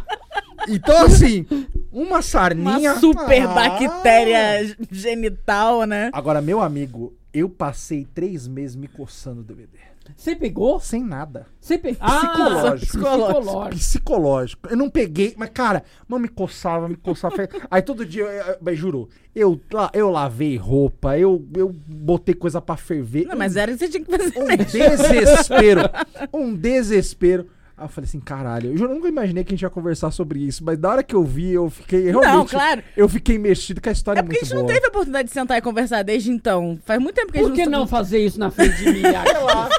Então, 0.66 1.04
assim, 1.04 1.46
uma 1.92 2.22
sarninha. 2.22 2.92
Uma 2.92 3.00
super 3.00 3.42
Ah. 3.42 3.48
bactéria 3.54 4.76
genital, 4.90 5.84
né? 5.84 6.11
Agora, 6.12 6.40
meu 6.40 6.61
amigo, 6.62 7.14
eu 7.34 7.48
passei 7.50 8.06
três 8.14 8.46
meses 8.48 8.74
me 8.76 8.88
coçando 8.88 9.40
o 9.42 9.44
DVD. 9.44 9.68
Você 10.16 10.34
pegou? 10.34 10.80
Sem 10.80 11.04
nada. 11.04 11.46
Você 11.60 11.78
pegou? 11.78 12.06
Psicológico. 12.06 12.66
Ah, 12.66 12.76
psicológico. 12.76 13.76
psicológico. 13.76 14.68
Eu 14.70 14.76
não 14.76 14.90
peguei, 14.90 15.34
mas, 15.36 15.50
cara, 15.50 15.84
mano, 16.06 16.22
me 16.22 16.28
coçava, 16.28 16.88
me 16.88 16.96
coçava. 16.96 17.34
Aí 17.70 17.82
todo 17.82 18.04
dia, 18.04 18.58
mas 18.60 18.78
juro, 18.78 19.08
eu, 19.34 19.60
eu 19.92 20.10
lavei 20.10 20.56
roupa, 20.56 21.18
eu, 21.18 21.46
eu 21.56 21.74
botei 21.86 22.34
coisa 22.34 22.60
pra 22.60 22.76
ferver. 22.76 23.26
Não, 23.26 23.36
mas 23.36 23.56
era 23.56 23.72
que 23.72 23.78
você 23.78 23.88
tinha 23.88 24.04
que 24.04 24.10
fazer. 24.10 24.32
Um 24.36 24.56
desespero. 24.56 25.80
Um 26.32 26.54
desespero. 26.54 27.46
Aí 27.78 27.84
eu 27.84 27.88
falei 27.88 28.08
assim, 28.08 28.18
caralho, 28.18 28.72
eu 28.72 28.76
juro, 28.76 28.92
nunca 28.92 29.06
imaginei 29.06 29.44
que 29.44 29.50
a 29.52 29.54
gente 29.56 29.62
ia 29.62 29.70
conversar 29.70 30.10
sobre 30.10 30.40
isso, 30.40 30.64
mas 30.64 30.76
da 30.76 30.90
hora 30.90 31.02
que 31.02 31.14
eu 31.14 31.22
vi, 31.22 31.52
eu 31.52 31.70
fiquei 31.70 32.06
realmente. 32.10 32.32
Não, 32.34 32.44
claro. 32.46 32.82
Eu 32.96 33.08
fiquei 33.08 33.38
mexido 33.38 33.80
que 33.80 33.88
a 33.88 33.92
história 33.92 34.18
É 34.18 34.20
é, 34.20 34.24
porque 34.24 34.38
a 34.38 34.42
gente 34.42 34.54
não 34.54 34.62
boa. 34.62 34.74
teve 34.74 34.86
a 34.86 34.88
oportunidade 34.88 35.28
de 35.28 35.34
sentar 35.34 35.56
e 35.58 35.60
conversar 35.62 36.02
desde 36.02 36.30
então. 36.30 36.76
Faz 36.84 37.00
muito 37.00 37.14
tempo 37.14 37.30
que 37.32 37.38
a 37.38 37.42
Por 37.42 37.48
gente 37.54 37.64
que 37.64 37.70
não 37.70 37.86
fazer 37.86 38.18
isso 38.18 38.38
na 38.40 38.50
frente 38.50 38.76
de 38.78 38.90
mim? 38.92 39.02
Arte? 39.14 39.78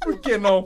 Por 0.00 0.18
que 0.20 0.38
não? 0.38 0.64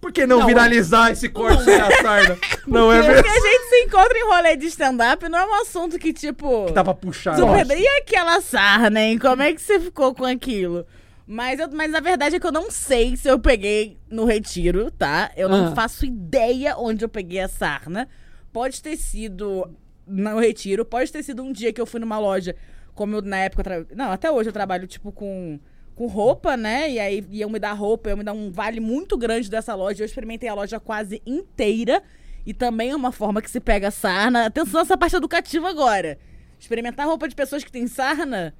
Por 0.00 0.10
que 0.10 0.26
não, 0.26 0.40
Não, 0.40 0.46
viralizar 0.48 1.12
esse 1.12 1.28
corte 1.28 1.62
sem 1.62 1.76
a 1.76 1.88
sarna? 2.02 2.36
Não 2.66 2.92
é 2.92 3.00
Porque 3.00 3.22
mesmo? 3.22 3.28
a 3.46 3.50
gente 3.50 3.68
se 3.68 3.76
encontra 3.84 4.18
em 4.18 4.24
rolê 4.28 4.56
de 4.56 4.66
stand-up 4.66 5.28
não 5.28 5.38
é 5.38 5.46
um 5.46 5.54
assunto 5.62 5.96
que, 5.98 6.12
tipo. 6.12 6.66
Que 6.66 6.72
dá 6.72 6.82
pra 6.82 6.94
puxar. 6.94 7.36
Super, 7.36 7.66
e 7.78 7.86
aquela 8.00 8.40
sarna, 8.40 9.00
hein? 9.00 9.16
Como 9.18 9.42
é 9.42 9.52
que 9.52 9.60
você 9.62 9.78
ficou 9.78 10.12
com 10.12 10.24
aquilo? 10.24 10.84
Mas, 11.26 11.60
eu, 11.60 11.70
mas 11.72 11.94
a 11.94 12.00
verdade 12.00 12.36
é 12.36 12.40
que 12.40 12.46
eu 12.46 12.52
não 12.52 12.70
sei 12.70 13.16
se 13.16 13.28
eu 13.28 13.38
peguei 13.38 13.96
no 14.10 14.24
retiro, 14.24 14.90
tá? 14.90 15.30
Eu 15.36 15.48
não 15.48 15.66
Ah. 15.68 15.74
faço 15.74 16.04
ideia 16.04 16.76
onde 16.76 17.04
eu 17.04 17.08
peguei 17.08 17.40
a 17.40 17.48
sarna. 17.48 18.08
Pode 18.52 18.82
ter 18.82 18.96
sido 18.96 19.70
no 20.06 20.38
retiro, 20.40 20.84
pode 20.84 21.10
ter 21.12 21.22
sido 21.22 21.42
um 21.42 21.52
dia 21.52 21.72
que 21.72 21.80
eu 21.80 21.86
fui 21.86 22.00
numa 22.00 22.18
loja, 22.18 22.54
como 22.94 23.16
eu 23.16 23.22
na 23.22 23.38
época. 23.38 23.62
tra- 23.62 23.86
Não, 23.94 24.10
até 24.10 24.30
hoje 24.30 24.48
eu 24.48 24.52
trabalho, 24.52 24.86
tipo, 24.86 25.12
com, 25.12 25.58
com 25.94 26.06
roupa, 26.06 26.56
né? 26.56 26.90
E 26.90 26.98
aí 26.98 27.24
iam 27.30 27.48
me 27.48 27.58
dar 27.58 27.72
roupa, 27.72 28.10
iam 28.10 28.18
me 28.18 28.24
dar 28.24 28.32
um 28.32 28.50
vale 28.50 28.80
muito 28.80 29.16
grande 29.16 29.48
dessa 29.48 29.74
loja. 29.74 30.02
Eu 30.02 30.06
experimentei 30.06 30.48
a 30.48 30.54
loja 30.54 30.80
quase 30.80 31.22
inteira. 31.24 32.02
E 32.44 32.52
também 32.52 32.90
é 32.90 32.96
uma 32.96 33.12
forma 33.12 33.40
que 33.40 33.48
se 33.48 33.60
pega 33.60 33.90
sarna. 33.92 34.46
Atenção 34.46 34.80
nessa 34.80 34.98
parte 34.98 35.14
educativa 35.14 35.68
agora. 35.70 36.18
Experimentar 36.58 37.06
roupa 37.06 37.28
de 37.28 37.36
pessoas 37.36 37.62
que 37.62 37.70
têm 37.70 37.86
sarna. 37.86 38.52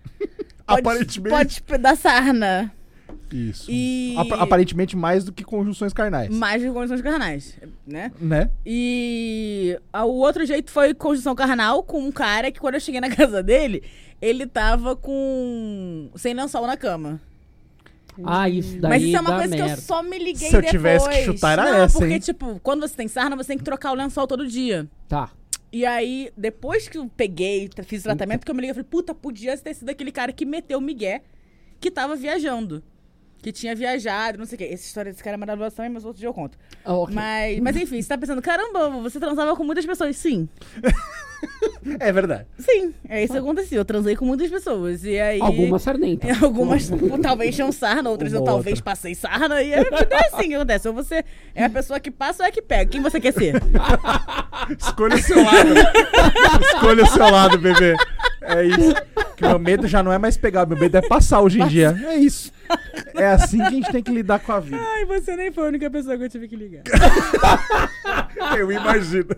Pode, 0.67 0.81
Aparentemente. 0.81 1.63
Pode 1.63 1.83
dar 1.83 1.97
sarna. 1.97 2.73
Isso. 3.31 3.67
E- 3.71 4.15
Apa- 4.19 4.37
aparentemente 4.43 4.95
mais 4.97 5.25
do 5.25 5.33
que 5.33 5.43
conjunções 5.43 5.93
carnais. 5.93 6.29
Mais 6.37 6.61
de 6.61 6.71
condições 6.71 7.01
carnais, 7.01 7.57
né? 7.87 8.13
Né? 8.21 8.51
E 8.67 9.79
o 9.95 10.19
outro 10.21 10.45
jeito 10.45 10.71
foi 10.71 10.93
conjunção 10.93 11.35
carnal 11.35 11.83
com 11.83 11.99
um 12.01 12.13
cara 12.13 12.51
que 12.53 12.61
quando 12.61 12.75
eu 12.75 12.81
cheguei 12.81 13.01
na 13.01 13.09
casa 13.15 13.43
dele, 13.43 13.83
ele 14.21 14.47
tava 14.47 14.95
com. 14.95 16.11
sem 16.15 16.35
lençol 16.35 16.67
na 16.67 16.77
cama. 16.77 17.21
Ah, 18.25 18.47
isso 18.47 18.79
daí 18.79 18.91
Mas 18.91 19.03
isso 19.05 19.17
é 19.17 19.21
uma 19.23 19.31
coisa 19.39 19.57
que 19.57 19.63
merda. 19.63 19.73
eu 19.73 19.83
só 19.83 20.03
me 20.03 20.19
liguei 20.19 20.51
Se 20.51 20.55
eu 20.55 20.61
depois. 20.61 20.71
tivesse 20.71 21.09
que 21.09 21.25
chutar, 21.25 21.53
era 21.53 21.65
Não, 21.65 21.79
essa, 21.85 21.99
porque, 21.99 22.13
hein? 22.13 22.19
tipo, 22.21 22.61
quando 22.63 22.83
você 22.87 22.95
tem 22.95 23.09
sarna, 23.09 23.35
você 23.35 23.49
tem 23.49 23.57
que 23.59 23.65
trocar 23.65 23.91
o 23.91 23.95
lençol 23.95 24.27
todo 24.27 24.47
dia. 24.47 24.87
Tá. 25.09 25.31
E 25.73 25.87
aí, 25.87 26.31
depois 26.37 26.87
que 26.87 26.99
eu 26.99 27.11
peguei, 27.17 27.71
fiz 27.85 28.03
o 28.03 28.05
tratamento, 28.05 28.45
que 28.45 28.51
eu 28.51 28.55
me 28.55 28.61
liguei, 28.61 28.73
eu 28.73 28.75
falei, 28.75 28.89
puta, 28.91 29.15
podia 29.15 29.57
ter 29.57 29.73
sido 29.73 29.89
aquele 29.89 30.13
cara 30.13 30.31
que 30.31 30.45
meteu 30.45 30.79
o 30.79 30.83
migué, 30.83 31.23
que 31.81 31.91
tava 31.91 32.15
viajando. 32.15 32.83
Que 33.39 33.51
tinha 33.51 33.75
viajado, 33.75 34.39
não 34.39 34.45
sei 34.45 34.55
o 34.55 34.59
quê. 34.59 34.65
Essa 34.67 34.87
história 34.87 35.11
desse 35.11 35.25
cara 35.25 35.35
é 35.35 35.39
maravilhosa 35.39 35.75
também, 35.75 35.91
mas 35.91 36.05
outro 36.05 36.21
dia 36.21 36.29
eu 36.29 36.35
conto. 36.35 36.59
Ah, 36.85 36.95
ok. 36.95 37.15
Mas, 37.15 37.59
mas 37.61 37.77
enfim, 37.77 38.01
você 38.01 38.09
tá 38.09 38.19
pensando, 38.19 38.43
caramba, 38.43 38.91
você 39.01 39.19
transava 39.19 39.57
com 39.57 39.65
muitas 39.65 39.85
pessoas. 39.85 40.17
Sim, 40.17 40.49
É 41.99 42.13
verdade. 42.13 42.47
sim, 42.59 42.95
é 43.09 43.25
isso 43.25 43.33
que 43.33 43.39
aconteceu. 43.39 43.79
Eu 43.79 43.85
transei 43.85 44.15
com 44.15 44.25
muitas 44.25 44.49
pessoas. 44.49 45.05
E 45.05 45.19
aí... 45.19 45.41
Algumas 45.41 45.83
sardentas. 45.83 46.31
Algumas 46.43 46.91
talvez 47.21 47.55
tinham 47.55 47.73
sarna, 47.73 48.09
outras 48.09 48.33
eu 48.33 48.41
Uma 48.41 48.47
talvez 48.47 48.79
outra. 48.79 48.93
passei 48.93 49.15
sarna. 49.15 49.63
E 49.63 49.73
é, 49.73 49.81
é 49.81 50.27
assim 50.27 50.49
que 50.49 50.55
acontece. 50.55 50.89
Ou 50.89 50.95
você 50.95 51.25
é 51.55 51.65
a 51.65 51.71
pessoa 51.71 51.99
que 51.99 52.11
passa 52.11 52.43
ou 52.43 52.49
é 52.49 52.53
que 52.53 52.63
pega. 52.63 52.91
Quem 52.91 53.03
você 53.03 53.21
quer 53.21 53.33
ser? 53.33 53.55
Escolha 54.79 55.17
o 55.17 55.19
seu 55.19 55.43
lado. 55.43 55.75
Escolha 56.67 57.03
o 57.03 57.07
seu 57.07 57.31
lado, 57.31 57.59
bebê. 57.59 57.97
É 58.43 58.65
isso. 58.65 58.95
Que 59.37 59.47
meu 59.47 59.59
medo 59.59 59.87
já 59.89 60.03
não 60.03 60.13
é 60.13 60.19
mais 60.19 60.37
pegar, 60.37 60.67
meu 60.67 60.79
medo 60.79 60.97
é 60.97 61.03
passar 61.03 61.41
hoje 61.41 61.61
em 61.61 61.67
dia. 61.67 61.97
É 62.07 62.17
isso. 62.17 62.53
É 63.15 63.27
assim 63.27 63.59
que 63.59 63.65
a 63.65 63.71
gente 63.71 63.91
tem 63.93 64.03
que 64.03 64.13
lidar 64.13 64.39
com 64.39 64.53
a 64.53 64.61
vida. 64.61 64.79
Ai, 64.81 65.05
você 65.05 65.37
nem 65.37 65.53
foi 65.53 65.65
a 65.65 65.69
única 65.69 65.91
pessoa 65.91 66.17
que 66.17 66.25
eu 66.25 66.29
tive 66.29 66.49
que 66.49 66.57
ligar. 66.57 66.83
Eu 68.57 68.71
imagino. 68.71 69.37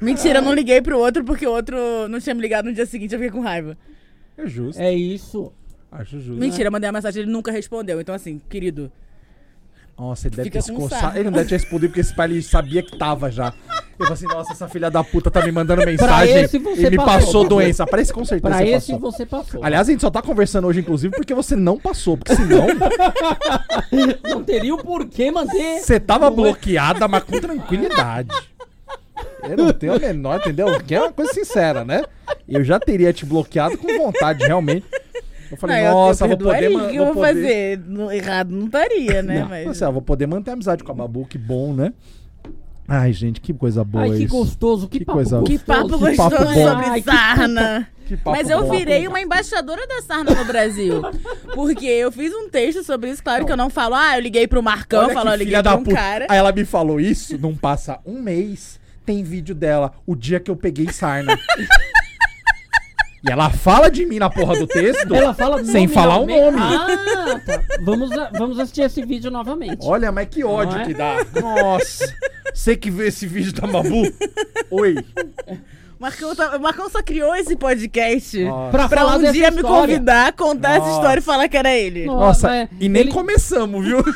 Mentira, 0.00 0.38
eu 0.38 0.42
não 0.42 0.52
liguei 0.52 0.82
pro 0.82 0.98
outro 0.98 1.24
porque 1.24 1.46
o 1.46 1.50
outro 1.52 1.76
não 2.08 2.20
tinha 2.20 2.34
me 2.34 2.40
ligado 2.42 2.66
no 2.66 2.72
dia 2.74 2.84
seguinte, 2.86 3.12
eu 3.14 3.18
fiquei 3.18 3.30
com 3.32 3.40
raiva. 3.40 3.76
É 4.36 4.46
justo. 4.46 4.80
É 4.80 4.92
isso. 4.92 5.52
Acho 5.90 6.18
justo. 6.20 6.40
Mentira, 6.40 6.68
eu 6.68 6.72
mandei 6.72 6.88
uma 6.88 6.94
mensagem, 6.98 7.22
ele 7.22 7.30
nunca 7.30 7.52
respondeu. 7.52 8.00
Então, 8.00 8.14
assim, 8.14 8.40
querido. 8.50 8.90
Nossa, 9.96 10.26
ele 10.26 10.34
deve 10.34 10.48
Fica 10.48 10.58
ter 10.58 10.64
se 10.64 10.72
com 10.72 10.80
coçado. 10.82 11.00
sarna. 11.02 11.18
Ele 11.20 11.30
não 11.30 11.32
deve 11.38 11.48
ter 11.48 11.54
respondido 11.54 11.88
porque 11.90 12.00
esse 12.00 12.12
pai 12.14 12.28
ele 12.28 12.42
sabia 12.42 12.82
que 12.82 12.98
tava 12.98 13.30
já. 13.30 13.54
Eu 13.96 14.06
falei 14.06 14.12
assim, 14.14 14.26
nossa, 14.26 14.52
essa 14.52 14.68
filha 14.68 14.90
da 14.90 15.04
puta 15.04 15.30
tá 15.30 15.40
me 15.46 15.52
mandando 15.52 15.86
mensagem 15.86 16.34
esse 16.42 16.58
você 16.58 16.88
e 16.88 16.90
me 16.90 16.96
passou, 16.96 17.14
passou 17.20 17.48
doença. 17.48 17.86
Parece 17.86 18.12
com 18.12 18.24
certeza 18.24 18.48
Pra 18.56 18.58
você 18.66 18.72
esse 18.72 18.92
passou. 18.92 19.12
você 19.12 19.24
passou. 19.26 19.64
Aliás, 19.64 19.88
a 19.88 19.92
gente 19.92 20.00
só 20.00 20.10
tá 20.10 20.20
conversando 20.20 20.66
hoje, 20.66 20.80
inclusive, 20.80 21.14
porque 21.14 21.32
você 21.32 21.54
não 21.54 21.78
passou. 21.78 22.16
Porque 22.16 22.34
senão, 22.34 22.66
Não 24.28 24.42
teria 24.42 24.74
o 24.74 24.78
porquê 24.82 25.30
manter. 25.30 25.78
você 25.78 26.00
tava 26.00 26.28
bloqueada, 26.28 27.06
mas 27.06 27.22
com 27.22 27.40
tranquilidade. 27.40 28.30
Eu 29.50 29.56
não 29.56 29.72
tenho 29.72 29.94
a 29.94 29.98
menor, 29.98 30.36
entendeu? 30.38 30.66
Que 30.82 30.94
é 30.94 31.00
uma 31.00 31.12
coisa 31.12 31.32
sincera, 31.32 31.84
né? 31.84 32.02
Eu 32.48 32.62
já 32.64 32.78
teria 32.80 33.12
te 33.12 33.24
bloqueado 33.26 33.76
com 33.78 33.86
vontade, 33.98 34.44
realmente. 34.44 34.86
Eu 35.50 35.56
falei, 35.56 35.76
Não, 35.82 35.84
eu- 35.86 35.92
nossa, 35.92 36.24
eu 36.24 36.28
vou 36.30 36.38
poder... 36.38 36.68
O 36.76 36.88
que 36.88 36.96
eu 36.96 37.04
vou 37.06 37.14
poder- 37.14 37.34
fazer? 37.34 37.78
No- 37.86 38.10
errado 38.10 38.50
não 38.50 38.66
estaria, 38.66 39.22
né? 39.22 39.40
Não, 39.40 39.48
Mas... 39.48 39.68
assim, 39.68 39.84
ó, 39.84 39.92
vou 39.92 40.02
poder 40.02 40.26
manter 40.26 40.50
a 40.50 40.54
amizade 40.54 40.82
com 40.82 40.90
a 40.90 40.94
Babu, 40.94 41.26
que 41.26 41.38
bom, 41.38 41.72
né? 41.74 41.92
Ai, 42.86 43.12
gente, 43.14 43.40
que 43.40 43.52
coisa 43.54 43.82
boa 43.82 44.04
Ai, 44.04 44.10
que 44.10 44.24
isso. 44.24 44.36
gostoso, 44.36 44.88
que, 44.88 44.98
Que 44.98 45.04
papo 45.06 45.16
coisa- 45.16 45.42
Que 45.42 45.58
papo 45.58 45.88
gostoso. 45.88 46.10
Que 46.10 46.16
papo 46.16 46.30
gostoso 46.36 46.54
bom. 46.54 46.68
sobre 46.68 46.84
Ai, 46.86 47.00
que 47.02 47.10
sarna. 47.10 47.88
Que 48.06 48.16
papo 48.18 48.36
Mas 48.36 48.50
eu 48.50 48.62
bom. 48.62 48.70
virei 48.70 49.08
uma 49.08 49.18
embaixadora 49.20 49.86
da 49.86 50.02
sarna 50.02 50.34
no 50.34 50.44
Brasil. 50.44 51.00
Porque 51.54 51.86
eu 51.86 52.12
fiz 52.12 52.30
um 52.34 52.50
texto 52.50 52.84
sobre 52.84 53.10
isso. 53.10 53.22
Claro 53.22 53.46
que 53.46 53.52
eu 53.52 53.56
não 53.56 53.70
falo, 53.70 53.94
ah, 53.94 54.18
eu 54.18 54.20
liguei 54.20 54.46
pro 54.46 54.62
Marcão, 54.62 55.04
Olha 55.04 55.14
falo, 55.14 55.28
que 55.28 55.32
eu 55.32 55.38
liguei 55.38 55.52
pra 55.54 55.62
da 55.62 55.74
um 55.76 55.82
puta. 55.82 55.96
cara. 55.96 56.26
Aí 56.28 56.36
ela 56.36 56.52
me 56.52 56.64
falou 56.66 57.00
isso, 57.00 57.38
não 57.38 57.54
passa 57.54 57.98
um 58.04 58.20
mês, 58.20 58.78
tem 59.04 59.22
vídeo 59.22 59.54
dela, 59.54 59.92
o 60.06 60.14
dia 60.16 60.40
que 60.40 60.50
eu 60.50 60.56
peguei 60.56 60.88
sarna. 60.92 61.38
e 63.26 63.30
ela 63.30 63.48
fala 63.50 63.90
de 63.90 64.04
mim 64.04 64.18
na 64.18 64.28
porra 64.28 64.58
do 64.58 64.66
texto. 64.66 65.14
Ela 65.14 65.32
fala 65.34 65.64
Sem 65.64 65.88
falar 65.88 66.18
o 66.18 66.26
nome. 66.26 66.58
Ah, 66.60 67.40
tá. 67.44 67.62
Vamos, 67.82 68.10
vamos 68.36 68.58
assistir 68.58 68.82
esse 68.82 69.04
vídeo 69.04 69.30
novamente. 69.30 69.78
Olha, 69.86 70.12
mas 70.12 70.28
que 70.28 70.44
ódio 70.44 70.78
é? 70.78 70.84
que 70.84 70.94
dá. 70.94 71.16
Nossa. 71.40 72.14
Você 72.52 72.76
que 72.76 72.90
vê 72.90 73.08
esse 73.08 73.26
vídeo 73.26 73.52
da 73.52 73.66
Babu? 73.66 74.02
Oi. 74.70 74.94
Marcão, 75.98 76.34
tá- 76.36 76.56
o 76.56 76.60
Marcão 76.60 76.90
só 76.90 77.02
criou 77.02 77.34
esse 77.34 77.56
podcast 77.56 78.44
Nossa. 78.44 78.70
Pra, 78.70 78.88
pra 78.88 78.98
falar 79.00 79.16
um 79.16 79.32
dia 79.32 79.50
me 79.50 79.56
história. 79.62 79.80
convidar, 79.94 80.32
contar 80.34 80.70
essa 80.72 80.80
Nossa. 80.80 80.92
história 80.96 81.20
e 81.20 81.22
falar 81.22 81.48
que 81.48 81.56
era 81.56 81.72
ele. 81.74 82.04
Nossa, 82.04 82.48
Nossa, 82.48 82.68
e 82.78 82.88
nem 82.90 83.02
ele- 83.04 83.12
começamos, 83.12 83.84
viu? 83.84 84.04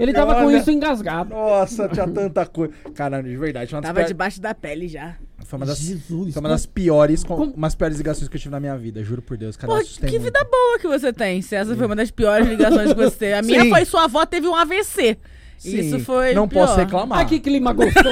Ele 0.00 0.12
tava 0.12 0.34
com 0.36 0.46
Olha. 0.46 0.58
isso 0.58 0.70
engasgado. 0.70 1.30
Nossa, 1.30 1.88
tinha 1.88 2.06
tanta 2.08 2.46
coisa. 2.46 2.72
Cara, 2.94 3.22
de 3.22 3.36
verdade, 3.36 3.70
Tava 3.70 3.94
pior- 3.94 4.06
debaixo 4.06 4.40
da 4.40 4.54
pele 4.54 4.88
já. 4.88 5.16
foi 5.44 5.56
uma 5.58 5.66
das, 5.66 5.78
Jesus. 5.78 6.32
foi 6.34 6.40
uma 6.40 6.48
das 6.48 6.66
piores, 6.66 7.24
com- 7.24 7.36
Como- 7.36 7.52
umas 7.54 7.74
piores 7.74 7.96
ligações 7.96 8.28
que 8.28 8.36
eu 8.36 8.40
tive 8.40 8.52
na 8.52 8.60
minha 8.60 8.76
vida, 8.76 9.02
juro 9.02 9.22
por 9.22 9.36
Deus. 9.36 9.56
Cara, 9.56 9.72
Pô, 9.72 9.80
que 9.80 10.00
muito. 10.02 10.20
vida 10.22 10.44
boa 10.50 10.78
que 10.78 10.86
você 10.88 11.12
tem. 11.12 11.40
Se 11.42 11.54
essa 11.54 11.74
foi 11.76 11.86
uma 11.86 11.96
das 11.96 12.10
piores 12.10 12.46
ligações 12.48 12.92
que 12.92 12.98
você 13.02 13.16
tem. 13.16 13.32
A 13.34 13.42
minha 13.42 13.62
Sim. 13.62 13.70
foi 13.70 13.84
sua 13.84 14.04
avó 14.04 14.24
teve 14.26 14.46
um 14.48 14.54
AVC. 14.54 15.16
Sim, 15.58 15.78
Isso 15.80 15.98
foi 16.00 16.32
Não 16.34 16.46
pior. 16.48 16.66
posso 16.66 16.78
reclamar. 16.78 17.18
Ai, 17.18 17.26
que 17.26 17.40
clima 17.40 17.72
gostoso. 17.72 18.08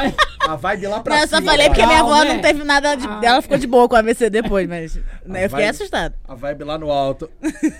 é? 0.00 0.14
A 0.48 0.56
vibe 0.56 0.86
lá 0.86 1.00
pra 1.00 1.14
Não, 1.16 1.22
eu 1.22 1.28
só 1.28 1.36
cima. 1.38 1.50
falei 1.52 1.68
porque 1.68 1.84
minha 1.86 2.00
avó 2.00 2.22
né? 2.24 2.34
não 2.34 2.40
teve 2.40 2.64
nada 2.64 2.94
de. 2.94 3.06
Ah. 3.06 3.20
Ela 3.22 3.42
ficou 3.42 3.58
de 3.58 3.66
boa 3.66 3.88
com 3.88 3.94
o 3.94 3.98
AVC 3.98 4.30
depois, 4.30 4.68
mas. 4.68 4.98
né, 5.26 5.44
eu 5.44 5.50
fiquei 5.50 5.66
assustada. 5.68 6.14
A 6.26 6.34
vibe 6.34 6.64
lá 6.64 6.78
no 6.78 6.90
alto. 6.90 7.28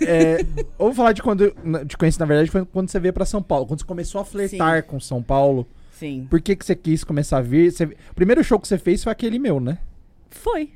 É, 0.00 0.40
eu 0.42 0.64
vou 0.78 0.94
falar 0.94 1.12
de 1.12 1.22
quando. 1.22 1.42
eu 1.44 1.86
Te 1.86 1.96
conheci, 1.96 2.18
na 2.20 2.26
verdade, 2.26 2.50
foi 2.50 2.64
quando 2.64 2.88
você 2.90 2.98
veio 3.00 3.12
pra 3.14 3.24
São 3.24 3.42
Paulo. 3.42 3.66
Quando 3.66 3.80
você 3.80 3.86
começou 3.86 4.20
a 4.20 4.24
flertar 4.24 4.82
com 4.84 4.98
São 5.00 5.22
Paulo. 5.22 5.66
Sim. 5.98 6.26
Por 6.28 6.40
que, 6.40 6.56
que 6.56 6.64
você 6.66 6.74
quis 6.74 7.04
começar 7.04 7.38
a 7.38 7.42
vir? 7.42 7.70
Você- 7.70 7.84
O 7.84 8.14
primeiro 8.14 8.42
show 8.42 8.58
que 8.58 8.66
você 8.66 8.78
fez 8.78 9.02
foi 9.04 9.12
aquele 9.12 9.38
meu, 9.38 9.60
né? 9.60 9.78
Foi. 10.30 10.70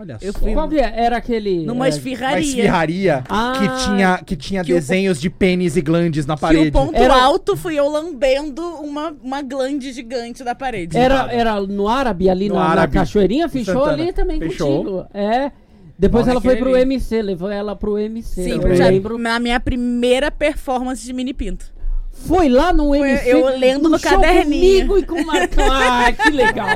Olha 0.00 0.16
Eu 0.22 0.32
só. 0.32 0.38
fui 0.38 0.52
Qual 0.52 0.68
que 0.68 0.78
é? 0.78 0.92
Era 0.96 1.16
aquele... 1.16 1.58
Numa 1.66 1.72
é, 1.72 1.74
Uma 1.74 1.88
esfirraria. 1.88 2.38
esfirraria 2.40 3.24
Ah. 3.28 3.52
que 3.58 3.84
tinha, 3.84 4.18
que 4.24 4.36
tinha 4.36 4.62
Que 4.64 4.72
o- 4.72 4.76
desenhos 4.76 5.20
de 5.20 5.28
pênis 5.28 5.76
e 5.76 5.80
glandes 5.80 6.24
na 6.24 6.34
Que 6.36 6.40
parede. 6.40 6.68
o 6.68 6.72
ponto 6.72 6.94
Era- 6.94 7.20
alto 7.20 7.56
fui 7.56 7.74
eu 7.76 7.88
lambendo 7.88 8.62
uma, 8.80 9.14
uma 9.22 9.42
glande 9.42 9.90
gigante 9.92 10.44
da 10.44 10.54
parede. 10.54 10.96
Era, 10.96 11.32
era 11.32 11.60
no 11.60 11.88
árabe, 11.88 12.30
ali 12.30 12.48
No 12.48 12.54
na, 12.54 12.60
na 12.60 12.66
Árabe, 12.70 12.94
Cachoeirinha, 12.94 13.46
em 13.46 13.48
fechou 13.48 13.84
ali 13.84 14.12
também 14.12 14.38
Fechou. 14.38 14.84
contigo. 14.84 15.06
É. 15.12 15.50
Depois 15.98 16.26
Lá 16.26 16.32
ela 16.34 16.40
foi 16.40 16.54
pro 16.54 16.74
ali. 16.74 16.82
MC, 16.82 17.20
levou 17.20 17.50
ela 17.50 17.74
pro 17.74 17.98
MC. 17.98 18.44
Sim, 18.44 18.60
eu 18.62 18.76
já 18.76 18.86
lembro. 18.86 19.18
na 19.18 19.40
minha 19.40 19.58
primeira 19.58 20.30
performance 20.30 21.04
de 21.04 21.12
mini 21.12 21.34
pinto. 21.34 21.66
Foi 22.12 22.48
lá 22.48 22.72
no 22.72 22.86
Foi 22.88 23.00
MC. 23.00 23.28
eu 23.32 23.46
lendo 23.58 23.88
no 23.88 23.98
show 23.98 24.12
caderninho. 24.12 24.86
comigo 24.86 24.98
e 24.98 25.02
com 25.02 25.20
o 25.20 25.26
Marcão. 25.26 25.64
Ai, 25.70 26.12
que 26.12 26.30
legal. 26.30 26.68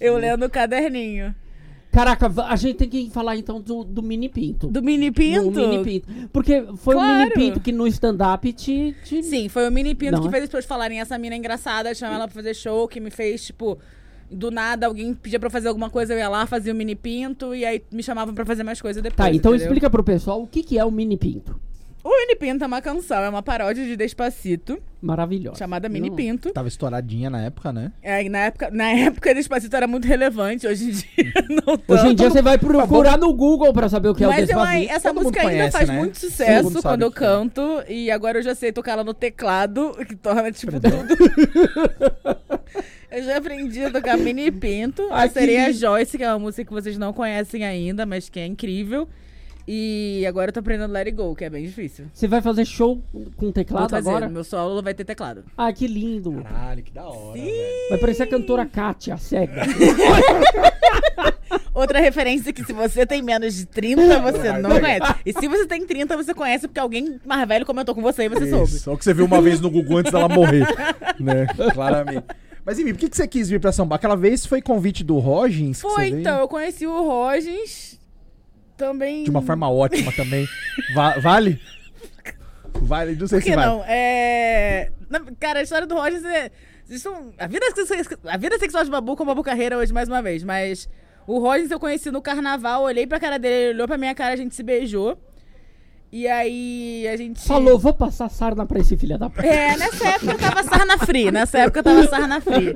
Eu 0.00 0.16
lendo 0.16 0.46
o 0.46 0.50
caderninho. 0.50 1.34
Caraca, 1.94 2.32
a 2.48 2.56
gente 2.56 2.76
tem 2.76 2.88
que 2.88 3.10
falar 3.10 3.36
então 3.36 3.60
do, 3.60 3.84
do 3.84 4.02
mini 4.02 4.28
pinto. 4.28 4.66
Do 4.66 4.82
mini 4.82 5.12
pinto? 5.12 5.50
Do 5.52 5.60
mini 5.68 5.84
pinto. 5.84 6.08
Porque 6.32 6.64
foi 6.76 6.96
o 6.96 6.98
Claro. 6.98 7.18
mini 7.20 7.30
pinto 7.32 7.60
que 7.60 7.70
no 7.70 7.86
stand-up 7.86 8.52
te, 8.52 8.94
te- 9.04 9.22
Sim, 9.22 9.48
foi 9.48 9.68
o 9.68 9.70
mini 9.70 9.94
pinto 9.94 10.12
Não, 10.14 10.22
que 10.22 10.28
é? 10.28 10.30
fez 10.32 10.42
as 10.42 10.48
pessoas 10.48 10.64
falarem 10.64 11.00
essa 11.00 11.16
mina 11.16 11.36
é 11.36 11.38
engraçada, 11.38 11.94
chamar 11.94 12.16
ela 12.16 12.26
pra 12.26 12.34
fazer 12.34 12.52
show, 12.54 12.88
que 12.88 12.98
me 12.98 13.10
fez, 13.10 13.44
tipo, 13.46 13.78
do 14.30 14.50
nada 14.50 14.86
alguém 14.88 15.14
pedia 15.14 15.38
pra 15.38 15.48
fazer 15.48 15.68
alguma 15.68 15.88
coisa, 15.88 16.12
eu 16.14 16.18
ia 16.18 16.28
lá, 16.28 16.46
fazia 16.46 16.72
o 16.72 16.76
mini 16.76 16.96
pinto, 16.96 17.54
e 17.54 17.64
aí 17.64 17.80
me 17.92 18.02
chamavam 18.02 18.34
pra 18.34 18.44
fazer 18.44 18.64
mais 18.64 18.80
coisa 18.82 19.00
depois. 19.00 19.16
Tá, 19.16 19.32
então 19.32 19.52
entendeu? 19.52 19.66
explica 19.68 19.88
pro 19.88 20.02
pessoal 20.02 20.42
o 20.42 20.46
que, 20.48 20.62
que 20.64 20.76
é 20.76 20.84
o 20.84 20.90
mini 20.90 21.16
pinto. 21.16 21.60
O 22.04 22.18
Mini 22.18 22.36
Pinto 22.36 22.62
é 22.62 22.66
uma 22.66 22.82
canção, 22.82 23.24
é 23.24 23.28
uma 23.30 23.42
paródia 23.42 23.82
de 23.82 23.96
Despacito, 23.96 24.78
Maravilhosa. 25.00 25.56
chamada 25.56 25.88
Mini 25.88 26.10
Não. 26.10 26.16
Pinto. 26.16 26.52
Tava 26.52 26.68
estouradinha 26.68 27.30
na 27.30 27.40
época, 27.40 27.72
né? 27.72 27.92
É, 28.02 28.28
na, 28.28 28.40
época, 28.40 28.70
na 28.70 28.90
época, 28.92 29.34
Despacito 29.34 29.74
era 29.74 29.86
muito 29.86 30.06
relevante, 30.06 30.66
hoje 30.66 30.84
em 30.84 30.90
dia 30.90 31.32
não 31.48 31.78
tanto. 31.78 31.92
Hoje 31.94 32.08
em 32.08 32.14
dia 32.14 32.28
você 32.28 32.42
vai 32.42 32.58
procurar 32.58 33.16
no 33.16 33.32
Google 33.32 33.72
pra 33.72 33.88
saber 33.88 34.10
o 34.10 34.14
que 34.14 34.22
é 34.22 34.26
o 34.26 34.30
Mas 34.30 34.50
eu, 34.50 34.54
Despacito. 34.58 34.92
essa 34.92 35.08
Todo 35.08 35.22
música 35.22 35.40
ainda 35.40 35.52
conhece, 35.52 35.72
faz 35.72 35.88
né? 35.88 35.96
muito 35.96 36.18
sucesso 36.18 36.82
quando 36.82 37.00
eu 37.02 37.08
é. 37.08 37.12
canto. 37.12 37.82
E 37.88 38.10
agora 38.10 38.38
eu 38.38 38.42
já 38.42 38.54
sei 38.54 38.70
tocar 38.70 38.92
ela 38.92 39.04
no 39.04 39.14
teclado, 39.14 39.96
que 40.06 40.14
torna, 40.14 40.52
tipo, 40.52 40.72
tudo. 40.78 41.16
eu 43.10 43.22
já 43.22 43.38
aprendi 43.38 43.82
a 43.82 43.90
tocar 43.90 44.18
Mini 44.18 44.50
Pinto. 44.50 45.08
Ai, 45.10 45.28
a 45.28 45.30
Sereia. 45.30 45.72
Joyce, 45.72 46.18
que 46.18 46.22
é 46.22 46.28
uma 46.28 46.38
música 46.38 46.66
que 46.66 46.72
vocês 46.72 46.98
não 46.98 47.14
conhecem 47.14 47.64
ainda, 47.64 48.04
mas 48.04 48.28
que 48.28 48.38
é 48.38 48.44
incrível. 48.44 49.08
E 49.66 50.24
agora 50.28 50.50
eu 50.50 50.52
tô 50.52 50.60
aprendendo 50.60 50.92
Let 50.92 51.06
It 51.06 51.16
Go, 51.16 51.34
que 51.34 51.44
é 51.44 51.50
bem 51.50 51.64
difícil. 51.64 52.04
Você 52.12 52.28
vai 52.28 52.42
fazer 52.42 52.66
show 52.66 53.02
com 53.12 53.46
Vou 53.46 53.52
teclado 53.52 53.90
fazer, 53.90 54.08
agora? 54.08 54.28
meu 54.28 54.44
solo 54.44 54.82
vai 54.82 54.92
ter 54.92 55.04
teclado. 55.04 55.44
Ah, 55.56 55.72
que 55.72 55.86
lindo. 55.86 56.32
Caralho, 56.42 56.82
que 56.82 56.92
da 56.92 57.04
hora, 57.04 57.40
velho. 57.40 57.88
Vai 57.88 57.98
parecer 57.98 58.24
a 58.24 58.26
cantora 58.26 58.66
Kátia, 58.66 59.16
cega. 59.16 59.62
Outra 61.72 61.98
referência 61.98 62.52
que 62.52 62.62
se 62.64 62.72
você 62.72 63.06
tem 63.06 63.22
menos 63.22 63.54
de 63.54 63.66
30, 63.66 64.20
você 64.20 64.52
não 64.58 64.70
conhece. 64.78 65.14
E 65.24 65.32
se 65.32 65.48
você 65.48 65.66
tem 65.66 65.84
30, 65.86 66.16
você 66.16 66.34
conhece 66.34 66.68
porque 66.68 66.78
alguém 66.78 67.18
mais 67.24 67.48
velho 67.48 67.66
comentou 67.66 67.94
com 67.94 68.02
você 68.02 68.24
e 68.24 68.28
você 68.28 68.48
soube. 68.48 68.70
Isso. 68.70 68.90
Ou 68.90 68.96
que 68.98 69.04
você 69.04 69.14
viu 69.14 69.24
uma 69.24 69.40
vez 69.40 69.60
no 69.60 69.70
Google 69.70 69.98
antes 69.98 70.12
dela 70.12 70.28
morrer. 70.28 70.66
né? 71.18 71.46
Claramente. 71.72 72.24
Mas 72.64 72.78
enfim, 72.78 72.92
por 72.92 73.00
que, 73.00 73.10
que 73.10 73.16
você 73.16 73.26
quis 73.26 73.48
vir 73.48 73.60
pra 73.60 73.72
São 73.72 73.86
Paulo? 73.86 73.96
Aquela 73.96 74.16
vez 74.16 74.46
foi 74.46 74.62
convite 74.62 75.02
do 75.02 75.18
Rogens? 75.18 75.82
que 75.82 75.88
Foi, 75.88 76.08
então, 76.08 76.40
eu 76.40 76.48
conheci 76.48 76.86
o 76.86 77.02
Rogens 77.02 77.93
também. 78.76 79.24
De 79.24 79.30
uma 79.30 79.42
forma 79.42 79.70
ótima 79.70 80.12
também. 80.12 80.46
Va- 80.94 81.18
vale? 81.18 81.60
Vale, 82.74 83.14
não 83.16 83.26
sei 83.26 83.38
Por 83.38 83.44
se 83.44 83.50
que 83.50 83.56
vale. 83.56 83.70
não? 83.70 83.84
É. 83.86 84.90
Cara, 85.38 85.60
a 85.60 85.62
história 85.62 85.86
do 85.86 85.94
Rogens 85.94 86.24
é. 86.24 86.50
A 87.38 87.46
vida, 87.46 87.64
a 88.26 88.36
vida 88.36 88.58
sexual 88.58 88.84
de 88.84 88.90
Babu 88.90 89.16
com 89.16 89.24
Babu 89.24 89.42
Carreira 89.42 89.78
hoje, 89.78 89.92
mais 89.92 90.08
uma 90.08 90.20
vez. 90.20 90.42
Mas 90.44 90.88
o 91.26 91.38
Rogens 91.38 91.70
eu 91.70 91.80
conheci 91.80 92.10
no 92.10 92.20
carnaval, 92.20 92.82
olhei 92.82 93.06
pra 93.06 93.18
cara 93.20 93.38
dele, 93.38 93.54
ele 93.54 93.74
olhou 93.74 93.86
pra 93.88 93.96
minha 93.96 94.14
cara, 94.14 94.34
a 94.34 94.36
gente 94.36 94.54
se 94.54 94.62
beijou. 94.62 95.18
E 96.16 96.28
aí 96.28 97.08
a 97.08 97.16
gente. 97.16 97.40
Falou, 97.44 97.76
vou 97.76 97.92
passar 97.92 98.28
sarna 98.28 98.64
pra 98.64 98.78
esse 98.78 98.96
filho 98.96 99.18
da 99.18 99.28
puta. 99.28 99.44
É, 99.44 99.76
nessa 99.76 100.10
época 100.10 100.30
eu 100.30 100.38
tava 100.38 100.62
sarna 100.62 100.96
free. 100.98 101.32
Nessa 101.32 101.58
época 101.58 101.80
eu 101.80 101.82
tava 101.82 102.06
sarna 102.06 102.40
free. 102.40 102.72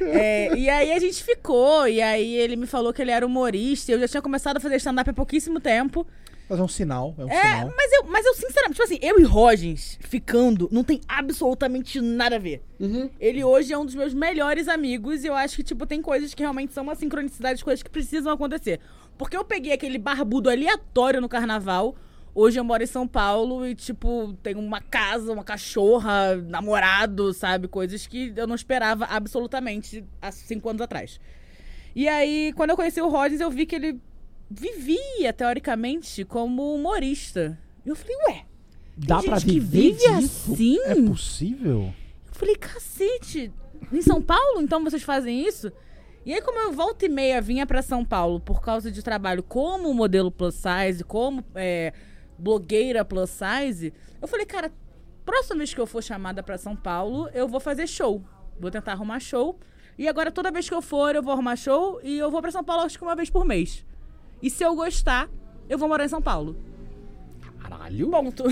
É, 0.00 0.56
e 0.56 0.70
aí 0.70 0.92
a 0.92 0.98
gente 1.00 1.24
ficou, 1.24 1.88
e 1.88 2.00
aí 2.00 2.36
ele 2.36 2.54
me 2.54 2.64
falou 2.64 2.92
que 2.92 3.02
ele 3.02 3.10
era 3.10 3.26
humorista. 3.26 3.90
Eu 3.90 3.98
já 3.98 4.06
tinha 4.06 4.22
começado 4.22 4.58
a 4.58 4.60
fazer 4.60 4.76
stand-up 4.76 5.10
há 5.10 5.12
pouquíssimo 5.12 5.58
tempo. 5.58 6.06
Mas 6.48 6.60
é 6.60 6.62
um 6.62 6.68
sinal, 6.68 7.12
é 7.18 7.24
um 7.24 7.28
É, 7.28 7.42
sinal. 7.42 7.72
mas 7.76 7.92
eu, 7.92 8.04
mas 8.04 8.24
eu 8.24 8.34
sinceramente, 8.34 8.74
tipo 8.80 8.84
assim, 8.84 8.98
eu 9.02 9.18
e 9.18 9.24
Rogens 9.24 9.98
ficando 10.00 10.68
não 10.70 10.84
tem 10.84 11.00
absolutamente 11.08 12.00
nada 12.00 12.36
a 12.36 12.38
ver. 12.38 12.62
Uhum. 12.78 13.10
Ele 13.18 13.42
hoje 13.42 13.72
é 13.72 13.78
um 13.78 13.84
dos 13.84 13.96
meus 13.96 14.14
melhores 14.14 14.68
amigos 14.68 15.24
e 15.24 15.26
eu 15.26 15.34
acho 15.34 15.56
que, 15.56 15.64
tipo, 15.64 15.84
tem 15.86 16.00
coisas 16.00 16.34
que 16.34 16.42
realmente 16.44 16.72
são 16.72 16.84
uma 16.84 16.94
sincronicidade, 16.94 17.64
coisas 17.64 17.82
que 17.82 17.90
precisam 17.90 18.32
acontecer. 18.32 18.78
Porque 19.18 19.36
eu 19.36 19.44
peguei 19.44 19.72
aquele 19.72 19.98
barbudo 19.98 20.48
aleatório 20.48 21.20
no 21.20 21.28
carnaval. 21.28 21.96
Hoje 22.38 22.60
eu 22.60 22.64
moro 22.64 22.82
em 22.82 22.86
São 22.86 23.08
Paulo 23.08 23.66
e, 23.66 23.74
tipo, 23.74 24.34
tenho 24.42 24.58
uma 24.58 24.78
casa, 24.78 25.32
uma 25.32 25.42
cachorra, 25.42 26.36
namorado, 26.36 27.32
sabe? 27.32 27.66
Coisas 27.66 28.06
que 28.06 28.30
eu 28.36 28.46
não 28.46 28.54
esperava 28.54 29.06
absolutamente 29.06 30.04
há 30.20 30.30
cinco 30.30 30.68
anos 30.68 30.82
atrás. 30.82 31.18
E 31.94 32.06
aí, 32.06 32.52
quando 32.54 32.68
eu 32.68 32.76
conheci 32.76 33.00
o 33.00 33.08
Rollins, 33.08 33.40
eu 33.40 33.50
vi 33.50 33.64
que 33.64 33.74
ele 33.74 33.98
vivia, 34.50 35.32
teoricamente, 35.34 36.26
como 36.26 36.74
humorista. 36.74 37.58
E 37.86 37.88
eu 37.88 37.96
falei, 37.96 38.16
ué, 38.28 38.44
Dá 38.94 39.20
tem 39.20 39.30
pra 39.30 39.38
gente 39.38 39.54
que 39.54 39.58
viver 39.58 39.94
vive 39.94 40.20
disso? 40.20 40.52
assim? 40.52 40.78
É 40.84 40.94
possível? 40.94 41.94
Eu 42.28 42.34
falei, 42.34 42.54
cacete, 42.56 43.50
em 43.90 44.02
São 44.02 44.20
Paulo, 44.20 44.60
então 44.60 44.84
vocês 44.84 45.02
fazem 45.02 45.42
isso? 45.42 45.72
E 46.26 46.34
aí, 46.34 46.42
como 46.42 46.58
eu 46.58 46.72
volta 46.74 47.06
e 47.06 47.08
meia 47.08 47.40
vinha 47.40 47.66
pra 47.66 47.80
São 47.80 48.04
Paulo 48.04 48.40
por 48.40 48.60
causa 48.60 48.92
de 48.92 49.02
trabalho 49.02 49.42
como 49.42 49.94
modelo 49.94 50.30
plus 50.30 50.54
size, 50.54 51.02
como 51.02 51.42
é, 51.54 51.94
blogueira 52.38 53.04
plus 53.04 53.30
size, 53.30 53.92
eu 54.20 54.28
falei, 54.28 54.46
cara, 54.46 54.72
próxima 55.24 55.58
vez 55.58 55.74
que 55.74 55.80
eu 55.80 55.86
for 55.86 56.02
chamada 56.02 56.42
pra 56.42 56.58
São 56.58 56.76
Paulo, 56.76 57.28
eu 57.32 57.48
vou 57.48 57.60
fazer 57.60 57.86
show. 57.86 58.22
Vou 58.58 58.70
tentar 58.70 58.92
arrumar 58.92 59.20
show. 59.20 59.58
E 59.98 60.06
agora, 60.08 60.30
toda 60.30 60.50
vez 60.50 60.68
que 60.68 60.74
eu 60.74 60.82
for, 60.82 61.14
eu 61.14 61.22
vou 61.22 61.32
arrumar 61.32 61.56
show 61.56 62.00
e 62.02 62.18
eu 62.18 62.30
vou 62.30 62.40
pra 62.40 62.50
São 62.50 62.62
Paulo, 62.62 62.84
acho 62.84 62.98
que 62.98 63.04
uma 63.04 63.16
vez 63.16 63.30
por 63.30 63.44
mês. 63.44 63.84
E 64.42 64.50
se 64.50 64.62
eu 64.62 64.74
gostar, 64.74 65.28
eu 65.68 65.78
vou 65.78 65.88
morar 65.88 66.04
em 66.04 66.08
São 66.08 66.20
Paulo. 66.20 66.56
Caralho. 67.58 68.10
Ponto. 68.10 68.44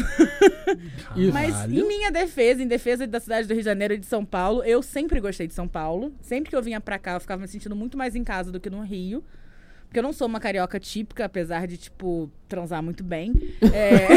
Isso. 1.17 1.33
Mas 1.33 1.55
Caralho. 1.55 1.79
em 1.79 1.87
minha 1.87 2.11
defesa, 2.11 2.63
em 2.63 2.67
defesa 2.67 3.07
da 3.07 3.21
cidade 3.21 3.47
do 3.47 3.53
Rio 3.53 3.61
de 3.63 3.67
Janeiro 3.67 3.95
e 3.95 3.99
de 3.99 4.07
São 4.07 4.25
Paulo, 4.25 4.63
eu 4.65 4.83
sempre 4.83 5.21
gostei 5.21 5.47
de 5.47 5.55
São 5.55 5.69
Paulo. 5.69 6.13
Sempre 6.21 6.51
que 6.51 6.57
eu 6.57 6.63
vinha 6.63 6.81
pra 6.81 6.99
cá, 6.99 7.15
eu 7.15 7.21
ficava 7.21 7.43
me 7.43 7.49
sentindo 7.49 7.77
muito 7.77 7.97
mais 7.97 8.17
em 8.17 8.25
casa 8.25 8.51
do 8.51 8.59
que 8.59 8.69
no 8.69 8.81
Rio. 8.81 9.23
Porque 9.95 10.01
eu 10.01 10.03
não 10.03 10.13
sou 10.13 10.27
uma 10.27 10.41
carioca 10.41 10.81
típica, 10.81 11.27
apesar 11.27 11.69
de, 11.69 11.77
tipo, 11.77 12.29
transar 12.49 12.83
muito 12.83 13.05
bem. 13.05 13.33
É... 13.73 14.09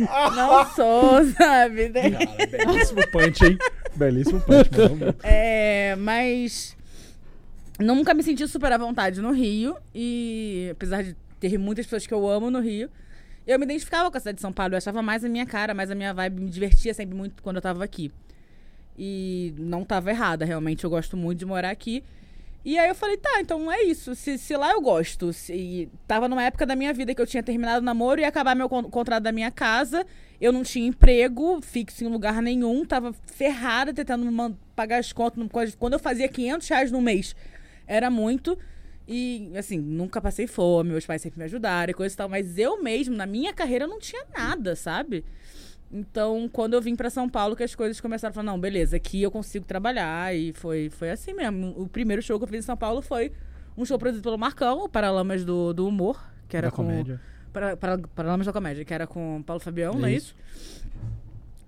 não 0.34 0.66
sou, 0.74 1.24
sabe? 1.38 1.90
né? 1.90 2.10
Cara, 2.10 2.26
belíssimo 2.48 3.06
punch, 3.06 3.44
hein? 3.44 3.56
Belíssimo 3.94 4.40
punch, 4.40 4.68
mano. 4.76 5.14
É, 5.22 5.94
mas 5.94 6.76
nunca 7.78 8.12
me 8.14 8.24
senti 8.24 8.48
super 8.48 8.72
à 8.72 8.78
vontade 8.78 9.20
no 9.20 9.30
Rio. 9.30 9.76
E 9.94 10.70
apesar 10.72 11.04
de 11.04 11.14
ter 11.38 11.56
muitas 11.56 11.86
pessoas 11.86 12.04
que 12.04 12.12
eu 12.12 12.28
amo 12.28 12.50
no 12.50 12.58
Rio, 12.58 12.90
eu 13.46 13.60
me 13.60 13.64
identificava 13.64 14.10
com 14.10 14.16
a 14.16 14.20
cidade 14.20 14.38
de 14.38 14.42
São 14.42 14.52
Paulo. 14.52 14.74
Eu 14.74 14.78
achava 14.78 15.00
mais 15.00 15.24
a 15.24 15.28
minha 15.28 15.46
cara, 15.46 15.72
mais 15.72 15.88
a 15.88 15.94
minha 15.94 16.12
vibe. 16.12 16.40
Me 16.40 16.50
divertia 16.50 16.92
sempre 16.92 17.14
muito 17.16 17.40
quando 17.44 17.58
eu 17.58 17.62
tava 17.62 17.84
aqui. 17.84 18.10
E 18.98 19.54
não 19.58 19.84
tava 19.84 20.10
errada, 20.10 20.44
realmente. 20.44 20.84
Eu 20.84 20.90
gosto 20.90 21.16
muito 21.16 21.38
de 21.40 21.46
morar 21.46 21.70
aqui. 21.70 22.02
E 22.64 22.78
aí 22.78 22.88
eu 22.88 22.94
falei, 22.94 23.16
tá, 23.16 23.40
então 23.40 23.72
é 23.72 23.82
isso. 23.82 24.14
Se, 24.14 24.38
se 24.38 24.56
lá 24.56 24.70
eu 24.72 24.80
gosto. 24.80 25.32
Se, 25.32 25.52
e 25.52 25.88
tava 26.06 26.28
numa 26.28 26.44
época 26.44 26.64
da 26.64 26.76
minha 26.76 26.92
vida 26.92 27.14
que 27.14 27.20
eu 27.20 27.26
tinha 27.26 27.42
terminado 27.42 27.80
o 27.80 27.84
namoro 27.84 28.20
e 28.20 28.24
acabar 28.24 28.54
meu 28.54 28.68
con- 28.68 28.84
contrato 28.84 29.22
da 29.24 29.32
minha 29.32 29.50
casa. 29.50 30.06
Eu 30.40 30.52
não 30.52 30.62
tinha 30.62 30.86
emprego 30.86 31.60
fixo 31.60 32.04
em 32.04 32.08
lugar 32.08 32.40
nenhum. 32.40 32.84
Tava 32.84 33.12
ferrada 33.26 33.92
tentando 33.92 34.56
pagar 34.76 34.98
as 34.98 35.12
contas. 35.12 35.74
Quando 35.74 35.94
eu 35.94 35.98
fazia 35.98 36.28
500 36.28 36.68
reais 36.68 36.92
no 36.92 37.00
mês, 37.00 37.34
era 37.86 38.08
muito. 38.10 38.56
E, 39.08 39.50
assim, 39.56 39.78
nunca 39.78 40.20
passei 40.20 40.46
fome. 40.46 40.90
Meus 40.90 41.04
pais 41.04 41.20
sempre 41.20 41.40
me 41.40 41.44
ajudaram 41.46 41.90
e 41.90 41.94
coisa 41.94 42.14
e 42.14 42.16
tal. 42.16 42.28
Mas 42.28 42.56
eu 42.58 42.80
mesmo, 42.80 43.16
na 43.16 43.26
minha 43.26 43.52
carreira, 43.52 43.88
não 43.88 43.98
tinha 43.98 44.24
nada, 44.32 44.76
sabe? 44.76 45.24
Então, 45.92 46.48
quando 46.50 46.72
eu 46.72 46.80
vim 46.80 46.96
pra 46.96 47.10
São 47.10 47.28
Paulo, 47.28 47.54
que 47.54 47.62
as 47.62 47.74
coisas 47.74 48.00
começaram 48.00 48.30
a 48.30 48.34
falar, 48.34 48.44
não, 48.46 48.58
beleza, 48.58 48.96
aqui 48.96 49.22
eu 49.22 49.30
consigo 49.30 49.66
trabalhar. 49.66 50.34
E 50.34 50.52
foi, 50.54 50.88
foi 50.88 51.10
assim 51.10 51.34
mesmo. 51.34 51.74
O 51.76 51.86
primeiro 51.86 52.22
show 52.22 52.38
que 52.38 52.44
eu 52.44 52.48
fiz 52.48 52.60
em 52.60 52.62
São 52.62 52.76
Paulo 52.76 53.02
foi 53.02 53.30
um 53.76 53.84
show 53.84 53.98
produzido 53.98 54.22
pelo 54.22 54.38
Marcão, 54.38 54.84
o 54.84 54.88
Paralamas 54.88 55.44
do, 55.44 55.74
do 55.74 55.86
Humor, 55.86 56.18
que 56.48 56.56
era 56.56 56.68
Da 56.68 56.70
com. 56.70 56.84
comédia. 56.84 57.20
Para, 57.52 57.76
para, 57.76 57.98
Paralamas 57.98 58.46
da 58.46 58.52
Comédia, 58.52 58.82
que 58.82 58.94
era 58.94 59.06
com 59.06 59.42
Paulo 59.44 59.60
Fabião, 59.60 59.92
não 59.94 60.06
é 60.06 60.14
Isso. 60.14 60.34
isso? 60.34 60.82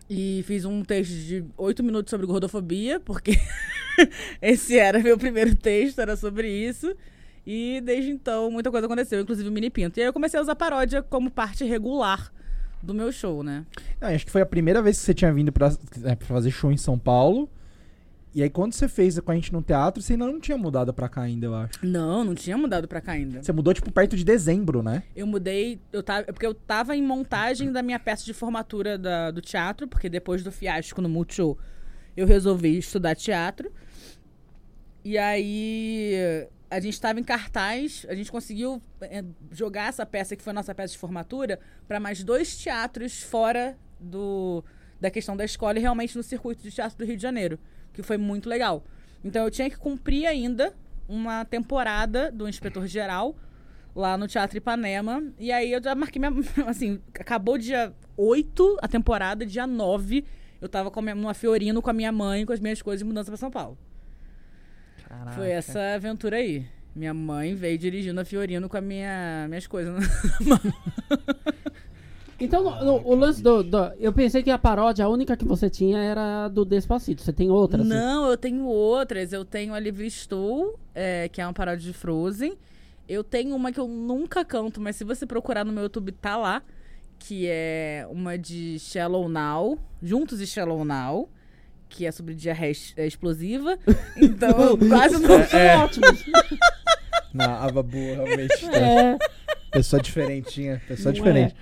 E 0.09 0.43
fiz 0.47 0.65
um 0.65 0.83
texto 0.83 1.13
de 1.13 1.45
oito 1.59 1.83
minutos 1.83 2.11
sobre 2.11 2.27
gordofobia, 2.27 2.99
porque 3.01 3.39
esse 4.41 4.79
era 4.79 4.99
meu 4.99 5.19
primeiro 5.19 5.55
texto, 5.55 5.99
era 5.99 6.17
sobre 6.17 6.49
isso. 6.49 6.95
E 7.47 7.83
desde 7.85 8.11
então 8.11 8.51
muita 8.51 8.71
coisa 8.71 8.87
aconteceu, 8.87 9.21
inclusive 9.21 9.49
o 9.49 9.53
mini 9.53 9.69
pinto. 9.69 9.99
E 9.99 10.03
aí 10.03 10.07
eu 10.09 10.13
comecei 10.13 10.39
a 10.39 10.43
usar 10.43 10.55
paródia 10.57 11.03
como 11.03 11.31
parte 11.31 11.65
regular 11.65 12.33
do 12.85 12.95
meu 12.95 13.11
show, 13.11 13.43
né? 13.43 13.65
Ah, 14.01 14.09
acho 14.09 14.25
que 14.27 14.31
foi 14.31 14.43
a 14.43 14.47
primeira 14.47 14.81
vez 14.83 14.99
que 14.99 15.05
você 15.05 15.15
tinha 15.15 15.33
vindo 15.33 15.51
pra, 15.51 15.73
é, 16.05 16.15
pra 16.15 16.27
fazer 16.27 16.51
show 16.51 16.71
em 16.71 16.77
São 16.77 16.99
Paulo. 16.99 17.49
E 18.35 18.43
aí, 18.43 18.51
quando 18.51 18.73
você 18.73 18.89
fez 18.89 19.17
com 19.21 19.31
a 19.31 19.35
gente 19.37 19.53
no 19.53 19.63
teatro, 19.63 20.03
você 20.03 20.15
ainda 20.15 20.27
não 20.27 20.41
tinha 20.41 20.59
mudado 20.59 20.93
pra 20.93 21.09
cá 21.09 21.23
ainda, 21.23 21.47
eu 21.47 21.55
acho. 21.55 21.79
Não, 21.87 22.25
não 22.25 22.35
tinha 22.35 22.59
mudado 22.59 22.89
pra 22.89 23.01
cá 23.01 23.13
ainda. 23.13 23.41
Você 23.41 23.53
mudou, 23.53 23.73
tipo, 23.73 23.93
perto 23.93 24.17
de 24.17 24.25
dezembro, 24.25 24.83
né? 24.83 25.05
Eu 25.15 25.25
mudei, 25.25 25.81
eu 25.93 26.03
tava, 26.03 26.25
porque 26.25 26.45
eu 26.45 26.53
tava 26.53 26.97
em 26.97 27.03
montagem 27.03 27.71
da 27.71 27.81
minha 27.81 27.99
peça 28.01 28.25
de 28.25 28.33
formatura 28.35 28.99
da- 28.99 29.31
do 29.31 29.41
teatro, 29.41 29.87
porque 29.87 30.09
depois 30.09 30.43
do 30.43 30.51
fiasco 30.51 31.01
no 31.01 31.09
Multishow, 31.09 31.57
eu 32.17 32.27
resolvi 32.27 32.77
estudar 32.77 33.15
teatro. 33.15 33.71
E 35.05 35.17
aí 35.17 36.47
a 36.75 36.81
gente 36.81 37.01
tava 37.01 37.21
em 37.21 37.23
cartaz, 37.23 38.05
a 38.09 38.15
gente 38.17 38.33
conseguiu 38.33 38.83
eh, 39.01 39.23
jogar 39.53 39.89
essa 39.89 40.05
peça 40.05 40.35
que 40.35 40.43
foi 40.43 40.51
a 40.51 40.55
nossa 40.55 40.75
peça 40.75 40.93
de 40.93 40.99
formatura 40.99 41.61
para 41.87 42.01
mais 42.01 42.25
dois 42.25 42.57
teatros 42.57 43.23
fora 43.23 43.79
do 44.01 44.65
da 45.01 45.09
questão 45.09 45.37
da 45.37 45.45
escola 45.45 45.79
e 45.79 45.81
realmente 45.81 46.17
no 46.17 46.23
circuito 46.23 46.63
de 46.63 46.73
teatro 46.73 46.99
do 46.99 47.05
Rio 47.05 47.17
de 47.17 47.23
Janeiro, 47.23 47.61
que 47.93 48.03
foi 48.03 48.17
muito 48.17 48.49
legal. 48.49 48.83
Então 49.23 49.45
eu 49.45 49.51
tinha 49.53 49.71
que 49.71 49.77
cumprir 49.77 50.27
ainda 50.27 50.75
uma 51.09 51.45
temporada 51.45 52.33
do 52.33 52.49
inspetor 52.49 52.87
geral 52.89 53.37
lá 53.95 54.19
no 54.19 54.27
Teatro 54.27 54.59
Ipanema. 54.59 55.23
E 55.39 55.53
aí 55.53 55.71
eu 55.71 55.83
já 55.83 55.95
marquei 55.95 56.19
minha. 56.19 56.33
Assim, 56.67 57.01
acabou 57.21 57.57
dia 57.57 57.95
8 58.17 58.79
a 58.83 58.89
temporada, 58.89 59.47
dia 59.47 59.67
9. 59.67 60.25
Eu 60.61 60.69
tava 60.69 60.91
com 60.91 60.99
a 60.99 61.03
minha, 61.03 61.15
numa 61.15 61.35
Fiorino 61.35 61.81
com 61.81 61.91
a 61.91 61.93
minha 61.93 62.11
mãe, 62.11 62.45
com 62.45 62.53
as 62.53 62.61
minhas 62.61 62.83
coisas 62.83 63.07
mudança 63.07 63.31
pra 63.31 63.37
São 63.37 63.51
Paulo. 63.51 63.79
Foi 65.35 65.51
essa 65.51 65.95
aventura 65.95 66.37
aí. 66.37 66.67
Minha 66.95 67.13
mãe 67.15 67.55
veio 67.55 67.77
dirigindo 67.77 68.21
a 68.21 68.25
Fiorino 68.25 68.69
com 68.69 68.77
a 68.77 68.81
minha, 68.81 69.47
minhas 69.49 69.67
coisas. 69.67 69.95
Então, 72.41 72.65
no- 72.65 72.85
no- 72.85 73.07
o 73.09 73.15
lance 73.15 73.41
do, 73.41 73.63
do- 73.63 73.93
Eu 73.99 74.13
pensei 74.13 74.43
que 74.43 74.51
a 74.51 74.59
paródia, 74.59 75.05
a 75.05 75.09
única 75.09 75.37
que 75.37 75.45
você 75.45 75.71
tinha 75.71 75.99
era 75.99 76.49
do 76.49 76.65
Despacito. 76.65 77.23
Você 77.23 77.33
tem 77.33 77.49
outra? 77.49 77.81
assim? 77.81 77.89
Não, 77.89 78.29
eu 78.29 78.37
tenho 78.37 78.65
outras. 78.67 79.33
Eu 79.33 79.45
tenho 79.45 79.73
a 79.73 79.79
Livre 79.79 80.05
Estou, 80.07 80.79
é, 80.95 81.29
que 81.29 81.41
é 81.41 81.47
uma 81.47 81.53
paródia 81.53 81.87
de 81.87 81.93
Frozen. 81.93 82.59
Eu 83.09 83.23
tenho 83.23 83.55
uma 83.55 83.71
que 83.71 83.79
eu 83.79 83.87
nunca 83.87 84.45
canto, 84.45 84.81
mas 84.81 84.97
se 84.97 85.05
você 85.05 85.25
procurar 85.25 85.65
no 85.65 85.73
meu 85.73 85.85
YouTube, 85.85 86.11
tá 86.13 86.37
lá. 86.37 86.61
Que 87.21 87.47
é 87.49 88.05
uma 88.11 88.37
de 88.37 88.79
Shallow 88.81 89.29
Now, 89.29 89.79
Juntos 90.03 90.41
e 90.41 90.47
Shallow 90.47 90.85
Now, 90.85 91.29
que 91.95 92.05
é 92.07 92.11
sobre 92.13 92.35
diarreia 92.35 92.73
é, 92.97 93.07
explosiva. 93.07 93.79
Então, 94.17 94.77
quase 94.89 95.19
não. 95.19 95.45
São 95.47 95.83
ótimos. 95.85 96.25
Na 97.33 97.65
a 97.65 97.71
Babu, 97.71 97.97
realmente. 97.99 98.65
É. 98.67 99.17
Pessoa 99.71 100.01
diferentinha. 100.01 100.81
Pessoa 100.87 101.07
Não 101.07 101.13
diferente. 101.13 101.55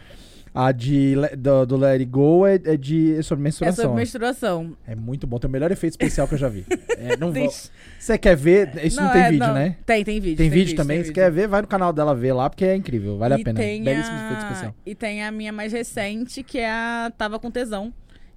A 0.55 0.71
de, 0.71 1.15
do, 1.39 1.65
do 1.65 1.77
Let 1.79 1.93
It 2.01 2.05
Go 2.05 2.47
é, 2.47 2.57
é 2.57 2.77
de 2.77 3.15
é 3.17 3.23
sobre 3.23 3.43
É 3.43 3.45
menstruação. 3.45 3.75
sobre 3.85 3.95
né? 3.97 4.01
menstruação. 4.03 4.77
É 4.87 4.95
muito 4.95 5.27
bom. 5.27 5.39
Tem 5.39 5.49
o 5.49 5.53
melhor 5.53 5.71
efeito 5.73 5.93
especial 5.93 6.29
que 6.29 6.35
eu 6.35 6.39
já 6.39 6.49
vi. 6.49 6.67
É, 6.99 7.17
não 7.17 7.33
Tem- 7.33 7.45
vou... 7.49 7.55
Você 7.99 8.19
quer 8.19 8.37
ver? 8.37 8.85
Isso 8.85 9.01
não, 9.01 9.11
tem 9.11 9.23
é, 9.23 9.31
vídeo, 9.31 9.47
não. 9.47 9.55
né? 9.55 9.77
Tem, 9.87 10.05
tem 10.05 10.21
vídeo. 10.21 10.37
Tem, 10.37 10.51
vídeo 10.51 10.77
também. 10.77 10.99
tem 10.99 11.05
Se 11.05 11.09
vídeo. 11.11 11.23
quer 11.23 11.31
ver, 11.31 11.49
vai 11.49 11.63
no 11.63 11.69
canal 11.69 11.91
dela 11.91 12.15
ver 12.15 12.35
lá, 12.35 12.51
porque 12.51 12.67
é 12.67 12.77
incrível. 12.77 13.17
Vale 13.17 13.37
E 13.37 13.41
a 13.41 13.45
pena. 13.45 13.59
tem 13.59 13.83
Belíssimo 13.83 14.15
a- 14.15 14.25
efeito 14.27 14.43
especial. 14.43 14.75
E 14.85 14.95
tem 14.95 15.23
a 15.25 15.33
minha 15.33 15.53
mais 15.53 15.73
recente, 15.73 16.43
que 16.43 16.59
é 16.59 16.71
a 16.71 17.11
Tava 17.17 17.39
com 17.39 17.51
Tesão, 17.51 17.91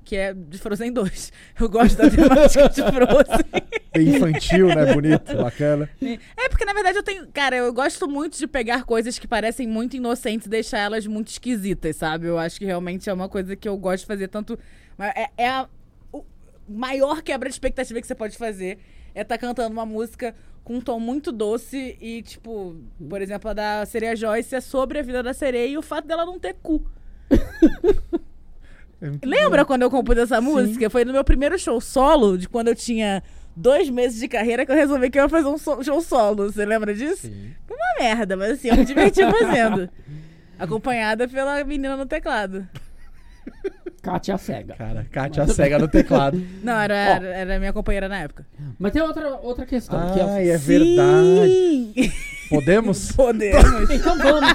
que 0.06 0.16
é 0.16 0.34
de 0.34 0.58
Frozen 0.58 0.94
2. 0.94 1.34
Eu 1.60 1.68
gosto 1.68 1.98
da 1.98 2.10
temática 2.10 2.70
de 2.70 2.82
Frozen. 2.82 3.46
Bem 3.94 4.10
infantil, 4.10 4.68
né? 4.68 4.94
Bonito, 4.94 5.36
bacana. 5.36 5.90
É 6.02 6.50
porque, 6.50 6.66
na 6.66 6.74
verdade, 6.74 6.98
eu 6.98 7.04
tenho. 7.04 7.28
Cara, 7.28 7.56
eu 7.56 7.72
gosto 7.72 8.10
muito 8.10 8.38
de 8.38 8.46
pegar 8.46 8.84
coisas 8.84 9.18
que 9.18 9.26
parecem 9.26 9.66
muito 9.66 9.96
inocentes 9.96 10.48
e 10.48 10.50
deixar 10.50 10.80
elas 10.80 11.08
muito 11.08 11.30
esquisitas, 11.30 11.96
sabe? 11.96 12.28
Eu 12.28 12.38
acho 12.38 12.60
que 12.60 12.66
realmente 12.66 13.10
é 13.10 13.14
uma 13.14 13.30
coisa 13.30 13.56
que 13.56 13.70
eu 13.70 13.78
gosto 13.78 14.02
de 14.02 14.08
fazer 14.08 14.28
tanto. 14.28 14.60
É, 15.00 15.30
é 15.38 15.50
a 15.50 15.70
o 16.12 16.26
maior 16.68 17.22
quebra 17.22 17.48
de 17.48 17.56
expectativa 17.56 18.02
que 18.02 18.08
você 18.08 18.16
pode 18.16 18.38
fazer. 18.38 18.80
É 19.14 19.22
estar 19.22 19.38
cantando 19.38 19.72
uma 19.72 19.86
música 19.86 20.36
com 20.66 20.76
um 20.76 20.82
tom 20.82 21.00
muito 21.00 21.32
doce 21.32 21.96
e, 22.02 22.22
tipo, 22.22 22.76
por 23.08 23.22
exemplo, 23.22 23.50
a 23.52 23.54
da 23.54 23.86
Sereia 23.86 24.16
Joyce 24.16 24.56
é 24.56 24.60
sobre 24.60 25.00
a 25.00 25.02
vida 25.04 25.24
da 25.24 25.34
sereia 25.34 25.68
e 25.70 25.78
o 25.78 25.82
fato 25.82 26.06
dela 26.06 26.26
não 26.26 26.38
ter 26.38 26.56
cu. 26.56 26.86
É 29.22 29.26
Lembra 29.26 29.64
quando 29.66 29.82
eu 29.84 29.90
compus 29.92 30.18
essa 30.18 30.40
música? 30.42 30.90
Foi 30.90 31.06
no 31.06 31.14
meu 31.14 31.24
primeiro 31.24 31.58
show 31.60 31.80
solo, 31.82 32.38
de 32.38 32.48
quando 32.50 32.70
eu 32.70 32.76
tinha 32.76 33.22
dois 33.56 33.90
meses 33.90 34.20
de 34.20 34.28
carreira, 34.28 34.66
que 34.66 34.72
eu 34.72 34.76
resolvi 34.76 35.10
que 35.10 35.18
eu 35.20 35.24
ia 35.24 35.30
fazer 35.30 35.48
um 35.48 35.58
show 35.58 36.02
solo. 36.02 36.52
Você 36.52 36.66
lembra 36.66 36.94
disso? 36.94 37.28
Sim. 37.28 37.52
Uma 37.70 38.04
merda, 38.08 38.36
mas 38.36 38.52
assim, 38.52 38.70
eu 38.70 38.76
me 38.78 38.86
diverti 38.86 39.22
fazendo. 39.30 39.90
Acompanhada 40.58 41.28
pela 41.28 41.64
menina 41.64 41.98
no 41.98 42.06
teclado. 42.06 42.68
Kátia 44.02 44.38
Cega. 44.38 44.76
Cara, 44.76 45.06
Kátia 45.12 45.48
cega 45.48 45.80
no 45.80 45.88
teclado. 45.88 46.42
Não, 46.64 46.80
era, 46.80 46.94
era, 46.96 47.26
era 47.28 47.60
minha 47.60 47.74
companheira 47.74 48.08
na 48.08 48.20
época. 48.20 48.46
Mas 48.78 48.92
tem 48.92 49.02
outra, 49.02 49.36
outra 49.38 49.66
questão. 49.66 50.14
que 50.14 50.20
é- 50.20 50.24
Ai, 50.24 50.50
é 50.52 50.58
verdade. 50.58 51.48
Sim! 51.48 52.12
Podemos? 52.50 53.12
Podemos. 53.18 53.90
Então 53.90 54.18
vamos. 54.18 54.54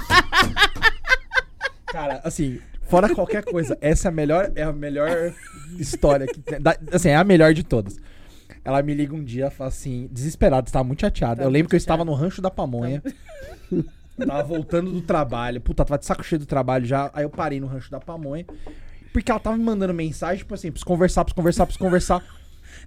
Cara, 1.87 2.21
assim, 2.23 2.59
fora 2.91 3.15
qualquer 3.15 3.43
coisa, 3.43 3.77
essa 3.81 4.07
é 4.07 4.09
a 4.09 4.11
melhor, 4.11 4.51
é 4.55 4.63
a 4.63 4.71
melhor 4.73 5.33
história 5.79 6.27
que 6.27 6.39
tem. 6.39 6.61
Da- 6.61 6.77
assim, 6.91 7.09
é 7.09 7.15
a 7.15 7.23
melhor 7.23 7.53
de 7.53 7.63
todas. 7.63 7.97
Ela 8.63 8.83
me 8.83 8.93
liga 8.93 9.15
um 9.15 9.23
dia 9.23 9.49
fala 9.49 9.69
assim, 9.69 10.07
desesperada, 10.11 10.67
estava 10.67 10.83
muito 10.83 11.01
chateada. 11.01 11.37
Tava 11.37 11.47
eu 11.47 11.51
lembro 11.51 11.69
que 11.69 11.75
eu 11.75 11.77
estava 11.77 12.05
no 12.05 12.13
rancho 12.13 12.41
da 12.41 12.51
pamonha. 12.51 13.01
Eu 13.71 13.83
tava 14.27 14.43
voltando 14.43 14.91
do 14.91 15.01
trabalho. 15.01 15.59
Puta, 15.59 15.83
tava 15.83 15.97
de 15.97 16.05
saco 16.05 16.23
cheio 16.23 16.37
do 16.39 16.45
trabalho 16.45 16.85
já. 16.85 17.09
Aí 17.13 17.23
eu 17.23 17.29
parei 17.29 17.59
no 17.59 17.65
rancho 17.65 17.89
da 17.89 17.99
pamonha. 17.99 18.45
Porque 19.11 19.31
ela 19.31 19.39
tava 19.39 19.57
me 19.57 19.63
mandando 19.63 19.93
mensagem, 19.93 20.37
tipo 20.39 20.53
assim, 20.53 20.69
preciso 20.69 20.85
conversar, 20.85 21.23
preciso 21.25 21.35
conversar, 21.35 21.65
preciso 21.65 21.83
conversar. 21.83 22.23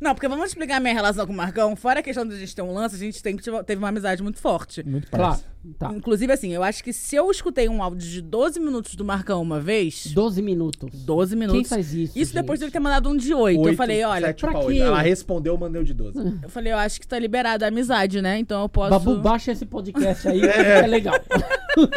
Não, 0.00 0.14
porque 0.14 0.28
vamos 0.28 0.46
explicar 0.46 0.76
a 0.76 0.80
minha 0.80 0.94
relação 0.94 1.26
com 1.26 1.32
o 1.32 1.36
Marcão. 1.36 1.74
Fora 1.76 2.00
a 2.00 2.02
questão 2.02 2.26
de 2.26 2.34
a 2.34 2.38
gente 2.38 2.54
ter 2.54 2.62
um 2.62 2.72
lance, 2.72 2.94
a 2.94 2.98
gente 2.98 3.22
tem, 3.22 3.36
teve 3.36 3.78
uma 3.78 3.88
amizade 3.88 4.22
muito 4.22 4.40
forte. 4.40 4.82
Muito 4.86 5.08
Claro. 5.10 5.40
Tá. 5.78 5.90
Inclusive, 5.94 6.30
assim, 6.30 6.52
eu 6.52 6.62
acho 6.62 6.84
que 6.84 6.92
se 6.92 7.16
eu 7.16 7.30
escutei 7.30 7.70
um 7.70 7.82
áudio 7.82 8.06
de 8.06 8.20
12 8.20 8.60
minutos 8.60 8.94
do 8.96 9.02
Marcão 9.04 9.40
uma 9.40 9.58
vez, 9.58 10.08
12 10.08 10.42
minutos. 10.42 10.90
12 11.04 11.30
Quem 11.30 11.38
minutos. 11.38 11.70
faz 11.70 11.94
isso? 11.94 12.18
Isso 12.18 12.34
depois 12.34 12.60
dele 12.60 12.68
gente? 12.68 12.74
ter 12.74 12.80
mandado 12.80 13.08
um 13.08 13.16
de 13.16 13.32
8. 13.32 13.58
eu 13.58 13.62
Oito, 13.64 13.76
falei, 13.76 14.04
olha, 14.04 14.26
sete 14.26 14.40
pra 14.42 14.50
pra 14.50 14.60
quê? 14.60 14.66
oito. 14.66 14.82
Ela 14.82 15.00
respondeu, 15.00 15.54
eu 15.54 15.58
mandei 15.58 15.80
o 15.80 15.84
de 15.84 15.94
12. 15.94 16.18
eu 16.42 16.48
falei, 16.50 16.70
eu 16.70 16.76
acho 16.76 17.00
que 17.00 17.08
tá 17.08 17.18
liberada 17.18 17.64
a 17.64 17.68
amizade, 17.68 18.20
né? 18.20 18.38
Então 18.38 18.60
eu 18.60 18.68
posso. 18.68 18.90
Babu, 18.90 19.16
baixa 19.22 19.52
esse 19.52 19.64
podcast 19.64 20.28
aí, 20.28 20.42
é 20.44 20.86
legal. 20.86 21.14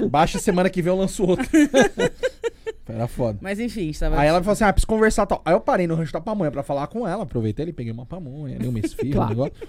Baixa 0.10 0.40
semana 0.40 0.70
que 0.70 0.82
vem 0.82 0.94
eu 0.94 0.98
lanço 0.98 1.26
outro. 1.26 1.46
Era 2.90 3.08
foda. 3.08 3.38
Mas 3.42 3.60
enfim, 3.60 3.90
estava. 3.90 4.20
Aí 4.20 4.28
ela 4.28 4.40
falou 4.42 4.54
assim: 4.54 4.64
ah, 4.64 4.72
preciso 4.74 4.88
conversar 4.88 5.26
tal. 5.26 5.42
Aí 5.46 5.54
eu 5.54 5.60
parei 5.62 5.88
no 5.88 5.96
rancho 5.96 6.14
da 6.14 6.22
pamonha 6.22 6.52
pra 6.52 6.64
falar 6.64 6.88
com 6.88 7.08
ela. 7.08 7.24
Aproveitei 7.24 7.66
ele, 7.66 7.74
peguei 7.74 7.92
uma 7.92 8.06
pamonha, 8.06 8.56
ali 8.56 8.68
uma 8.68 8.80
esfirra, 8.80 9.12
Claro. 9.14 9.26
um 9.26 9.30
negócio. 9.44 9.68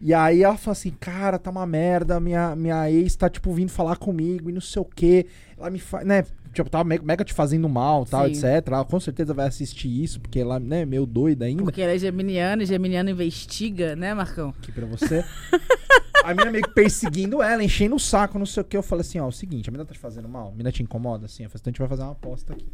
E 0.00 0.12
aí 0.12 0.42
ela 0.42 0.56
fala 0.58 0.72
assim, 0.72 0.90
cara, 0.90 1.38
tá 1.38 1.50
uma 1.50 1.66
merda, 1.66 2.20
minha, 2.20 2.54
minha 2.54 2.90
ex 2.90 3.16
tá, 3.16 3.30
tipo, 3.30 3.50
vindo 3.54 3.70
falar 3.70 3.96
comigo 3.96 4.50
e 4.50 4.52
não 4.52 4.60
sei 4.60 4.82
o 4.82 4.84
quê. 4.84 5.26
Ela 5.58 5.70
me 5.70 5.78
faz, 5.78 6.06
né, 6.06 6.22
tipo, 6.56 6.70
tava 6.70 6.84
me- 6.84 6.98
mega 6.98 7.24
te 7.24 7.32
fazendo 7.34 7.68
mal, 7.68 8.04
tal, 8.06 8.24
Sim. 8.26 8.32
etc. 8.32 8.66
Ela 8.68 8.84
com 8.84 8.98
certeza 8.98 9.32
vai 9.34 9.46
assistir 9.46 9.88
isso, 10.02 10.20
porque 10.20 10.40
ela, 10.40 10.58
né, 10.58 10.84
meio 10.84 11.06
doida 11.06 11.44
ainda. 11.44 11.62
Porque 11.62 11.82
ela 11.82 11.92
é 11.92 11.98
geminiana 11.98 12.62
e 12.62 12.66
geminiano 12.66 13.10
investiga, 13.10 13.94
né, 13.94 14.14
Marcão? 14.14 14.54
aqui 14.58 14.72
pra 14.72 14.86
você. 14.86 15.24
a 16.24 16.34
mina 16.34 16.50
meio 16.50 16.64
que 16.64 16.74
perseguindo 16.74 17.42
ela, 17.42 17.62
enchendo 17.62 17.94
o 17.94 18.00
saco, 18.00 18.38
não 18.38 18.46
sei 18.46 18.62
o 18.62 18.64
que. 18.64 18.76
Eu 18.76 18.82
falei 18.82 19.02
assim, 19.02 19.20
ó, 19.20 19.28
o 19.28 19.32
seguinte, 19.32 19.68
a 19.68 19.72
mina 19.72 19.84
tá 19.84 19.92
te 19.92 19.98
fazendo 19.98 20.28
mal? 20.28 20.48
A 20.48 20.52
mina 20.52 20.72
te 20.72 20.82
incomoda? 20.82 21.26
Assim, 21.26 21.44
eu 21.44 21.50
falei, 21.50 21.60
então 21.60 21.70
a 21.70 21.72
gente 21.72 21.78
vai 21.78 21.88
fazer 21.88 22.02
uma 22.02 22.12
aposta 22.12 22.52
aqui. 22.52 22.66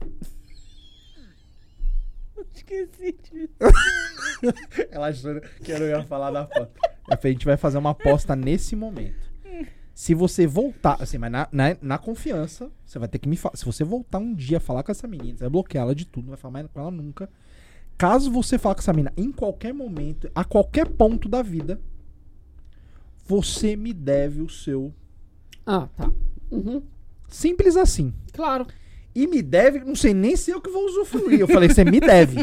Esqueci 2.55 3.17
disso. 3.23 3.55
Ela 4.91 5.09
achou 5.09 5.41
que 5.63 5.71
eu 5.73 5.79
não 5.81 5.87
ia 5.87 6.03
falar 6.05 6.31
da 6.31 6.41
aposta. 6.43 6.73
Eu 7.11 7.17
falei, 7.17 7.21
a 7.25 7.33
gente 7.33 7.45
vai 7.45 7.57
fazer 7.57 7.79
uma 7.79 7.91
aposta 7.91 8.35
nesse 8.37 8.75
momento. 8.77 9.32
Se 9.95 10.15
você 10.15 10.47
voltar, 10.47 10.97
assim, 11.01 11.19
mas 11.19 11.31
na, 11.31 11.49
na, 11.53 11.77
na 11.81 11.99
confiança, 11.99 12.71
você 12.85 12.99
vai 12.99 13.09
ter 13.09 13.19
que 13.19 13.29
me 13.29 13.37
falar. 13.37 13.57
Se 13.57 13.65
você 13.65 13.85
voltar 13.85 14.19
um 14.19 14.35
dia 14.35 14.57
a 14.57 14.61
falar 14.61 14.83
com 14.83 14.91
essa 14.91 15.07
menina, 15.07 15.37
você 15.37 15.45
vai 15.45 15.51
bloquear 15.51 15.85
ela 15.85 15.95
de 15.95 16.07
tudo, 16.07 16.25
não 16.25 16.31
vai 16.31 16.39
falar 16.39 16.53
mais 16.53 16.67
com 16.73 16.81
ela 16.81 16.91
nunca. 16.91 17.29
Caso 17.99 18.31
você 18.31 18.59
falar 18.59 18.75
com 18.75 18.81
essa 18.81 18.93
menina 18.93 19.13
em 19.17 19.31
qualquer 19.31 19.73
momento, 19.75 20.31
a 20.35 20.45
qualquer 20.45 20.89
ponto 20.89 21.29
da 21.29 21.43
vida, 21.43 21.79
você 23.27 23.77
me 23.77 23.93
deve 23.93 24.41
o 24.41 24.49
seu. 24.49 24.93
Ah, 25.67 25.89
tá. 25.97 26.11
Uhum. 26.51 26.83
Simples 27.29 27.77
assim. 27.77 28.13
Claro. 28.33 28.67
E 29.15 29.27
me 29.27 29.43
deve, 29.43 29.81
não 29.81 29.95
sei 29.95 30.15
nem 30.15 30.37
se 30.37 30.51
eu 30.51 30.61
que 30.61 30.71
vou 30.71 30.87
usufruir. 30.87 31.41
Eu 31.41 31.49
falei, 31.49 31.69
você 31.69 31.85
me 31.85 32.01
deve. 32.01 32.39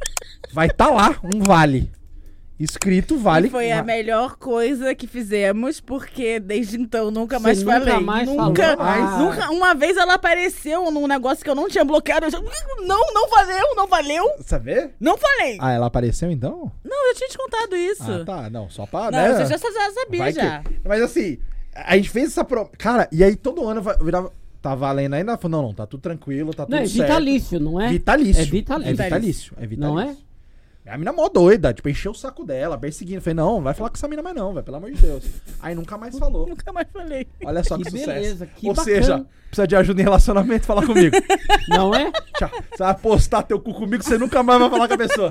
Vai 0.52 0.66
estar 0.66 0.90
lá 0.90 1.18
um 1.24 1.40
vale. 1.40 1.90
Escrito 2.60 3.16
vale. 3.16 3.46
E 3.48 3.50
foi 3.50 3.72
a 3.72 3.82
melhor 3.82 4.36
coisa 4.36 4.94
que 4.94 5.06
fizemos, 5.06 5.80
porque 5.80 6.38
desde 6.38 6.78
então 6.78 7.10
nunca 7.10 7.38
Você 7.38 7.42
mais 7.42 7.62
nunca 7.62 7.80
falei. 7.80 8.00
mais 8.04 8.28
nunca, 8.28 8.76
falou. 8.76 8.84
Ah. 8.86 9.18
nunca. 9.18 9.50
Uma 9.50 9.74
vez 9.74 9.96
ela 9.96 10.12
apareceu 10.14 10.90
num 10.90 11.06
negócio 11.06 11.42
que 11.42 11.48
eu 11.48 11.54
não 11.54 11.70
tinha 11.70 11.84
bloqueado. 11.86 12.26
Eu 12.26 12.30
já, 12.30 12.38
não, 12.38 13.00
não 13.14 13.30
valeu, 13.30 13.74
não 13.74 13.86
valeu. 13.86 14.24
Sabe? 14.44 14.90
Não 15.00 15.16
falei. 15.16 15.56
Ah, 15.58 15.72
ela 15.72 15.86
apareceu 15.86 16.30
então? 16.30 16.70
Não, 16.84 17.08
eu 17.08 17.14
tinha 17.14 17.30
te 17.30 17.38
contado 17.38 17.74
isso. 17.74 18.12
Ah, 18.12 18.24
tá. 18.26 18.50
Não, 18.50 18.68
só 18.68 18.84
pra. 18.84 19.10
Não, 19.10 19.18
né? 19.18 19.32
você 19.32 19.46
já, 19.46 19.56
já 19.56 19.90
sabia 19.92 20.18
Vai 20.18 20.32
que- 20.34 20.40
já. 20.40 20.62
Mas 20.84 21.00
assim, 21.00 21.38
a 21.74 21.96
gente 21.96 22.10
fez 22.10 22.26
essa 22.28 22.44
pro... 22.44 22.68
Cara, 22.76 23.08
e 23.10 23.24
aí 23.24 23.36
todo 23.36 23.66
ano 23.66 23.82
virava. 24.02 24.30
Tá 24.60 24.74
valendo 24.74 25.14
ainda? 25.14 25.38
Não, 25.44 25.62
não, 25.62 25.72
tá 25.72 25.86
tudo 25.86 26.02
tranquilo, 26.02 26.52
tá 26.52 26.66
tudo 26.66 26.74
Não, 26.76 26.82
é 26.82 26.86
certo. 26.86 27.08
vitalício, 27.08 27.58
não 27.58 27.80
é? 27.80 27.88
Vitalício. 27.88 28.42
É 28.42 28.44
vitalício. 28.44 28.90
É 28.90 28.92
vitalício. 28.92 29.54
É 29.56 29.66
vitalício. 29.66 29.94
Não 29.94 29.98
é? 29.98 30.14
A 30.90 30.98
mina 30.98 31.12
mó 31.12 31.28
doida, 31.28 31.72
tipo, 31.72 31.88
encheu 31.88 32.12
o 32.12 32.14
saco 32.14 32.44
dela, 32.44 32.76
perseguindo. 32.76 33.20
Falei, 33.20 33.34
não, 33.34 33.54
não 33.56 33.62
vai 33.62 33.74
falar 33.74 33.90
com 33.90 33.96
essa 33.96 34.08
mina 34.08 34.22
mais 34.22 34.34
não, 34.34 34.52
velho, 34.52 34.64
pelo 34.64 34.76
amor 34.76 34.90
de 34.90 35.00
Deus. 35.00 35.24
Aí 35.60 35.74
nunca 35.74 35.96
mais 35.96 36.16
falou. 36.18 36.46
Nunca 36.48 36.72
mais 36.72 36.86
falei. 36.92 37.26
Olha 37.44 37.62
só 37.62 37.76
que, 37.76 37.84
Que 37.84 37.90
sucesso. 37.90 38.06
beleza, 38.12 38.46
que 38.46 38.66
Ou 38.68 38.74
bacana. 38.74 38.96
seja, 38.96 39.26
precisa 39.48 39.66
de 39.66 39.76
ajuda 39.76 40.00
em 40.00 40.04
relacionamento, 40.04 40.66
fala 40.66 40.84
comigo. 40.84 41.16
Não 41.68 41.94
é? 41.94 42.10
Tchau. 42.38 42.50
Você 42.70 42.78
vai 42.78 42.90
apostar 42.90 43.42
teu 43.44 43.60
cu 43.60 43.72
comigo, 43.72 44.02
você 44.02 44.18
nunca 44.18 44.42
mais 44.42 44.58
vai 44.60 44.68
falar 44.70 44.88
com 44.88 44.94
a 44.94 44.98
pessoa. 44.98 45.30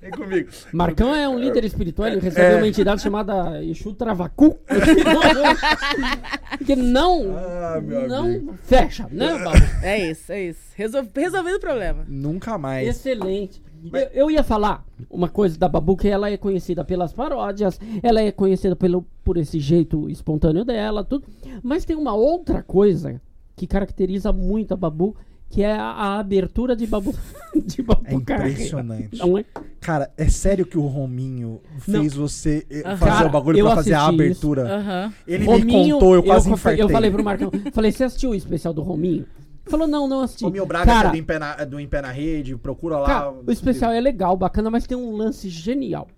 Vem 0.00 0.10
comigo. 0.12 0.48
Marcão 0.72 1.14
é 1.14 1.28
um 1.28 1.38
líder 1.38 1.62
espiritual, 1.62 2.08
ele 2.08 2.20
recebeu 2.20 2.52
É. 2.52 2.56
uma 2.56 2.66
entidade 2.66 3.02
chamada 3.02 3.62
Exu 3.62 3.92
Travacu. 3.92 4.58
que 6.64 6.74
não, 6.74 7.36
Ah, 7.36 7.80
meu 7.82 8.08
não 8.08 8.24
amigo. 8.24 8.58
fecha, 8.62 9.06
né, 9.10 9.38
Babu? 9.44 9.58
É 9.82 10.10
isso, 10.10 10.32
é 10.32 10.42
isso. 10.44 10.60
Resol... 10.74 11.06
Resolvido 11.14 11.56
o 11.56 11.60
problema. 11.60 12.04
Nunca 12.08 12.56
mais. 12.56 12.88
Excelente. 12.88 13.62
Eu, 13.92 14.00
eu 14.12 14.30
ia 14.30 14.42
falar 14.42 14.84
uma 15.08 15.28
coisa 15.28 15.58
da 15.58 15.68
Babu, 15.68 15.96
que 15.96 16.08
ela 16.08 16.30
é 16.30 16.36
conhecida 16.36 16.84
pelas 16.84 17.12
paródias, 17.12 17.78
ela 18.02 18.20
é 18.20 18.30
conhecida 18.30 18.76
pelo, 18.76 19.06
por 19.24 19.36
esse 19.36 19.58
jeito 19.58 20.08
espontâneo 20.10 20.64
dela, 20.64 21.02
tudo. 21.04 21.24
Mas 21.62 21.84
tem 21.84 21.96
uma 21.96 22.14
outra 22.14 22.62
coisa 22.62 23.20
que 23.56 23.66
caracteriza 23.66 24.32
muito 24.32 24.72
a 24.74 24.76
Babu, 24.76 25.14
que 25.48 25.62
é 25.62 25.72
a, 25.72 25.82
a 25.82 26.18
abertura 26.20 26.76
de 26.76 26.86
Babu, 26.86 27.14
de 27.66 27.82
Babu 27.82 28.02
É 28.04 28.20
Carreira. 28.20 28.52
impressionante. 28.52 29.18
Não 29.18 29.36
é? 29.38 29.44
Cara, 29.80 30.10
é 30.16 30.28
sério 30.28 30.64
que 30.66 30.78
o 30.78 30.86
Rominho 30.86 31.60
Não. 31.88 32.00
fez 32.02 32.14
você 32.14 32.64
eh, 32.70 32.82
Aham. 32.84 32.96
fazer 32.98 33.10
Cara, 33.12 33.28
o 33.28 33.32
bagulho 33.32 33.64
pra 33.64 33.74
fazer 33.74 33.94
a 33.94 34.06
abertura? 34.06 34.76
Aham. 34.76 35.12
Ele 35.26 35.44
Rominho, 35.46 35.66
me 35.86 35.92
contou, 35.92 36.14
eu 36.14 36.22
quase 36.22 36.48
eu, 36.48 36.54
infartei. 36.54 36.82
eu 36.84 36.88
falei 36.88 37.10
pro 37.10 37.24
Marcão, 37.24 37.50
falei, 37.72 37.90
você 37.90 38.04
assistiu 38.04 38.30
o 38.30 38.34
especial 38.34 38.72
do 38.74 38.82
Rominho? 38.82 39.24
Ele 39.70 39.78
Falou, 39.78 39.86
não, 39.86 40.08
não 40.08 40.20
assisti. 40.22 40.44
Rominho 40.44 40.66
Braga 40.66 40.86
Cara, 40.86 41.08
do, 41.10 41.16
em 41.16 41.22
pé 41.22 41.38
na, 41.38 41.54
do 41.64 41.78
Em 41.78 41.86
Pé 41.86 42.02
na 42.02 42.10
Rede, 42.10 42.56
procura 42.56 42.98
lá. 42.98 43.06
Cara, 43.06 43.32
o 43.46 43.50
especial 43.50 43.92
é 43.92 44.00
legal, 44.00 44.36
bacana, 44.36 44.70
mas 44.70 44.86
tem 44.86 44.96
um 44.96 45.14
lance 45.16 45.48
genial. 45.48 46.08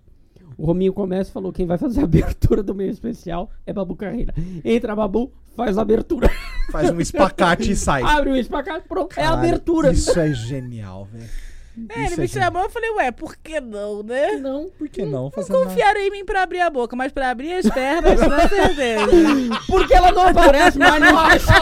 O 0.57 0.65
Rominho 0.65 0.93
começa 0.93 1.29
e 1.29 1.33
falou: 1.33 1.51
quem 1.51 1.65
vai 1.65 1.77
fazer 1.77 2.01
a 2.01 2.03
abertura 2.05 2.63
do 2.63 2.73
meu 2.73 2.89
especial 2.89 3.49
é 3.65 3.73
Babu 3.73 3.95
Carreira. 3.95 4.33
Entra 4.63 4.95
Babu, 4.95 5.31
faz 5.55 5.77
a 5.77 5.81
abertura. 5.81 6.29
Faz 6.71 6.89
um 6.89 6.99
espacate 6.99 7.71
e 7.71 7.75
sai. 7.75 8.01
Abre 8.05 8.31
o 8.31 8.35
espacate, 8.35 8.87
pronto, 8.87 9.19
é 9.19 9.25
a 9.25 9.33
abertura. 9.33 9.91
Isso 9.91 10.19
é 10.19 10.33
genial, 10.33 11.05
velho. 11.11 11.29
É, 11.89 12.05
ele 12.05 12.17
me 12.17 12.27
genial. 12.27 12.51
chamou, 12.51 12.63
eu 12.63 12.69
falei, 12.69 12.91
ué, 12.91 13.11
por 13.11 13.35
que 13.35 13.59
não, 13.59 14.03
né? 14.03 14.33
Não, 14.33 14.69
Por 14.77 14.87
que 14.87 15.03
não? 15.03 15.31
Fazer 15.31 15.51
nada. 15.51 15.65
Confiaram 15.65 15.99
em 16.01 16.11
mim 16.11 16.23
pra 16.23 16.43
abrir 16.43 16.59
a 16.59 16.69
boca, 16.69 16.95
mas 16.95 17.11
pra 17.11 17.31
abrir 17.31 17.53
as 17.53 17.67
pernas, 17.69 18.19
com 18.21 18.29
certeza. 18.47 19.07
porque 19.67 19.93
ela 19.93 20.11
não 20.11 20.27
aparece 20.27 20.77
mais 20.77 21.01
no 21.01 21.17
acha. 21.17 21.53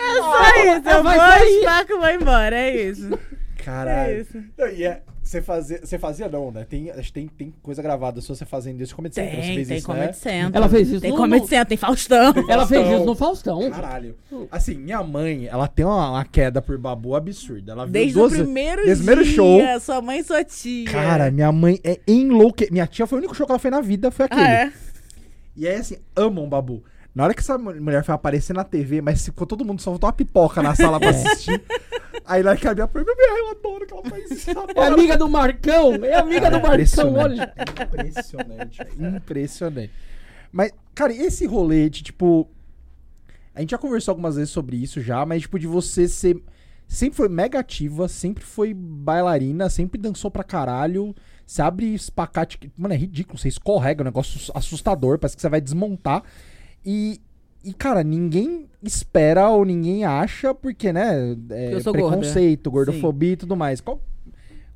É 0.00 0.14
só 0.16 0.76
isso, 0.76 0.88
eu 0.88 1.02
Vai 1.04 1.18
vou, 1.18 1.26
sair. 1.28 1.58
espaco 1.60 1.92
e 1.92 1.96
vou 1.98 2.10
embora, 2.10 2.56
é 2.56 2.76
isso. 2.82 3.18
Caralho. 3.64 4.10
É 4.12 4.20
isso. 4.20 4.42
Não, 4.56 4.66
e 4.68 4.84
é, 4.84 5.02
você, 5.28 5.42
fazia, 5.42 5.78
você 5.84 5.98
fazia 5.98 6.26
não, 6.26 6.50
né? 6.50 6.64
Tem, 6.66 6.90
acho 6.90 7.08
que 7.08 7.12
tem, 7.12 7.28
tem 7.28 7.54
coisa 7.62 7.82
gravada 7.82 8.18
sua 8.22 8.34
você 8.34 8.46
fazendo 8.46 8.80
isso. 8.80 8.96
Comedy 8.96 9.14
Central, 9.14 9.34
você 9.36 9.46
Tem, 9.46 9.54
fez 9.56 9.68
tem 9.68 9.76
isso, 9.76 9.86
Comedy 9.86 10.06
né? 10.06 10.12
Central. 10.14 10.50
Ela 10.54 10.68
fez 10.70 10.88
isso 10.88 11.00
Tem 11.02 11.10
no- 11.10 11.16
Comedy 11.18 11.46
tem 11.66 11.76
Faustão. 11.76 12.32
Ela 12.48 12.66
fez 12.66 12.88
isso 12.88 13.04
no 13.04 13.14
Faustão. 13.14 13.70
Caralho. 13.70 14.16
Assim, 14.50 14.76
minha 14.76 15.02
mãe, 15.02 15.46
ela 15.46 15.68
tem 15.68 15.84
uma, 15.84 16.12
uma 16.12 16.24
queda 16.24 16.62
por 16.62 16.78
babu 16.78 17.14
absurda. 17.14 17.72
Ela 17.72 17.84
viu 17.84 17.92
Desde 17.92 18.14
duas- 18.14 18.32
o 18.32 18.36
primeiro 18.36 18.84
desde 18.86 19.02
o 19.02 19.04
dia, 19.04 19.14
primeiro 19.16 19.36
show. 19.36 19.60
sua 19.80 20.00
mãe 20.00 20.20
e 20.20 20.24
sua 20.24 20.42
tia. 20.42 20.86
Cara, 20.90 21.30
minha 21.30 21.52
mãe 21.52 21.78
é 21.84 22.00
enlouque. 22.08 22.68
Minha 22.72 22.86
tia 22.86 23.06
foi 23.06 23.18
o 23.18 23.20
único 23.20 23.34
show 23.34 23.44
que 23.44 23.52
ela 23.52 23.58
foi 23.58 23.70
na 23.70 23.82
vida, 23.82 24.10
foi 24.10 24.24
aquele. 24.24 24.40
Ah, 24.40 24.50
é? 24.50 24.72
E 25.54 25.68
aí, 25.68 25.76
assim, 25.76 25.96
amam 26.16 26.48
babu. 26.48 26.82
Na 27.18 27.24
hora 27.24 27.34
que 27.34 27.40
essa 27.40 27.58
mu- 27.58 27.74
mulher 27.74 28.04
foi 28.04 28.14
aparecer 28.14 28.52
na 28.54 28.62
TV, 28.62 29.00
mas 29.02 29.24
ficou 29.24 29.44
todo 29.44 29.64
mundo 29.64 29.82
só 29.82 29.90
faltou 29.90 30.06
uma 30.06 30.12
pipoca 30.12 30.62
na 30.62 30.72
sala 30.76 31.00
pra 31.00 31.10
assistir. 31.10 31.60
Aí 32.24 32.44
lá 32.44 32.54
que 32.56 32.68
a 32.68 32.72
minha 32.72 32.86
foi, 32.86 33.02
meu 33.02 33.16
bem, 33.16 33.26
eu 33.38 33.50
adoro 33.50 33.84
que 33.86 33.92
ela 33.92 34.04
faz 34.04 34.30
isso. 34.30 34.50
É 34.50 34.52
adoro." 34.52 34.94
amiga 34.94 35.16
do 35.16 35.28
Marcão, 35.28 35.94
é 36.04 36.14
amiga 36.14 36.48
do 36.48 36.60
Marcão, 36.60 36.74
Impressionante. 36.74 37.18
olha. 37.40 37.54
Impressionante, 37.82 38.78
velho, 38.96 39.16
impressionante. 39.16 39.90
Mas, 40.52 40.72
cara, 40.94 41.12
esse 41.12 41.44
rolê 41.44 41.90
de, 41.90 42.04
tipo. 42.04 42.48
A 43.52 43.60
gente 43.60 43.70
já 43.72 43.78
conversou 43.78 44.12
algumas 44.12 44.36
vezes 44.36 44.50
sobre 44.50 44.76
isso 44.76 45.00
já, 45.00 45.26
mas, 45.26 45.42
tipo, 45.42 45.58
de 45.58 45.66
você 45.66 46.06
ser. 46.06 46.40
Sempre 46.86 47.16
foi 47.16 47.28
mega 47.28 47.58
ativa, 47.58 48.06
sempre 48.06 48.44
foi 48.44 48.72
bailarina, 48.72 49.68
sempre 49.68 50.00
dançou 50.00 50.30
pra 50.30 50.44
caralho. 50.44 51.12
Você 51.44 51.60
abre 51.62 51.92
espacate. 51.94 52.58
que- 52.58 52.70
Mano, 52.78 52.94
é 52.94 52.96
ridículo, 52.96 53.36
você 53.36 53.48
escorrega, 53.48 54.02
é 54.02 54.04
um 54.04 54.04
negócio 54.04 54.52
assustador, 54.54 55.18
parece 55.18 55.34
que 55.34 55.42
você 55.42 55.48
vai 55.48 55.60
desmontar. 55.60 56.22
E. 56.84 57.20
E, 57.64 57.72
cara, 57.74 58.04
ninguém 58.04 58.66
espera 58.82 59.48
ou 59.50 59.64
ninguém 59.64 60.04
acha, 60.04 60.54
porque, 60.54 60.92
né? 60.92 61.36
É 61.50 61.74
Eu 61.74 61.80
sou 61.80 61.92
gorda. 61.92 62.16
preconceito, 62.16 62.70
gordofobia 62.70 63.32
e 63.32 63.36
tudo 63.36 63.56
mais. 63.56 63.80
Qual- 63.80 64.00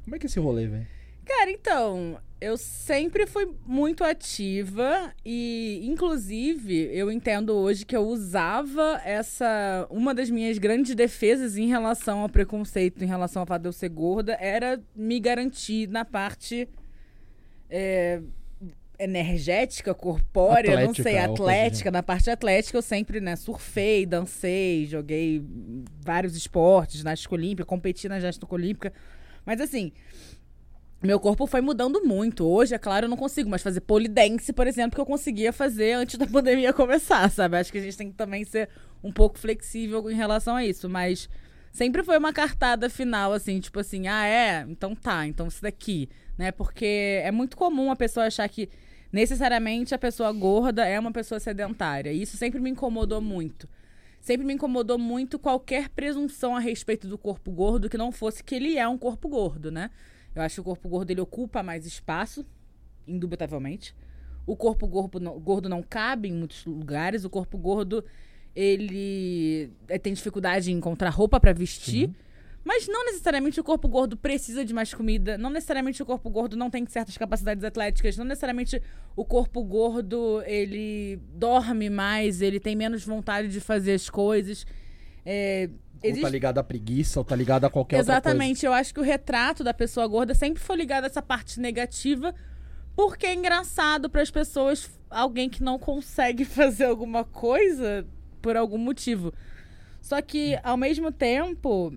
Como 0.05 0.17
é 0.17 0.19
que 0.19 0.27
é 0.27 0.29
esse 0.29 0.41
rolê, 0.41 0.67
velho? 0.67 0.87
Cara, 1.25 1.49
então, 1.51 2.19
eu 2.41 2.59
sempre 2.59 3.25
fui 3.25 3.49
muito 3.65 4.03
ativa 4.03 5.13
e, 5.25 5.81
inclusive, 5.85 6.91
eu 6.93 7.11
entendo 7.11 7.55
hoje 7.55 7.87
que 7.87 7.97
eu 7.97 8.03
usava 8.03 9.01
essa. 9.05 9.87
Uma 9.89 10.13
das 10.13 10.29
minhas 10.29 10.59
grandes 10.59 10.95
defesas 10.97 11.57
em 11.57 11.69
relação 11.69 12.19
ao 12.21 12.29
preconceito, 12.29 13.03
em 13.03 13.07
relação 13.07 13.43
ao 13.43 13.47
fato 13.47 13.63
de 13.63 13.69
eu 13.69 13.73
ser 13.73 13.89
gorda, 13.91 14.37
era 14.41 14.83
me 14.95 15.21
garantir 15.21 15.87
na 15.89 16.05
parte. 16.05 16.69
é, 17.71 18.21
energética, 19.03 19.95
corpórea, 19.95 20.77
não 20.77 20.91
Atlética, 20.91 21.03
sei, 21.03 21.21
ou 21.21 21.29
coisa 21.29 21.33
atlética. 21.43 21.91
Na 21.91 22.03
parte 22.03 22.31
atlética 22.31 22.79
eu 22.79 22.83
sempre, 22.83 23.21
né, 23.21 23.37
surfei, 23.37 24.07
dancei, 24.07 24.87
joguei 24.87 25.45
vários 26.05 26.37
esportes, 26.37 26.99
ginástica 26.99 27.35
olímpica, 27.35 27.65
competi 27.65 28.09
na 28.09 28.19
ginástica 28.19 28.55
olímpica. 28.55 28.93
Mas 29.45 29.61
assim, 29.61 29.93
meu 31.03 31.19
corpo 31.19 31.47
foi 31.47 31.61
mudando 31.61 32.01
muito. 32.05 32.47
Hoje, 32.47 32.75
é 32.75 32.79
claro, 32.79 33.07
eu 33.07 33.11
não 33.11 33.17
consigo 33.17 33.51
mais 33.51 33.61
fazer 33.61 33.81
polidense, 33.81 34.53
por 34.53 34.67
exemplo, 34.69 34.95
que 34.95 35.01
eu 35.01 35.07
conseguia 35.07 35.53
fazer 35.53 35.95
antes 35.95 36.17
da 36.17 36.27
pandemia 36.29 36.73
começar, 36.73 37.29
sabe? 37.31 37.57
Acho 37.57 37.73
que 37.73 37.79
a 37.79 37.83
gente 37.83 37.97
tem 37.97 38.11
que 38.11 38.17
também 38.17 38.45
ser 38.45 38.69
um 39.03 39.11
pouco 39.11 39.37
flexível 39.39 40.09
em 40.09 40.15
relação 40.15 40.55
a 40.55 40.65
isso. 40.65 40.89
Mas 40.89 41.29
sempre 41.73 42.05
foi 42.05 42.17
uma 42.19 42.33
cartada 42.33 42.89
final, 42.89 43.33
assim, 43.33 43.59
tipo 43.59 43.81
assim, 43.81 44.07
ah, 44.07 44.27
é? 44.27 44.65
Então 44.69 44.95
tá, 44.95 45.27
então 45.27 45.49
isso 45.49 45.61
daqui, 45.61 46.09
né? 46.39 46.53
Porque 46.53 47.21
é 47.25 47.33
muito 47.33 47.57
comum 47.57 47.91
a 47.91 47.97
pessoa 47.97 48.27
achar 48.27 48.49
que 48.49 48.69
necessariamente 49.13 49.95
a 49.95 49.99
pessoa 49.99 50.33
gorda 50.33 50.87
é 50.87 50.99
uma 50.99 51.13
pessoa 51.13 51.39
sedentária. 51.39 52.13
Isso 52.13 52.37
sempre 52.37 52.61
me 52.61 52.71
incomodou 52.71 53.21
muito. 53.21 53.69
Sempre 54.21 54.47
me 54.47 54.55
incomodou 54.55 54.99
muito 54.99 55.39
qualquer 55.39 55.89
presunção 55.89 56.57
a 56.57 56.61
respeito 56.61 57.09
do 57.09 57.19
corpo 57.19 57.51
gordo 57.51 57.91
que 57.91 57.99
não 57.99 58.13
fosse 58.13 58.43
que 58.43 58.55
ele 58.55 58.79
é 58.79 58.87
um 58.87 58.97
corpo 58.97 59.29
gordo, 59.29 59.71
né? 59.71 59.91
Eu 60.35 60.43
acho 60.43 60.55
que 60.57 60.61
o 60.61 60.65
corpo 60.65 60.89
gordo 60.89 61.11
ele 61.11 61.21
ocupa 61.21 61.63
mais 61.63 61.85
espaço, 61.85 62.47
indubitavelmente. 63.07 63.95
o 64.47 64.57
corpo 64.57 64.87
gordo 64.87 65.21
não, 65.21 65.39
gordo 65.39 65.69
não 65.69 65.83
cabe 65.83 66.29
em 66.29 66.33
muitos 66.33 66.65
lugares. 66.65 67.25
O 67.25 67.31
corpo 67.31 67.59
gordo, 67.59 68.05
ele 68.55 69.71
eh, 69.89 69.99
tem 69.99 70.13
dificuldade 70.13 70.71
em 70.71 70.77
encontrar 70.77 71.11
roupa 71.11 71.39
pra 71.39 71.53
vestir. 71.53 72.11
Mas 72.65 72.87
não 72.87 73.05
necessariamente 73.07 73.61
o 73.61 73.65
corpo 73.65 73.89
gordo 73.89 74.17
precisa 74.17 74.65
de 74.65 74.73
mais 74.73 74.95
comida. 74.95 75.37
Não 75.37 75.51
necessariamente 75.51 76.01
o 76.03 76.07
corpo 76.07 76.31
gordo 76.31 76.57
não 76.57 76.71
tem 76.71 76.87
certas 76.87 77.17
capacidades 77.17 77.65
atléticas. 77.65 78.17
Não 78.17 78.25
necessariamente 78.25 78.81
o 79.17 79.25
corpo 79.25 79.63
gordo, 79.65 80.43
ele 80.47 81.17
dorme 81.35 81.91
mais, 81.91 82.41
ele 82.41 82.61
tem 82.61 82.77
menos 82.77 83.05
vontade 83.05 83.49
de 83.49 83.61
fazer 83.61 83.95
as 83.95 84.09
coisas. 84.09 84.65
É, 85.27 85.69
Ou 86.03 86.09
existe- 86.09 86.23
tá 86.23 86.29
ligado 86.29 86.59
à 86.59 86.63
preguiça, 86.65 87.19
ou 87.19 87.25
tá 87.25 87.35
ligado 87.35 87.65
a 87.65 87.71
qualquer 87.71 87.99
outra 87.99 88.15
coisa. 88.21 88.29
Exatamente. 88.29 88.65
Eu 88.65 88.73
acho 88.73 88.95
que 88.95 89.01
o 89.01 89.05
retrato 89.05 89.65
da 89.65 89.75
pessoa 89.75 90.07
gorda 90.07 90.33
sempre 90.35 90.63
foi 90.63 90.77
ligado 90.77 91.05
a 91.05 91.07
essa 91.09 91.23
parte 91.23 91.59
negativa, 91.59 92.33
porque 92.95 93.27
é 93.27 93.35
engraçado 93.35 94.09
para 94.09 94.23
as 94.23 94.31
pessoas 94.31 94.89
alguém 95.11 95.49
que 95.51 95.63
não 95.65 95.79
consegue 95.81 96.45
fazer 96.47 96.85
alguma 96.85 97.25
coisa 97.25 98.07
por 98.41 98.57
algum 98.57 98.79
motivo. 98.79 99.33
Só 100.01 100.21
que, 100.21 100.59
ao 100.65 100.77
mesmo 100.77 101.13
tempo, 101.13 101.97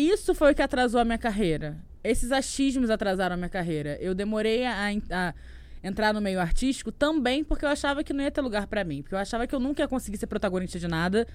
isso 0.00 0.34
foi 0.34 0.52
o 0.52 0.54
que 0.54 0.62
atrasou 0.62 1.00
a 1.00 1.04
minha 1.04 1.18
carreira. 1.18 1.76
Esses 2.04 2.30
achismos 2.32 2.90
atrasaram 2.90 3.34
a 3.34 3.36
minha 3.36 3.48
carreira. 3.48 3.96
Eu 4.00 4.14
demorei 4.14 4.64
a, 4.64 4.88
a 5.10 5.34
entrar 5.82 6.12
no 6.14 6.20
meio 6.20 6.40
artístico 6.40 6.92
também 6.92 7.42
porque 7.42 7.64
eu 7.64 7.68
achava 7.68 8.04
que 8.04 8.12
não 8.12 8.22
ia 8.22 8.30
ter 8.30 8.40
lugar 8.40 8.66
pra 8.66 8.84
mim. 8.84 9.02
Porque 9.02 9.14
eu 9.14 9.18
achava 9.18 9.46
que 9.46 9.54
eu 9.54 9.60
nunca 9.60 9.82
ia 9.82 9.88
conseguir 9.88 10.16
ser 10.18 10.26
protagonista 10.26 10.78
de 10.78 10.86
nada. 10.86 11.26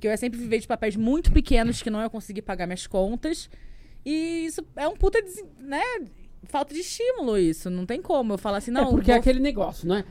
Que 0.00 0.06
eu 0.06 0.10
ia 0.10 0.16
sempre 0.16 0.38
viver 0.38 0.58
de 0.60 0.66
papéis 0.66 0.96
muito 0.96 1.32
pequenos 1.32 1.82
que 1.82 1.90
não 1.90 2.00
ia 2.00 2.10
conseguir 2.10 2.42
pagar 2.42 2.66
minhas 2.66 2.86
contas. 2.86 3.48
E 4.04 4.44
isso 4.46 4.64
é 4.76 4.86
um 4.86 4.96
puta, 4.96 5.20
des- 5.22 5.44
né? 5.60 5.80
Falta 6.44 6.72
de 6.74 6.80
estímulo 6.80 7.36
isso. 7.38 7.68
Não 7.70 7.84
tem 7.86 8.00
como. 8.00 8.34
Eu 8.34 8.38
falo 8.38 8.56
assim, 8.56 8.70
não. 8.70 8.82
é 8.88 8.90
porque 8.90 9.10
é 9.10 9.14
vou- 9.14 9.20
aquele 9.20 9.40
negócio, 9.40 9.88
né? 9.88 10.04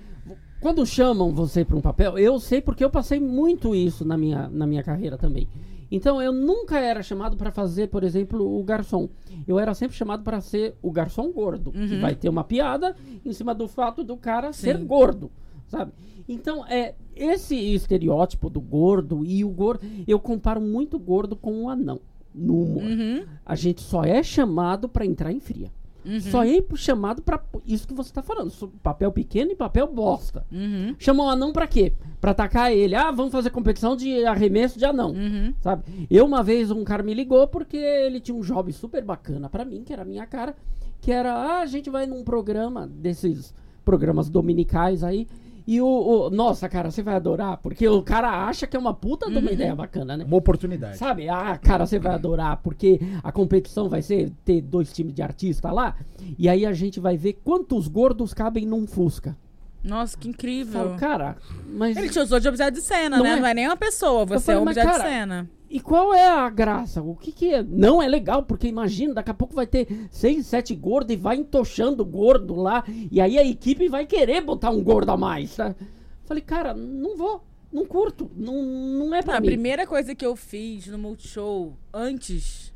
Quando 0.60 0.84
chamam 0.86 1.32
você 1.32 1.64
para 1.64 1.76
um 1.78 1.82
papel, 1.82 2.18
eu 2.18 2.40
sei 2.40 2.62
porque 2.62 2.84
eu 2.84 2.90
passei 2.90 3.20
muito 3.20 3.76
isso 3.76 4.04
na 4.04 4.18
minha, 4.18 4.50
na 4.50 4.66
minha 4.66 4.82
carreira 4.84 5.16
também. 5.18 5.48
Então 5.92 6.22
eu 6.22 6.32
nunca 6.32 6.80
era 6.80 7.02
chamado 7.02 7.38
para 7.38 7.52
fazer, 7.52 7.88
por 7.88 8.04
exemplo, 8.04 8.60
o 8.60 8.64
garçom. 8.64 9.10
Eu 9.48 9.58
era 9.60 9.74
sempre 9.74 9.96
chamado 9.96 10.24
para 10.24 10.42
ser 10.42 10.76
o 10.82 10.92
garçom 10.92 11.32
gordo, 11.32 11.72
que 11.72 11.98
vai 11.98 12.16
ter 12.16 12.30
uma 12.30 12.44
piada 12.44 12.96
em 13.26 13.32
cima 13.34 13.54
do 13.56 13.68
fato 13.68 14.04
do 14.04 14.18
cara 14.18 14.52
ser 14.52 14.78
Sim. 14.78 14.86
gordo, 14.86 15.32
sabe? 15.68 15.92
Então 16.28 16.66
é 16.68 16.94
esse 17.16 17.56
estereótipo 17.56 18.50
do 18.50 18.60
gordo 18.60 19.24
e 19.26 19.44
o 19.46 19.50
gordo, 19.50 19.88
eu 20.08 20.20
comparo 20.20 20.60
muito 20.62 20.98
o 20.98 21.00
gordo 21.00 21.36
com 21.36 21.54
um 21.54 21.70
anão 21.70 22.00
no 22.36 22.62
humor. 22.62 22.84
Uhum, 22.84 23.26
A 23.46 23.56
gente 23.56 23.82
só 23.82 24.04
é 24.04 24.22
chamado 24.22 24.88
para 24.88 25.06
entrar 25.06 25.32
em 25.32 25.40
fria. 25.40 25.72
Uhum, 26.08 26.22
Só 26.22 26.44
é 26.44 26.64
chamado 26.76 27.22
pra 27.22 27.42
isso 27.66 27.88
que 27.88 27.94
você 27.94 28.12
tá 28.14 28.22
falando. 28.24 28.52
Papel 28.82 29.12
pequeno 29.12 29.52
e 29.52 29.56
papel 29.56 29.88
bosta. 29.92 30.46
uhum, 30.52 30.96
Chamam 30.98 31.28
o 31.28 31.30
anão 31.30 31.52
pra 31.52 31.68
quê? 31.68 31.94
Pra 32.22 32.32
atacar 32.32 32.72
ele. 32.72 32.96
Ah, 32.96 33.12
vamos 33.12 33.32
fazer 33.32 33.50
competição 33.50 33.96
de 33.96 34.26
arremesso 34.26 34.80
de 34.80 34.86
anão. 34.86 35.12
uhum. 35.12 35.54
Sabe? 35.62 35.84
Eu, 36.10 36.26
uma 36.26 36.42
vez, 36.42 36.72
um 36.72 36.84
cara 36.84 37.04
me 37.04 37.14
ligou 37.14 37.48
porque 37.48 37.78
ele 37.78 38.20
tinha 38.20 38.36
um 38.36 38.42
job 38.42 38.72
super 38.74 39.04
bacana 39.04 39.50
pra 39.50 39.66
mim, 39.66 39.84
que 39.84 39.94
era 39.94 40.02
a 40.02 40.06
minha 40.06 40.26
cara. 40.26 40.56
Que 41.02 41.12
era, 41.12 41.34
ah, 41.34 41.60
a 41.60 41.66
gente 41.66 41.90
vai 41.90 42.06
num 42.08 42.24
programa 42.24 42.88
desses 42.88 43.54
programas 43.86 44.30
dominicais 44.30 45.04
aí. 45.04 45.28
E 45.68 45.82
o, 45.82 45.86
o- 45.86 46.30
Nossa, 46.30 46.70
cara, 46.70 46.90
você 46.90 47.04
vai 47.04 47.16
adorar. 47.16 47.58
Porque 47.58 47.86
o 47.88 48.02
cara 48.02 48.46
acha 48.48 48.66
que 48.66 48.76
é 48.78 48.80
uma 48.80 48.94
puta 48.94 49.30
de 49.30 49.38
uma 49.38 49.52
ideia 49.52 49.76
bacana, 49.76 50.16
né? 50.16 50.24
Uma 50.24 50.38
oportunidade. 50.38 50.98
Sabe? 50.98 51.28
Ah, 51.28 51.58
cara, 51.62 51.86
você 51.86 52.00
vai 52.00 52.14
adorar, 52.14 52.58
porque 52.64 53.00
a 53.22 53.32
competição 53.32 53.90
vai 53.90 54.02
ser 54.02 54.32
ter 54.46 54.62
dois 54.62 54.94
times 54.94 55.14
de 55.14 55.22
artista 55.22 55.70
lá. 55.72 55.96
E 56.40 56.48
aí 56.48 56.66
a 56.66 56.72
gente 56.72 57.00
vai 57.02 57.18
ver 57.18 57.34
quantos 57.44 57.88
gordos 57.90 58.34
cabem 58.34 58.66
num 58.66 58.88
Fusca. 58.88 59.36
Nossa, 59.84 60.18
que 60.18 60.28
incrível. 60.28 60.74
falo, 60.86 60.98
cara, 60.98 61.38
mas. 61.70 61.96
Ele 61.98 62.10
te 62.10 62.20
usou 62.20 62.40
de 62.40 62.48
objeto 62.48 62.74
de 62.76 62.82
cena, 62.82 63.18
Não 63.18 63.24
né? 63.24 63.34
é? 63.34 63.36
Não 63.40 63.48
é 63.48 63.54
nem 63.54 63.68
uma 63.68 63.78
pessoa, 63.78 64.26
você 64.26 64.46
falei, 64.46 64.60
é 64.60 64.64
um 64.64 64.68
objeto 64.68 64.86
cara, 64.86 65.04
de 65.04 65.10
cena. 65.10 65.50
E 65.70 65.80
qual 65.82 66.14
é 66.14 66.28
a 66.28 66.50
graça? 66.50 67.02
O 67.02 67.16
que 67.16 67.32
que 67.32 67.54
é? 67.54 67.62
Não 67.62 68.02
é 68.02 68.08
legal, 68.08 68.44
porque 68.44 68.68
imagina, 68.68 69.16
daqui 69.16 69.32
a 69.32 69.34
pouco 69.34 69.54
vai 69.54 69.68
ter 69.68 70.08
seis, 70.10 70.46
sete 70.46 70.74
gordos 70.74 71.14
e 71.14 71.18
vai 71.18 71.36
entochando 71.36 72.04
o 72.04 72.06
gordo 72.06 72.56
lá. 72.56 72.84
E 73.12 73.20
aí 73.20 73.38
a 73.38 73.46
equipe 73.46 73.90
vai 73.90 74.06
querer 74.06 74.42
botar 74.42 74.70
um 74.70 74.82
gordo 74.82 75.12
a 75.12 75.18
mais. 75.18 75.56
Tá? 75.56 75.76
Falei, 76.24 76.42
cara, 76.42 76.74
não 76.74 77.18
vou. 77.18 77.44
Não 77.72 77.86
curto. 77.86 78.32
Não, 78.36 78.64
não 78.64 79.14
é 79.14 79.22
pra 79.22 79.38
a 79.38 79.42
mim. 79.42 79.48
primeira 79.48 79.86
coisa 79.86 80.16
que 80.16 80.26
eu 80.26 80.36
fiz 80.38 80.88
no 80.88 80.98
Multishow 80.98 81.76
antes 81.94 82.74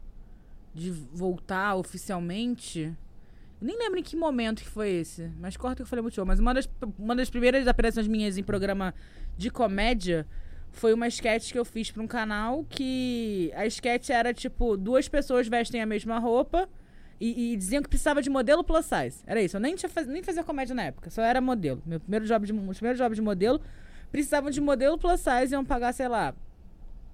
de 0.74 0.92
voltar 0.92 1.76
oficialmente. 1.76 2.94
Nem 3.62 3.78
lembro 3.78 4.00
em 4.00 4.04
que 4.04 4.18
momento 4.18 4.64
que 4.64 4.70
foi 4.70 4.89
esse. 4.89 5.32
Mas 5.39 5.56
corta 5.56 5.78
que 5.78 5.82
eu 5.84 5.86
falei 5.86 6.02
Multishow. 6.02 6.26
Mas 6.26 6.39
uma 6.39 6.54
das, 6.54 6.70
uma 7.00 7.16
das 7.16 7.30
primeiras 7.30 7.68
aparições 7.68 8.08
minhas 8.08 8.38
em 8.38 8.44
programa 8.44 8.94
de 9.38 9.50
comédia 9.50 10.28
foi 10.72 10.93
uma 10.93 11.07
sketch 11.07 11.51
que 11.51 11.59
eu 11.59 11.65
fiz 11.65 11.91
pra 11.91 12.01
um 12.01 12.07
canal 12.07 12.65
que 12.69 13.51
a 13.55 13.65
sketch 13.65 14.09
era 14.09 14.34
tipo: 14.34 14.76
duas 14.78 15.07
pessoas 15.07 15.47
vestem 15.47 15.82
a 15.82 15.86
mesma 15.86 16.17
roupa. 16.19 16.67
E, 17.24 17.53
e 17.53 17.55
diziam 17.55 17.84
que 17.84 17.88
precisava 17.89 18.19
de 18.19 18.32
modelo 18.32 18.63
plus 18.63 18.84
size. 18.84 19.22
Era 19.28 19.39
isso. 19.39 19.55
Eu 19.55 19.61
nem, 19.61 19.76
tinha 19.76 19.88
faz- 19.88 20.07
nem 20.07 20.24
fazia 20.24 20.43
comédia 20.43 20.74
na 20.74 20.86
época. 20.86 21.07
Só 21.11 21.22
era 21.22 21.39
modelo. 21.39 21.80
Meu 21.86 21.99
primeiro 21.99 22.26
job 22.26 22.47
de, 22.47 22.51
meus 22.51 22.78
primeiros 22.78 22.97
jobs 22.97 23.15
de 23.15 23.22
modelo 23.22 23.61
precisavam 24.11 24.49
de 24.49 24.59
modelo 24.59 24.97
plus 24.97 25.19
size. 25.22 25.53
Iam 25.53 25.63
pagar, 25.63 25.93
sei 25.93 26.07
lá, 26.07 26.34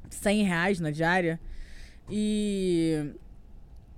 100 0.10 0.43
reais 0.43 0.80
na 0.80 0.91
diária. 0.91 1.38
E. 2.10 3.12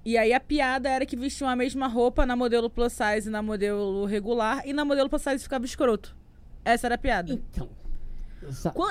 E 0.03 0.17
aí 0.17 0.33
a 0.33 0.39
piada 0.39 0.89
era 0.89 1.05
que 1.05 1.15
vestiam 1.15 1.47
a 1.47 1.55
mesma 1.55 1.85
roupa 1.85 2.25
na 2.25 2.35
modelo 2.35 2.71
plus 2.71 2.93
size 2.93 3.27
e 3.27 3.31
na 3.31 3.43
modelo 3.43 4.05
regular. 4.05 4.63
E 4.65 4.73
na 4.73 4.83
modelo 4.83 5.09
plus 5.09 5.21
size 5.21 5.43
ficava 5.43 5.63
escroto. 5.65 6.17
Essa 6.65 6.87
era 6.87 6.95
a 6.95 6.97
piada. 6.97 7.33
Então. 7.33 7.69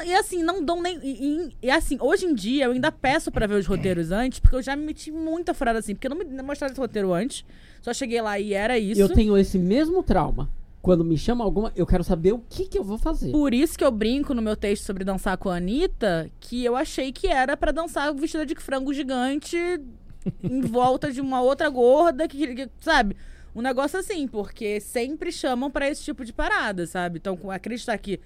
E 0.05 0.14
assim, 0.14 0.42
não 0.42 0.62
dão 0.64 0.82
nem. 0.82 0.99
E, 1.03 1.11
e- 1.49 1.57
e, 1.62 1.70
assim, 1.70 1.96
hoje 2.01 2.26
em 2.26 2.34
dia 2.34 2.66
eu 2.66 2.72
ainda 2.72 2.92
peço 2.92 3.30
pra 3.32 3.46
ver 3.46 3.55
os 3.55 3.66
roteiros 3.66 4.11
antes, 4.12 4.38
porque 4.40 4.57
eu 4.57 4.62
já 4.62 4.76
me 4.76 4.84
meti 4.84 5.11
muita 5.11 5.55
furada 5.55 5.78
assim. 5.78 5.94
Porque 5.94 6.07
eu 6.07 6.11
não 6.11 6.18
me 6.18 6.42
mostraram 6.42 6.72
esse 6.72 6.80
roteiro 6.80 7.12
antes. 7.12 7.44
Só 7.80 7.92
cheguei 7.94 8.20
lá 8.20 8.38
e 8.38 8.53
era 8.53 8.78
isso. 8.78 9.01
Eu 9.01 9.09
tenho 9.09 9.36
esse 9.38 9.59
mesmo 9.59 10.03
trauma. 10.03 10.49
Quando 10.80 11.05
me 11.05 11.18
chama 11.18 11.44
alguma, 11.44 11.72
eu 11.74 11.84
quero 11.86 12.05
saber 12.05 12.32
o 12.32 12.38
que, 12.49 12.66
que 12.66 12.78
eu 12.78 12.84
vou 12.84 12.96
fazer. 12.99 13.32
Por 13.32 13.53
isso 13.53 13.76
que 13.76 13.84
eu 13.84 13.90
brinco 13.90 14.32
no 14.32 14.40
meu 14.40 14.57
texto 14.57 14.84
sobre 14.84 15.05
dançar 15.05 15.36
com 15.36 15.49
a 15.51 15.57
Anitta, 15.57 16.30
que 16.40 16.64
eu 16.64 16.76
achei 16.76 17.11
que 17.12 17.26
era 17.26 17.57
pra 17.57 17.72
dançar 17.72 18.14
vestida 18.14 18.46
de 18.46 18.55
frango 18.55 18.94
gigante 18.94 19.57
em 20.42 20.61
volta 20.62 21.11
de 21.12 21.20
uma 21.20 21.42
outra 21.42 21.68
gorda, 21.68 22.28
que, 22.28 22.55
que- 22.55 22.68
sabe? 22.80 23.16
Um 23.55 23.61
negócio 23.61 23.99
assim, 23.99 24.28
porque 24.28 24.78
sempre 24.80 25.32
chamam 25.32 25.68
pra 25.70 25.88
esse 25.88 26.03
tipo 26.05 26.24
de 26.24 26.32
parada, 26.32 26.86
sabe? 26.86 27.18
Então, 27.18 27.36
acreditar 27.51 27.99
que 27.99 28.20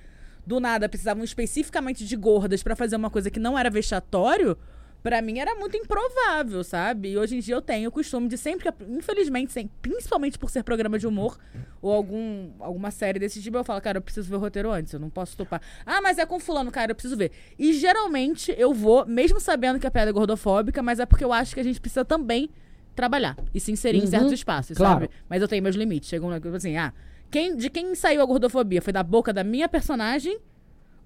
do 0.47 0.59
nada 0.61 0.89
precisavam 0.89 1.23
especificamente 1.25 2.05
de 2.05 2.17
gordas 2.17 2.63
pra 2.63 2.75
fazer 2.77 2.97
uma 2.97 3.11
coisa 3.11 3.31
que 3.31 3.39
não 3.41 3.59
era 3.59 3.71
vexatório, 3.71 4.57
pra 5.03 5.21
mim 5.23 5.39
era 5.39 5.55
muito 5.57 5.77
improvável, 5.77 6.63
sabe? 6.63 7.11
E 7.11 7.19
hoje 7.19 7.37
em 7.37 7.41
dia 7.41 7.55
eu 7.55 7.63
tenho 7.63 7.89
o 7.89 7.93
costume 7.93 8.29
de 8.29 8.37
sempre, 8.39 8.71
que- 8.71 8.85
infelizmente, 8.85 9.53
sempre, 9.53 9.73
principalmente 9.83 10.39
por 10.39 10.49
ser 10.51 10.63
programa 10.63 10.99
de 10.99 11.07
humor 11.07 11.39
ou 11.81 11.93
algum, 11.93 12.51
alguma 12.61 12.91
série 12.91 13.19
desse 13.19 13.43
tipo, 13.43 13.57
eu 13.57 13.65
falo, 13.65 13.81
cara, 13.81 13.99
eu 13.99 14.03
preciso 14.03 14.29
ver 14.29 14.37
o 14.37 14.39
roteiro 14.39 14.71
antes, 14.71 14.93
eu 14.93 15.01
não 15.01 15.11
posso 15.11 15.37
topar. 15.37 15.61
Ah, 15.87 16.01
mas 16.01 16.19
é 16.19 16.27
com 16.27 16.39
fulano, 16.39 16.71
cara, 16.71 16.93
eu 16.93 16.95
preciso 16.95 17.17
ver. 17.17 17.33
E 17.59 17.73
geralmente 17.73 18.55
eu 18.57 18.73
vou, 18.73 19.05
mesmo 19.07 19.41
sabendo 19.41 19.79
que 19.81 19.87
a 19.87 19.91
piada 19.91 20.11
é 20.11 20.13
gordofóbica, 20.13 20.83
mas 20.83 21.01
é 21.01 21.07
porque 21.07 21.25
eu 21.25 21.33
acho 21.33 21.55
que 21.55 21.61
a 21.61 21.65
gente 21.65 21.81
precisa 21.81 22.05
também 22.05 22.49
trabalhar 22.95 23.37
e 23.55 23.59
se 23.59 23.73
inserir 23.73 23.99
em 23.99 24.03
Uhum, 24.03 24.07
certos 24.09 24.33
espaços, 24.33 24.77
claro. 24.77 25.01
sabe? 25.01 25.11
Mas 25.29 25.41
eu 25.43 25.49
tenho 25.49 25.63
meus 25.63 25.75
limites. 25.75 26.09
Chegou 26.09 26.29
um 26.29 26.33
negócio 26.33 26.57
assim, 26.57 26.77
ah, 26.77 26.93
quem, 27.33 27.57
de 27.57 27.71
quem 27.71 27.95
saiu 27.95 28.21
a 28.21 28.27
gordofobia? 28.27 28.83
Foi 28.83 28.93
da 28.93 29.03
boca 29.03 29.33
da 29.33 29.43
minha 29.43 29.67
personagem 29.67 30.39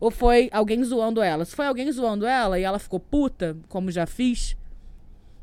ou 0.00 0.10
foi 0.10 0.50
alguém 0.52 0.82
zoando 0.82 1.22
ela? 1.22 1.44
Se 1.44 1.54
foi 1.54 1.66
alguém 1.66 1.90
zoando 1.92 2.26
ela 2.26 2.58
e 2.58 2.64
ela 2.64 2.80
ficou 2.80 2.98
puta, 2.98 3.56
como 3.68 3.92
já 3.92 4.06
fiz, 4.06 4.56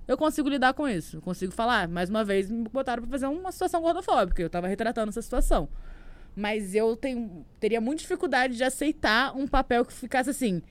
eu 0.06 0.18
consigo 0.18 0.50
lidar 0.50 0.74
com 0.74 0.86
isso. 0.86 1.18
Eu 1.18 1.22
consigo 1.22 1.54
falar, 1.54 1.88
mais 1.88 2.10
uma 2.10 2.26
vez, 2.26 2.52
me 2.52 2.68
botaram 2.68 3.02
pra 3.02 3.12
fazer 3.12 3.28
uma 3.28 3.50
situação 3.54 3.82
gordofóbica. 3.82 4.42
Eu 4.42 4.50
tava 4.50 4.68
retratando 4.68 5.10
essa 5.10 5.22
situação. 5.22 5.70
Mas 6.36 6.76
eu 6.76 6.98
tenho, 6.98 7.46
teria 7.62 7.80
muita 7.80 8.02
dificuldade 8.02 8.58
de 8.58 8.64
aceitar 8.66 9.34
um 9.38 9.48
papel 9.48 9.86
que 9.86 9.94
ficasse 9.94 10.30
assim. 10.30 10.62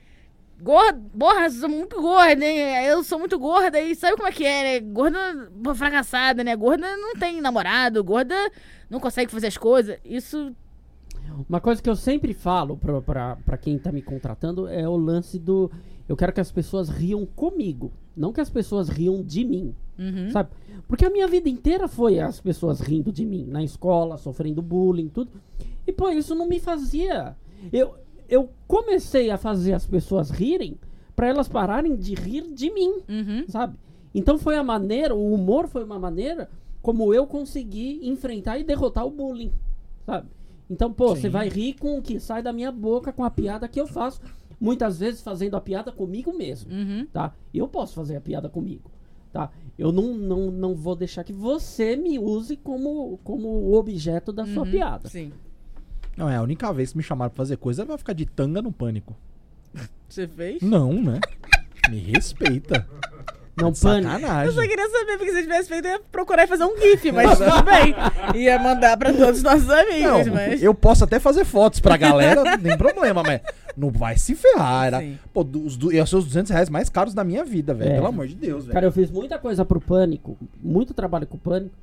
Gorda, 0.61 1.01
porra, 1.17 1.49
sou 1.49 1.67
muito 1.67 2.01
gorda, 2.01 2.45
hein? 2.45 2.85
Eu 2.85 3.03
sou 3.03 3.19
muito 3.19 3.37
gorda 3.37 3.81
e 3.81 3.93
sabe 3.95 4.15
como 4.15 4.29
é 4.29 4.31
que 4.31 4.45
é, 4.45 4.63
né? 4.63 4.79
Gorda 4.79 5.51
fracassada, 5.75 6.43
né? 6.43 6.55
Gorda 6.55 6.95
não 6.95 7.15
tem 7.15 7.41
namorado, 7.41 8.03
gorda 8.03 8.35
não 8.89 8.99
consegue 8.99 9.31
fazer 9.31 9.47
as 9.47 9.57
coisas. 9.57 9.97
Isso. 10.05 10.55
Uma 11.49 11.59
coisa 11.59 11.81
que 11.81 11.89
eu 11.89 11.95
sempre 11.95 12.33
falo 12.33 12.77
pra, 12.77 13.01
pra, 13.01 13.35
pra 13.37 13.57
quem 13.57 13.77
tá 13.77 13.91
me 13.91 14.01
contratando 14.01 14.67
é 14.67 14.87
o 14.87 14.95
lance 14.95 15.37
do. 15.37 15.69
Eu 16.07 16.15
quero 16.15 16.31
que 16.31 16.41
as 16.41 16.51
pessoas 16.51 16.89
riam 16.89 17.25
comigo, 17.25 17.91
não 18.15 18.31
que 18.31 18.41
as 18.41 18.49
pessoas 18.49 18.87
riam 18.87 19.21
de 19.21 19.43
mim. 19.43 19.75
Uhum. 19.97 20.31
Sabe? 20.31 20.49
Porque 20.87 21.05
a 21.05 21.09
minha 21.09 21.27
vida 21.27 21.49
inteira 21.49 21.87
foi 21.87 22.19
as 22.19 22.39
pessoas 22.39 22.81
rindo 22.81 23.11
de 23.11 23.25
mim, 23.25 23.45
na 23.47 23.63
escola, 23.63 24.17
sofrendo 24.17 24.61
bullying, 24.61 25.07
tudo. 25.07 25.31
E, 25.87 25.91
pô, 25.91 26.09
isso 26.09 26.35
não 26.35 26.47
me 26.47 26.59
fazia. 26.59 27.35
Eu, 27.71 27.95
eu 28.33 28.49
comecei 28.67 29.29
a 29.29 29.37
fazer 29.37 29.73
as 29.73 29.85
pessoas 29.85 30.29
rirem 30.29 30.77
pra 31.15 31.27
elas 31.27 31.47
pararem 31.47 31.95
de 31.95 32.13
rir 32.15 32.53
de 32.53 32.71
mim, 32.71 33.01
Uhum. 33.07 33.45
sabe? 33.47 33.77
Então 34.15 34.37
foi 34.37 34.55
a 34.55 34.63
maneira, 34.63 35.13
o 35.15 35.33
humor 35.33 35.67
foi 35.67 35.83
uma 35.83 35.99
maneira 35.99 36.49
como 36.81 37.13
eu 37.13 37.25
consegui 37.27 37.99
enfrentar 38.07 38.57
e 38.57 38.63
derrotar 38.63 39.05
o 39.05 39.11
bullying, 39.11 39.51
sabe? 40.05 40.27
Então, 40.69 40.91
pô, 40.91 41.15
você 41.15 41.29
vai 41.29 41.47
rir 41.49 41.73
com 41.73 41.97
o 41.97 42.01
que 42.01 42.19
sai 42.19 42.41
da 42.41 42.51
minha 42.53 42.71
boca, 42.71 43.11
com 43.13 43.23
a 43.23 43.29
piada 43.29 43.67
que 43.67 43.79
eu 43.79 43.85
faço. 43.85 44.19
Muitas 44.59 44.97
vezes 44.99 45.21
fazendo 45.21 45.55
a 45.55 45.61
piada 45.61 45.91
comigo 45.91 46.33
mesmo, 46.35 46.71
Uhum. 46.73 47.05
tá? 47.11 47.33
Eu 47.53 47.67
posso 47.67 47.93
fazer 47.93 48.15
a 48.15 48.21
piada 48.21 48.49
comigo, 48.49 48.89
tá? 49.31 49.51
Eu 49.77 49.91
não, 49.91 50.15
não, 50.15 50.49
não 50.51 50.73
vou 50.75 50.95
deixar 50.95 51.23
que 51.23 51.33
você 51.33 51.95
me 51.95 52.17
use 52.17 52.55
como, 52.57 53.19
como 53.23 53.73
objeto 53.75 54.31
da 54.31 54.43
Uhum. 54.43 54.53
sua 54.53 54.65
piada. 54.65 55.09
Sim. 55.09 55.31
Não, 56.15 56.29
é 56.29 56.35
a 56.35 56.41
única 56.41 56.71
vez 56.73 56.91
que 56.91 56.97
me 56.97 57.03
chamaram 57.03 57.29
pra 57.31 57.37
fazer 57.37 57.57
coisa, 57.57 57.85
vai 57.85 57.97
ficar 57.97 58.13
de 58.13 58.25
tanga 58.25 58.61
no 58.61 58.71
pânico. 58.71 59.15
Você 60.07 60.27
fez? 60.27 60.61
Não, 60.61 60.93
né? 60.93 61.19
Me 61.89 61.97
respeita. 61.99 62.87
Não, 63.55 63.71
pânico. 63.71 64.11
Eu 64.11 64.19
Sacanagem. 64.19 64.51
só 64.55 64.61
queria 64.61 64.89
saber, 64.89 65.17
porque 65.17 65.31
se 65.31 65.37
eu 65.37 65.41
tivesse 65.43 65.69
feito, 65.69 65.85
eu 65.85 65.91
ia 65.91 65.99
procurar 66.11 66.43
e 66.43 66.47
fazer 66.47 66.63
um 66.63 66.75
GIF, 66.75 67.11
mas 67.11 67.37
tudo 67.37 67.51
bem. 67.63 68.41
Ia 68.41 68.57
mandar 68.57 68.97
pra 68.97 69.13
todos 69.13 69.37
os 69.37 69.43
nossos 69.43 69.69
amigos, 69.69 70.25
Não, 70.25 70.33
mas. 70.33 70.63
eu 70.63 70.73
posso 70.73 71.03
até 71.03 71.19
fazer 71.19 71.45
fotos 71.45 71.79
pra 71.79 71.95
galera, 71.95 72.41
não 72.43 72.57
tem 72.57 72.75
problema, 72.75 73.21
mas 73.21 73.41
não 73.77 73.91
vai 73.91 74.17
se 74.17 74.33
ferrar. 74.33 74.87
Era, 74.87 74.99
Sim. 75.01 75.19
pô, 75.31 75.41
os, 75.65 75.77
ia 75.93 76.03
ser 76.03 76.15
os 76.15 76.25
200 76.25 76.51
reais 76.51 76.67
mais 76.67 76.89
caros 76.89 77.13
da 77.13 77.23
minha 77.23 77.45
vida, 77.45 77.75
velho. 77.75 77.91
É. 77.91 77.95
Pelo 77.95 78.07
amor 78.07 78.27
de 78.27 78.33
Deus, 78.33 78.63
velho. 78.63 78.73
Cara, 78.73 78.87
eu 78.87 78.91
fiz 78.91 79.11
muita 79.11 79.37
coisa 79.37 79.63
pro 79.63 79.79
Pânico, 79.79 80.35
muito 80.59 80.91
trabalho 80.91 81.27
com 81.27 81.37
o 81.37 81.39
Pânico. 81.39 81.75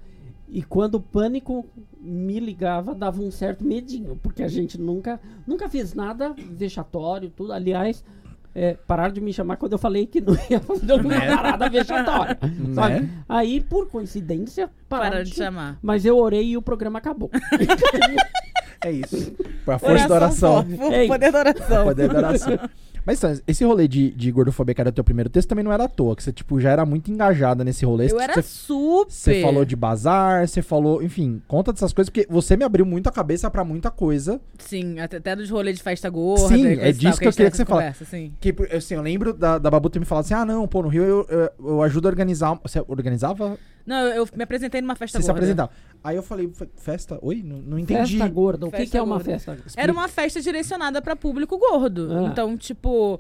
E 0.53 0.63
quando 0.63 0.97
o 0.97 1.01
Pânico 1.01 1.65
me 2.01 2.41
ligava, 2.41 2.95
dava 2.95 3.21
um 3.23 3.31
certo 3.31 3.65
medinho, 3.65 4.19
porque 4.23 4.43
a 4.43 4.49
gente 4.49 4.79
nunca, 4.81 5.21
nunca 5.47 5.69
fez 5.69 5.95
nada 5.95 6.35
vexatório, 6.37 7.31
tudo. 7.31 7.53
Aliás, 7.53 8.05
é, 8.53 8.75
pararam 8.75 9.15
de 9.15 9.21
me 9.21 9.33
chamar 9.33 9.57
quando 9.59 9.73
eu 9.73 9.79
falei 9.79 10.07
que 10.07 10.21
não 10.21 10.35
ia 10.51 10.59
fazer 10.59 10.93
uma 10.95 11.03
Né? 11.05 11.37
parada 11.37 11.69
vexatória. 11.69 12.39
sabe? 12.75 13.01
Né? 13.01 13.11
Aí, 13.29 13.61
por 13.61 13.89
coincidência, 13.89 14.69
pararam 14.89 15.11
Para 15.13 15.25
de 15.25 15.31
de 15.31 15.37
chamar. 15.37 15.79
Mas 15.81 16.05
eu 16.05 16.19
orei 16.19 16.49
e 16.49 16.57
o 16.57 16.63
programa 16.63 16.99
acabou. 16.99 17.31
É 18.83 18.91
isso. 18.91 19.37
Foi 19.65 19.75
a 19.75 19.79
força 19.79 20.09
da 20.09 20.15
oração. 20.15 20.67
o 20.67 20.93
Ei. 20.93 21.07
poder 21.07 21.31
da 21.31 21.39
oração. 21.41 21.85
Poder 21.85 22.09
da 22.09 22.19
oração. 22.19 22.59
Mas 23.05 23.21
esse 23.47 23.65
rolê 23.65 23.89
de, 23.89 24.11
de 24.11 24.31
gordofobia 24.31 24.75
que 24.75 24.81
era 24.81 24.91
o 24.91 24.93
teu 24.93 25.05
primeiro 25.05 25.29
texto 25.31 25.49
também 25.49 25.65
não 25.65 25.73
era 25.73 25.85
à 25.85 25.89
toa, 25.89 26.15
que 26.15 26.23
você 26.23 26.33
tipo, 26.33 26.61
já 26.61 26.71
era 26.71 26.85
muito 26.85 27.11
engajada 27.11 27.65
nesse 27.65 27.85
rolê. 27.85 28.07
Eu 28.07 28.11
Você- 28.11 28.23
era 28.23 28.43
super. 28.43 29.13
Você 29.13 29.43
falou 29.43 29.65
de 29.65 29.77
bazar, 29.77 30.47
você 30.47 30.63
falou, 30.63 31.03
enfim, 31.03 31.43
conta 31.49 31.73
dessas 31.73 31.93
coisas, 31.93 32.11
porque 32.11 32.27
você 32.31 32.57
me 32.57 32.65
abriu 32.65 32.85
muito 32.85 33.09
a 33.09 33.13
cabeça 33.13 33.51
pra 33.51 33.65
muita 33.65 33.91
coisa. 33.91 34.41
Sim, 34.59 34.99
até, 35.01 35.17
até 35.17 35.37
dos 35.37 35.51
rolês 35.51 35.77
de 35.77 35.83
festa 35.83 36.09
gorda. 36.09 36.49
Sim, 36.49 36.67
é 36.67 36.93
disso 36.93 37.03
tal, 37.03 37.19
que 37.19 37.29
eu 37.29 37.33
queria 37.33 37.51
que 37.51 37.57
você 37.57 37.63
essa 37.63 37.67
conversa, 37.67 38.05
Sim. 38.05 38.33
Que, 38.41 38.55
assim, 38.75 38.95
eu 38.95 39.03
lembro 39.03 39.33
da, 39.33 39.59
da 39.59 39.71
Babu 39.71 39.89
ter 39.91 39.99
me 39.99 40.05
falado 40.05 40.25
assim: 40.25 40.35
ah, 40.35 40.45
não, 40.45 40.67
pô, 40.69 40.83
no 40.83 40.89
Rio 40.89 41.03
eu, 41.05 41.27
eu, 41.29 41.51
eu 41.67 41.83
ajudo 41.83 42.07
a 42.07 42.11
organizar. 42.11 42.59
Você 42.63 42.83
organizava? 42.87 43.57
Não, 43.87 43.97
eu, 44.09 44.29
me 44.35 44.43
apresentei 44.45 44.81
numa 44.81 44.95
festa 44.95 45.19
Você 45.19 45.23
se 45.23 45.29
gorda. 45.29 45.39
apresentava. 45.41 45.71
Aí 46.03 46.17
eu 46.17 46.23
falei, 46.23 46.49
"Fe- 46.53 46.69
festa? 46.77 47.19
Oi? 47.23 47.43
Não, 47.43 47.59
não 47.59 47.79
entendi. 47.79 48.17
Festa 48.19 48.29
gorda. 48.29 48.67
O 48.67 48.71
que, 48.71 48.77
Festa 48.79 48.91
que 48.93 48.99
é 48.99 49.03
uma 49.03 49.17
gorda. 49.17 49.31
festa 49.33 49.55
gorda? 49.55 49.71
Era 49.77 49.93
uma 49.93 50.09
festa 50.09 50.41
direcionada 50.41 51.03
pra 51.03 51.17
público 51.17 51.59
gordo. 51.59 52.09
Ah. 52.13 52.23
Então, 52.25 52.57
tipo, 52.57 53.19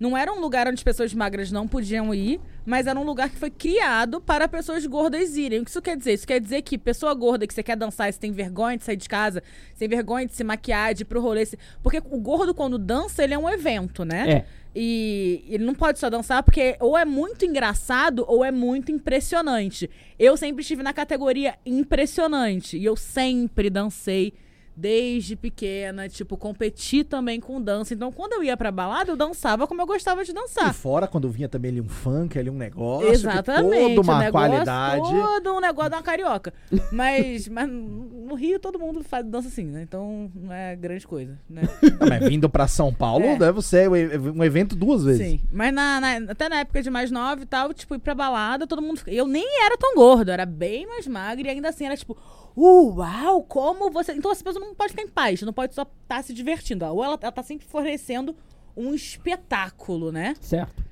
não 0.00 0.16
era 0.16 0.32
um 0.32 0.40
lugar 0.40 0.66
onde 0.66 0.76
as 0.76 0.82
pessoas 0.82 1.12
magras 1.12 1.52
não 1.52 1.68
podiam 1.68 2.14
ir, 2.14 2.40
mas 2.64 2.86
era 2.86 2.98
um 2.98 3.04
lugar 3.04 3.28
que 3.28 3.36
foi 3.36 3.50
criado 3.50 4.18
para 4.18 4.48
pessoas 4.48 4.86
gordas 4.86 5.36
irem. 5.36 5.60
O 5.60 5.64
que 5.64 5.70
isso 5.70 5.82
quer 5.82 5.94
dizer? 5.94 6.14
Isso 6.14 6.26
quer 6.26 6.40
dizer 6.40 6.62
que 6.62 6.78
pessoa 6.78 7.12
gorda 7.12 7.46
que 7.46 7.52
você 7.52 7.62
quer 7.62 7.76
dançar 7.76 8.08
e 8.08 8.12
você 8.12 8.18
tem 8.18 8.32
vergonha 8.32 8.78
de 8.78 8.84
sair 8.84 8.96
de 8.96 9.06
casa, 9.06 9.42
você 9.68 9.80
tem 9.80 9.88
vergonha 9.88 10.24
de 10.24 10.34
se 10.34 10.42
maquiar, 10.42 10.94
de 10.94 11.02
ir 11.02 11.04
pro 11.04 11.20
rolê. 11.20 11.46
Porque 11.82 11.98
o 11.98 12.18
gordo, 12.18 12.54
quando 12.54 12.78
dança, 12.78 13.22
ele 13.22 13.34
é 13.34 13.38
um 13.38 13.48
evento, 13.48 14.02
né? 14.02 14.30
É. 14.30 14.44
E 14.74 15.44
ele 15.48 15.64
não 15.64 15.74
pode 15.74 15.98
só 15.98 16.08
dançar 16.08 16.42
porque 16.42 16.76
ou 16.80 16.96
é 16.96 17.04
muito 17.04 17.44
engraçado 17.44 18.24
ou 18.26 18.42
é 18.42 18.50
muito 18.50 18.90
impressionante. 18.90 19.90
Eu 20.18 20.34
sempre 20.34 20.62
estive 20.62 20.82
na 20.82 20.94
categoria 20.94 21.56
impressionante. 21.66 22.78
E 22.78 22.84
eu 22.86 22.96
sempre 22.96 23.68
dancei 23.68 24.32
desde 24.80 25.36
pequena, 25.36 26.08
tipo, 26.08 26.36
competi 26.36 27.04
também 27.04 27.38
com 27.38 27.60
dança. 27.60 27.92
Então, 27.92 28.10
quando 28.10 28.32
eu 28.32 28.42
ia 28.42 28.56
pra 28.56 28.70
balada, 28.72 29.10
eu 29.10 29.16
dançava 29.16 29.66
como 29.66 29.82
eu 29.82 29.86
gostava 29.86 30.24
de 30.24 30.30
E 30.30 30.34
dançar. 30.34 30.72
fora, 30.72 31.06
quando 31.06 31.28
vinha 31.28 31.48
também 31.48 31.70
ali 31.72 31.80
um 31.80 31.88
funk, 31.88 32.38
ali 32.38 32.48
um 32.48 32.54
negócio. 32.56 33.08
Exatamente. 33.10 33.94
Toda 33.94 34.00
uma 34.12 34.18
negócio 34.20 34.48
qualidade. 34.50 35.02
Todo 35.02 35.54
um 35.56 35.60
negócio 35.60 35.90
de 35.90 35.96
uma 35.96 36.02
carioca. 36.02 36.54
Mas, 36.90 37.46
mas 37.48 37.68
no 37.68 38.34
Rio 38.34 38.58
todo 38.58 38.78
mundo 38.78 39.02
faz 39.04 39.24
dança 39.26 39.48
assim, 39.48 39.64
né? 39.64 39.82
Então 39.82 40.30
não 40.34 40.52
é 40.52 40.74
grande 40.76 41.06
coisa, 41.06 41.38
né? 41.48 41.62
Ah, 42.00 42.06
mas 42.08 42.28
vindo 42.28 42.48
pra 42.48 42.66
São 42.66 42.92
Paulo, 42.94 43.24
É. 43.24 43.36
deve 43.36 43.60
ser 43.62 43.88
um 43.90 44.42
evento 44.42 44.74
duas 44.74 45.04
vezes. 45.04 45.26
Sim. 45.26 45.40
Mas 45.52 45.74
na, 45.74 46.00
na- 46.00 46.30
até 46.32 46.48
na 46.48 46.60
época 46.60 46.82
de 46.82 46.88
mais 46.90 47.10
nova 47.10 47.42
e 47.42 47.46
tal, 47.46 47.74
tipo, 47.74 47.94
ir 47.94 47.98
pra 47.98 48.14
balada, 48.14 48.66
todo 48.66 48.80
mundo. 48.80 49.00
Eu 49.06 49.26
nem 49.26 49.44
era 49.66 49.76
tão 49.76 49.94
gordo, 49.94 50.30
era 50.30 50.46
bem 50.46 50.86
mais 50.86 51.06
magra 51.06 51.46
e 51.48 51.50
ainda 51.50 51.68
assim 51.68 51.84
era 51.84 51.96
tipo. 51.96 52.16
Uau, 52.56 53.42
como 53.42 53.90
você. 53.90 54.12
Então 54.12 54.30
essa 54.30 54.44
pessoa 54.44 54.64
não 54.64 54.74
pode 54.74 54.92
ficar 54.92 55.02
em 55.02 55.08
paz, 55.08 55.42
não 55.42 55.52
pode 55.52 55.74
só 55.74 55.82
estar 56.02 56.22
se 56.22 56.32
divertindo. 56.32 56.84
Ou 56.86 57.04
ela, 57.04 57.18
ela 57.20 57.32
tá 57.32 57.42
sempre 57.42 57.66
fornecendo 57.66 58.34
um 58.76 58.94
espetáculo, 58.94 60.10
né? 60.12 60.34
Certo. 60.40 60.84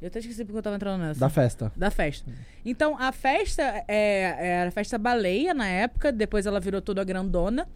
Eu 0.00 0.08
até 0.08 0.18
esqueci 0.18 0.44
porque 0.44 0.58
eu 0.58 0.62
tava 0.62 0.76
entrando 0.76 1.00
nessa. 1.00 1.18
Da 1.18 1.28
festa. 1.28 1.72
Da 1.74 1.90
festa. 1.90 2.30
Então, 2.64 2.96
a 2.98 3.12
festa 3.12 3.62
é, 3.88 4.36
era 4.60 4.68
a 4.68 4.72
festa 4.72 4.98
baleia 4.98 5.54
na 5.54 5.66
época, 5.66 6.12
depois 6.12 6.44
ela 6.44 6.60
virou 6.60 6.82
toda 6.82 7.02
grandona. 7.02 7.66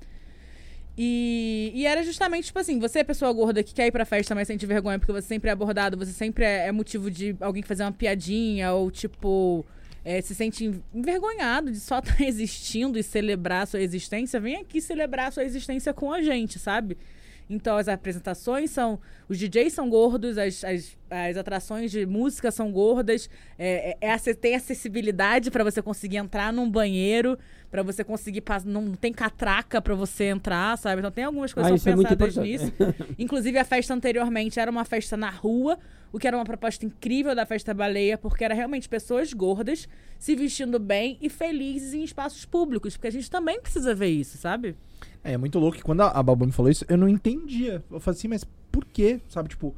E, 0.98 1.72
e 1.74 1.86
era 1.86 2.02
justamente, 2.02 2.46
tipo 2.46 2.58
assim, 2.58 2.78
você 2.78 2.98
é 2.98 3.04
pessoa 3.04 3.32
gorda 3.32 3.62
que 3.62 3.72
quer 3.72 3.86
ir 3.86 3.90
pra 3.92 4.04
festa, 4.04 4.34
mas 4.34 4.48
sente 4.48 4.66
vergonha 4.66 4.98
porque 4.98 5.12
você 5.12 5.26
sempre 5.26 5.48
é 5.48 5.52
abordado, 5.52 5.96
você 5.96 6.12
sempre 6.12 6.44
é, 6.44 6.66
é 6.66 6.72
motivo 6.72 7.10
de 7.10 7.34
alguém 7.40 7.62
fazer 7.62 7.84
uma 7.84 7.92
piadinha, 7.92 8.72
ou 8.72 8.90
tipo, 8.90 9.64
é, 10.04 10.20
se 10.20 10.34
sente 10.34 10.64
en- 10.64 10.82
envergonhado 10.94 11.70
de 11.70 11.80
só 11.80 11.98
estar 11.98 12.20
existindo 12.22 12.98
e 12.98 13.02
celebrar 13.02 13.62
a 13.62 13.66
sua 13.66 13.80
existência, 13.80 14.40
vem 14.40 14.56
aqui 14.56 14.80
celebrar 14.80 15.28
a 15.28 15.30
sua 15.30 15.44
existência 15.44 15.92
com 15.92 16.12
a 16.12 16.22
gente, 16.22 16.58
sabe? 16.58 16.96
Então 17.52 17.76
as 17.76 17.88
apresentações 17.88 18.70
são. 18.70 19.00
Os 19.28 19.36
DJs 19.36 19.72
são 19.72 19.90
gordos, 19.90 20.38
as, 20.38 20.62
as, 20.62 20.96
as 21.10 21.36
atrações 21.36 21.90
de 21.90 22.06
música 22.06 22.50
são 22.52 22.70
gordas. 22.70 23.28
É, 23.58 23.96
é, 24.00 24.08
é 24.14 24.34
tem 24.34 24.54
acessibilidade 24.54 25.50
pra 25.50 25.64
você 25.64 25.82
conseguir 25.82 26.18
entrar 26.18 26.52
num 26.52 26.70
banheiro, 26.70 27.36
pra 27.68 27.82
você 27.82 28.04
conseguir 28.04 28.42
passar. 28.42 28.68
Não 28.68 28.94
tem 28.94 29.12
catraca 29.12 29.82
pra 29.82 29.96
você 29.96 30.26
entrar, 30.26 30.78
sabe? 30.78 31.00
Então 31.00 31.10
tem 31.10 31.24
algumas 31.24 31.52
coisas 31.52 31.72
Ah, 31.72 31.74
que 31.74 31.80
são 31.80 31.92
é 31.92 31.96
pensadas 31.96 32.36
importante. 32.36 32.48
nisso. 32.48 32.72
Inclusive, 33.18 33.58
a 33.58 33.64
festa 33.64 33.94
anteriormente 33.94 34.60
era 34.60 34.70
uma 34.70 34.84
festa 34.84 35.16
na 35.16 35.30
rua, 35.30 35.76
o 36.12 36.18
que 36.18 36.26
era 36.26 36.36
uma 36.36 36.44
proposta 36.44 36.84
incrível 36.84 37.34
da 37.34 37.46
festa 37.46 37.72
baleia, 37.72 38.18
porque 38.18 38.44
era 38.44 38.54
realmente 38.54 38.88
pessoas 38.88 39.32
gordas 39.32 39.88
se 40.18 40.34
vestindo 40.34 40.78
bem 40.78 41.16
e 41.20 41.28
felizes 41.28 41.94
em 41.94 42.02
espaços 42.02 42.44
públicos, 42.44 42.96
porque 42.96 43.08
a 43.08 43.12
gente 43.12 43.30
também 43.30 43.60
precisa 43.60 43.94
ver 43.94 44.08
isso, 44.08 44.36
sabe? 44.38 44.76
É, 45.22 45.32
é 45.32 45.36
muito 45.36 45.58
louco 45.58 45.76
que 45.76 45.82
quando 45.82 46.02
a, 46.02 46.08
a 46.08 46.22
Babu 46.22 46.46
me 46.46 46.52
falou 46.52 46.70
isso, 46.70 46.84
eu 46.88 46.96
não 46.96 47.08
entendia. 47.08 47.82
Eu 47.90 48.00
falei 48.00 48.18
assim, 48.18 48.28
mas 48.28 48.44
por 48.70 48.84
quê? 48.84 49.20
Sabe, 49.28 49.48
tipo. 49.48 49.74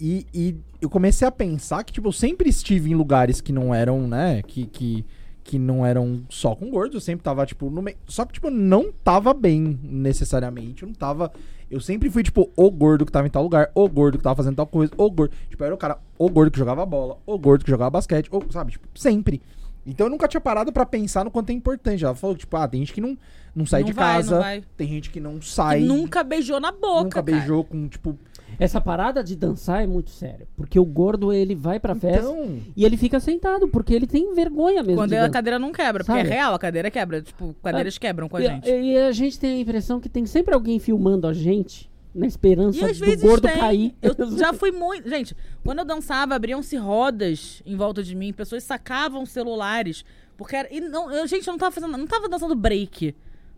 E, 0.00 0.26
e 0.34 0.56
eu 0.80 0.90
comecei 0.90 1.26
a 1.26 1.30
pensar 1.30 1.84
que, 1.84 1.92
tipo, 1.92 2.08
eu 2.08 2.12
sempre 2.12 2.48
estive 2.48 2.90
em 2.90 2.94
lugares 2.94 3.40
que 3.40 3.52
não 3.52 3.74
eram, 3.74 4.08
né? 4.08 4.42
Que, 4.42 4.66
que, 4.66 5.04
que 5.44 5.58
não 5.58 5.84
eram 5.84 6.22
só 6.30 6.56
com 6.56 6.70
gordos. 6.70 6.94
Eu 6.94 7.00
sempre 7.00 7.22
tava, 7.22 7.44
tipo, 7.44 7.70
no 7.70 7.82
meio. 7.82 7.96
Só 8.08 8.24
que, 8.24 8.32
tipo, 8.32 8.50
não 8.50 8.90
tava 9.04 9.34
bem 9.34 9.78
necessariamente. 9.82 10.82
Eu 10.82 10.88
não 10.88 10.94
tava. 10.94 11.30
Eu 11.70 11.80
sempre 11.80 12.10
fui, 12.10 12.22
tipo, 12.22 12.50
o 12.56 12.70
gordo 12.70 13.04
que 13.04 13.12
tava 13.12 13.26
em 13.26 13.30
tal 13.30 13.42
lugar, 13.42 13.70
o 13.74 13.88
gordo 13.88 14.16
que 14.18 14.24
tava 14.24 14.36
fazendo 14.36 14.56
tal 14.56 14.66
coisa, 14.66 14.92
o 14.96 15.10
gordo. 15.10 15.34
Tipo, 15.50 15.62
eu 15.62 15.66
era 15.66 15.74
o 15.74 15.78
cara, 15.78 15.98
o 16.18 16.28
gordo 16.28 16.50
que 16.50 16.58
jogava 16.58 16.84
bola, 16.86 17.18
o 17.26 17.38
gordo 17.38 17.64
que 17.64 17.70
jogava 17.70 17.90
basquete, 17.90 18.28
ou, 18.30 18.44
sabe, 18.50 18.72
tipo, 18.72 18.88
sempre. 18.94 19.42
Então 19.86 20.06
eu 20.06 20.10
nunca 20.10 20.26
tinha 20.26 20.40
parado 20.40 20.72
pra 20.72 20.86
pensar 20.86 21.24
no 21.24 21.30
quanto 21.30 21.50
é 21.50 21.52
importante. 21.52 22.04
Ela 22.04 22.14
falou, 22.14 22.36
tipo, 22.36 22.56
ah, 22.56 22.66
tem 22.66 22.80
gente 22.80 22.94
que 22.94 23.00
não, 23.00 23.18
não 23.54 23.66
sai 23.66 23.80
Não 23.80 23.86
de 23.88 23.92
vai, 23.92 24.16
casa, 24.16 24.62
tem 24.76 24.88
gente 24.88 25.10
que 25.10 25.20
não 25.20 25.42
sai. 25.42 25.80
Que 25.80 25.84
nunca 25.84 26.24
beijou 26.24 26.58
na 26.58 26.72
boca. 26.72 27.04
nunca 27.04 27.22
cara. 27.22 27.22
beijou 27.22 27.64
com, 27.64 27.86
tipo. 27.88 28.18
Essa 28.58 28.80
parada 28.80 29.22
de 29.22 29.34
dançar 29.36 29.82
é 29.82 29.86
muito 29.86 30.10
séria. 30.10 30.46
Porque 30.56 30.78
o 30.78 30.84
gordo, 30.84 31.32
ele 31.32 31.54
vai 31.54 31.78
pra 31.80 31.94
festa 31.94 32.28
Então. 32.28 32.58
e 32.76 32.84
ele 32.84 32.96
fica 32.96 33.18
sentado, 33.20 33.68
porque 33.68 33.94
ele 33.94 34.06
tem 34.06 34.34
vergonha 34.34 34.82
mesmo. 34.82 34.96
Quando 35.00 35.10
de 35.10 35.16
a 35.16 35.20
dançar. 35.20 35.32
cadeira 35.32 35.58
não 35.58 35.72
quebra, 35.72 36.04
porque 36.04 36.18
Sabe? 36.18 36.30
é 36.30 36.32
real, 36.34 36.54
a 36.54 36.58
cadeira 36.58 36.90
quebra. 36.90 37.22
Tipo, 37.22 37.54
cadeiras 37.62 37.98
quebram 37.98 38.28
com 38.28 38.36
a 38.36 38.42
E- 38.42 38.46
gente. 38.46 38.68
E, 38.70 38.96
a 38.98 39.12
gente 39.12 39.38
tem 39.38 39.58
a 39.58 39.60
impressão 39.60 40.00
que 40.00 40.08
tem 40.08 40.26
sempre 40.26 40.54
alguém 40.54 40.78
filmando 40.78 41.26
a 41.26 41.32
gente, 41.32 41.90
na 42.14 42.26
esperança 42.26 42.78
E 42.78 42.84
às 42.90 42.98
do 42.98 43.04
vezes 43.06 43.22
gordo 43.22 43.48
tem. 43.48 43.58
cair. 43.58 43.94
Eu 44.00 44.14
já 44.38 44.52
fui 44.52 44.70
muito. 44.70 45.08
Gente, 45.08 45.36
quando 45.64 45.80
eu 45.80 45.84
dançava, 45.84 46.34
abriam-se 46.34 46.76
rodas 46.76 47.62
em 47.66 47.76
volta 47.76 48.02
de 48.02 48.14
mim, 48.14 48.32
pessoas 48.32 48.62
sacavam 48.62 49.26
celulares. 49.26 50.04
Porque 50.36 50.54
era. 50.56 50.68
E 50.72 50.80
não, 50.80 51.10
eu, 51.12 51.26
gente, 51.26 51.46
eu 51.46 51.52
não 51.52 51.58
tava 51.58 51.72
fazendo. 51.72 51.96
Não 51.96 52.06
tava 52.06 52.28
dançando 52.28 52.54
break. 52.54 53.14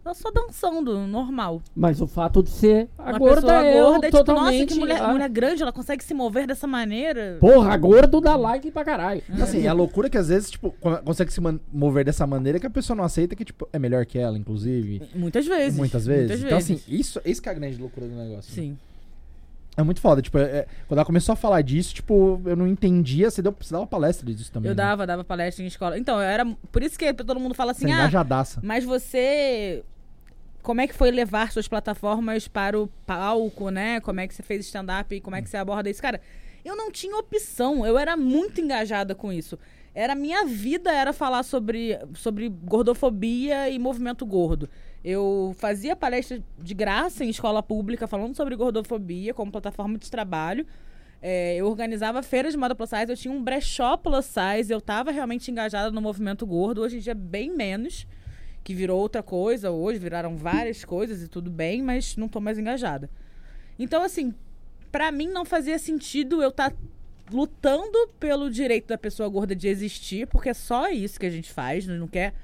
Eu 0.07 0.15
só 0.15 0.31
dançando, 0.31 1.07
normal. 1.07 1.61
Mas 1.75 2.01
o 2.01 2.07
fato 2.07 2.43
de 2.43 2.51
ser 2.51 2.89
a 2.97 3.11
Uma 3.11 3.19
gorda 3.19 3.41
pessoa 3.43 3.65
é 3.65 3.73
gorda, 3.83 4.07
é 4.07 4.11
tipo, 4.11 4.25
totalmente... 4.25 4.61
nossa, 4.61 4.67
que 4.67 4.75
mulher, 4.79 5.03
a- 5.03 5.09
mulher 5.09 5.29
grande, 5.29 5.63
ela 5.63 5.73
consegue 5.73 6.05
se 6.05 6.15
mover 6.15 6.47
dessa 6.47 6.67
maneira. 6.67 7.39
Porra, 7.41 7.77
gordo 7.77 8.21
dá 8.21 8.37
like 8.37 8.71
pra 8.71 8.85
caralho. 8.85 9.23
Assim, 9.43 9.65
é 9.65 9.69
a 9.69 9.73
loucura 9.73 10.09
que 10.09 10.17
às 10.17 10.29
vezes, 10.29 10.51
tipo, 10.51 10.71
co- 10.81 10.99
consegue 10.99 11.33
se 11.33 11.41
mover 11.73 12.05
dessa 12.05 12.25
maneira 12.27 12.61
que 12.61 12.67
a 12.67 12.71
pessoa 12.71 12.97
não 12.97 13.03
aceita 13.05 13.35
que, 13.35 13.45
tipo, 13.45 13.69
é 13.73 13.79
melhor 13.79 14.07
que 14.07 14.17
ela, 14.19 14.39
inclusive. 14.39 15.03
Muitas 15.15 15.45
vezes. 15.47 15.77
Muitas 15.79 16.07
vezes. 16.07 16.29
Muitas 16.29 16.45
então, 16.47 16.59
vezes. 16.59 16.71
assim, 16.83 16.95
isso, 16.95 17.21
isso 17.25 17.43
que 17.43 17.49
é 17.49 17.53
a 17.53 17.55
grande 17.55 17.77
loucura 17.81 18.07
do 18.07 18.15
negócio. 18.15 18.51
né? 18.51 18.63
Sim. 18.63 18.79
É 19.77 19.83
muito 19.83 20.01
foda. 20.01 20.23
Tipo, 20.23 20.39
é- 20.39 20.43
é- 20.61 20.67
quando 20.89 20.99
ela 20.99 21.05
começou 21.05 21.33
a 21.35 21.37
falar 21.37 21.61
disso, 21.61 21.95
tipo, 21.95 22.41
eu 22.47 22.57
não 22.57 22.67
entendia. 22.67 23.31
Você, 23.31 23.43
deu, 23.43 23.55
você 23.61 23.73
dava 23.75 23.87
palestra 23.87 24.25
disso 24.33 24.51
também. 24.51 24.71
Eu 24.71 24.75
né? 24.75 24.83
dava, 24.83 25.07
dava 25.07 25.23
palestra 25.23 25.63
em 25.63 25.67
escola. 25.67 25.99
Então, 25.99 26.17
eu 26.17 26.23
era. 26.23 26.47
Por 26.73 26.83
isso 26.83 26.99
que 26.99 27.13
todo 27.13 27.39
mundo 27.39 27.55
fala 27.55 27.73
assim, 27.73 27.85
Você 27.87 27.91
é 27.91 27.95
ah, 27.95 27.99
engajadaça. 27.99 28.61
mas 28.63 28.85
você. 28.85 29.85
Como 30.67 30.81
é 30.81 30.89
que 30.89 30.95
foi 30.95 31.13
levar 31.13 31.53
suas 31.53 31.69
plataformas 31.69 32.49
para 32.49 32.77
o 32.77 32.89
palco, 33.07 33.71
né? 33.71 34.01
Como 34.01 34.19
é 34.19 34.27
que 34.27 34.35
você 34.35 34.43
fez 34.43 34.67
stand-up 34.67 35.15
e 35.15 35.21
como 35.21 35.37
é 35.37 35.41
que 35.41 35.49
você 35.49 35.57
aborda 35.57 35.89
isso? 35.89 36.03
Cara, 36.03 36.21
eu 36.65 36.75
não 36.75 36.91
tinha 36.91 37.17
opção, 37.17 37.87
eu 37.87 37.97
era 37.97 38.17
muito 38.17 38.61
engajada 38.61 39.15
com 39.15 39.33
isso. 39.33 39.57
Era 39.95 40.17
minha 40.17 40.45
vida 40.45 40.91
era 40.91 41.13
falar 41.13 41.45
sobre, 41.45 41.97
sobre 42.17 42.49
gordofobia 42.49 43.71
e 43.71 43.79
movimento 43.79 44.27
gordo. 44.27 44.69
Eu 45.05 45.55
fazia 45.57 45.95
palestra 45.95 46.43
de 46.59 46.75
graça 46.75 47.25
em 47.25 47.29
escola 47.29 47.63
pública 47.63 48.09
falando 48.09 48.35
sobre 48.35 48.57
gordofobia 48.57 49.33
como 49.33 49.53
plataforma 49.53 49.97
de 49.97 50.11
trabalho. 50.11 50.67
É, 51.23 51.55
eu 51.55 51.69
organizava 51.69 52.25
feiras 52.25 52.55
de 52.55 52.59
moda 52.59 52.75
plus 52.75 52.91
size, 52.91 53.09
eu 53.09 53.17
tinha 53.17 53.33
um 53.33 53.41
brechó 53.41 53.97
plus 53.97 54.27
size, 54.27 54.73
eu 54.73 54.79
estava 54.79 55.13
realmente 55.13 55.49
engajada 55.49 55.93
no 55.93 56.03
movimento 56.03 56.45
gordo. 56.45 56.81
Hoje 56.81 56.97
em 56.97 57.01
dia, 57.01 57.15
bem 57.15 57.57
menos, 57.57 58.05
que 58.67 58.75
virou 58.75 58.99
outra 58.99 59.23
coisa. 59.23 59.71
Hoje 59.71 59.97
viraram 59.97 60.37
várias 60.37 60.85
coisas 60.85 61.23
e 61.23 61.29
tudo 61.29 61.49
bem, 61.49 61.81
mas 61.81 62.17
não 62.17 62.27
estou 62.27 62.43
mais 62.43 62.59
engajada. 62.59 63.09
Então, 63.79 64.03
assim, 64.03 64.35
para 64.91 65.13
mim 65.13 65.29
não 65.29 65.45
fazia 65.45 65.79
sentido 65.79 66.43
eu 66.43 66.49
estar 66.49 66.73
tá 66.73 66.77
lutando 67.31 67.97
pelo 68.19 68.51
direito 68.51 68.89
da 68.89 68.99
pessoa 68.99 69.29
gorda 69.29 69.55
de 69.55 69.69
existir, 69.69 70.27
porque 70.27 70.49
é 70.49 70.55
só 70.55 70.89
isso 70.89 71.21
que 71.21 71.27
a 71.27 71.31
gente 71.31 71.53
faz, 71.53 71.87
não 71.87 72.09
quer 72.09 72.35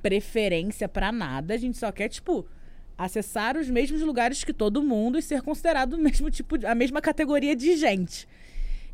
preferência 0.00 0.88
para 0.88 1.10
nada, 1.10 1.54
a 1.54 1.56
gente 1.56 1.76
só 1.76 1.90
quer, 1.90 2.08
tipo, 2.08 2.46
acessar 2.96 3.56
os 3.56 3.68
mesmos 3.68 4.02
lugares 4.02 4.44
que 4.44 4.52
todo 4.52 4.84
mundo 4.84 5.18
e 5.18 5.22
ser 5.22 5.42
considerado 5.42 5.94
o 5.94 5.98
mesmo 5.98 6.30
tipo, 6.30 6.64
a 6.64 6.76
mesma 6.76 7.00
categoria 7.00 7.56
de 7.56 7.76
gente. 7.76 8.28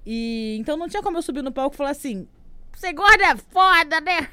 E 0.06 0.56
então 0.58 0.74
não 0.74 0.88
tinha 0.88 1.02
como 1.02 1.18
eu 1.18 1.22
subir 1.22 1.42
no 1.42 1.52
palco 1.52 1.74
e 1.74 1.76
falar 1.76 1.90
assim: 1.90 2.26
"Você 2.74 2.94
gorda 2.94 3.24
é 3.24 3.36
foda, 3.36 4.00
né?" 4.00 4.30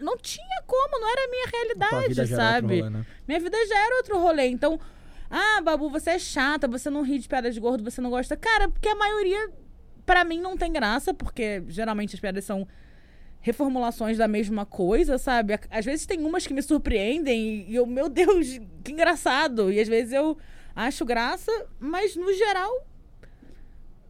Não 0.00 0.16
tinha 0.16 0.62
como, 0.66 1.00
não 1.00 1.10
era 1.10 1.24
a 1.24 1.28
minha 1.28 1.46
realidade, 1.52 2.26
sabe? 2.28 2.80
Rolê, 2.80 2.90
né? 2.90 3.06
Minha 3.26 3.40
vida 3.40 3.56
já 3.66 3.78
era 3.78 3.96
outro 3.96 4.18
rolê. 4.18 4.46
Então, 4.46 4.78
ah, 5.30 5.60
Babu, 5.62 5.90
você 5.90 6.10
é 6.10 6.18
chata, 6.18 6.68
você 6.68 6.90
não 6.90 7.02
ri 7.02 7.18
de 7.18 7.28
piadas 7.28 7.54
de 7.54 7.60
gordo, 7.60 7.88
você 7.88 8.00
não 8.00 8.10
gosta. 8.10 8.36
Cara, 8.36 8.68
porque 8.68 8.88
a 8.88 8.94
maioria, 8.94 9.50
para 10.04 10.24
mim, 10.24 10.40
não 10.40 10.56
tem 10.56 10.72
graça, 10.72 11.12
porque 11.12 11.62
geralmente 11.68 12.14
as 12.14 12.20
piadas 12.20 12.44
são 12.44 12.66
reformulações 13.40 14.18
da 14.18 14.26
mesma 14.26 14.66
coisa, 14.66 15.18
sabe? 15.18 15.58
Às 15.70 15.84
vezes 15.84 16.06
tem 16.06 16.24
umas 16.24 16.46
que 16.46 16.54
me 16.54 16.62
surpreendem 16.62 17.64
e 17.68 17.76
eu, 17.76 17.86
meu 17.86 18.08
Deus, 18.08 18.58
que 18.82 18.92
engraçado. 18.92 19.72
E 19.72 19.80
às 19.80 19.88
vezes 19.88 20.12
eu 20.12 20.36
acho 20.74 21.04
graça, 21.04 21.52
mas 21.78 22.16
no 22.16 22.32
geral 22.32 22.86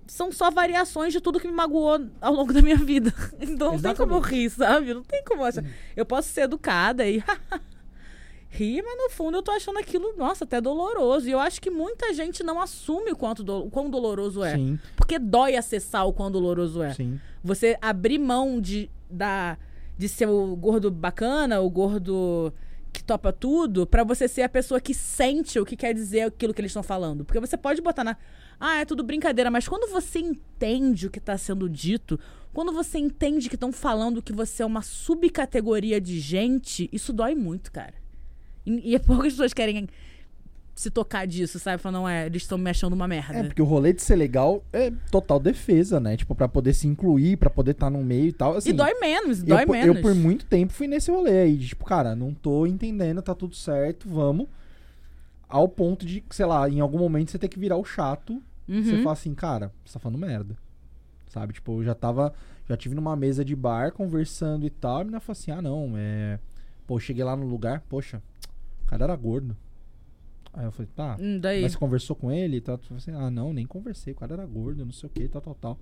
são 0.07 0.31
só 0.31 0.51
variações 0.51 1.13
de 1.13 1.21
tudo 1.21 1.41
que 1.41 1.47
me 1.47 1.53
magoou 1.53 2.07
ao 2.21 2.33
longo 2.33 2.53
da 2.53 2.63
minha 2.63 2.77
vida. 2.77 3.13
Então 3.41 3.69
não 3.69 3.75
Exatamente. 3.75 3.83
tem 3.83 3.95
como 3.95 4.15
eu 4.15 4.21
rir, 4.21 4.51
sabe? 4.51 4.95
Não 4.95 5.03
tem 5.03 5.25
como 5.25 5.45
achar. 5.45 5.65
Eu 5.95 6.05
posso 6.05 6.29
ser 6.29 6.43
educada 6.43 7.07
e 7.07 7.23
rir, 8.49 8.83
mas 8.83 8.97
no 8.97 9.11
fundo 9.11 9.37
eu 9.37 9.43
tô 9.43 9.51
achando 9.51 9.79
aquilo, 9.79 10.17
nossa, 10.17 10.45
até 10.45 10.61
doloroso. 10.61 11.29
E 11.29 11.33
eu 11.33 11.39
acho 11.39 11.61
que 11.61 11.71
muita 11.71 12.13
gente 12.15 12.43
não 12.43 12.61
assume 12.61 13.13
o, 13.13 13.17
quanto 13.17 13.43
do, 13.43 13.67
o 13.67 13.71
quão 13.71 13.91
doloroso 13.91 14.43
é. 14.43 14.57
Sim. 14.57 14.79
Porque 14.97 15.19
dói 15.19 15.57
acessar 15.57 16.07
o 16.07 16.13
quão 16.13 16.31
doloroso 16.31 16.83
é. 16.83 16.95
Sim. 16.95 17.21
Você 17.43 17.77
abrir 17.81 18.19
mão 18.19 18.61
de, 18.61 18.91
da, 19.11 19.59
de 19.97 20.09
ser 20.09 20.27
o 20.29 20.57
gordo 20.57 20.91
bacana, 20.91 21.61
o 21.61 21.71
gordo 21.71 22.53
que 22.93 23.05
topa 23.05 23.31
tudo, 23.33 23.87
para 23.87 24.03
você 24.03 24.27
ser 24.27 24.43
a 24.43 24.49
pessoa 24.49 24.81
que 24.81 24.95
sente 24.95 25.59
o 25.59 25.67
que 25.67 25.77
quer 25.77 25.93
dizer 25.93 26.23
aquilo 26.23 26.55
que 26.55 26.61
eles 26.61 26.71
estão 26.71 26.83
falando. 26.83 27.25
Porque 27.25 27.39
você 27.39 27.57
pode 27.57 27.83
botar 27.83 28.03
na. 28.03 28.17
Ah, 28.59 28.81
é 28.81 28.85
tudo 28.85 29.03
brincadeira, 29.03 29.51
mas 29.51 29.69
quando 29.69 29.91
você 29.91 30.19
entende 30.19 31.07
o 31.07 31.11
que 31.11 31.19
está 31.19 31.37
sendo 31.37 31.69
dito, 31.69 32.19
quando 32.53 32.73
você 32.73 32.99
entende 32.99 33.49
que 33.49 33.55
estão 33.55 33.71
falando 33.71 34.23
que 34.23 34.33
você 34.33 34.63
é 34.63 34.67
uma 34.67 34.83
subcategoria 34.83 36.01
de 36.01 36.19
gente, 36.19 36.89
isso 36.93 37.13
dói 37.13 37.35
muito, 37.35 37.71
cara. 37.71 37.95
E, 38.65 38.95
e 38.95 38.99
poucas 39.01 39.33
pessoas 39.33 39.53
querem 39.53 39.89
se 40.77 40.91
tocar 40.91 41.27
disso, 41.27 41.59
sabe? 41.59 41.83
Falando, 41.83 42.03
não 42.03 42.09
é, 42.09 42.27
eles 42.27 42.43
estão 42.43 42.59
me 42.59 42.71
achando 42.71 42.93
uma 42.93 43.09
merda. 43.09 43.39
É, 43.39 43.43
porque 43.45 43.63
o 43.63 43.65
rolê 43.65 43.95
de 43.95 44.03
ser 44.03 44.15
legal 44.15 44.63
é 44.73 44.93
total 45.11 45.41
defesa, 45.41 45.99
né? 45.99 46.17
Tipo, 46.19 46.35
pra 46.35 46.47
poder 46.47 46.75
se 46.75 46.87
incluir, 46.87 47.39
pra 47.39 47.49
poder 47.49 47.71
estar 47.71 47.87
tá 47.87 47.91
no 47.91 48.05
meio 48.05 48.29
e 48.29 48.33
tal. 48.33 48.57
Assim, 48.57 48.71
e 48.71 48.73
dói 48.75 48.95
menos, 49.01 49.43
dói 49.43 49.65
eu, 49.65 49.69
menos. 49.69 49.97
Eu, 49.97 50.03
por 50.03 50.15
muito 50.15 50.45
tempo, 50.45 50.73
fui 50.75 50.87
nesse 50.87 51.11
rolê 51.11 51.41
aí. 51.41 51.57
De, 51.57 51.69
tipo, 51.69 51.85
cara, 51.85 52.15
não 52.15 52.35
tô 52.35 52.67
entendendo, 52.67 53.23
tá 53.23 53.35
tudo 53.35 53.55
certo, 53.55 54.07
vamos. 54.09 54.49
Ao 55.49 55.69
ponto 55.69 56.05
de, 56.05 56.25
sei 56.31 56.47
lá, 56.47 56.69
em 56.69 56.81
algum 56.81 56.99
momento 56.99 57.31
você 57.31 57.39
tem 57.39 57.49
que 57.49 57.59
virar 57.59 57.77
o 57.77 57.85
chato. 57.85 58.43
Uhum. 58.69 58.83
Você 58.83 58.99
fala 58.99 59.13
assim, 59.13 59.35
cara, 59.35 59.73
você 59.85 59.95
tá 59.95 60.01
falando 60.01 60.19
merda. 60.19 60.57
Sabe? 61.29 61.53
Tipo, 61.53 61.81
eu 61.81 61.85
já 61.85 61.95
tava. 61.95 62.33
Já 62.69 62.77
tive 62.77 62.95
numa 62.95 63.15
mesa 63.15 63.45
de 63.45 63.55
bar 63.55 63.93
conversando 63.93 64.67
e 64.67 64.71
tal. 64.71 64.99
E 64.99 65.01
a 65.03 65.05
menina 65.05 65.21
falou 65.21 65.39
assim: 65.39 65.51
ah, 65.51 65.63
não, 65.63 65.93
é. 65.97 66.39
Pô, 66.87 66.99
cheguei 66.99 67.23
lá 67.23 67.37
no 67.37 67.47
lugar, 67.47 67.85
poxa, 67.89 68.23
o 68.85 68.87
cara 68.87 69.05
era 69.05 69.17
gordo. 69.17 69.57
Aí 70.53 70.65
eu 70.65 70.73
falei, 70.73 70.91
tá. 70.97 71.17
Hum, 71.21 71.39
mas 71.43 71.73
você 71.73 71.79
conversou 71.79 72.17
com 72.17 72.33
ele? 72.33 72.61
Tá? 72.61 72.73
Eu 72.73 72.97
assim, 72.97 73.11
ah, 73.11 73.31
não, 73.31 73.53
nem 73.53 73.67
conversei. 73.67 74.15
O 74.15 74.17
cara 74.17 74.33
era 74.33 74.47
gordo, 74.47 74.85
não 74.87 74.93
sei 74.93 75.07
o 75.07 75.11
que, 75.11 75.29
tal, 75.29 75.43
tal, 75.43 75.55
tal. 75.55 75.79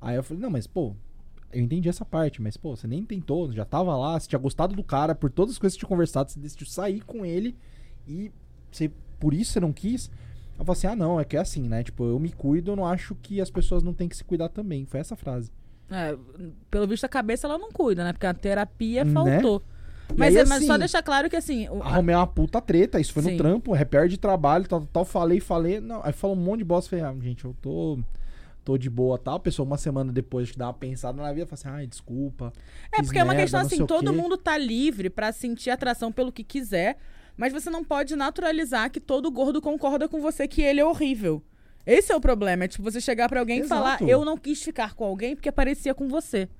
Aí 0.00 0.16
eu 0.16 0.22
falei, 0.24 0.42
não, 0.42 0.50
mas 0.50 0.66
pô, 0.66 0.96
eu 1.52 1.62
entendi 1.62 1.88
essa 1.88 2.04
parte, 2.04 2.42
mas 2.42 2.56
pô, 2.56 2.74
você 2.74 2.88
nem 2.88 3.04
tentou, 3.04 3.52
já 3.52 3.64
tava 3.64 3.96
lá, 3.96 4.18
você 4.18 4.28
tinha 4.28 4.38
gostado 4.38 4.74
do 4.74 4.82
cara, 4.82 5.14
por 5.14 5.30
todas 5.30 5.52
as 5.52 5.58
coisas 5.58 5.76
que 5.76 5.80
você 5.80 5.86
tinha 5.86 5.88
conversado, 5.88 6.30
você 6.30 6.40
decidiu 6.40 6.66
sair 6.66 7.02
com 7.02 7.24
ele 7.24 7.56
e 8.08 8.32
você, 8.70 8.90
por 9.18 9.34
isso 9.34 9.52
você 9.52 9.60
não 9.60 9.72
quis. 9.72 10.10
Eu 10.58 10.64
falei 10.64 10.78
assim, 10.78 10.86
ah, 10.88 10.96
não, 10.96 11.18
é 11.18 11.24
que 11.24 11.36
é 11.36 11.40
assim, 11.40 11.68
né? 11.68 11.82
Tipo, 11.82 12.04
eu 12.04 12.18
me 12.18 12.30
cuido, 12.30 12.72
eu 12.72 12.76
não 12.76 12.86
acho 12.86 13.14
que 13.14 13.40
as 13.40 13.50
pessoas 13.50 13.82
não 13.82 13.94
têm 13.94 14.08
que 14.08 14.16
se 14.16 14.24
cuidar 14.24 14.48
também. 14.48 14.84
Foi 14.84 15.00
essa 15.00 15.16
frase. 15.16 15.50
É, 15.90 16.16
pelo 16.70 16.86
visto, 16.86 17.04
a 17.04 17.08
cabeça 17.08 17.46
ela 17.46 17.58
não 17.58 17.72
cuida, 17.72 18.04
né? 18.04 18.12
Porque 18.12 18.26
a 18.26 18.34
terapia 18.34 19.04
né? 19.04 19.12
faltou. 19.12 19.62
Mas, 20.16 20.36
aí, 20.36 20.42
é, 20.42 20.44
mas 20.44 20.58
assim, 20.58 20.66
só 20.66 20.78
deixar 20.78 21.02
claro 21.02 21.28
que 21.28 21.36
assim. 21.36 21.68
O, 21.68 21.82
arrumei 21.82 22.14
uma 22.14 22.26
puta 22.26 22.60
treta, 22.60 23.00
isso 23.00 23.12
foi 23.12 23.22
sim. 23.22 23.32
no 23.32 23.38
trampo, 23.38 23.72
repère 23.72 24.08
de 24.08 24.16
trabalho, 24.16 24.66
tal, 24.68 24.86
tal, 24.86 25.04
falei, 25.04 25.40
falei. 25.40 25.80
Não, 25.80 26.00
aí 26.04 26.12
falou 26.12 26.36
um 26.36 26.40
monte 26.40 26.58
de 26.58 26.64
bosta, 26.64 26.90
falei, 26.90 27.04
ah, 27.04 27.14
gente, 27.22 27.44
eu 27.44 27.54
tô. 27.60 27.98
Tô 28.62 28.76
de 28.76 28.90
boa 28.90 29.16
tal. 29.16 29.36
A 29.36 29.40
pessoa, 29.40 29.64
uma 29.64 29.78
semana 29.78 30.12
depois 30.12 30.48
de 30.48 30.58
dar 30.58 30.66
uma 30.66 30.74
pensada 30.74 31.20
na 31.20 31.32
vida, 31.32 31.46
fala 31.46 31.54
assim, 31.54 31.68
ai, 31.68 31.86
desculpa. 31.86 32.52
É, 32.92 33.02
porque 33.02 33.14
merda, 33.14 33.20
é 33.20 33.24
uma 33.24 33.34
questão 33.34 33.60
assim, 33.60 33.86
todo 33.86 34.12
mundo 34.12 34.36
tá 34.36 34.58
livre 34.58 35.08
para 35.08 35.32
sentir 35.32 35.70
atração 35.70 36.12
pelo 36.12 36.30
que 36.30 36.44
quiser, 36.44 36.98
mas 37.40 37.54
você 37.54 37.70
não 37.70 37.82
pode 37.82 38.14
naturalizar 38.14 38.90
que 38.90 39.00
todo 39.00 39.30
gordo 39.30 39.62
concorda 39.62 40.06
com 40.06 40.20
você 40.20 40.46
que 40.46 40.60
ele 40.60 40.78
é 40.78 40.84
horrível. 40.84 41.42
Esse 41.86 42.12
é 42.12 42.14
o 42.14 42.20
problema. 42.20 42.64
É 42.64 42.68
tipo 42.68 42.84
você 42.84 43.00
chegar 43.00 43.30
para 43.30 43.40
alguém 43.40 43.60
Exato. 43.60 43.72
e 43.72 43.78
falar, 43.78 44.02
eu 44.02 44.26
não 44.26 44.36
quis 44.36 44.62
ficar 44.62 44.92
com 44.92 45.06
alguém 45.06 45.34
porque 45.34 45.50
parecia 45.50 45.94
com 45.94 46.06
você. 46.06 46.50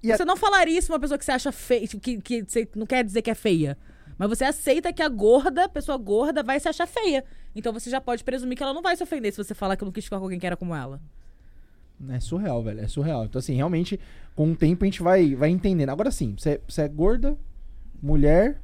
E 0.00 0.16
você 0.16 0.22
a... 0.22 0.26
não 0.26 0.36
falaria 0.36 0.78
isso 0.78 0.86
pra 0.86 0.94
uma 0.94 1.00
pessoa 1.00 1.18
que 1.18 1.24
você 1.24 1.32
acha 1.32 1.50
feia, 1.50 1.88
que, 1.88 2.20
que 2.20 2.44
você 2.44 2.68
não 2.76 2.86
quer 2.86 3.02
dizer 3.02 3.20
que 3.20 3.30
é 3.32 3.34
feia. 3.34 3.76
Mas 4.16 4.28
você 4.28 4.44
aceita 4.44 4.92
que 4.92 5.02
a 5.02 5.08
gorda, 5.08 5.64
a 5.64 5.68
pessoa 5.68 5.98
gorda, 5.98 6.40
vai 6.44 6.60
se 6.60 6.68
achar 6.68 6.86
feia. 6.86 7.24
Então 7.52 7.72
você 7.72 7.90
já 7.90 8.00
pode 8.00 8.22
presumir 8.22 8.56
que 8.56 8.62
ela 8.62 8.72
não 8.72 8.80
vai 8.80 8.94
se 8.94 9.02
ofender 9.02 9.32
se 9.32 9.42
você 9.42 9.54
falar 9.54 9.76
que 9.76 9.84
não 9.84 9.90
quis 9.90 10.04
ficar 10.04 10.18
com 10.18 10.22
alguém 10.22 10.38
que 10.38 10.46
era 10.46 10.56
como 10.56 10.72
ela. 10.72 11.00
É 12.10 12.20
surreal, 12.20 12.62
velho. 12.62 12.78
É 12.78 12.86
surreal. 12.86 13.24
Então, 13.24 13.40
assim, 13.40 13.56
realmente, 13.56 13.98
com 14.36 14.52
o 14.52 14.54
tempo 14.54 14.84
a 14.84 14.86
gente 14.86 15.02
vai, 15.02 15.34
vai 15.34 15.50
entendendo. 15.50 15.90
Agora 15.90 16.12
sim, 16.12 16.36
você, 16.38 16.60
você 16.68 16.82
é 16.82 16.88
gorda, 16.88 17.36
mulher, 18.00 18.60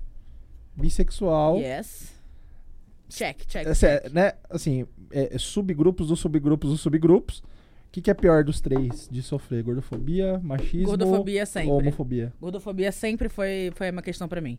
bissexual. 0.75 1.59
Yes. 1.59 2.13
Check, 3.09 3.45
check. 3.47 3.67
É, 3.67 3.75
check. 3.75 4.13
né, 4.13 4.33
assim, 4.49 4.87
é, 5.11 5.37
subgrupos 5.39 6.09
dos 6.09 6.21
subgrupos 6.21 6.71
dos 6.71 6.81
subgrupos. 6.81 7.39
O 7.39 7.93
que, 7.93 8.01
que, 8.01 8.11
é 8.11 8.15
pior 8.15 8.45
dos 8.45 8.61
três 8.61 9.09
de 9.11 9.21
sofrer? 9.21 9.65
Gordofobia, 9.65 10.39
machismo 10.39 10.87
Gordofobia 10.87 11.45
sempre. 11.45 11.71
ou 11.71 11.79
homofobia? 11.79 12.33
Gordofobia 12.41 12.93
sempre 12.93 13.29
foi, 13.29 13.73
foi 13.75 13.91
uma 13.91 14.01
questão 14.01 14.29
para 14.29 14.41
mim. 14.41 14.57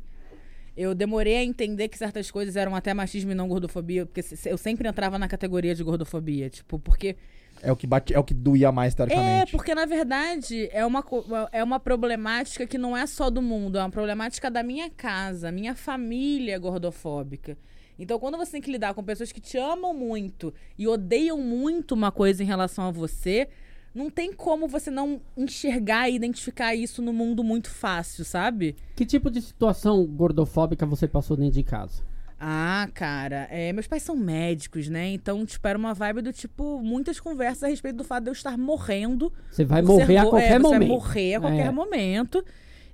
Eu 0.75 0.93
demorei 0.93 1.37
a 1.37 1.43
entender 1.43 1.87
que 1.87 1.97
certas 1.97 2.29
coisas 2.29 2.57
eram 2.57 2.75
até 2.75 2.93
machismo 2.93 3.31
e 3.31 3.35
não 3.35 3.47
gordofobia, 3.47 4.05
porque 4.05 4.21
eu 4.45 4.57
sempre 4.57 4.87
entrava 4.87 5.17
na 5.17 5.29
categoria 5.29 5.73
de 5.73 5.81
gordofobia, 5.81 6.49
tipo, 6.49 6.77
porque 6.77 7.15
é 7.61 7.71
o 7.71 7.75
que 7.75 7.87
bate, 7.87 8.13
é 8.13 8.19
o 8.19 8.23
que 8.23 8.33
doía 8.33 8.71
mais 8.71 8.93
teoricamente. 8.93 9.49
É, 9.49 9.51
porque 9.51 9.73
na 9.75 9.85
verdade 9.85 10.69
é 10.71 10.85
uma, 10.85 11.03
é 11.51 11.63
uma 11.63 11.79
problemática 11.79 12.65
que 12.65 12.77
não 12.77 12.95
é 12.95 13.05
só 13.05 13.29
do 13.29 13.41
mundo, 13.41 13.77
é 13.77 13.81
uma 13.81 13.89
problemática 13.89 14.49
da 14.49 14.63
minha 14.63 14.89
casa, 14.89 15.51
minha 15.51 15.75
família 15.75 16.55
é 16.55 16.59
gordofóbica. 16.59 17.57
Então, 17.99 18.19
quando 18.19 18.35
você 18.35 18.53
tem 18.53 18.61
que 18.61 18.71
lidar 18.71 18.95
com 18.95 19.03
pessoas 19.03 19.31
que 19.31 19.39
te 19.39 19.57
amam 19.57 19.93
muito 19.93 20.51
e 20.75 20.87
odeiam 20.87 21.37
muito 21.37 21.93
uma 21.93 22.11
coisa 22.11 22.41
em 22.41 22.47
relação 22.47 22.85
a 22.85 22.91
você, 22.91 23.47
não 23.93 24.09
tem 24.09 24.33
como 24.33 24.67
você 24.67 24.89
não 24.89 25.21
enxergar 25.37 26.09
e 26.09 26.15
identificar 26.15 26.73
isso 26.73 27.01
no 27.01 27.13
mundo 27.13 27.43
muito 27.43 27.69
fácil, 27.69 28.25
sabe? 28.25 28.75
Que 28.95 29.05
tipo 29.05 29.29
de 29.29 29.41
situação 29.41 30.03
gordofóbica 30.05 30.85
você 30.85 31.07
passou 31.07 31.37
dentro 31.37 31.53
de 31.53 31.63
casa? 31.63 32.03
Ah, 32.43 32.89
cara, 32.95 33.47
é, 33.51 33.71
meus 33.71 33.85
pais 33.85 34.01
são 34.01 34.15
médicos, 34.15 34.89
né? 34.89 35.09
Então, 35.09 35.45
tipo, 35.45 35.67
era 35.67 35.77
uma 35.77 35.93
vibe 35.93 36.23
do 36.23 36.33
tipo, 36.33 36.81
muitas 36.81 37.19
conversas 37.19 37.63
a 37.63 37.67
respeito 37.67 37.97
do 37.97 38.03
fato 38.03 38.23
de 38.23 38.29
eu 38.31 38.33
estar 38.33 38.57
morrendo. 38.57 39.31
Você 39.51 39.63
vai 39.63 39.83
morrer 39.83 40.17
a 40.17 40.25
qualquer 40.25 40.53
é, 40.53 40.59
momento. 40.59 40.73
Você 40.73 40.79
vai 40.79 40.87
morrer 40.87 41.35
a 41.35 41.39
qualquer 41.39 41.67
é. 41.67 41.71
momento. 41.71 42.43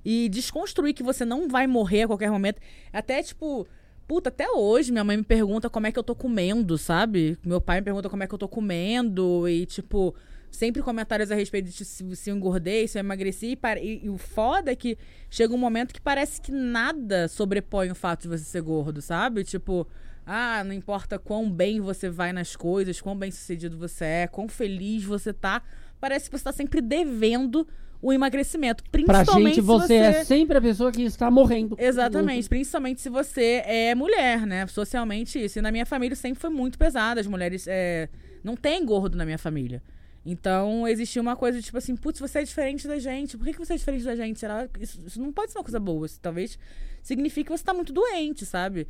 E 0.03 0.27
desconstruir 0.27 0.93
que 0.93 1.01
você 1.01 1.23
não 1.23 1.47
vai 1.47 1.65
morrer 1.65 2.03
a 2.03 2.07
qualquer 2.07 2.29
momento. 2.29 2.59
Até, 2.91 3.23
tipo, 3.23 3.65
Puta, 4.05 4.29
até 4.29 4.49
hoje 4.49 4.91
minha 4.91 5.03
mãe 5.03 5.17
me 5.17 5.23
pergunta 5.23 5.69
como 5.69 5.85
é 5.85 5.91
que 5.91 5.99
eu 5.99 6.03
tô 6.03 6.15
comendo, 6.15 6.77
sabe? 6.77 7.37
Meu 7.43 7.59
pai 7.59 7.81
me 7.81 7.85
pergunta 7.85 8.09
como 8.09 8.23
é 8.23 8.27
que 8.27 8.33
eu 8.33 8.37
tô 8.37 8.47
comendo 8.47 9.47
e, 9.49 9.65
tipo, 9.65 10.15
sempre 10.51 10.81
comentários 10.81 11.31
a 11.31 11.35
respeito 11.35 11.69
de 11.69 11.85
se, 11.85 12.15
se 12.15 12.29
eu 12.29 12.35
engordei, 12.35 12.87
se 12.87 12.97
eu 12.97 13.01
emagreci. 13.01 13.57
E, 13.57 13.79
e- 13.79 14.05
e 14.05 14.09
o 14.09 14.17
foda 14.17 14.71
é 14.71 14.75
que 14.75 14.97
chega 15.29 15.53
um 15.53 15.57
momento 15.57 15.93
que 15.93 16.01
parece 16.01 16.41
que 16.41 16.51
nada 16.51 17.27
sobrepõe 17.27 17.91
o 17.91 17.95
fato 17.95 18.23
de 18.23 18.27
você 18.29 18.43
ser 18.43 18.61
gordo, 18.61 19.01
sabe? 19.01 19.43
Tipo, 19.43 19.87
ah, 20.25 20.63
não 20.63 20.73
importa 20.73 21.17
quão 21.19 21.49
bem 21.49 21.79
você 21.79 22.09
vai 22.09 22.33
nas 22.33 22.55
coisas, 22.55 22.99
quão 22.99 23.15
bem 23.15 23.31
sucedido 23.31 23.77
você 23.77 24.03
é, 24.05 24.27
quão 24.27 24.47
feliz 24.47 25.03
você 25.03 25.31
tá. 25.31 25.61
Parece 25.99 26.29
que 26.29 26.37
você 26.37 26.43
tá 26.43 26.51
sempre 26.51 26.81
devendo 26.81 27.67
o 28.01 28.13
emagrecimento. 28.13 28.83
Pra 28.91 29.01
Principalmente 29.01 29.45
gente, 29.45 29.55
se 29.55 29.61
você, 29.61 29.93
é 29.95 30.23
sempre 30.23 30.57
a 30.57 30.61
pessoa 30.61 30.91
que 30.91 31.01
está 31.01 31.31
morrendo. 31.31 31.75
Exatamente, 31.79 32.47
principalmente 32.47 33.01
se 33.01 33.09
você 33.09 33.63
é 33.65 33.95
mulher, 33.95 34.45
né? 34.45 34.67
Socialmente 34.67 35.43
isso. 35.43 35.57
E 35.57 35.61
na 35.61 35.71
minha 35.71 35.85
família 35.85 36.15
sempre 36.15 36.39
foi 36.39 36.49
muito 36.51 36.77
pesada. 36.77 37.19
As 37.19 37.25
mulheres 37.25 37.65
é, 37.67 38.07
não 38.43 38.55
tem 38.55 38.85
gordo 38.85 39.17
na 39.17 39.25
minha 39.25 39.37
família. 39.39 39.81
Então 40.29 40.85
existia 40.85 41.21
uma 41.21 41.37
coisa 41.37 41.61
tipo 41.61 41.77
assim, 41.77 41.95
putz, 41.95 42.19
você 42.19 42.39
é 42.39 42.43
diferente 42.43 42.85
da 42.85 42.99
gente. 42.99 43.37
Por 43.37 43.45
que, 43.45 43.53
que 43.53 43.59
você 43.59 43.73
é 43.73 43.77
diferente 43.77 44.03
da 44.03 44.13
gente? 44.13 44.37
Será? 44.37 44.67
Isso, 44.77 44.99
isso 45.07 45.21
não 45.21 45.31
pode 45.31 45.53
ser 45.53 45.57
uma 45.57 45.63
coisa 45.63 45.79
boa. 45.79 46.05
Isso 46.05 46.19
talvez 46.21 46.59
signifique 47.01 47.45
que 47.49 47.57
você 47.57 47.63
tá 47.63 47.73
muito 47.73 47.93
doente, 47.93 48.45
sabe? 48.45 48.85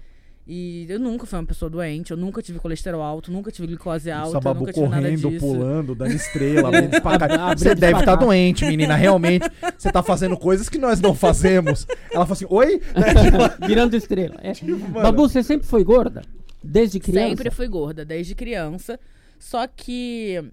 E 0.48 0.88
eu 0.90 0.98
nunca 0.98 1.28
fui 1.28 1.38
uma 1.38 1.46
pessoa 1.46 1.70
doente, 1.70 2.10
eu 2.10 2.18
nunca 2.18 2.42
tive 2.42 2.58
colesterol 2.58 3.02
alto, 3.02 3.32
nunca 3.32 3.52
tive 3.52 3.68
glicose 3.68 4.10
alta, 4.10 4.30
Essa 4.30 4.38
eu 4.38 4.42
babu 4.42 4.62
nunca 4.62 4.74
tive 4.74 4.88
nada 4.88 5.02
correndo, 5.04 5.30
disso. 5.30 5.46
pulando, 5.46 5.94
dando 5.94 6.14
estrela, 6.16 6.72
pra 6.72 7.56
Você 7.56 7.76
deve 7.76 8.00
estar 8.00 8.18
cá. 8.18 8.26
doente, 8.26 8.66
menina. 8.66 8.96
Realmente, 8.96 9.46
você 9.78 9.92
tá 9.92 10.02
fazendo 10.02 10.36
coisas 10.38 10.70
que 10.70 10.80
nós 10.80 11.00
não 11.00 11.14
fazemos. 11.14 11.86
Ela 12.12 12.26
fala 12.26 12.32
assim, 12.34 12.48
oi? 12.50 12.80
Tipo, 12.80 13.62
Virando 13.68 13.96
estrela. 13.96 14.38
É. 14.42 14.54
mano. 14.64 14.90
Babu, 15.04 15.30
você 15.30 15.44
sempre 15.44 15.68
foi 15.68 15.84
gorda? 15.84 16.24
Desde 16.64 17.00
criança? 17.00 17.28
Sempre 17.30 17.52
fui 17.52 17.68
gorda, 17.68 18.04
desde 18.04 18.34
criança. 18.34 18.98
Só 19.38 19.68
que 19.68 20.44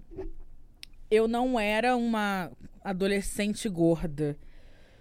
eu 1.09 1.27
não 1.27 1.59
era 1.59 1.95
uma 1.95 2.51
adolescente 2.83 3.67
gorda. 3.69 4.37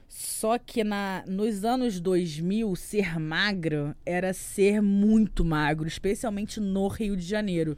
Só 0.09 0.59
que 0.59 0.85
na, 0.85 1.25
nos 1.27 1.65
anos 1.65 1.99
2000, 2.01 2.77
ser 2.77 3.19
magra 3.19 3.97
era 4.07 4.33
ser 4.33 4.81
muito 4.81 5.45
magro, 5.45 5.89
especialmente 5.89 6.61
no 6.61 6.87
Rio 6.89 7.17
de 7.17 7.25
Janeiro. 7.27 7.77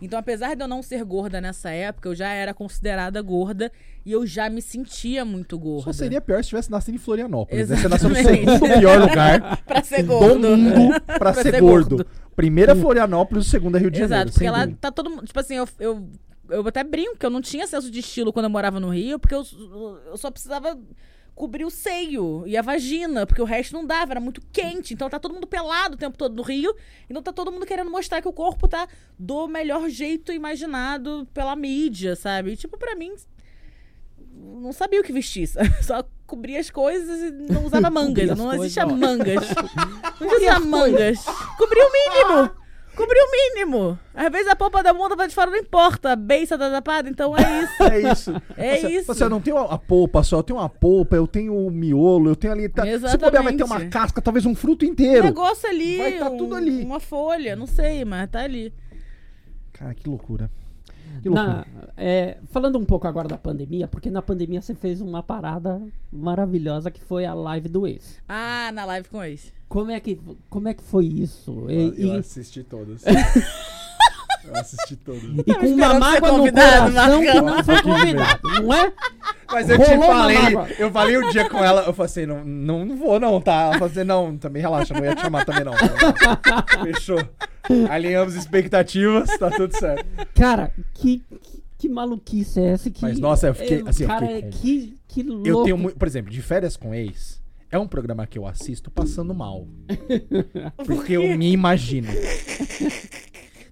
Então, 0.00 0.18
apesar 0.18 0.54
de 0.54 0.62
eu 0.62 0.68
não 0.68 0.82
ser 0.82 1.04
gorda 1.04 1.40
nessa 1.40 1.70
época, 1.70 2.08
eu 2.08 2.14
já 2.14 2.28
era 2.32 2.52
considerada 2.52 3.20
gorda 3.22 3.70
e 4.04 4.12
eu 4.12 4.26
já 4.26 4.50
me 4.50 4.60
sentia 4.60 5.24
muito 5.24 5.58
gorda. 5.58 5.84
Só 5.84 5.92
seria 5.92 6.20
pior 6.20 6.42
se 6.42 6.48
tivesse 6.50 6.70
nascido 6.70 6.94
em 6.94 6.98
Florianópolis. 6.98 7.68
né? 7.68 7.76
Você 7.76 7.88
nasceu 7.88 8.08
no 8.08 8.16
Exatamente. 8.16 8.50
segundo 8.52 8.74
pior 8.80 9.00
lugar 9.00 9.62
pra 9.64 9.82
ser 9.82 10.02
do 10.02 10.08
gordo. 10.18 10.56
mundo 10.56 11.00
pra, 11.18 11.32
ser, 11.34 11.42
ser 11.52 11.60
gordo. 11.60 11.96
gordo. 11.96 12.06
Primeira 12.34 12.74
Florianópolis, 12.74 13.46
segunda 13.46 13.78
Rio 13.78 13.90
de 13.90 13.98
Janeiro. 14.00 14.22
Exato, 14.28 14.32
porque 14.32 14.50
lá 14.50 14.66
tá 14.80 14.90
todo 14.90 15.08
mundo. 15.10 15.24
Tipo 15.24 15.40
assim, 15.40 15.54
eu, 15.54 15.68
eu, 15.78 16.08
eu 16.48 16.66
até 16.66 16.84
brinco 16.84 17.16
que 17.16 17.26
eu 17.26 17.30
não 17.30 17.40
tinha 17.40 17.66
senso 17.66 17.90
de 17.90 18.00
estilo 18.00 18.32
quando 18.32 18.44
eu 18.44 18.50
morava 18.50 18.78
no 18.80 18.88
Rio, 18.88 19.18
porque 19.18 19.34
eu, 19.34 19.44
eu 20.06 20.16
só 20.16 20.30
precisava 20.30 20.78
cobrir 21.34 21.64
o 21.64 21.70
seio 21.70 22.44
e 22.46 22.56
a 22.56 22.62
vagina, 22.62 23.26
porque 23.26 23.42
o 23.42 23.44
resto 23.44 23.72
não 23.74 23.84
dava, 23.84 24.12
era 24.12 24.20
muito 24.20 24.40
quente. 24.52 24.94
Então 24.94 25.10
tá 25.10 25.18
todo 25.18 25.34
mundo 25.34 25.46
pelado 25.46 25.94
o 25.94 25.98
tempo 25.98 26.16
todo 26.16 26.36
no 26.36 26.42
Rio, 26.42 26.74
então 27.10 27.22
tá 27.22 27.32
todo 27.32 27.50
mundo 27.50 27.66
querendo 27.66 27.90
mostrar 27.90 28.22
que 28.22 28.28
o 28.28 28.32
corpo 28.32 28.68
tá 28.68 28.88
do 29.18 29.48
melhor 29.48 29.88
jeito 29.88 30.32
imaginado 30.32 31.28
pela 31.34 31.56
mídia, 31.56 32.14
sabe? 32.14 32.52
E, 32.52 32.56
tipo, 32.56 32.78
pra 32.78 32.94
mim. 32.94 33.14
Não 34.36 34.72
sabia 34.72 35.00
o 35.00 35.04
que 35.04 35.12
vestir, 35.12 35.48
só 35.82 36.04
cobria 36.26 36.58
as 36.58 36.70
coisas 36.70 37.20
e 37.20 37.30
não 37.52 37.66
usava 37.66 37.88
mangas. 37.90 38.30
Não 38.36 38.52
existia 38.54 38.84
coisas, 38.84 39.00
mangas. 39.00 39.44
Não 40.20 40.26
existia 40.28 40.60
mangas. 40.60 41.24
Cobria 41.56 41.86
o 41.86 41.92
mínimo. 41.92 42.63
Cobria 42.96 43.22
o 43.24 43.30
mínimo. 43.30 43.98
Às 44.14 44.30
vezes 44.30 44.48
a 44.48 44.56
polpa 44.56 44.82
da 44.82 44.92
bunda 44.92 45.16
pra 45.16 45.26
de 45.26 45.34
fora 45.34 45.50
não 45.50 45.58
importa. 45.58 46.12
A 46.12 46.16
beiça 46.16 46.56
tá 46.56 46.70
tapada, 46.70 47.08
então 47.08 47.34
é 47.36 47.62
isso. 47.62 47.82
É 47.92 48.12
isso. 48.12 48.42
É 48.56 48.76
você, 48.78 48.88
isso. 48.88 49.06
Você 49.06 49.28
não 49.28 49.40
tem 49.40 49.56
a 49.56 49.78
polpa 49.78 50.22
só, 50.22 50.38
eu 50.38 50.42
tenho 50.42 50.58
uma 50.58 50.68
polpa, 50.68 51.16
eu 51.16 51.26
tenho 51.26 51.54
o 51.56 51.70
miolo, 51.70 52.30
eu 52.30 52.36
tenho 52.36 52.52
ali. 52.52 52.68
Tá, 52.68 52.84
se 52.84 53.18
puder, 53.18 53.42
vai 53.42 53.52
ter 53.54 53.62
uma 53.64 53.74
Exatamente. 53.76 53.92
casca, 53.92 54.22
talvez 54.22 54.46
um 54.46 54.54
fruto 54.54 54.84
Um 54.84 54.88
inteiro. 54.88 55.24
negócio 55.24 55.68
ali. 55.68 55.98
Vai 55.98 56.18
tá 56.18 56.30
tudo 56.30 56.54
um- 56.54 56.58
ali. 56.58 56.82
Uma 56.84 57.00
folha, 57.00 57.56
não 57.56 57.66
sei, 57.66 58.04
mas 58.04 58.30
tá 58.30 58.40
ali. 58.40 58.72
Cara, 59.72 59.94
que 59.94 60.08
loucura. 60.08 60.50
Que 61.22 61.28
loucura. 61.28 61.48
Na- 61.56 61.66
é, 61.96 62.38
falando 62.50 62.78
um 62.78 62.84
pouco 62.84 63.06
agora 63.06 63.28
da 63.28 63.38
pandemia, 63.38 63.86
porque 63.88 64.10
na 64.10 64.20
pandemia 64.22 64.60
você 64.60 64.74
fez 64.74 65.00
uma 65.00 65.22
parada 65.22 65.80
maravilhosa 66.12 66.90
que 66.90 67.00
foi 67.00 67.24
a 67.24 67.34
live 67.34 67.68
do 67.68 67.86
ex. 67.86 68.20
Ah, 68.28 68.70
na 68.72 68.84
live 68.84 69.08
com 69.08 69.22
ex. 69.22 69.52
Como 69.74 69.90
é 69.90 69.98
que, 69.98 70.20
como 70.48 70.68
é 70.68 70.72
que 70.74 70.84
foi 70.84 71.04
isso? 71.06 71.66
E, 71.68 72.04
e- 72.06 72.16
assisti 72.16 72.62
todas. 72.62 73.02
eu 74.46 74.54
assisti 74.54 74.94
todas. 74.94 75.24
e 75.44 75.52
com 75.52 75.66
uma 75.66 75.94
mágoa 75.98 76.30
no 76.30 76.36
convidado, 76.38 76.92
coração 76.92 77.20
que 77.20 77.40
não 77.40 77.64
foi 77.64 77.82
convidado, 77.82 78.40
não 78.62 78.72
é? 78.72 78.92
Mas 79.50 79.68
eu 79.68 79.76
te 79.78 79.84
Rolou 79.94 80.04
uma 80.12 80.16
falei, 80.16 80.74
eu 80.78 80.90
falei 80.92 81.18
um 81.18 81.28
dia 81.30 81.48
com 81.50 81.58
ela, 81.58 81.82
eu 81.82 81.92
falei 81.92 82.06
assim, 82.06 82.24
não, 82.24 82.44
não, 82.44 82.84
não 82.84 82.96
vou 82.96 83.18
não, 83.18 83.40
tá? 83.40 83.62
Ela 83.62 83.72
falou 83.72 83.88
assim, 83.88 84.04
não, 84.04 84.36
também 84.38 84.62
relaxa, 84.62 84.94
não 84.94 85.04
ia 85.04 85.16
te 85.16 85.22
chamar 85.22 85.44
também 85.44 85.64
não. 85.64 85.72
Fechou. 86.84 87.18
Alinhamos 87.90 88.36
expectativas, 88.36 89.36
tá 89.36 89.50
tudo 89.50 89.76
certo. 89.76 90.06
Cara, 90.36 90.72
que, 90.94 91.18
que, 91.42 91.62
que 91.78 91.88
maluquice 91.88 92.60
é 92.60 92.66
essa? 92.66 92.88
Que, 92.92 93.02
Mas, 93.02 93.18
nossa, 93.18 93.48
eu 93.48 93.54
fiquei- 93.54 93.82
assim, 93.84 94.04
eu 94.04 94.08
Cara, 94.08 94.26
fiquei- 94.28 94.50
que, 94.50 94.96
que 95.08 95.22
louco. 95.24 95.48
Eu 95.48 95.64
tenho 95.64 95.76
muito, 95.78 95.98
por 95.98 96.06
exemplo, 96.06 96.30
de 96.30 96.40
férias 96.40 96.76
com 96.76 96.94
ex, 96.94 97.42
é 97.74 97.78
um 97.78 97.88
programa 97.88 98.24
que 98.24 98.38
eu 98.38 98.46
assisto 98.46 98.88
passando 98.88 99.34
mal. 99.34 99.66
Porque 100.86 101.14
eu 101.14 101.36
me 101.36 101.50
imagino. 101.50 102.08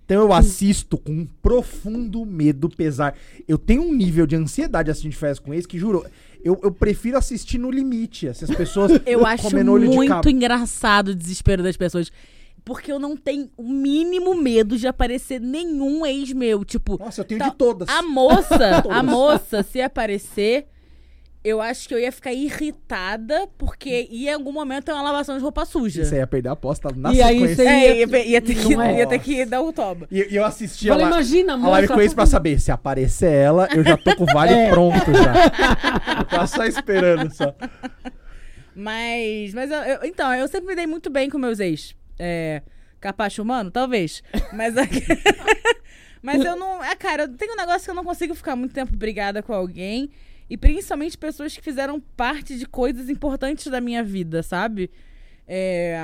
Então 0.05 0.23
eu 0.23 0.33
assisto 0.33 0.99
com 0.99 1.13
um 1.13 1.27
profundo 1.41 2.27
medo, 2.27 2.69
pesar. 2.69 3.15
Eu 3.47 3.57
tenho 3.57 3.83
um 3.83 3.95
nível 3.95 4.27
de 4.27 4.35
ansiedade 4.35 4.91
assistindo 4.91 5.13
de 5.13 5.17
férias 5.17 5.39
com 5.39 5.55
ex 5.55 5.67
que 5.67 5.79
juro, 5.79 6.05
eu, 6.43 6.59
eu 6.65 6.73
prefiro 6.73 7.17
assistir 7.17 7.59
no 7.59 7.71
limite. 7.71 8.27
Essas 8.27 8.51
pessoas 8.51 8.91
Eu 9.07 9.25
acho 9.25 9.55
muito 9.55 10.29
engraçado 10.29 11.09
o 11.09 11.15
desespero 11.15 11.63
das 11.63 11.77
pessoas. 11.77 12.11
Porque 12.65 12.91
eu 12.91 12.99
não 12.99 13.17
tenho 13.17 13.51
o 13.57 13.69
mínimo 13.69 14.35
medo 14.35 14.77
de 14.77 14.87
aparecer 14.87 15.41
nenhum 15.41 16.05
ex 16.05 16.33
meu. 16.33 16.65
Tipo, 16.65 16.99
Nossa, 16.99 17.21
eu 17.21 17.25
tenho 17.25 17.39
Tá, 17.39 17.49
de 17.51 17.57
todas. 17.57 17.89
A 17.89 18.03
moça, 18.03 18.79
a 18.79 18.83
Todas. 18.83 19.05
moça, 19.05 19.63
se 19.63 19.81
aparecer, 19.81 20.67
eu 21.45 21.61
acho 21.61 21.89
que 21.89 21.95
eu 21.95 21.99
ia 21.99 22.13
ficar 22.13 22.33
irritada, 22.33 23.49
porque 23.59 24.07
ia 24.11 24.31
em 24.31 24.35
algum 24.35 24.53
momento 24.53 24.85
ter 24.85 24.93
uma 24.93 25.03
lavação 25.03 25.37
de 25.37 25.43
roupa 25.43 25.65
suja. 25.65 26.05
Você 26.05 26.17
ia 26.17 26.27
perder 26.27 26.51
a 26.51 26.53
aposta 26.53 26.89
na 26.97 27.13
E 27.13 27.21
aí 27.21 27.35
sequência. 27.41 27.57
você- 27.57 27.69
É, 27.69 27.97
ia, 27.99 28.25
ia 28.27 28.41
ter 28.41 28.55
que, 28.55 28.75
é? 28.75 28.99
ia 28.99 29.07
ter 29.09 29.19
que 29.19 29.45
dar 29.45 29.61
o 29.61 29.73
toba. 29.73 30.07
E, 30.11 30.29
eu 30.31 30.45
assisti 30.45 30.89
a, 30.89 30.93
Falei, 30.93 31.07
la- 31.07 31.13
imagina, 31.13 31.55
a 31.55 31.57
moça. 31.57 31.71
live 31.71 31.89
com 31.89 32.01
ex 32.01 32.15
pra 32.15 32.27
saber. 32.27 32.61
Se 32.61 32.71
aparecer 32.71 33.33
ela, 33.33 33.69
eu 33.75 33.83
já 33.83 33.97
tô 33.97 34.15
com 34.15 34.23
o 34.25 34.27
vale 34.27 34.53
É. 34.55 34.71
pronto 34.71 35.13
já. 35.13 36.19
Eu 36.21 36.25
tava 36.31 36.47
só 36.47 36.65
esperando 36.65 37.35
só. 37.35 37.55
Mas, 38.75 39.53
mas 39.53 39.71
eu, 39.71 39.79
eu- 39.79 40.05
então, 40.05 40.33
eu 40.35 40.49
sempre 40.49 40.69
me 40.69 40.75
dei 40.77 40.87
muito 40.87 41.11
bem 41.11 41.29
com 41.29 41.39
meus 41.39 41.61
ex. 41.61 41.95
É, 42.19 42.63
capacho 43.01 43.43
humano? 43.43 43.71
Talvez. 43.71 44.23
Mas, 44.53 44.75
mas 46.23 46.45
eu 46.45 46.57
não. 46.57 46.83
É, 46.83 46.95
cara, 46.95 47.29
tem 47.29 47.51
um 47.53 47.57
negócio 47.57 47.83
que 47.85 47.91
eu 47.91 47.95
não 47.95 48.05
consigo 48.05 48.35
ficar 48.35 48.57
muito 48.57 48.73
tempo 48.73 48.95
brigada 48.97 49.43
com 49.43 49.53
alguém. 49.53 50.11
E 50.49 50.57
principalmente 50.57 51.17
pessoas 51.17 51.57
que 51.57 51.63
fizeram 51.63 52.01
parte 52.01 52.59
de 52.59 52.67
coisas 52.67 53.09
importantes 53.09 53.67
da 53.69 53.81
minha 53.81 54.03
vida, 54.03 54.43
sabe? 54.43 54.91
É, 55.47 55.97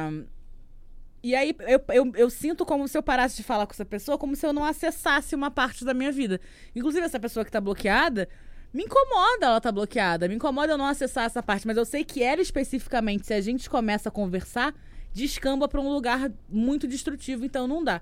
E 1.22 1.34
aí 1.34 1.54
eu, 1.60 1.82
eu, 1.94 2.12
eu 2.14 2.30
sinto 2.30 2.64
como 2.64 2.86
se 2.86 2.96
eu 2.96 3.02
parasse 3.02 3.36
de 3.36 3.42
falar 3.42 3.66
com 3.66 3.72
essa 3.72 3.84
pessoa, 3.84 4.16
como 4.16 4.36
se 4.36 4.46
eu 4.46 4.52
não 4.52 4.64
acessasse 4.64 5.34
uma 5.34 5.50
parte 5.50 5.84
da 5.84 5.92
minha 5.92 6.12
vida. 6.12 6.40
Inclusive, 6.74 7.04
essa 7.04 7.18
pessoa 7.18 7.44
que 7.44 7.50
tá 7.50 7.60
bloqueada, 7.60 8.28
me 8.72 8.84
incomoda 8.84 9.46
ela 9.46 9.60
tá 9.60 9.72
bloqueada. 9.72 10.28
Me 10.28 10.36
incomoda 10.36 10.72
eu 10.72 10.78
não 10.78 10.86
acessar 10.86 11.24
essa 11.24 11.42
parte. 11.42 11.66
Mas 11.66 11.76
eu 11.76 11.84
sei 11.84 12.04
que 12.04 12.22
ela 12.22 12.40
especificamente, 12.40 13.26
se 13.26 13.34
a 13.34 13.40
gente 13.40 13.68
começa 13.68 14.08
a 14.08 14.12
conversar, 14.12 14.74
descamba 15.12 15.66
pra 15.68 15.80
um 15.80 15.88
lugar 15.92 16.30
muito 16.48 16.86
destrutivo, 16.86 17.44
então 17.44 17.66
não 17.66 17.82
dá. 17.82 18.00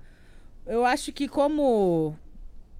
Eu 0.65 0.85
acho 0.85 1.11
que 1.11 1.27
como 1.27 2.15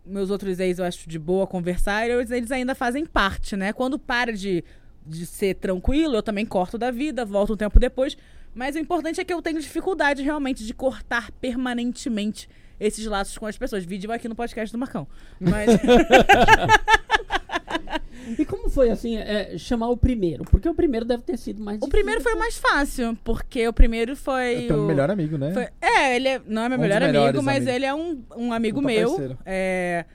meus 0.07 0.29
outros 0.29 0.59
ex 0.59 0.79
eu 0.79 0.85
acho 0.85 1.07
de 1.07 1.19
boa 1.19 1.45
conversar, 1.45 2.09
eu- 2.09 2.21
eles 2.21 2.51
ainda 2.51 2.73
fazem 2.73 3.05
parte, 3.05 3.55
né? 3.55 3.73
Quando 3.73 3.99
para 3.99 4.31
de, 4.33 4.63
de 5.05 5.25
ser 5.25 5.55
tranquilo, 5.55 6.15
eu 6.15 6.23
também 6.23 6.45
corto 6.45 6.77
da 6.77 6.89
vida, 6.91 7.25
volto 7.25 7.53
um 7.53 7.57
tempo 7.57 7.79
depois. 7.79 8.17
Mas 8.55 8.75
o 8.75 8.79
importante 8.79 9.21
é 9.21 9.23
que 9.23 9.33
eu 9.33 9.41
tenho 9.41 9.59
dificuldade 9.59 10.23
realmente 10.23 10.65
de 10.65 10.73
cortar 10.73 11.31
permanentemente 11.33 12.49
esses 12.79 13.05
laços 13.05 13.37
com 13.37 13.45
as 13.45 13.57
pessoas. 13.57 13.85
Vídeo 13.85 14.11
aqui 14.11 14.27
no 14.27 14.35
podcast 14.35 14.71
do 14.71 14.79
Marcão. 14.79 15.07
Mas 15.39 15.69
E 18.37 18.45
como 18.45 18.69
foi, 18.69 18.89
assim, 18.89 19.17
é, 19.17 19.57
chamar 19.57 19.89
o 19.89 19.97
primeiro? 19.97 20.43
Porque 20.45 20.67
o 20.67 20.73
primeiro 20.73 21.05
deve 21.05 21.23
ter 21.23 21.37
sido 21.37 21.63
mais 21.63 21.81
o 21.81 21.87
primeiro 21.87 22.21
foi 22.21 22.33
o 22.33 22.39
mais 22.39 22.57
fácil, 22.57 23.17
porque 23.23 23.67
o 23.67 23.73
primeiro 23.73 24.15
foi. 24.15 24.65
É 24.65 24.67
teu 24.67 24.83
o... 24.83 24.85
melhor 24.87 25.09
amigo, 25.09 25.37
né? 25.37 25.53
Foi- 25.53 25.67
é, 25.81 26.15
ele 26.15 26.27
é- 26.27 26.41
não 26.45 26.63
é 26.63 26.69
meu 26.69 26.77
Um 26.77 26.81
melhor 26.81 27.03
amigo, 27.03 27.41
mas 27.43 27.57
amigos. 27.57 27.73
ele 27.75 27.85
é 27.85 27.93
um, 27.93 28.23
um 28.35 28.51
amigo 28.53 28.81
Puta 28.81 28.87
meu. 28.93 29.37
É, 29.45 30.05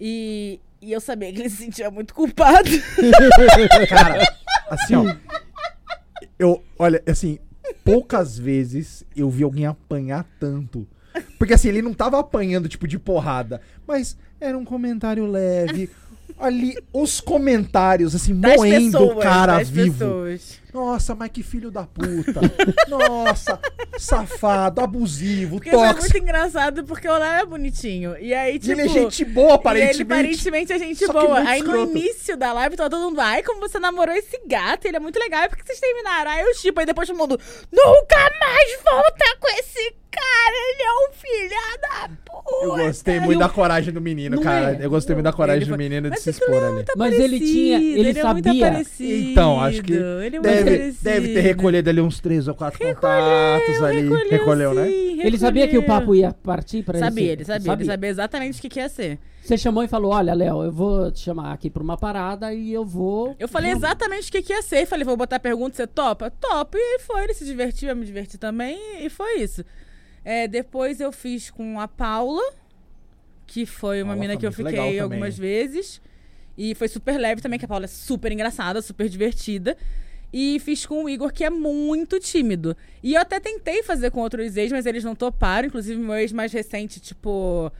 e, 0.00 0.60
e 0.80 0.92
eu 0.92 1.00
sabia 1.00 1.32
que 1.32 1.40
ele 1.40 1.50
se 1.50 1.56
sentia 1.56 1.90
muito 1.90 2.14
culpado. 2.14 2.68
Cara, 3.88 4.22
assim, 4.70 4.94
ó. 4.94 5.14
Eu, 6.38 6.62
olha, 6.78 7.02
assim, 7.06 7.38
poucas 7.84 8.38
vezes 8.38 9.04
eu 9.16 9.28
vi 9.28 9.42
alguém 9.42 9.66
apanhar 9.66 10.24
tanto. 10.38 10.86
Porque 11.36 11.54
assim, 11.54 11.68
ele 11.68 11.82
não 11.82 11.92
tava 11.92 12.18
apanhando, 12.18 12.68
tipo, 12.68 12.86
de 12.86 12.98
porrada. 12.98 13.60
Mas 13.86 14.16
era 14.40 14.56
um 14.56 14.64
comentário 14.64 15.26
leve, 15.26 15.90
ali 16.38 16.76
os 16.92 17.20
comentários, 17.20 18.14
assim, 18.14 18.34
Das 18.34 18.56
moendo 18.56 19.02
o 19.04 19.16
cara 19.16 19.62
vivo. 19.62 19.98
pessoas. 19.98 20.58
Nossa, 20.78 21.14
mas 21.14 21.30
que 21.30 21.42
filho 21.42 21.70
da 21.70 21.84
puta. 21.84 22.40
Nossa, 22.88 23.58
safado, 23.98 24.80
abusivo, 24.80 25.56
Porque 25.56 25.70
foi 25.70 25.78
tóxico. 25.78 26.00
muito 26.02 26.18
engraçado 26.18 26.84
porque 26.84 27.08
o 27.08 27.16
Léo 27.18 27.40
é 27.42 27.46
bonitinho. 27.46 28.16
E 28.18 28.32
aí, 28.32 28.56
E 28.56 28.58
tipo. 28.58 28.72
ele 28.72 28.82
é 28.82 28.88
gente 28.88 29.24
boa, 29.24 29.46
E 29.46 29.50
ele 29.50 29.54
aparentemente. 29.54 30.02
aparentemente 30.02 30.72
é 30.72 30.78
gente 30.78 31.06
boa. 31.06 31.38
Aí 31.40 31.60
no 31.62 31.66
escroto. 31.70 31.96
início 31.96 32.36
da 32.36 32.52
live 32.52 32.76
tava 32.76 32.90
todo 32.90 33.02
mundo, 33.08 33.20
ai, 33.20 33.42
como 33.42 33.60
você 33.60 33.78
namorou 33.78 34.14
esse 34.14 34.38
gato, 34.46 34.86
ele 34.86 34.96
é 34.96 35.00
muito 35.00 35.18
legal, 35.18 35.44
e 35.44 35.48
por 35.48 35.56
que 35.58 35.64
vocês 35.66 35.80
terminaram? 35.80 36.30
Aí 36.30 36.40
eu 36.42 36.54
tipo, 36.54 36.78
aí 36.80 36.86
depois 36.86 37.08
todo 37.08 37.18
mundo, 37.18 37.38
nunca 37.72 38.30
mais 38.40 38.78
volta 38.84 39.36
com 39.40 39.48
esse 39.58 39.94
cara, 40.10 40.56
ele 40.70 40.82
é 40.82 40.92
um 40.92 41.12
filho 41.12 41.80
da 41.80 42.08
puta. 42.24 42.38
Eu 42.64 42.76
gostei 42.76 43.20
muito 43.20 43.38
da 43.38 43.48
coragem 43.48 43.92
do 43.92 44.00
menino, 44.00 44.36
Não 44.36 44.42
cara. 44.42 44.76
é. 44.80 44.84
Eu 44.84 44.88
gostei 44.90 45.14
muito 45.14 45.24
da 45.24 45.32
coragem 45.32 45.58
Ele 45.62 45.66
do 45.66 45.68
foi- 45.68 45.76
menino 45.78 46.02
de 46.04 46.10
Mas 46.10 46.20
se 46.20 46.30
é 46.30 46.32
expor 46.32 46.54
é 46.54 46.66
ali. 46.66 46.84
Mas 46.96 47.14
ele 47.14 47.38
tinha- 47.40 47.78
parecido, 47.78 47.98
ele 47.98 48.18
é 48.18 48.24
muito 48.24 48.44
sabia. 48.46 48.66
parecido, 48.70 49.30
Então, 49.30 49.60
acho 49.60 49.82
que 49.82 49.92
ele 49.92 50.36
é 50.36 50.40
muito 50.40 50.48
Deve, 50.70 50.92
deve 51.02 51.34
ter 51.34 51.40
recolhido 51.40 51.90
ali 51.90 52.00
uns 52.00 52.20
três 52.20 52.46
ou 52.48 52.54
quatro 52.54 52.78
contatos 52.78 53.82
ali. 53.82 54.02
recolheu, 54.02 54.28
Recolheu, 54.30 54.74
né? 54.74 54.86
sim, 54.88 55.20
Ele 55.22 55.38
sabia 55.38 55.68
que 55.68 55.76
o 55.76 55.80
recolheu. 55.80 56.00
papo 56.00 56.14
ia 56.14 56.32
partir 56.32 56.82
pra 56.82 56.98
Sabia, 56.98 57.22
esse- 57.24 57.32
ele 57.32 57.44
sabia, 57.44 57.72
ele 57.72 57.84
sabia 57.84 58.10
exatamente 58.10 58.58
o 58.58 58.62
que, 58.62 58.68
que 58.68 58.78
ia 58.80 58.88
ser. 58.88 59.18
Você 59.42 59.56
chamou 59.56 59.82
e 59.82 59.88
falou: 59.88 60.12
Olha, 60.12 60.34
Léo, 60.34 60.62
eu 60.64 60.70
vou 60.72 61.10
te 61.10 61.20
chamar 61.20 61.52
aqui 61.52 61.70
pra 61.70 61.82
uma 61.82 61.96
parada 61.96 62.52
e 62.52 62.72
eu 62.72 62.84
vou. 62.84 63.34
Eu 63.38 63.48
falei 63.48 63.70
exatamente 63.72 64.28
o 64.28 64.32
que, 64.32 64.42
que 64.42 64.52
ia 64.52 64.60
ser. 64.62 64.84
Falei, 64.86 65.04
vou 65.04 65.16
botar 65.16 65.40
pergunta, 65.40 65.74
você 65.76 65.86
topa? 65.86 66.30
Topa. 66.30 66.76
E 66.78 66.98
foi, 67.00 67.24
ele 67.24 67.32
se 67.34 67.44
divertiu, 67.46 67.88
eu 67.88 67.96
me 67.96 68.04
diverti 68.04 68.36
também, 68.36 68.78
e 69.00 69.08
foi 69.08 69.40
isso. 69.40 69.64
É, 70.24 70.46
depois 70.46 71.00
eu 71.00 71.10
fiz 71.10 71.50
com 71.50 71.80
a 71.80 71.88
Paula, 71.88 72.42
que 73.46 73.64
foi 73.64 74.02
uma 74.02 74.12
Paula 74.12 74.20
mina 74.20 74.36
que 74.36 74.46
eu 74.46 74.52
fiquei 74.52 74.74
também. 74.76 75.00
algumas 75.00 75.38
vezes. 75.38 76.00
E 76.56 76.74
foi 76.74 76.88
super 76.88 77.16
leve 77.18 77.40
também, 77.40 77.58
que 77.58 77.64
a 77.64 77.68
Paula 77.68 77.84
é 77.84 77.88
super 77.88 78.30
engraçada, 78.32 78.82
super 78.82 79.08
divertida. 79.08 79.76
E 80.32 80.58
fiz 80.60 80.84
com 80.84 81.04
o 81.04 81.08
Igor, 81.08 81.32
que 81.32 81.42
é 81.42 81.50
muito 81.50 82.20
tímido. 82.20 82.76
E 83.02 83.14
eu 83.14 83.20
até 83.20 83.40
tentei 83.40 83.82
fazer 83.82 84.10
com 84.10 84.20
outros 84.20 84.56
ex, 84.56 84.70
mas 84.70 84.84
eles 84.84 85.02
não 85.02 85.14
toparam. 85.14 85.68
Inclusive, 85.68 85.98
meu 86.00 86.14
ex 86.16 86.32
mais 86.32 86.52
recente, 86.52 87.00
tipo. 87.00 87.72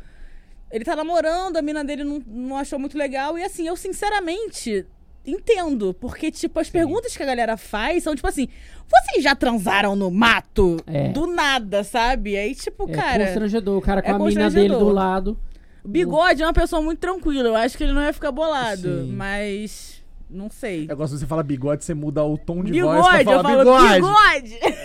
Ele 0.71 0.85
tá 0.85 0.95
namorando, 0.97 1.57
a 1.57 1.63
mina 1.63 1.83
dele 1.85 2.05
não, 2.05 2.23
não 2.27 2.57
achou 2.57 2.79
muito 2.79 2.97
legal. 2.97 3.39
E 3.39 3.45
assim, 3.45 3.67
eu 3.67 3.77
sinceramente 3.77 4.87
entendo. 5.27 5.95
Porque, 5.95 6.31
tipo, 6.31 6.59
as 6.59 6.71
perguntas 6.71 7.17
que 7.17 7.23
a 7.23 7.27
galera 7.27 7.57
faz 7.57 8.03
são, 8.03 8.15
tipo 8.15 8.27
assim, 8.29 8.49
vocês 8.87 9.23
já 9.23 9.35
transaram 9.35 9.95
no 9.95 10.11
mato? 10.11 10.79
É. 10.87 11.09
Do 11.09 11.27
nada, 11.27 11.85
sabe? 11.85 12.37
Aí, 12.37 12.55
tipo, 12.55 12.89
É 12.91 12.95
cara. 12.95 13.25
constrangedor, 13.27 13.79
o 13.79 13.83
cara 13.83 14.03
com 14.03 14.09
é 14.09 14.13
a 14.13 14.19
mina 14.19 14.51
dele 14.51 14.69
do 14.75 14.89
lado. 14.89 15.39
O 15.85 15.89
Bigode 15.89 16.43
é 16.43 16.47
uma 16.47 16.53
pessoa 16.53 16.83
muito 16.83 16.99
tranquila. 16.99 17.49
Eu 17.49 17.57
acho 17.57 17.77
que 17.77 17.85
ele 17.85 17.93
não 17.93 18.03
ia 18.03 18.13
ficar 18.13 18.33
bolado. 18.33 19.05
Sim. 19.05 19.13
Mas. 19.13 19.98
Não 20.31 20.51
sei. 20.51 20.87
Eu 20.89 20.97
gosto 20.97 21.15
de 21.15 21.21
você 21.21 21.27
falar 21.27 21.43
bigode, 21.43 21.85
você 21.85 21.95
muda 21.95 22.23
o 22.23 22.37
tom 22.37 22.63
de 22.63 22.81
voz 22.83 23.07
pra 23.07 23.19
Bigode, 23.19 23.25
falar 23.25 23.55
eu 23.59 23.65
falo 23.65 23.99
bigode. 23.99 24.51
bigode. 24.51 24.77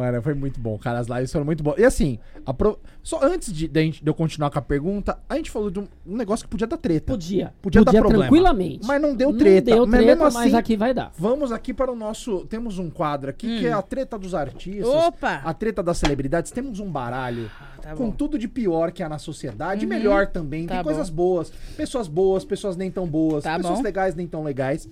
Mano, 0.00 0.22
foi 0.22 0.32
muito 0.32 0.58
bom, 0.58 0.78
cara. 0.78 0.98
As 0.98 1.08
lives 1.08 1.30
foram 1.30 1.44
muito 1.44 1.62
boas. 1.62 1.78
E 1.78 1.84
assim, 1.84 2.18
apro- 2.46 2.78
só 3.02 3.20
antes 3.22 3.52
de, 3.52 3.68
de, 3.68 4.00
eu 4.04 4.14
continuar 4.14 4.50
com 4.50 4.58
a 4.58 4.62
pergunta, 4.62 5.18
a 5.28 5.36
gente 5.36 5.50
falou 5.50 5.70
de 5.70 5.78
um, 5.78 5.86
negócio 6.06 6.46
que 6.46 6.50
podia 6.50 6.66
dar 6.66 6.78
treta. 6.78 7.12
Podia. 7.12 7.52
Podia 7.60 7.84
dar 7.84 7.92
problema. 7.92 8.20
tranquilamente. 8.20 8.86
Mas 8.86 9.02
não 9.02 9.14
deu 9.14 9.36
treta. 9.36 9.70
Não 9.70 9.76
deu 9.78 9.86
Mas 9.86 10.00
treta, 10.04 10.24
mas 10.24 10.36
assim- 10.36 10.56
aqui 10.56 10.76
vai 10.76 10.94
dar. 10.94 11.12
Vamos 11.18 11.52
aqui 11.52 11.74
para 11.74 11.92
o 11.92 11.94
nosso. 11.94 12.46
Temos 12.46 12.78
um 12.78 12.88
quadro 12.88 13.28
aqui 13.28 13.58
que 13.58 13.66
é 13.66 13.72
a 13.72 13.82
treta 13.82 14.18
dos 14.18 14.34
artistas. 14.34 14.88
Opa! 14.88 15.42
A 15.44 15.52
treta 15.52 15.82
das 15.82 15.98
celebridades. 15.98 16.50
Temos 16.50 16.80
um 16.80 16.90
baralho 16.90 17.50
tá 17.82 17.94
com 17.94 18.10
tudo 18.10 18.38
de 18.38 18.48
pior 18.48 18.90
que 18.92 19.02
há 19.02 19.08
na 19.08 19.18
sociedade. 19.18 19.84
e 19.84 19.88
Melhor 19.88 20.28
também. 20.28 20.66
Tá 20.66 20.74
Tem 20.76 20.82
bom. 20.82 20.84
coisas 20.84 21.10
boas. 21.10 21.52
Pessoas 21.76 22.08
boas, 22.08 22.42
pessoas 22.44 22.74
nem 22.76 22.90
tão 22.90 23.06
boas. 23.06 23.44
Tá 23.44 23.56
pessoas 23.56 23.78
bom. 23.78 23.84
legais, 23.84 24.14
nem 24.14 24.26
tão 24.26 24.42
legais. 24.42 24.88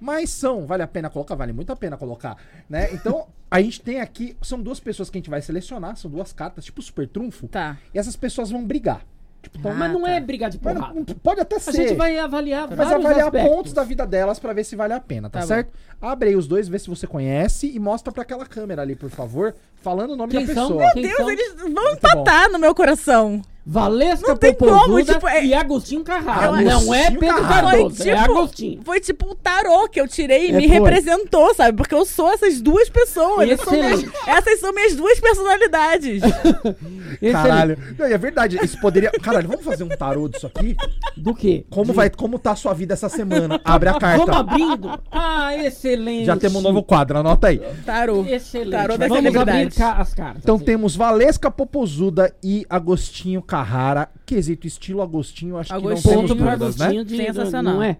Mas 0.00 0.30
são, 0.30 0.66
vale 0.66 0.82
a 0.82 0.86
pena 0.86 1.10
colocar? 1.10 1.34
Vale 1.34 1.52
muito 1.52 1.72
a 1.72 1.76
pena 1.76 1.96
colocar, 1.96 2.36
né? 2.68 2.88
Então, 2.92 3.26
a 3.50 3.60
gente 3.60 3.80
tem 3.80 4.00
aqui, 4.00 4.36
são 4.42 4.60
duas 4.62 4.78
pessoas 4.80 5.10
que 5.10 5.18
a 5.18 5.20
gente 5.20 5.30
vai 5.30 5.42
selecionar, 5.42 5.96
são 5.96 6.10
duas 6.10 6.32
cartas, 6.32 6.64
tipo 6.64 6.80
super 6.82 7.08
trunfo. 7.08 7.48
Tá. 7.48 7.76
E 7.92 7.98
essas 7.98 8.14
pessoas 8.16 8.50
vão 8.50 8.64
brigar. 8.64 9.02
Tipo, 9.40 9.56
então, 9.58 9.70
Ah, 9.70 9.74
mas 9.74 9.92
não 9.92 10.02
tá. 10.02 10.10
é 10.10 10.20
brigar 10.20 10.50
de 10.50 10.58
mas 10.60 10.74
porrada. 10.74 10.94
não- 10.94 11.04
pode 11.04 11.40
até 11.40 11.56
A 11.56 11.60
ser. 11.60 11.72
gente 11.72 11.94
vai 11.94 12.18
avaliar 12.18 12.66
Mas 12.68 12.76
vários 12.76 13.04
avaliar 13.06 13.26
aspectos. 13.26 13.50
pontos 13.56 13.72
da 13.72 13.84
vida 13.84 14.04
delas 14.04 14.38
pra 14.40 14.52
ver 14.52 14.64
se 14.64 14.74
vale 14.74 14.92
a 14.94 15.00
pena, 15.00 15.30
tá, 15.30 15.38
Tá 15.38 15.44
bom. 15.44 15.46
certo? 15.48 15.72
Abre 16.02 16.30
aí 16.30 16.36
os 16.36 16.48
dois, 16.48 16.68
vê 16.68 16.76
se 16.78 16.88
você 16.90 17.06
conhece 17.06 17.70
e 17.72 17.78
mostra 17.78 18.12
pra 18.12 18.22
aquela 18.22 18.44
câmera 18.44 18.82
ali, 18.82 18.96
por 18.96 19.10
favor, 19.10 19.54
falando 19.80 20.10
o 20.12 20.16
nome 20.16 20.32
Quem 20.32 20.44
da 20.44 20.54
são? 20.54 20.68
pessoa. 20.76 20.92
Quem 20.92 21.02
Deus, 21.02 21.16
são? 21.16 21.30
eles 21.30 21.54
vão 21.72 21.92
empatar 21.92 22.50
no 22.50 22.58
meu 22.58 22.74
coração. 22.74 23.40
Valesca 23.70 24.28
Não 24.28 24.36
tem 24.36 24.54
como, 24.54 24.70
Popozuda 24.72 25.12
tipo, 25.14 25.28
é- 25.28 25.44
e 25.44 25.52
Agostinho 25.52 26.02
Carrara. 26.02 26.46
Eu- 26.46 26.52
Não 26.64 26.94
é 26.94 27.02
Agostinho 27.06 27.20
Pedro 27.20 27.36
Carrara. 27.36 27.66
Cardoso, 27.68 27.96
Foi 27.96 28.08
é 28.08 28.16
tipo- 28.16 28.32
Agostinho. 28.32 28.80
Foi 28.82 29.00
tipo 29.00 29.30
um 29.30 29.34
tarô 29.34 29.88
que 29.88 30.00
eu 30.00 30.08
tirei 30.08 30.46
e 30.46 30.50
É, 30.50 30.52
me 30.56 30.66
foi. 30.68 30.78
representou, 30.78 31.54
sabe? 31.54 31.76
Porque 31.76 31.94
eu 31.94 32.06
sou 32.06 32.32
essas 32.32 32.62
duas 32.62 32.88
pessoas. 32.88 33.48
Essas 33.50 33.64
são 33.68 33.74
minhas- 33.74 34.04
essas 34.26 34.60
são 34.60 34.72
minhas 34.72 34.96
duas 34.96 35.20
personalidades. 35.20 36.22
Caralho. 37.32 37.78
Não, 37.98 38.06
é 38.06 38.18
verdade, 38.18 38.58
isso 38.62 38.80
poderia. 38.80 39.10
Caralho, 39.22 39.48
vamos 39.48 39.64
fazer 39.64 39.84
um 39.84 39.88
tarô 39.88 40.28
disso 40.28 40.46
aqui? 40.46 40.76
Do 41.16 41.34
quê? 41.34 41.64
Como, 41.70 41.92
vai, 41.92 42.08
como 42.10 42.38
tá 42.38 42.52
a 42.52 42.56
sua 42.56 42.72
vida 42.72 42.94
essa 42.94 43.08
semana? 43.08 43.60
Abre 43.64 43.88
a 43.90 43.92
Vamos 43.92 44.24
carta. 44.26 44.36
abrindo? 44.38 44.98
Ah, 45.10 45.54
excelente. 45.56 46.24
Já 46.26 46.36
temos 46.36 46.56
um 46.56 46.62
novo 46.62 46.82
quadro, 46.82 47.18
anota 47.18 47.48
aí. 47.48 47.58
Tarô. 47.84 48.24
Excelente. 48.24 48.70
Tarô 48.70 48.96
das 48.96 49.08
Vamos 49.08 49.36
abrir 49.36 49.68
as 49.78 50.14
cartas. 50.14 50.42
Então 50.42 50.58
Sim. 50.58 50.64
temos 50.64 50.96
Valesca 50.96 51.50
Popozuda 51.50 52.34
e 52.42 52.64
Agostinho 52.70 53.42
Carrara. 53.62 54.08
Quesito 54.26 54.66
estilo 54.66 55.02
Agostinho, 55.02 55.56
acho 55.56 55.72
Agostinho. 55.74 56.02
que 56.02 56.08
não 56.08 56.14
Ponto 56.22 56.34
temos 56.36 56.50
dúvidas, 56.58 56.76
né? 56.76 56.84
Agostinho 56.86 57.04
de... 57.04 57.16
Sensacional. 57.16 57.74
Não 57.74 57.82
é? 57.82 57.96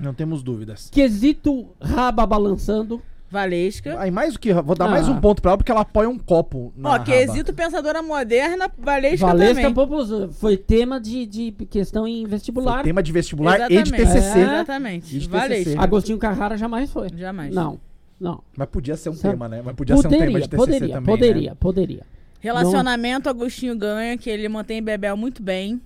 Não 0.00 0.14
temos 0.14 0.42
dúvidas. 0.42 0.88
Quesito 0.90 1.68
raba 1.80 2.26
balançando. 2.26 3.00
Valesca. 3.30 3.98
Aí 3.98 4.10
mais 4.10 4.34
do 4.34 4.38
que. 4.38 4.52
Vou 4.52 4.76
dar 4.76 4.88
mais 4.90 5.08
Ah. 5.08 5.12
um 5.12 5.18
ponto 5.18 5.40
pra 5.40 5.52
ela 5.52 5.56
porque 5.56 5.72
ela 5.72 5.80
apoia 5.80 6.06
um 6.06 6.18
copo. 6.18 6.70
Na 6.76 6.90
Ó, 6.90 6.92
raba. 6.92 7.04
quesito 7.04 7.54
pensadora 7.54 8.02
moderna, 8.02 8.70
Valesca, 8.78 9.26
Valesca 9.26 9.54
também. 9.54 9.72
Popozuda. 9.72 10.28
Foi 10.28 10.54
tema 10.58 11.00
de, 11.00 11.24
de 11.24 11.50
questão 11.70 12.06
em 12.06 12.26
vestibular. 12.26 12.74
Foi 12.74 12.82
tema 12.84 13.02
de 13.02 13.10
vestibular 13.10 13.58
e 13.58 13.68
de 13.68 13.74
Exatamente. 13.74 14.12
TCC. 14.12 14.38
É. 14.38 14.42
Exatamente. 14.42 15.16
E 15.16 15.18
de 15.20 15.28
Valesca. 15.30 15.64
TCC. 15.64 15.78
Agostinho 15.78 16.18
Carrara 16.18 16.58
jamais 16.58 16.90
foi. 16.90 17.08
Jamais. 17.16 17.54
Não, 17.54 17.80
não. 18.20 18.42
Mas 18.54 18.68
podia 18.68 18.96
ser 18.96 19.08
um 19.08 19.14
Sabe? 19.14 19.32
tema, 19.32 19.48
né? 19.48 19.62
Mas 19.64 19.74
podia 19.76 19.96
ser 19.96 20.06
um 20.06 20.10
tema 20.10 20.40
de 20.40 20.48
TCC 20.48 20.56
poderia, 20.56 20.94
também. 20.94 21.14
poderia, 21.16 21.50
Né? 21.52 21.56
poderia. 21.58 22.02
Relacionamento, 22.42 23.28
Agostinho 23.28 23.76
ganha, 23.76 24.18
que 24.18 24.28
ele 24.28 24.48
mantém 24.48 24.82
Bebel 24.82 25.16
muito 25.16 25.42
bem. 25.42 25.80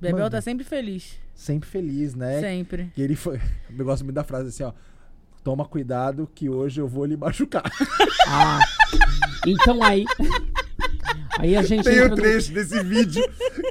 Bebel 0.00 0.18
Manda. 0.24 0.30
tá 0.36 0.40
sempre 0.42 0.62
feliz. 0.64 1.18
Sempre 1.34 1.68
feliz, 1.68 2.14
né? 2.14 2.38
Sempre. 2.40 2.92
E 2.96 3.02
ele 3.02 3.16
foi. 3.16 3.40
Eu 3.76 3.84
gosto 3.84 4.04
muito 4.04 4.14
da 4.14 4.22
frase 4.24 4.48
assim, 4.50 4.62
ó. 4.62 4.72
Toma 5.42 5.64
cuidado 5.66 6.28
que 6.34 6.48
hoje 6.48 6.80
eu 6.80 6.88
vou 6.88 7.04
lhe 7.04 7.16
machucar. 7.16 7.64
Ah, 8.26 8.60
então 9.46 9.82
aí. 9.82 10.04
Aí 11.38 11.56
a 11.56 11.62
gente. 11.62 11.84
Tem 11.84 12.00
um 12.04 12.08
no- 12.10 12.16
trecho 12.16 12.52
desse 12.52 12.80
vídeo 12.82 13.22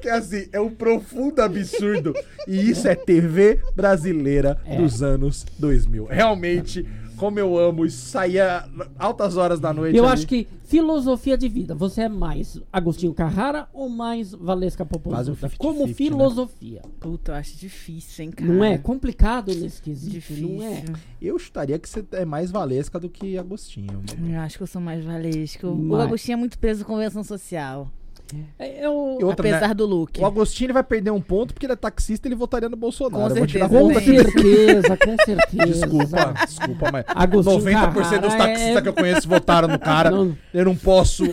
que 0.02 0.08
é 0.10 0.12
assim, 0.12 0.48
é 0.52 0.60
um 0.60 0.70
profundo 0.70 1.42
absurdo. 1.42 2.14
E 2.48 2.70
isso 2.70 2.88
é 2.88 2.94
TV 2.94 3.60
brasileira 3.76 4.60
É. 4.66 4.76
dos 4.78 5.02
anos 5.02 5.46
2000. 5.58 6.06
Realmente, 6.06 6.86
como 7.18 7.40
eu 7.40 7.58
amo, 7.58 7.86
isso 7.86 8.06
saía 8.10 8.68
altas 8.98 9.38
horas 9.38 9.60
da 9.60 9.72
noite. 9.74 9.98
Eu 9.98 10.06
ali. 10.06 10.14
acho 10.14 10.28
que 10.28 10.48
filosofia 10.66 11.38
de 11.38 11.48
vida. 11.48 11.74
Você 11.76 12.02
é 12.02 12.10
mais 12.10 12.60
Agostinho 12.72 13.14
Carrara 13.14 13.68
ou 13.74 13.88
mais 13.90 14.32
Valesca 14.34 14.84
um 14.84 14.88
Popozuda? 14.88 15.48
50-50, 15.50 15.58
Como 15.58 15.88
né? 15.88 15.94
filosofia. 15.94 16.82
Puta, 17.00 17.32
eu 17.32 17.36
acho 17.36 17.58
difícil, 17.58 18.26
hein, 18.26 18.32
cara. 18.32 18.52
Não 18.52 18.64
é 18.64 18.78
complicado 18.78 19.54
nesse 19.54 19.82
quesito, 19.82 20.12
Difícil. 20.14 20.50
não 20.50 20.64
é? 20.64 20.84
Eu 21.22 21.38
chutaria 21.40 21.78
que 21.80 21.88
você 21.88 22.04
é 22.14 22.26
mais 22.26 22.52
Valesca 22.52 23.00
do 23.00 23.10
que 23.10 23.38
Agostinho. 23.38 24.02
Eu 24.30 24.40
acho 24.42 24.58
que 24.58 24.64
eu 24.64 24.68
sou 24.68 24.82
mais 24.82 25.04
Valesca. 25.04 25.68
O 25.68 25.76
Mas- 25.76 26.02
Agostinho 26.02 26.34
é 26.34 26.38
muito 26.38 26.58
preso 26.58 26.84
com 26.86 26.94
convenção 26.94 27.24
social. 27.24 27.92
É, 28.60 28.86
Eu, 28.86 29.18
E 29.20 29.24
outra, 29.24 29.48
apesar 29.50 29.70
né? 29.70 29.74
do 29.74 29.86
look. 29.86 30.20
O 30.20 30.26
Agostinho 30.26 30.68
ele 30.68 30.74
vai 30.74 30.84
perder 30.84 31.12
um 31.12 31.22
ponto 31.22 31.54
porque 31.54 31.66
ele 31.66 31.74
é 31.74 31.76
taxista 31.76 32.28
e 32.28 32.30
ele 32.30 32.36
votaria 32.36 32.68
no 32.70 32.76
Bolsonaro. 32.78 33.34
Com 33.34 33.40
Eu 33.40 33.48
certeza. 33.50 33.70
com 33.70 33.94
certeza, 33.94 34.98
com 34.98 35.16
certeza. 35.26 35.88
Desculpa, 35.88 36.34
desculpa, 36.46 36.92
mas 36.92 37.06
Agostinho 37.08 37.60
90% 37.60 38.22
dos 38.22 38.34
taxistas 38.36 38.78
é- 38.78 38.82
que 38.82 38.90
eu 38.90 38.94
conheço 38.94 39.28
votaram 39.28 39.68
no 39.68 39.80
cara. 39.80 40.12
Não. 40.12 40.36
Eu 40.54 40.66
não 40.66 40.76
posso, 40.76 41.24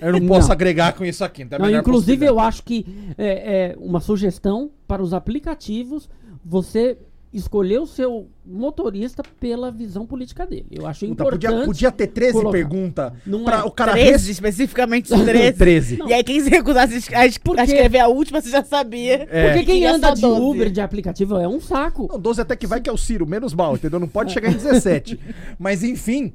eu 0.00 0.12
não 0.12 0.26
posso 0.26 0.48
Não. 0.48 0.52
agregar 0.52 0.92
com 0.94 1.04
isso 1.04 1.24
aqui. 1.24 1.44
Tem 1.44 1.56
a 1.56 1.58
Não, 1.58 1.70
inclusive, 1.70 2.24
eu 2.26 2.38
acho 2.40 2.62
que 2.62 2.86
é, 3.18 3.70
é 3.72 3.76
uma 3.78 4.00
sugestão 4.00 4.70
para 4.86 5.02
os 5.02 5.12
aplicativos 5.14 6.08
você 6.44 6.96
escolher 7.32 7.78
o 7.78 7.86
seu 7.86 8.26
motorista 8.44 9.22
pela 9.38 9.70
visão 9.70 10.04
política 10.04 10.44
dele. 10.44 10.66
Eu 10.70 10.84
acho 10.86 11.00
Puta, 11.06 11.12
importante. 11.12 11.46
podia, 11.46 11.64
podia 11.66 11.92
ter 11.92 12.08
13 12.08 12.32
colocar. 12.32 12.50
perguntas 12.50 13.12
Não 13.24 13.44
pra 13.44 13.58
é. 13.58 13.62
o 13.62 13.70
cara 13.70 13.92
13, 13.92 14.10
res- 14.10 14.28
especificamente 14.28 15.08
13. 15.14 15.52
13. 15.56 15.98
E 16.08 16.12
aí, 16.12 16.24
quem 16.24 16.40
se 16.40 16.50
recusasse 16.50 16.94
a 17.14 17.26
es- 17.26 17.38
a, 17.56 17.64
escrever 17.64 18.00
a 18.00 18.08
última, 18.08 18.40
você 18.40 18.50
já 18.50 18.64
sabia. 18.64 19.28
É. 19.30 19.50
Porque 19.52 19.64
quem 19.66 19.86
anda 19.86 20.10
de 20.12 20.22
12. 20.22 20.40
Uber, 20.42 20.70
de 20.70 20.80
aplicativo, 20.80 21.36
é 21.38 21.46
um 21.46 21.60
saco. 21.60 22.08
Não, 22.10 22.18
12 22.18 22.40
até 22.40 22.56
que 22.56 22.66
vai 22.66 22.80
que 22.80 22.90
é 22.90 22.92
o 22.92 22.96
Ciro, 22.98 23.24
menos 23.26 23.54
mal, 23.54 23.76
entendeu? 23.76 24.00
Não 24.00 24.08
pode 24.08 24.32
chegar 24.32 24.50
em 24.50 24.56
17. 24.56 25.18
Mas 25.56 25.84
enfim. 25.84 26.32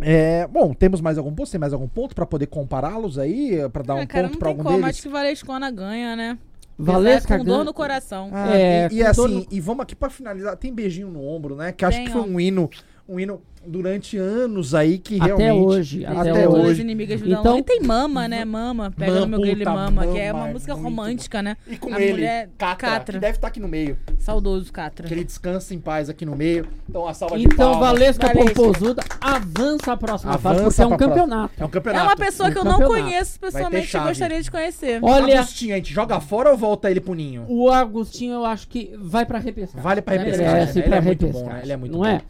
é, 0.00 0.46
bom, 0.46 0.72
temos 0.74 1.00
mais 1.00 1.18
algum 1.18 1.34
ponto? 1.34 1.50
Tem 1.50 1.58
mais 1.60 1.72
algum 1.72 1.88
ponto 1.88 2.14
pra 2.14 2.26
poder 2.26 2.46
compará-los 2.46 3.18
aí? 3.18 3.58
Pra 3.72 3.82
dar 3.82 3.94
um 3.96 3.98
Ah, 4.00 4.06
cara, 4.06 4.24
ponto 4.28 4.32
não 4.34 4.38
pra 4.38 4.48
tem 4.48 4.58
algum 4.58 4.62
como. 4.64 4.76
deles? 4.82 4.90
Acho 4.96 5.02
que 5.02 5.08
Valescona 5.08 5.70
ganha, 5.70 6.14
né? 6.16 6.38
Valesca 6.78 7.38
com 7.38 7.44
dor 7.44 7.64
no 7.64 7.72
coração. 7.72 8.30
Ah, 8.32 8.56
É, 8.56 8.88
e, 8.90 8.96
e 8.96 9.04
assim, 9.04 9.46
e 9.50 9.60
vamos 9.60 9.82
aqui 9.82 9.94
pra 9.94 10.10
finalizar. 10.10 10.56
Tem 10.56 10.72
beijinho 10.72 11.08
no 11.08 11.24
ombro, 11.24 11.54
né? 11.54 11.72
Que 11.72 11.84
acho 11.84 11.98
Tem, 11.98 12.06
que 12.06 12.12
foi 12.12 12.22
um 12.22 12.40
hino, 12.40 12.68
um 13.08 13.20
hino 13.20 13.40
durante 13.66 14.18
anos 14.18 14.74
aí 14.74 14.98
que 14.98 15.16
Até 15.18 15.26
realmente. 15.36 15.64
hoje, 15.66 16.04
Até, 16.04 16.30
até 16.30 16.48
hoje. 16.48 16.82
inimigas 16.82 17.20
me 17.22 17.32
Então- 17.32 17.58
E 17.58 17.62
tem 17.62 17.80
Mama, 17.80 18.28
né? 18.28 18.44
Mama. 18.44 18.90
Pega 18.90 19.12
Mama, 19.12 19.20
no 19.24 19.28
meu 19.30 19.40
grelho 19.40 19.56
e 19.62 19.64
puta, 19.64 19.70
Mama, 19.70 20.06
que 20.06 20.18
é 20.18 20.32
Mama 20.32 20.44
uma 20.44 20.50
é 20.50 20.52
música 20.52 20.74
muito 20.74 20.84
romântica, 20.84 21.42
né? 21.42 21.56
E 21.66 21.76
com 21.78 21.94
A 21.94 22.00
ele, 22.00 22.12
mulher 22.12 22.50
Catra, 22.58 22.88
Catra. 22.90 23.12
que 23.14 23.18
deve 23.20 23.36
estar 23.38 23.48
aqui 23.48 23.60
no 23.60 23.68
meio. 23.68 23.96
Saudoso, 24.18 24.70
Catra. 24.70 25.08
Que 25.08 25.14
ele 25.14 25.24
descansa 25.24 25.74
em 25.74 25.78
paz 25.78 26.10
aqui 26.10 26.26
no 26.26 26.36
meio. 26.36 26.66
Então 26.88 27.06
a 27.08 27.14
salva 27.14 27.38
de 27.38 27.44
Então, 27.44 27.72
palmas. 27.72 27.88
Valesca 27.88 28.26
Valesca. 28.26 28.54
Pomposuda 28.54 29.02
avança 29.18 29.92
a 29.92 29.96
próxima 29.96 30.32
fase, 30.32 30.42
porque 30.42 30.60
Avança 30.60 30.82
é 30.82 30.86
um 30.86 30.88
pra 30.90 30.98
próxima. 30.98 31.16
campeonato. 31.24 31.54
É 31.58 31.64
um 31.64 31.66
É 31.66 31.70
campeonato. 31.70 32.04
uma 32.06 32.16
pessoa 32.16 32.50
que 32.50 32.58
eu 32.58 32.62
Um 32.62 32.64
não 32.66 32.80
conheço 32.82 33.40
pessoalmente 33.40 33.96
e 33.96 34.00
gostaria 34.00 34.42
de 34.42 34.50
conhecer. 34.50 34.98
Olha, 35.02 35.38
Agostinho, 35.40 35.72
a 35.72 35.76
gente 35.76 35.92
joga 35.92 36.20
fora 36.20 36.50
ou 36.50 36.56
volta 36.58 36.90
ele 36.90 37.00
pro 37.00 37.14
ninho? 37.14 37.46
o 37.48 37.70
Agostinho 37.70 38.34
eu 38.34 38.44
acho 38.44 38.68
que 38.68 38.92
vai 38.98 39.24
pra 39.24 39.38
repescar. 39.38 39.82
Vale 39.82 40.02
pra 40.02 40.16
repescar. 40.16 40.52
Merece 40.52 40.78
né? 40.80 40.84
pra 40.84 40.96
ele 40.96 40.96
é 40.96 41.00
muito 41.06 41.26
bom, 41.26 41.32
repescar. 41.32 41.54
né? 41.54 41.60
Ele 41.62 41.72
é 41.72 41.76
muito 41.78 41.92
não 41.92 42.00
bom. 42.00 42.06
é? 42.06 42.20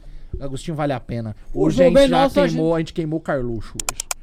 Agostinho 0.41 0.77
vale 0.77 0.93
a 0.93 1.01
pena. 1.01 1.35
Hoje 1.53 1.83
a 1.83 1.87
gente 1.89 2.09
já 2.09 2.09
nosso, 2.09 2.41
a 2.41 2.49
queimou, 2.49 2.75
a 2.75 2.79
gente 2.79 2.93
queimou 2.93 3.19
o 3.19 3.23
Carluxo. 3.23 3.75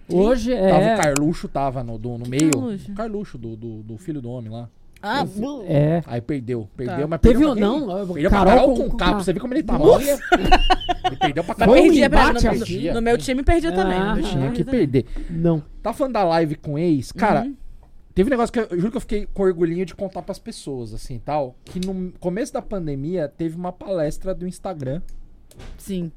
Hoje 0.09 0.53
Tava 0.53 0.67
é. 0.83 0.93
o 0.95 1.01
Carluxo, 1.01 1.47
tava 1.47 1.83
no, 1.83 1.97
do- 1.97 2.17
no 2.17 2.27
meio. 2.27 2.51
Carluxo? 2.51 2.93
Carluxo, 2.93 3.37
do, 3.37 3.55
do, 3.55 3.83
do 3.83 3.97
filho 3.97 4.21
do 4.21 4.29
homem 4.29 4.51
lá. 4.51 4.67
Ah, 5.03 5.25
É. 5.67 6.03
Aí 6.05 6.21
perdeu. 6.21 6.67
Perdeu, 6.77 6.99
Tá. 6.99 7.07
mas 7.07 7.21
Teve 7.21 7.33
perdeu 7.39 7.49
o 7.51 7.55
pra 7.55 7.61
quem? 7.61 7.79
não, 7.79 8.05
Perdeu 8.13 8.29
Carol 8.29 8.45
pra 8.45 8.55
Carol 8.55 8.75
com- 8.75 8.89
com, 9.13 9.19
Você 9.23 9.33
viu 9.33 9.41
como 9.41 9.53
ele 9.53 9.63
tá 9.63 9.79
mal? 9.79 9.99
Ele 9.99 11.15
perdeu 11.19 11.43
pra 11.43 11.55
mas 11.55 11.57
Carol. 11.57 11.73
Foi 11.75 11.79
um 11.81 11.83
perdia 11.85 12.09
pra- 12.09 12.29
embate 12.29 12.45
no, 12.45 12.53
no, 12.89 12.93
no 12.93 13.01
meu 13.01 13.17
time 13.17 13.43
perdia 13.43 13.71
também. 13.71 13.97
Ah, 13.97 14.13
meu 14.13 14.23
time 14.23 14.39
Tinha 14.41 14.51
que 14.51 14.63
também. 14.63 14.79
perder. 14.79 15.05
Não. 15.29 15.63
Tá 15.81 15.91
falando 15.93 16.13
da 16.13 16.23
live 16.23 16.55
com 16.55 16.77
ex? 16.77 17.11
Cara, 17.11 17.41
Uhum. 17.45 17.55
teve 18.13 18.29
um 18.29 18.31
negócio 18.31 18.53
que 18.53 18.59
eu, 18.59 18.67
eu 18.69 18.77
juro 18.79 18.91
que 18.91 18.97
eu 18.97 19.01
fiquei 19.01 19.27
com 19.33 19.41
orgulhinho 19.41 19.85
de 19.87 19.95
contar 19.95 20.21
pras 20.21 20.37
pessoas, 20.37 20.93
assim, 20.93 21.17
tal. 21.17 21.55
Que 21.65 21.79
no 21.83 22.11
começo 22.19 22.53
da 22.53 22.61
pandemia 22.61 23.27
teve 23.27 23.55
uma 23.55 23.71
palestra 23.71 24.35
do 24.35 24.45
Instagram 24.47 25.01
Sim. 25.77 26.11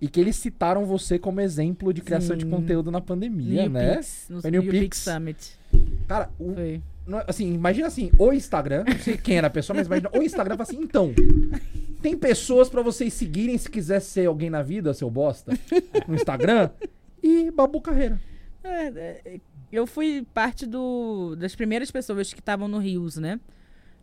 e 0.00 0.08
que 0.08 0.20
eles 0.20 0.36
citaram 0.36 0.84
você 0.86 1.18
como 1.18 1.40
exemplo 1.40 1.92
de 1.92 2.00
criação 2.00 2.36
de 2.36 2.44
Sim. 2.44 2.50
conteúdo 2.50 2.90
na 2.90 3.00
pandemia, 3.00 3.62
New 3.62 3.70
né? 3.70 3.96
Pix, 3.96 4.26
no 4.28 4.40
New 4.42 4.62
New 4.62 4.70
Pix. 4.70 4.80
Pix 4.80 4.98
Summit. 4.98 5.58
Cara, 6.08 6.30
o, 6.38 6.52
é- 6.58 6.80
assim, 7.26 7.52
imagina 7.52 7.86
assim, 7.88 8.10
o 8.18 8.32
Instagram, 8.32 8.84
não 8.86 8.98
sei 8.98 9.16
quem 9.16 9.36
era 9.36 9.46
a 9.48 9.50
pessoa, 9.50 9.76
mas 9.76 9.86
imagina, 9.86 10.10
o 10.14 10.22
Instagram 10.22 10.56
fala 10.56 10.62
assim, 10.68 10.80
então, 10.82 11.12
tem 12.00 12.16
pessoas 12.16 12.68
pra 12.68 12.82
vocês 12.82 13.12
seguirem 13.12 13.58
se 13.58 13.68
quiser 13.70 14.00
ser 14.00 14.26
alguém 14.26 14.48
na 14.50 14.62
vida, 14.62 14.94
seu 14.94 15.10
bosta, 15.10 15.52
no 16.06 16.14
Instagram, 16.14 16.70
e 17.22 17.50
Babu 17.50 17.80
Carreira. 17.80 18.20
É, 18.62 18.86
é, 19.24 19.40
eu 19.72 19.86
fui 19.86 20.26
parte 20.34 20.66
do, 20.66 21.34
das 21.36 21.54
primeiras 21.54 21.90
pessoas 21.90 22.32
que 22.32 22.40
estavam 22.40 22.68
no 22.68 22.78
Rios, 22.78 23.16
né? 23.16 23.38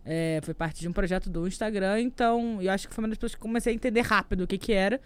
É, 0.09 0.39
foi 0.41 0.53
parte 0.53 0.79
de 0.79 0.87
um 0.87 0.93
projeto 0.93 1.29
do 1.29 1.45
Instagram, 1.45 1.99
então 1.99 2.61
eu 2.61 2.71
acho 2.71 2.87
que 2.87 2.95
foi 2.95 3.03
uma 3.03 3.09
das 3.09 3.17
pessoas 3.17 3.35
que 3.35 3.41
comecei 3.41 3.73
a 3.73 3.75
entender 3.75 3.99
rápido 4.01 4.45
o 4.45 4.47
que 4.47 4.57
que 4.57 4.71
era 4.71 5.01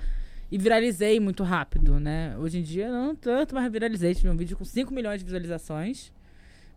e 0.52 0.60
viralizei 0.60 1.20
muito 1.20 1.44
rápido, 1.44 2.00
né? 2.00 2.36
Hoje 2.38 2.60
em 2.60 2.62
dia 2.62 2.92
não 2.92 3.16
tanto, 3.16 3.56
mas 3.56 3.72
viralizei. 3.72 4.14
Tive 4.14 4.30
um 4.30 4.38
vídeo 4.38 4.56
com 4.56 4.64
5 4.64 4.94
milhões 4.94 5.18
de 5.18 5.26
visualizações, 5.26 6.12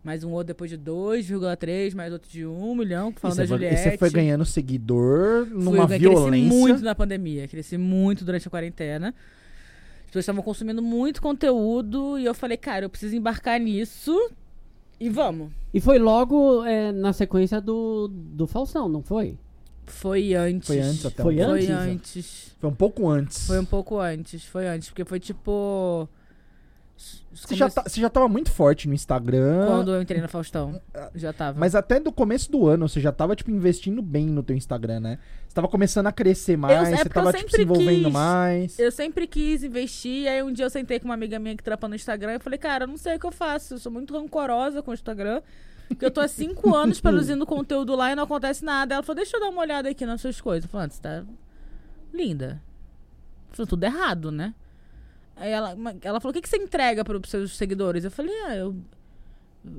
mais 0.03 0.23
um 0.23 0.31
outro 0.31 0.47
depois 0.47 0.71
de 0.71 0.77
2,3, 0.77 1.93
mais 1.93 2.11
outro 2.11 2.27
de 2.27 2.47
1 2.47 2.75
milhão, 2.75 3.13
falando 3.15 3.37
da 3.37 3.45
foi, 3.45 3.57
e 3.57 3.59
Juliette. 3.59 3.77
você 3.91 3.97
foi 3.97 4.09
ganhando 4.09 4.43
seguidor 4.43 5.45
Fui, 5.45 5.63
numa 5.63 5.83
eu 5.83 5.87
Cresci 5.87 5.99
violência. 5.99 6.57
muito 6.57 6.81
na 6.83 6.95
pandemia, 6.95 7.47
cresci 7.47 7.77
muito 7.77 8.25
durante 8.25 8.47
a 8.47 8.49
quarentena. 8.51 9.09
As 9.99 10.05
pessoas 10.07 10.23
estavam 10.23 10.41
consumindo 10.41 10.81
muito 10.81 11.21
conteúdo 11.21 12.17
e 12.17 12.25
eu 12.25 12.33
falei, 12.33 12.57
cara, 12.57 12.85
eu 12.85 12.89
preciso 12.89 13.15
embarcar 13.15 13.59
nisso 13.59 14.17
e 14.99 15.09
vamos. 15.09 15.51
E 15.73 15.81
foi 15.81 15.99
logo 15.99 16.63
é, 16.65 16.91
na 16.91 17.13
sequência 17.13 17.59
do, 17.59 18.07
do 18.09 18.47
Faustão, 18.47 18.87
não 18.87 19.01
foi? 19.01 19.37
Foi 19.85 20.33
antes. 20.33 20.67
Foi 20.67 20.79
antes 20.79 21.05
até 21.05 21.23
Foi 21.23 21.35
um 21.37 21.51
antes? 21.51 21.67
Foi 21.67 21.75
antes. 21.75 22.55
Foi 22.59 22.69
um 22.69 22.73
pouco 22.75 23.09
antes. 23.09 23.47
Foi 23.47 23.59
um 23.59 23.65
pouco 23.65 23.99
antes. 23.99 24.45
Foi 24.45 24.67
antes, 24.67 24.89
porque 24.89 25.05
foi 25.05 25.19
tipo. 25.19 26.07
Você, 26.97 27.55
já 27.55 27.69
tá, 27.69 27.83
você 27.83 27.99
já 27.99 28.09
tava 28.09 28.29
muito 28.29 28.49
forte 28.49 28.87
no 28.87 28.93
Instagram. 28.93 29.67
Quando 29.67 29.93
eu 29.93 30.01
entrei 30.01 30.21
na 30.21 30.27
Faustão. 30.27 30.81
Já 31.13 31.33
tava. 31.33 31.59
Mas 31.59 31.75
até 31.75 31.99
do 31.99 32.11
começo 32.11 32.49
do 32.49 32.65
ano, 32.67 32.87
você 32.87 33.01
já 33.01 33.11
tava, 33.11 33.35
tipo, 33.35 33.51
investindo 33.51 34.01
bem 34.01 34.27
no 34.27 34.41
teu 34.41 34.55
Instagram, 34.55 35.01
né? 35.01 35.19
Você 35.47 35.53
tava 35.53 35.67
começando 35.67 36.07
a 36.07 36.11
crescer 36.13 36.57
mais, 36.57 36.89
é 36.89 36.95
você 36.95 37.01
eu 37.07 37.09
tava, 37.09 37.33
tipo, 37.33 37.43
se 37.49 37.57
sempre 37.57 37.63
envolvendo 37.63 38.03
quis. 38.05 38.13
mais. 38.13 38.79
Eu 38.79 38.91
sempre 38.91 39.27
quis 39.27 39.63
investir, 39.63 40.27
aí 40.27 40.41
um 40.41 40.51
dia 40.51 40.65
eu 40.65 40.69
sentei 40.69 40.99
com 40.99 41.05
uma 41.05 41.13
amiga 41.13 41.37
minha 41.37 41.55
que 41.57 41.63
trampa 41.63 41.87
no 41.89 41.95
Instagram 41.95 42.35
e 42.35 42.39
falei, 42.39 42.57
cara, 42.57 42.85
eu 42.85 42.87
não 42.87 42.97
sei 42.97 43.15
o 43.17 43.19
que 43.19 43.25
eu 43.25 43.31
faço, 43.31 43.73
eu 43.73 43.77
sou 43.79 43.91
muito 43.91 44.17
rancorosa 44.17 44.81
com 44.81 44.91
o 44.91 44.93
Instagram, 44.93 45.41
porque 45.89 46.05
eu 46.05 46.11
tô 46.11 46.21
há 46.21 46.27
cinco 46.29 46.73
anos 46.75 47.01
produzindo 47.01 47.45
conteúdo 47.45 47.95
lá 47.95 48.11
e 48.11 48.15
não 48.15 48.23
acontece 48.23 48.63
nada. 48.63 48.95
Ela 48.95 49.03
falou, 49.03 49.17
deixa 49.17 49.35
eu 49.35 49.41
dar 49.41 49.49
uma 49.49 49.61
olhada 49.61 49.89
aqui 49.89 50.05
nas 50.05 50.21
suas 50.21 50.39
coisas. 50.39 50.63
Eu 50.63 50.69
falei, 50.69 50.87
"Ah, 50.87 50.89
você 50.89 51.01
tá 51.01 51.23
linda. 52.13 52.61
Falou, 53.51 53.67
tudo 53.67 53.83
errado, 53.83 54.31
né? 54.31 54.53
Aí 55.35 55.51
ela, 55.51 55.75
ela 56.01 56.19
falou, 56.19 56.31
o 56.31 56.33
que, 56.33 56.41
que 56.41 56.49
você 56.49 56.57
entrega 56.57 57.03
para 57.03 57.17
os 57.17 57.29
seus 57.29 57.55
seguidores? 57.57 58.03
Eu 58.03 58.11
falei, 58.11 58.33
ah, 58.45 58.55
eu... 58.55 58.75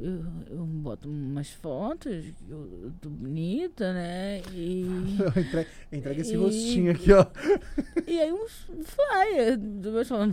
Eu, 0.01 0.25
eu 0.51 0.65
boto 0.67 1.09
umas 1.09 1.49
fotos, 1.51 2.13
eu, 2.51 2.69
eu 2.83 2.93
tô 3.01 3.09
bonita, 3.09 3.93
né? 3.93 4.43
E... 4.53 4.85
entrega, 5.39 5.69
entrega 5.93 6.21
esse 6.23 6.33
E- 6.33 6.37
rostinho 6.37 6.91
aqui, 6.91 7.13
ó. 7.13 7.25
E 8.05 8.19
aí 8.21 8.33
uns 8.33 8.67
flyer, 8.83 9.57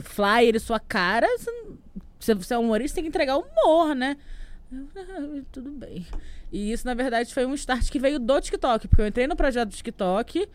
flyer 0.02 0.60
sua 0.60 0.80
cara, 0.80 1.28
se 2.20 2.34
você 2.34 2.56
é 2.56 2.58
humorista, 2.58 2.96
tem 2.96 3.04
que 3.04 3.10
entregar 3.10 3.38
humor, 3.38 3.94
né? 3.94 4.18
Eu, 4.72 4.88
"Ah, 4.98 5.42
tudo 5.52 5.70
bem. 5.70 6.04
E 6.52 6.72
isso, 6.72 6.88
na 6.88 6.96
verdade, 6.96 7.32
foi 7.32 7.46
um 7.46 7.54
start 7.54 7.92
que 7.92 8.00
veio 8.00 8.18
do 8.20 8.42
TikTok, 8.42 8.88
porque 8.88 9.04
eu 9.04 9.08
entrei 9.08 9.28
no 9.28 9.36
projeto 9.36 9.70
do 9.70 9.76
TikTok, 9.76 10.48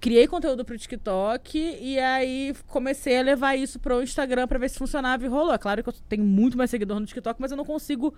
criei 0.00 0.26
conteúdo 0.26 0.64
pro 0.64 0.78
TikTok 0.78 1.58
e 1.80 1.98
aí 1.98 2.54
comecei 2.66 3.18
a 3.18 3.22
levar 3.22 3.54
isso 3.56 3.78
pro 3.78 4.02
Instagram 4.02 4.46
pra 4.48 4.58
ver 4.58 4.70
se 4.70 4.78
funcionava 4.78 5.24
e 5.24 5.28
rolou. 5.28 5.52
É 5.52 5.58
claro 5.58 5.82
que 5.82 5.88
eu 5.90 5.94
tenho 6.08 6.24
muito 6.24 6.56
mais 6.56 6.70
seguidor 6.70 6.98
no 6.98 7.06
TikTok, 7.06 7.40
mas 7.40 7.50
eu 7.50 7.56
não 7.56 7.64
consigo 7.64 8.14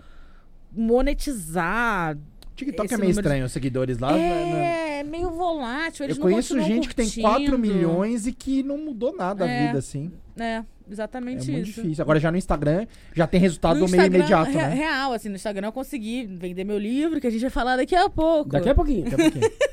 monetizar. 0.72 2.16
TikTok 2.54 2.92
é 2.92 2.96
meio 2.98 3.08
número 3.10 3.20
estranho, 3.26 3.44
os 3.46 3.52
seguidores 3.52 3.98
lá. 3.98 4.12
né? 4.12 4.98
É, 5.00 5.02
meio 5.02 5.30
volátil. 5.30 6.04
Eles 6.04 6.16
Eu 6.18 6.22
conheço 6.22 6.60
gente 6.60 6.86
que 6.88 6.94
tem 6.94 7.08
4 7.10 7.38
curtindo. 7.44 7.58
milhões 7.58 8.26
e 8.26 8.32
que 8.32 8.62
não 8.62 8.76
mudou 8.78 9.16
nada 9.16 9.44
a 9.44 9.48
É. 9.48 9.66
vida, 9.66 9.78
assim. 9.78 10.12
É, 10.38 10.44
É 10.44 10.64
exatamente 10.90 11.50
muito 11.50 11.68
isso. 11.68 11.80
difícil. 11.82 12.02
Agora 12.02 12.20
já 12.20 12.30
no 12.30 12.36
Instagram 12.36 12.86
já 13.14 13.26
tem 13.26 13.40
resultado 13.40 13.80
No 13.80 13.88
meio 13.88 14.04
imediato, 14.04 14.50
re- 14.50 14.56
né? 14.58 14.74
Real, 14.74 15.12
assim, 15.14 15.28
no 15.30 15.36
Instagram 15.36 15.68
eu 15.68 15.72
consegui 15.72 16.26
vender 16.26 16.64
meu 16.64 16.78
livro, 16.78 17.20
que 17.20 17.26
a 17.26 17.30
gente 17.30 17.40
vai 17.40 17.50
falar 17.50 17.76
daqui 17.76 17.94
a 17.96 18.08
pouco. 18.10 18.50
Daqui 18.50 18.68
a 18.68 18.74
pouquinho. 18.74 19.04
Daqui 19.04 19.14
a 19.14 19.30
pouquinho. 19.30 19.50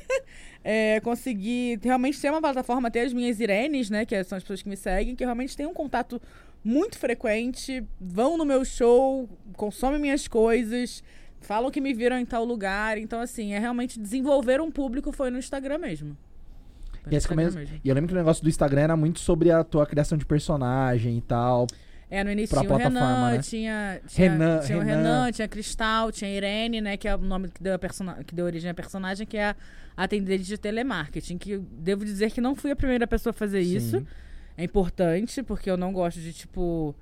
É, 0.62 1.00
consegui 1.00 1.78
realmente 1.82 2.20
ter 2.20 2.30
uma 2.30 2.40
plataforma, 2.40 2.90
ter 2.90 3.00
as 3.00 3.12
minhas 3.12 3.40
Irenes, 3.40 3.88
né? 3.88 4.04
Que 4.04 4.22
são 4.24 4.36
as 4.36 4.42
pessoas 4.44 4.62
que 4.62 4.68
me 4.68 4.76
seguem, 4.76 5.16
que 5.16 5.24
realmente 5.24 5.56
têm 5.56 5.66
um 5.66 5.72
contato 5.74 6.20
muito 6.62 6.98
frequente, 6.98 7.82
vão 7.98 8.36
no 8.36 8.44
meu 8.44 8.64
show, 8.64 9.26
consomem 9.56 9.98
minhas 9.98 10.28
coisas, 10.28 11.02
falam 11.40 11.70
que 11.70 11.80
me 11.80 11.94
viram 11.94 12.18
em 12.18 12.26
tal 12.26 12.44
lugar. 12.44 12.98
Então, 12.98 13.20
assim, 13.20 13.54
é 13.54 13.58
realmente 13.58 13.98
desenvolver 13.98 14.60
um 14.60 14.70
público 14.70 15.10
foi 15.12 15.30
no 15.30 15.38
Instagram 15.38 15.78
mesmo. 15.78 16.14
Foi 17.02 17.12
E, 17.14 17.16
Instagram 17.16 17.36
começo- 17.44 17.58
mesmo. 17.58 17.80
e 17.82 17.88
eu 17.88 17.94
lembro 17.94 18.08
que 18.08 18.14
o 18.14 18.18
negócio 18.18 18.42
do 18.42 18.48
Instagram 18.50 18.82
era 18.82 18.96
muito 18.96 19.20
sobre 19.20 19.50
a 19.50 19.64
tua 19.64 19.86
criação 19.86 20.18
de 20.18 20.26
personagem 20.26 21.16
e 21.16 21.20
tal. 21.22 21.66
É, 22.10 22.24
no 22.24 22.30
início 22.32 22.58
tinha 22.58 22.72
o 22.72 22.76
Renan, 22.76 23.30
né? 23.30 23.38
tinha, 23.38 24.00
tinha, 24.08 24.32
Renan, 24.32 24.60
tinha 24.60 24.78
o 24.78 24.80
Renan. 24.80 24.96
Renan, 24.96 25.32
tinha 25.32 25.46
Cristal, 25.46 26.10
tinha 26.10 26.28
a 26.28 26.34
Irene, 26.34 26.80
né? 26.80 26.96
Que 26.96 27.06
é 27.06 27.14
o 27.14 27.18
nome 27.18 27.48
que 27.48 27.62
deu, 27.62 27.78
que 28.26 28.34
deu 28.34 28.46
origem 28.46 28.68
à 28.68 28.74
personagem, 28.74 29.24
que 29.24 29.36
é 29.36 29.50
a 29.50 29.56
atendente 29.96 30.42
de 30.42 30.58
telemarketing. 30.58 31.38
Que 31.38 31.52
eu 31.52 31.60
devo 31.60 32.04
dizer 32.04 32.32
que 32.32 32.40
não 32.40 32.56
fui 32.56 32.72
a 32.72 32.76
primeira 32.76 33.06
pessoa 33.06 33.30
a 33.30 33.34
fazer 33.34 33.60
isso. 33.60 34.00
Sim. 34.00 34.06
É 34.56 34.64
importante, 34.64 35.40
porque 35.44 35.70
eu 35.70 35.76
não 35.76 35.92
gosto 35.92 36.18
de, 36.18 36.32
tipo. 36.32 36.94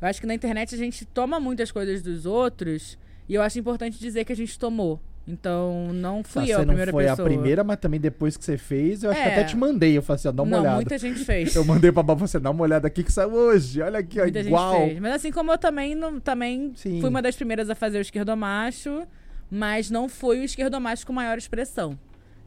Eu 0.00 0.08
acho 0.08 0.20
que 0.20 0.26
na 0.26 0.34
internet 0.34 0.74
a 0.74 0.78
gente 0.78 1.04
toma 1.04 1.38
muitas 1.38 1.70
coisas 1.70 2.02
dos 2.02 2.26
outros. 2.26 2.98
E 3.28 3.34
eu 3.34 3.42
acho 3.42 3.60
importante 3.60 3.98
dizer 3.98 4.24
que 4.24 4.32
a 4.32 4.36
gente 4.36 4.58
tomou. 4.58 5.00
Então, 5.30 5.92
não 5.92 6.22
Tá, 6.22 6.28
fui 6.30 6.46
você 6.46 6.52
eu 6.54 6.56
a 6.56 6.58
não 6.60 6.66
primeira 6.68 6.90
foi 6.90 7.04
pessoa. 7.04 7.28
a 7.28 7.30
primeira, 7.30 7.62
mas 7.62 7.76
também 7.78 8.00
depois 8.00 8.34
que 8.36 8.42
você 8.44 8.56
fez, 8.56 9.02
eu 9.02 9.10
acho 9.10 9.20
que 9.22 9.28
É. 9.28 9.32
até 9.32 9.44
te 9.44 9.56
mandei. 9.58 9.94
Eu 9.94 10.00
falei 10.02 10.16
assim, 10.16 10.28
ó, 10.28 10.32
dá 10.32 10.42
uma 10.42 10.50
não, 10.50 10.60
olhada. 10.60 10.76
muita 10.76 10.96
gente 10.96 11.22
fez. 11.22 11.54
Eu 11.54 11.64
mandei 11.66 11.92
pra 11.92 12.02
você 12.02 12.40
dá 12.40 12.50
uma 12.50 12.62
olhada 12.62 12.86
aqui 12.86 13.04
que 13.04 13.12
saiu 13.12 13.32
hoje. 13.34 13.82
Olha 13.82 13.98
aqui, 13.98 14.18
ó, 14.18 14.22
Muita 14.22 14.40
igual. 14.40 14.72
gente 14.78 14.88
fez. 14.88 15.00
Mas 15.00 15.12
assim 15.16 15.30
como 15.30 15.52
eu 15.52 15.58
também, 15.58 15.94
não, 15.94 16.18
também 16.18 16.72
Sim. 16.76 16.98
fui 17.00 17.10
uma 17.10 17.20
das 17.20 17.36
primeiras 17.36 17.68
a 17.68 17.74
fazer 17.74 17.98
o 17.98 18.00
esquerdomacho, 18.00 19.06
mas 19.50 19.90
não 19.90 20.08
foi 20.08 20.40
o 20.40 20.44
esquerdomacho 20.44 21.06
com 21.06 21.12
maior 21.12 21.36
expressão. 21.36 21.98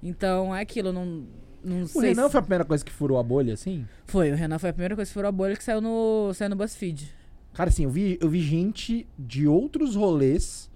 Então 0.02 0.56
é 0.56 0.62
aquilo, 0.62 0.92
não, 0.92 1.24
não 1.64 1.86
O. 1.94 2.00
Renan 2.00 2.24
se- 2.26 2.32
foi 2.32 2.40
a 2.40 2.42
primeira 2.42 2.66
coisa 2.66 2.84
que 2.84 2.92
furou 2.92 3.20
a 3.20 3.24
bolha, 3.24 3.54
assim? 3.54 3.86
Foi, 4.08 4.32
o 4.32 4.36
Renan 4.36 4.58
foi 4.58 4.72
a 4.72 4.74
primeira 4.74 4.96
coisa 4.96 5.08
que 5.08 5.14
furou 5.14 5.30
a 5.30 5.32
bolha 5.32 5.56
que 5.56 5.64
saiu 5.64 5.82
no, 5.82 6.32
saiu 6.34 6.50
no 6.50 6.56
BuzzFeed. 6.56 7.14
Cara, 7.54 7.70
assim, 7.70 7.84
eu 7.84 7.92
vi, 7.92 8.18
eu 8.20 8.28
vi 8.28 8.40
gente 8.42 9.06
de 9.20 9.46
outros 9.48 9.94
rolês. 9.96 10.71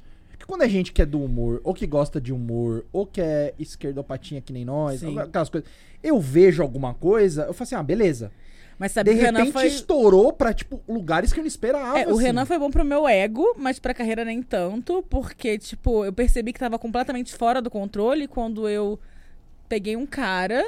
Porque 0.46 0.54
quando 0.54 0.62
é 0.62 0.70
gente 0.70 0.94
que 0.94 1.02
é 1.02 1.06
do 1.06 1.22
humor, 1.22 1.60
ou 1.64 1.74
que 1.74 1.88
gosta 1.88 2.22
de 2.22 2.32
humor, 2.32 2.86
ou 2.94 3.06
que 3.06 3.20
é 3.20 3.54
esquerdopatinha 3.58 4.42
que 4.42 4.54
nem 4.54 4.64
nós, 4.64 5.00
Sim. 5.00 5.18
aquelas 5.18 5.50
coisas. 5.50 5.68
Eu 6.04 6.20
vejo 6.20 6.62
alguma 6.62 6.94
coisa, 6.94 7.44
eu 7.44 7.54
falo 7.54 7.64
assim, 7.64 7.76
ah, 7.76 7.82
beleza. 7.84 8.32
Mas 8.78 8.92
sabe 8.92 9.10
De 9.10 9.16
que 9.16 9.22
o 9.24 9.26
Renan 9.26 9.40
repente 9.40 9.54
foi. 9.54 9.68
estourou 9.68 10.32
pra, 10.32 10.54
tipo, 10.54 10.80
lugares 10.88 11.34
que 11.34 11.40
eu 11.40 11.44
não 11.44 11.48
esperava. 11.48 11.98
É, 11.98 12.06
o 12.08 12.12
assim. 12.12 12.24
Renan 12.24 12.46
foi 12.46 12.60
bom 12.60 12.70
pro 12.70 12.86
meu 12.86 13.08
ego, 13.08 13.56
mas 13.58 13.80
pra 13.80 13.94
carreira 13.94 14.24
nem 14.24 14.44
tanto, 14.44 15.02
porque, 15.10 15.58
tipo, 15.58 16.06
eu 16.06 16.14
percebi 16.14 16.54
que 16.54 16.60
tava 16.60 16.78
completamente 16.78 17.34
fora 17.34 17.60
do 17.62 17.72
controle 17.72 18.28
quando 18.28 18.70
eu 18.70 19.00
peguei 19.68 19.96
um 19.96 20.06
cara, 20.06 20.64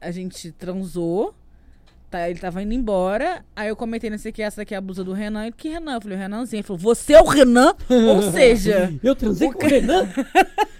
a 0.00 0.10
gente 0.10 0.50
transou, 0.52 1.34
tá, 2.10 2.28
ele 2.28 2.38
tava 2.38 2.62
indo 2.62 2.74
embora, 2.74 3.44
aí 3.54 3.68
eu 3.68 3.76
comentei, 3.76 4.10
não 4.10 4.18
sei 4.18 4.30
o 4.30 4.34
que, 4.34 4.42
essa 4.42 4.62
aqui 4.62 4.74
é 4.74 4.76
a 4.76 4.80
blusa 4.80 5.04
do 5.04 5.12
Renan, 5.12 5.46
e 5.46 5.52
que 5.52 5.68
Renan? 5.68 5.94
Eu 5.94 6.00
falei, 6.00 6.16
o 6.16 6.20
Renanzinho. 6.20 6.60
Ele 6.60 6.66
falou, 6.66 6.78
você 6.78 7.12
é 7.14 7.20
o 7.20 7.24
Renan? 7.24 7.74
Ou 7.88 8.22
seja, 8.32 8.92
Eu 9.02 9.14
transei 9.14 9.52
com 9.52 9.64
o 9.64 9.68
Renan? 9.68 10.08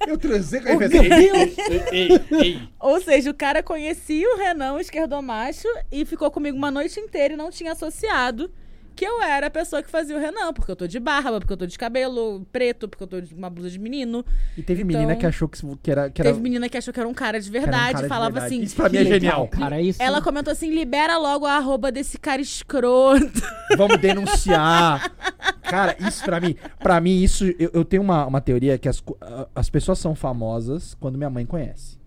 Eu 0.07 0.19
transei 0.19 0.61
com! 0.61 0.83
Ei, 1.93 2.21
ei. 2.33 2.69
ou 2.81 3.01
seja, 3.01 3.31
o 3.31 3.35
cara 3.35 3.63
conhecia 3.63 4.29
o 4.35 4.39
Renan, 4.39 4.75
o 4.75 4.81
esquerdomacho, 4.81 5.69
e 5.91 6.05
ficou 6.05 6.31
comigo 6.31 6.57
uma 6.57 6.71
noite 6.71 6.99
inteira 6.99 7.35
e 7.35 7.37
não 7.37 7.51
tinha 7.51 7.73
associado 7.73 8.51
que 9.01 9.05
eu 9.07 9.23
era 9.23 9.47
a 9.47 9.51
pessoa 9.51 9.83
que 9.83 9.89
fazia 9.89 10.15
o 10.15 10.21
Renan, 10.21 10.53
porque 10.53 10.71
eu 10.71 10.77
tô 10.77 10.87
de 10.87 11.01
barba, 11.01 11.41
porque 11.41 11.51
eu 11.55 11.57
tô 11.57 11.65
de 11.65 11.79
cabelo 11.79 12.47
preto, 12.53 12.87
porque 12.87 13.03
eu 13.03 13.07
tô 13.09 13.19
de 13.19 13.35
uma 13.35 13.49
blusa 13.49 13.71
de 13.71 13.79
menino. 13.79 14.23
E 14.59 14.63
teve 14.63 14.83
Então- 14.83 15.01
menina 15.01 15.17
que 15.17 15.25
achou 15.25 15.49
que, 15.49 15.59
que 15.83 15.91
era. 15.91 16.11
Que 16.11 16.21
era 16.21 16.29
Teve 16.31 16.43
menina 16.43 16.69
que 16.69 16.77
achou 16.77 16.93
que 16.93 17.01
era 17.01 17.09
um 17.09 17.15
cara 17.15 17.41
de 17.41 17.49
era 17.49 17.59
um 17.59 17.63
verdade, 17.63 17.93
cara 17.95 18.03
de 18.03 18.09
falava 18.11 18.33
verdade. 18.33 18.55
assim. 18.55 18.63
Isso 18.63 18.77
pra 18.77 18.91
mim 18.91 18.99
é 18.99 19.05
genial. 19.07 19.49
Cara, 19.49 19.81
isso. 19.81 20.03
Ela 20.03 20.21
comentou 20.21 20.53
assim: 20.53 20.69
libera 20.71 21.17
logo 21.17 21.47
a 21.47 21.55
arroba 21.55 21.91
desse 21.91 22.19
cara 22.19 22.43
escroto. 22.43 23.41
Vamos 23.79 23.97
denunciar. 23.99 25.11
Cara, 25.63 25.97
isso 26.07 26.23
pra 26.23 26.39
mim. 26.39 26.55
Pra 26.79 27.01
mim, 27.01 27.23
isso. 27.23 27.45
Eu, 27.59 27.71
eu 27.73 27.85
tenho 27.87 28.03
uma, 28.03 28.27
uma 28.27 28.41
teoria 28.43 28.77
que 28.77 28.89
as, 28.89 29.03
as 29.55 29.71
pessoas 29.71 29.99
são 29.99 30.15
famosas 30.15 30.95
quando 31.01 31.17
minha 31.17 31.31
mãe 31.31 31.47
conhece. 31.47 32.00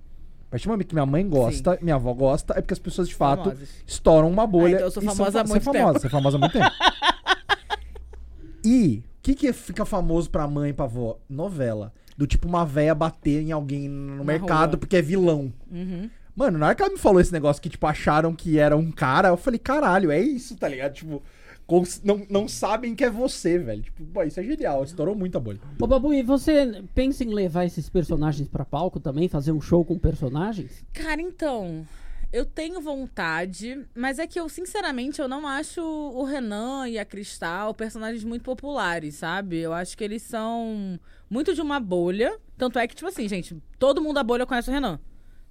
A 0.54 0.56
partir 0.56 0.68
do 0.68 0.72
momento 0.72 0.88
que 0.88 0.94
minha 0.94 1.06
mãe 1.08 1.28
gosta, 1.28 1.80
minha 1.82 1.96
avó 1.96 2.14
gosta, 2.14 2.54
é 2.56 2.62
porque 2.62 2.76
as 2.76 2.80
pessoas 2.80 3.08
de 3.10 3.16
fato 3.16 3.46
Famosas. 3.46 3.70
estouram 3.88 4.30
uma 4.30 4.46
bolha. 4.46 4.68
Ah, 4.68 4.82
então 4.82 4.86
eu 4.86 4.92
sou 4.92 5.02
e 5.02 5.06
são 5.08 5.16
famosa 5.16 5.42
há 5.42 5.44
muito 5.44 5.64
você 5.64 5.70
é 5.70 5.74
famosa, 5.74 6.00
Você 6.00 6.06
é 6.06 6.10
famosa 6.12 6.38
há 6.38 6.40
muito 6.40 6.54
tempo. 6.54 6.70
E 8.64 8.98
o 9.00 9.04
que, 9.24 9.34
que 9.34 9.52
fica 9.52 9.84
famoso 9.84 10.30
pra 10.30 10.48
mãe 10.48 10.70
e 10.70 10.74
pra 10.74 10.86
avó? 10.86 11.18
Novela. 11.28 11.92
Do 12.16 12.28
tipo 12.28 12.48
uma 12.48 12.64
véia 12.66 12.94
bater 12.94 13.42
em 13.42 13.52
alguém 13.52 13.90
no 13.90 14.18
Na 14.18 14.24
mercado 14.24 14.74
rua. 14.74 14.78
porque 14.78 14.96
é 14.96 15.02
vilão. 15.02 15.52
Uhum. 15.72 16.08
Mano, 16.36 16.60
na 16.60 16.68
hora 16.68 16.76
que 16.76 16.84
ela 16.84 16.92
me 16.92 17.00
falou 17.00 17.20
esse 17.20 17.34
negócio 17.34 17.60
que, 17.62 17.68
tipo, 17.68 17.88
acharam 17.88 18.36
que 18.36 18.60
era 18.60 18.78
um 18.78 18.92
cara, 18.92 19.30
eu 19.30 19.38
falei, 19.38 19.58
caralho, 19.60 20.12
é 20.12 20.20
isso, 20.22 20.56
tá 20.56 20.68
ligado? 20.68 20.94
Tipo, 20.94 21.22
não, 22.04 22.26
não 22.30 22.48
sabem 22.48 22.94
que 22.96 23.04
é 23.04 23.10
você, 23.10 23.58
velho. 23.58 23.82
Tipo, 23.84 24.04
pô, 24.06 24.24
isso 24.24 24.40
é 24.40 24.44
genial, 24.44 24.84
estourou 24.84 25.16
muito 25.16 25.38
a 25.38 25.42
bolha. 25.42 25.60
Ô, 25.80 25.88
Babu, 25.88 26.14
e 26.14 26.22
você 26.22 26.84
pensa 26.94 27.24
em 27.24 27.34
levar 27.34 27.66
esses 27.66 27.90
personagens 27.90 28.48
pra 28.48 28.66
palco 28.66 29.00
também? 29.00 29.28
Fazer 29.28 29.52
um 29.52 29.62
show 29.62 29.84
com 29.86 29.98
personagens? 29.98 30.84
Cara, 30.94 31.22
então. 31.22 31.86
Eu 32.32 32.46
tenho 32.46 32.82
vontade, 32.82 33.86
mas 33.94 34.18
é 34.18 34.26
que 34.26 34.40
eu, 34.40 34.50
sinceramente, 34.50 35.22
eu 35.22 35.28
não 35.28 35.48
acho 35.48 35.82
o 35.84 36.24
Renan 36.24 36.88
e 36.90 36.98
a 36.98 37.06
Cristal 37.06 37.76
personagens 37.76 38.24
muito 38.24 38.42
populares, 38.44 39.14
sabe? 39.14 39.60
Eu 39.60 39.72
acho 39.72 39.96
que 39.96 40.04
eles 40.04 40.24
são 40.24 41.00
muito 41.30 41.54
de 41.54 41.62
uma 41.62 41.80
bolha. 41.80 42.36
Tanto 42.58 42.80
é 42.80 42.88
que, 42.88 42.96
tipo 42.96 43.08
assim, 43.08 43.28
gente, 43.30 43.56
todo 43.78 44.02
mundo 44.02 44.16
da 44.16 44.24
bolha 44.24 44.48
conhece 44.48 44.68
o 44.68 44.74
Renan. 44.74 45.00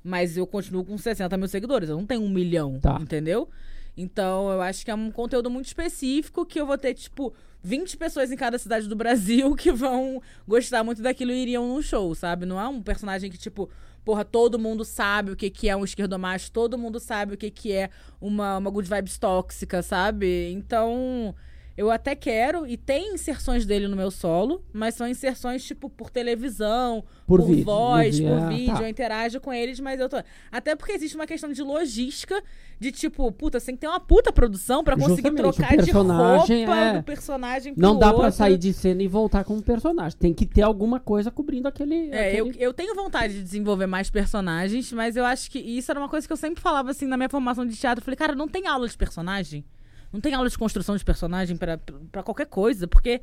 Mas 0.02 0.36
eu 0.36 0.44
continuo 0.44 0.84
com 0.84 0.98
60 0.98 1.36
mil 1.36 1.46
seguidores. 1.46 1.88
Eu 1.88 1.96
não 1.96 2.04
tenho 2.04 2.22
um 2.22 2.28
milhão, 2.28 2.80
Tá. 2.80 2.98
entendeu? 3.00 3.48
Então, 3.96 4.50
eu 4.50 4.62
acho 4.62 4.84
que 4.84 4.90
é 4.90 4.94
um 4.94 5.10
conteúdo 5.10 5.50
muito 5.50 5.66
específico 5.66 6.46
que 6.46 6.60
eu 6.60 6.66
vou 6.66 6.78
ter, 6.78 6.94
tipo, 6.94 7.32
20 7.62 7.96
pessoas 7.96 8.32
em 8.32 8.36
cada 8.36 8.58
cidade 8.58 8.88
do 8.88 8.96
Brasil 8.96 9.54
que 9.56 9.70
vão 9.70 10.20
gostar 10.46 10.82
muito 10.82 11.02
daquilo 11.02 11.30
e 11.30 11.42
iriam 11.42 11.66
num 11.68 11.82
show, 11.82 12.14
sabe? 12.14 12.46
Não 12.46 12.60
é 12.60 12.66
um 12.66 12.82
personagem 12.82 13.30
que, 13.30 13.38
tipo, 13.38 13.68
porra, 14.04 14.24
todo 14.24 14.58
mundo 14.58 14.84
sabe 14.84 15.32
o 15.32 15.36
que, 15.36 15.50
que 15.50 15.68
é 15.68 15.76
um 15.76 15.84
esquerdomacho, 15.84 16.50
todo 16.50 16.78
mundo 16.78 16.98
sabe 16.98 17.34
o 17.34 17.36
que, 17.36 17.50
que 17.50 17.72
é 17.72 17.90
uma, 18.20 18.58
uma 18.58 18.70
good 18.70 18.88
vibes 18.88 19.18
tóxica, 19.18 19.82
sabe? 19.82 20.50
Então, 20.52 21.34
eu 21.76 21.90
até 21.90 22.14
quero, 22.14 22.66
e 22.66 22.76
tem 22.76 23.14
inserções 23.14 23.64
dele 23.64 23.88
no 23.88 23.96
meu 23.96 24.10
solo, 24.10 24.62
mas 24.72 24.94
são 24.94 25.08
inserções, 25.08 25.64
tipo, 25.64 25.88
por 25.88 26.10
televisão, 26.10 27.02
Por 27.26 27.40
por, 27.40 27.48
vídeo, 27.48 27.64
voz, 27.64 28.18
no 28.20 28.26
vi- 28.28 28.34
por 28.34 28.42
ah, 28.42 28.48
vídeo, 28.48 28.74
tá. 28.74 28.82
eu 28.82 28.88
interajo 28.88 29.40
com 29.40 29.52
eles, 29.52 29.80
mas 29.80 29.98
eu 30.00 30.08
tô. 30.08 30.16
Até 30.50 30.76
porque 30.76 30.92
existe 30.92 31.16
uma 31.16 31.26
questão 31.26 31.50
de 31.52 31.62
logística, 31.62 32.42
de 32.78 32.92
tipo, 32.92 33.30
puta, 33.32 33.58
você 33.60 33.66
tem 33.66 33.74
que 33.76 33.80
ter 33.80 33.86
uma 33.88 34.00
puta 34.00 34.32
produção 34.32 34.82
pra 34.84 34.96
conseguir 34.96 35.28
Justamente, 35.30 35.36
trocar 35.56 35.76
de 35.76 35.90
roupa 35.92 36.76
é- 36.76 36.98
do 36.98 37.02
personagem 37.04 37.74
pro 37.74 37.82
Não 37.82 37.98
dá 37.98 38.08
pra 38.12 38.24
outro. 38.24 38.32
sair 38.32 38.58
de 38.58 38.72
cena 38.72 39.02
e 39.02 39.08
voltar 39.08 39.44
como 39.44 39.62
personagem. 39.62 40.18
Tem 40.18 40.34
que 40.34 40.44
ter 40.44 40.62
alguma 40.62 40.98
coisa 41.00 41.30
cobrindo 41.30 41.68
aquele. 41.68 42.10
É, 42.10 42.38
eu, 42.40 42.48
aquele- 42.48 42.64
eu 42.64 42.74
tenho 42.74 42.94
vontade 42.94 43.34
de 43.34 43.42
desenvolver 43.42 43.86
mais 43.86 44.10
personagens, 44.10 44.92
mas 44.92 45.16
eu 45.16 45.24
acho 45.24 45.50
que 45.50 45.58
isso 45.58 45.90
era 45.90 45.98
uma 46.00 46.08
coisa 46.08 46.26
que 46.26 46.32
eu 46.32 46.36
sempre 46.36 46.60
falava 46.60 46.90
assim 46.90 47.06
na 47.06 47.16
minha 47.16 47.28
formação 47.28 47.64
de 47.64 47.76
teatro. 47.76 48.00
Eu 48.00 48.04
falei, 48.04 48.16
cara, 48.16 48.34
não 48.34 48.48
tem 48.48 48.66
aula 48.66 48.86
de 48.88 48.96
personagem? 48.96 49.64
Não 50.12 50.20
tem 50.20 50.34
aula 50.34 50.48
de 50.48 50.58
construção 50.58 50.96
de 50.96 51.04
personagem 51.04 51.56
pra 51.56 51.78
pra 52.10 52.22
qualquer 52.22 52.46
coisa, 52.46 52.86
porque. 52.86 53.20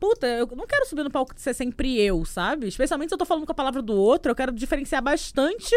Puta, 0.00 0.28
eu 0.28 0.46
não 0.54 0.64
quero 0.64 0.86
subir 0.86 1.02
no 1.02 1.10
palco 1.10 1.34
de 1.34 1.40
ser 1.40 1.52
sempre 1.52 2.00
eu, 2.00 2.24
sabe? 2.24 2.68
Especialmente 2.68 3.08
se 3.08 3.14
eu 3.14 3.18
tô 3.18 3.24
falando 3.24 3.44
com 3.44 3.50
a 3.50 3.54
palavra 3.54 3.82
do 3.82 3.94
outro, 3.94 4.30
eu 4.30 4.36
quero 4.36 4.52
diferenciar 4.52 5.02
bastante 5.02 5.74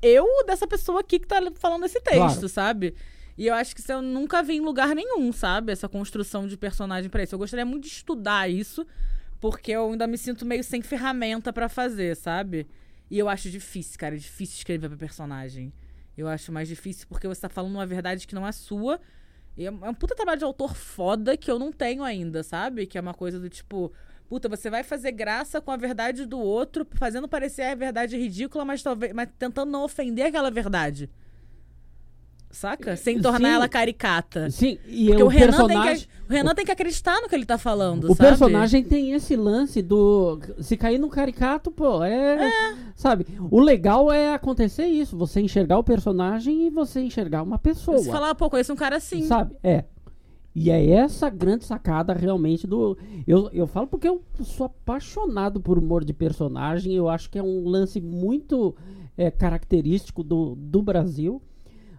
eu 0.00 0.26
dessa 0.46 0.66
pessoa 0.66 1.00
aqui 1.00 1.18
que 1.18 1.26
tá 1.26 1.36
falando 1.56 1.84
esse 1.84 2.00
texto, 2.00 2.16
Claro. 2.16 2.48
sabe? 2.48 2.94
E 3.36 3.46
eu 3.46 3.52
acho 3.54 3.74
que 3.74 3.82
isso 3.82 3.92
eu 3.92 4.00
nunca 4.00 4.42
vi 4.42 4.54
em 4.56 4.60
lugar 4.60 4.94
nenhum, 4.94 5.30
sabe? 5.30 5.72
Essa 5.72 5.90
construção 5.90 6.48
de 6.48 6.56
personagem 6.56 7.10
pra 7.10 7.22
isso. 7.22 7.34
Eu 7.34 7.38
gostaria 7.38 7.66
muito 7.66 7.82
de 7.84 7.90
estudar 7.90 8.48
isso, 8.50 8.86
porque 9.38 9.72
eu 9.72 9.90
ainda 9.90 10.06
me 10.06 10.16
sinto 10.16 10.46
meio 10.46 10.64
sem 10.64 10.80
ferramenta 10.80 11.52
pra 11.52 11.68
fazer, 11.68 12.16
sabe? 12.16 12.66
E 13.10 13.18
eu 13.18 13.28
acho 13.28 13.50
difícil, 13.50 13.98
cara. 13.98 14.14
É 14.14 14.18
difícil 14.18 14.56
escrever 14.56 14.88
pra 14.88 14.96
personagem. 14.96 15.70
Eu 16.16 16.28
acho 16.28 16.50
mais 16.50 16.66
difícil 16.66 17.06
porque 17.08 17.28
você 17.28 17.42
tá 17.42 17.48
falando 17.50 17.72
uma 17.74 17.86
verdade 17.86 18.26
que 18.26 18.34
não 18.34 18.46
é 18.46 18.52
sua. 18.52 18.98
E 19.56 19.66
é 19.66 19.70
um 19.70 19.84
é 19.84 19.90
um 19.90 19.94
puta 19.94 20.14
trabalho 20.14 20.38
de 20.38 20.44
autor 20.44 20.74
foda 20.74 21.36
que 21.36 21.50
eu 21.50 21.58
não 21.58 21.72
tenho 21.72 22.02
ainda, 22.02 22.42
sabe? 22.42 22.86
Que 22.86 22.98
é 22.98 23.00
uma 23.00 23.14
coisa 23.14 23.38
do 23.38 23.48
tipo. 23.48 23.92
Puta, 24.28 24.48
você 24.48 24.70
vai 24.70 24.84
fazer 24.84 25.10
graça 25.12 25.60
com 25.60 25.72
a 25.72 25.76
verdade 25.76 26.24
do 26.24 26.38
outro, 26.38 26.86
fazendo 26.92 27.28
parecer 27.28 27.62
a 27.62 27.74
verdade 27.74 28.16
ridícula, 28.16 28.64
mas 28.64 28.82
talvez. 28.82 29.12
Mas 29.12 29.28
tentando 29.38 29.70
não 29.70 29.84
ofender 29.84 30.26
aquela 30.26 30.50
verdade. 30.50 31.10
Saca? 32.50 32.96
Sem 32.96 33.20
tornar 33.20 33.48
Sim. 33.48 33.54
ela 33.54 33.68
caricata. 33.68 34.50
Sim, 34.50 34.76
e 34.86 35.06
Porque 35.06 35.22
o, 35.22 35.26
o 35.26 35.28
Renan, 35.28 35.46
tem 35.46 35.66
personagem. 35.68 36.06
que, 36.06 36.08
o 36.28 36.32
Renan 36.32 36.54
tem 36.54 36.64
que 36.64 36.72
acreditar 36.72 37.20
no 37.20 37.28
que 37.28 37.34
ele 37.34 37.46
tá 37.46 37.56
falando, 37.56 38.04
O 38.04 38.14
sabe? 38.14 38.28
personagem 38.28 38.82
tem 38.82 39.12
esse 39.12 39.36
lance 39.36 39.80
do. 39.80 40.40
Se 40.58 40.76
cair 40.76 40.98
no 40.98 41.08
caricato, 41.08 41.70
pô, 41.70 42.02
é, 42.02 42.74
Sabe? 42.96 43.26
O 43.50 43.60
legal 43.60 44.10
é 44.10 44.34
acontecer 44.34 44.86
isso. 44.86 45.16
Você 45.16 45.40
enxergar 45.40 45.78
o 45.78 45.84
personagem 45.84 46.66
e 46.66 46.70
você 46.70 47.00
enxergar 47.00 47.42
uma 47.42 47.58
pessoa. 47.58 47.98
Você 47.98 48.10
falar, 48.10 48.34
pô, 48.34 48.50
conheço 48.50 48.72
um 48.72 48.76
cara 48.76 48.96
assim. 48.96 49.22
Sabe? 49.22 49.56
É. 49.62 49.84
E 50.52 50.70
é 50.70 50.84
essa 50.90 51.30
grande 51.30 51.64
sacada 51.64 52.12
realmente 52.12 52.66
do. 52.66 52.98
Eu, 53.26 53.48
eu 53.52 53.66
falo 53.68 53.86
porque 53.86 54.08
eu 54.08 54.20
sou 54.42 54.66
apaixonado 54.66 55.60
por 55.60 55.78
humor 55.78 56.04
de 56.04 56.12
personagem. 56.12 56.94
Eu 56.94 57.08
acho 57.08 57.30
que 57.30 57.38
é 57.38 57.42
um 57.42 57.68
lance 57.68 58.00
muito 58.00 58.74
é, 59.16 59.30
característico 59.30 60.24
do, 60.24 60.56
do 60.56 60.82
Brasil. 60.82 61.40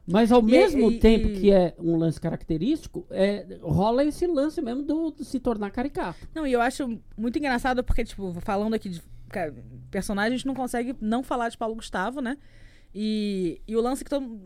Mas 0.07 0.31
ao 0.31 0.39
E- 0.41 0.43
mesmo 0.43 0.91
e- 0.91 0.99
tempo 0.99 1.27
e- 1.27 1.39
que 1.39 1.51
é 1.51 1.73
um 1.79 1.95
lance 1.95 2.19
característico, 2.19 3.05
é, 3.11 3.45
rola 3.61 4.03
esse 4.03 4.25
lance 4.27 4.61
mesmo 4.61 4.83
do, 4.83 5.11
do 5.11 5.23
se 5.23 5.39
tornar 5.39 5.69
caricato. 5.71 6.27
Não, 6.33 6.45
e 6.45 6.51
eu 6.53 6.59
acho 6.61 6.99
muito 7.15 7.37
engraçado 7.37 7.83
porque, 7.83 8.03
tipo, 8.03 8.33
falando 8.41 8.73
aqui 8.73 8.89
de 8.89 9.01
personagem, 9.89 10.33
a 10.33 10.37
gente 10.37 10.47
não 10.47 10.55
consegue 10.55 10.95
não 10.99 11.23
falar 11.23 11.49
de 11.49 11.57
Paulo 11.57 11.75
Gustavo, 11.75 12.19
né? 12.19 12.37
E, 12.93 13.61
e 13.67 13.75
o 13.75 13.81
lance 13.81 14.03
que 14.03 14.09
todo, 14.09 14.41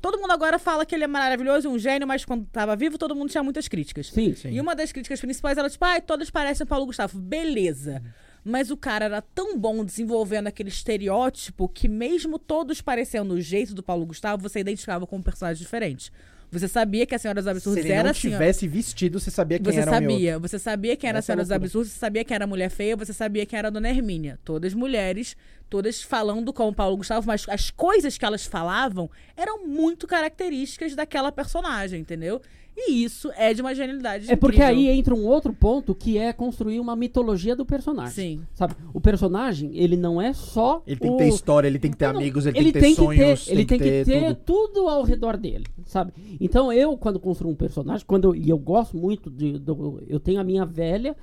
todo 0.00 0.18
mundo 0.20 0.30
agora 0.30 0.58
fala 0.58 0.86
que 0.86 0.94
ele 0.94 1.04
é 1.04 1.08
maravilhoso, 1.08 1.68
um 1.68 1.78
gênio, 1.78 2.06
mas 2.06 2.24
quando 2.24 2.44
tava 2.46 2.76
vivo 2.76 2.96
todo 2.98 3.16
mundo 3.16 3.30
tinha 3.30 3.42
muitas 3.42 3.66
críticas. 3.66 4.08
Sim, 4.08 4.34
Sim. 4.34 4.50
E 4.50 4.60
uma 4.60 4.76
das 4.76 4.92
críticas 4.92 5.20
principais 5.20 5.58
era 5.58 5.68
tipo, 5.68 5.84
ai, 5.84 6.00
todas 6.00 6.30
parecem 6.30 6.66
Paulo 6.66 6.86
Gustavo. 6.86 7.18
Beleza. 7.18 8.02
Mas 8.44 8.70
o 8.70 8.76
cara 8.76 9.04
era 9.06 9.22
tão 9.22 9.58
bom 9.58 9.84
desenvolvendo 9.84 10.46
aquele 10.46 10.68
estereótipo 10.68 11.68
que, 11.68 11.88
mesmo 11.88 12.38
todos 12.38 12.80
parecendo 12.80 13.34
o 13.34 13.40
jeito 13.40 13.74
do 13.74 13.82
Paulo 13.82 14.06
Gustavo, 14.06 14.42
você 14.42 14.60
identificava 14.60 15.06
como 15.06 15.22
personagens 15.22 15.58
diferentes. 15.58 16.10
Você 16.50 16.66
sabia 16.66 17.04
que 17.04 17.14
a 17.14 17.18
Senhora 17.18 17.42
dos 17.42 17.44
Se 17.44 17.50
Absurdos 17.50 17.84
ele 17.84 17.92
era 17.92 18.08
não 18.08 18.14
tivesse 18.14 18.66
vestido, 18.66 19.20
você 19.20 19.30
sabia 19.30 19.58
quem 19.58 19.70
Você 19.70 19.80
era 19.80 19.90
um 19.90 19.94
sabia, 19.94 20.38
você 20.38 20.58
sabia 20.58 20.96
quem 20.96 21.08
era 21.08 21.18
a 21.18 21.20
Essa 21.20 21.32
é 21.32 21.34
a 21.34 21.36
Senhora 21.36 21.44
dos. 21.44 21.52
Absurdos, 21.52 21.92
você 21.92 21.98
sabia 21.98 22.24
quem 22.24 22.34
era 22.34 22.44
a 22.44 22.46
Mulher 22.46 22.70
Feia, 22.70 22.96
você 22.96 23.12
sabia 23.12 23.44
quem 23.44 23.58
era 23.58 23.68
a 23.68 23.70
Dona 23.70 23.90
Hermínia. 23.90 24.38
Todas 24.44 24.72
mulheres, 24.72 25.36
todas 25.68 26.02
falando 26.02 26.50
como 26.50 26.72
Paulo 26.72 26.96
Gustavo, 26.96 27.26
mas 27.26 27.44
as 27.48 27.70
coisas 27.70 28.16
que 28.16 28.24
elas 28.24 28.46
falavam 28.46 29.10
eram 29.36 29.66
muito 29.66 30.06
características 30.06 30.94
daquela 30.94 31.30
personagem, 31.30 32.00
entendeu? 32.00 32.40
E 32.80 33.02
isso 33.02 33.30
é 33.36 33.52
de 33.52 33.60
uma 33.60 33.74
genialidade 33.74 34.30
É 34.30 34.36
porque 34.36 34.58
incrível. 34.62 34.76
aí 34.76 34.88
entra 34.98 35.14
um 35.14 35.26
outro 35.26 35.52
ponto 35.52 35.94
que 35.94 36.16
é 36.16 36.32
construir 36.32 36.78
uma 36.78 36.94
mitologia 36.94 37.56
do 37.56 37.66
personagem. 37.66 38.12
Sim. 38.38 38.40
Sabe? 38.54 38.74
O 38.94 39.00
personagem, 39.00 39.76
ele 39.76 39.96
não 39.96 40.22
é 40.22 40.32
só. 40.32 40.82
Ele 40.86 41.00
tem 41.00 41.10
o... 41.10 41.16
que 41.16 41.24
ter 41.24 41.28
história, 41.28 41.66
ele 41.66 41.78
tem 41.78 41.90
que 41.90 41.96
ter 41.96 42.06
Não, 42.12 42.20
amigos, 42.20 42.46
ele, 42.46 42.58
ele 42.58 42.72
tem 42.72 42.94
que 42.94 43.00
ter 43.00 43.04
sonhos, 43.04 43.44
ter, 43.46 43.52
ele 43.52 43.64
tem 43.64 43.78
que 43.78 44.04
ter 44.04 44.34
tudo. 44.36 44.68
tudo. 44.72 44.88
ao 44.88 45.02
redor 45.02 45.36
dele, 45.36 45.66
sabe? 45.84 46.12
Então 46.40 46.72
eu 46.72 46.96
quando 46.96 47.18
construo 47.18 47.50
um 47.50 47.54
personagem, 47.56 48.06
quando 48.06 48.28
eu, 48.28 48.34
e 48.36 48.48
eu 48.48 48.58
gosto 48.58 48.96
muito 48.96 49.28
de, 49.28 49.58
do, 49.58 50.02
eu 50.06 50.20
tenho 50.20 50.40
a 50.40 50.44
minha 50.44 50.64
velha 50.64 51.16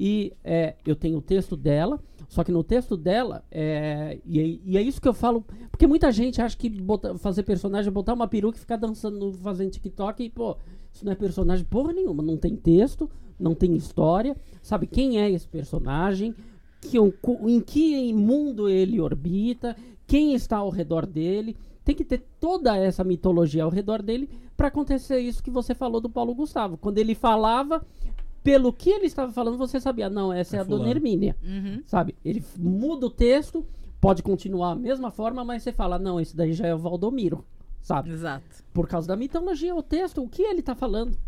E 0.00 0.32
é, 0.42 0.74
eu 0.86 0.96
tenho 0.96 1.18
o 1.18 1.22
texto 1.22 1.56
dela, 1.56 2.00
só 2.28 2.42
que 2.42 2.50
no 2.50 2.64
texto 2.64 2.96
dela, 2.96 3.44
é, 3.50 4.18
e, 4.24 4.40
é- 4.40 4.58
e 4.64 4.78
é 4.78 4.82
isso 4.82 5.00
que 5.00 5.06
eu 5.08 5.12
falo, 5.12 5.44
porque 5.70 5.86
muita 5.86 6.10
gente 6.10 6.40
acha 6.40 6.56
que 6.56 6.68
botar- 6.70 7.16
fazer 7.18 7.42
personagem 7.42 7.88
é 7.88 7.90
botar 7.92 8.14
uma 8.14 8.26
peruca 8.26 8.56
e 8.56 8.60
ficar 8.60 8.76
dançando, 8.76 9.32
fazendo 9.34 9.70
TikTok 9.70 10.24
e, 10.24 10.30
pô, 10.30 10.56
isso 10.92 11.04
não 11.04 11.12
é 11.12 11.14
personagem 11.14 11.64
porra 11.64 11.92
nenhuma, 11.92 12.22
não 12.22 12.36
tem 12.36 12.54
texto, 12.54 13.10
não 13.38 13.54
tem 13.54 13.74
história, 13.74 14.36
sabe 14.62 14.86
quem 14.86 15.20
é 15.20 15.30
esse 15.30 15.48
personagem, 15.48 16.34
que, 16.80 16.98
em 16.98 17.60
que 17.60 18.12
mundo 18.12 18.68
ele 18.68 19.00
orbita, 19.00 19.76
quem 20.06 20.34
está 20.34 20.58
ao 20.58 20.70
redor 20.70 21.06
dele. 21.06 21.56
Tem 21.84 21.96
que 21.96 22.04
ter 22.04 22.22
toda 22.38 22.76
essa 22.76 23.02
mitologia 23.02 23.64
ao 23.64 23.70
redor 23.70 24.02
dele 24.02 24.30
para 24.56 24.68
acontecer 24.68 25.18
isso 25.18 25.42
que 25.42 25.50
você 25.50 25.74
falou 25.74 26.00
do 26.00 26.08
Paulo 26.08 26.32
Gustavo. 26.32 26.76
Quando 26.76 26.98
ele 26.98 27.12
falava, 27.12 27.84
pelo 28.42 28.72
que 28.72 28.90
ele 28.90 29.06
estava 29.06 29.32
falando, 29.32 29.58
você 29.58 29.80
sabia, 29.80 30.08
não, 30.08 30.32
essa 30.32 30.56
é, 30.56 30.58
É 30.58 30.60
a 30.60 30.64
Dona. 30.64 30.88
Hermínia. 30.88 31.36
Uhum. 31.42 31.82
Sabe? 31.86 32.14
Ele 32.24 32.44
muda 32.56 33.06
o 33.06 33.10
texto, 33.10 33.64
pode 34.00 34.22
continuar 34.22 34.72
a 34.72 34.76
mesma 34.76 35.10
forma, 35.10 35.44
mas 35.44 35.62
você 35.62 35.72
fala, 35.72 35.98
não, 35.98 36.20
esse 36.20 36.36
daí 36.36 36.52
já 36.52 36.66
é 36.66 36.74
o 36.74 36.78
Valdomiro. 36.78 37.44
Sabe? 37.82 38.10
Exato. 38.10 38.64
Por 38.72 38.86
causa 38.88 39.08
da 39.08 39.16
mitologia, 39.16 39.74
o 39.74 39.82
texto, 39.82 40.22
o 40.22 40.28
que 40.28 40.42
ele 40.42 40.62
tá 40.62 40.74
falando. 40.74 41.18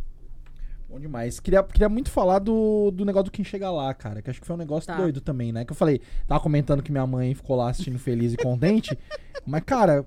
Bom 0.89 1.01
demais. 1.01 1.41
Queria, 1.41 1.63
queria 1.63 1.89
muito 1.89 2.11
falar 2.11 2.39
do, 2.39 2.91
do 2.93 3.05
negócio 3.05 3.25
do 3.25 3.31
Quem 3.33 3.45
Chega 3.45 3.71
Lá, 3.71 3.93
cara. 3.93 4.23
Que 4.23 4.31
acho 4.31 4.41
que 4.41 4.47
foi 4.47 4.55
um 4.55 4.59
negócio 4.59 4.87
Tá. 4.87 4.97
doido 4.97 5.21
também, 5.21 5.53
né? 5.53 5.65
Que 5.65 5.73
eu 5.73 5.77
falei, 5.77 6.01
tava 6.27 6.41
comentando 6.41 6.83
que 6.83 6.93
minha 6.93 7.07
mãe 7.07 7.35
ficou 7.35 7.57
lá 7.57 7.71
assistindo 7.71 7.99
feliz 7.99 8.33
e 8.33 8.37
contente. 8.37 8.97
mas, 9.45 9.65
cara, 9.65 10.07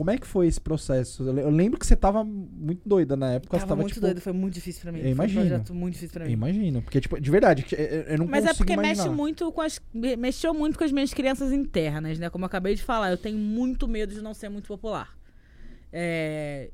como 0.00 0.10
é 0.10 0.16
que 0.16 0.26
foi 0.26 0.46
esse 0.46 0.58
processo? 0.58 1.22
Eu, 1.24 1.32
le- 1.34 1.42
eu 1.42 1.50
lembro 1.50 1.78
que 1.78 1.86
você 1.86 1.94
tava 1.94 2.24
muito 2.24 2.80
doida 2.88 3.14
na 3.16 3.32
época. 3.34 3.54
você 3.58 3.60
Tava 3.60 3.68
tava, 3.68 3.82
muito 3.82 3.92
tipo, 3.92 4.06
doido, 4.06 4.18
foi 4.22 4.32
muito 4.32 4.54
difícil 4.54 4.80
pra 4.80 4.92
mim. 4.92 4.98
Eu 5.00 5.02
Foi 5.04 5.10
imagino. 5.12 5.40
um 5.40 5.46
projeto 5.48 5.74
muito 5.74 5.92
difícil 5.92 6.12
pra 6.14 6.24
Eu 6.24 6.28
mim. 6.28 6.32
imagino. 6.32 6.80
Porque, 6.80 7.00
tipo, 7.02 7.20
de 7.20 7.30
verdade, 7.30 7.66
eu, 7.72 7.78
eu 7.78 8.18
não 8.18 8.26
Mas 8.26 8.44
é 8.44 8.48
consigo 8.48 8.56
porque 8.56 8.72
imaginar. 8.72 9.04
mexe 9.04 9.08
muito 9.14 9.52
com 9.52 9.60
as. 9.60 9.78
me- 9.92 10.16
Mexeu 10.16 10.54
muito 10.54 10.78
com 10.78 10.84
as 10.84 10.90
minhas 10.92 11.12
crianças 11.12 11.52
internas, 11.52 12.18
né? 12.18 12.30
Como 12.30 12.44
eu 12.44 12.46
acabei 12.46 12.74
de 12.74 12.82
falar, 12.82 13.10
eu 13.10 13.18
tenho 13.18 13.36
muito 13.36 13.86
medo 13.86 14.14
de 14.14 14.22
não 14.22 14.32
ser 14.32 14.48
muito 14.48 14.68
popular. 14.68 15.14
É, 15.92 16.70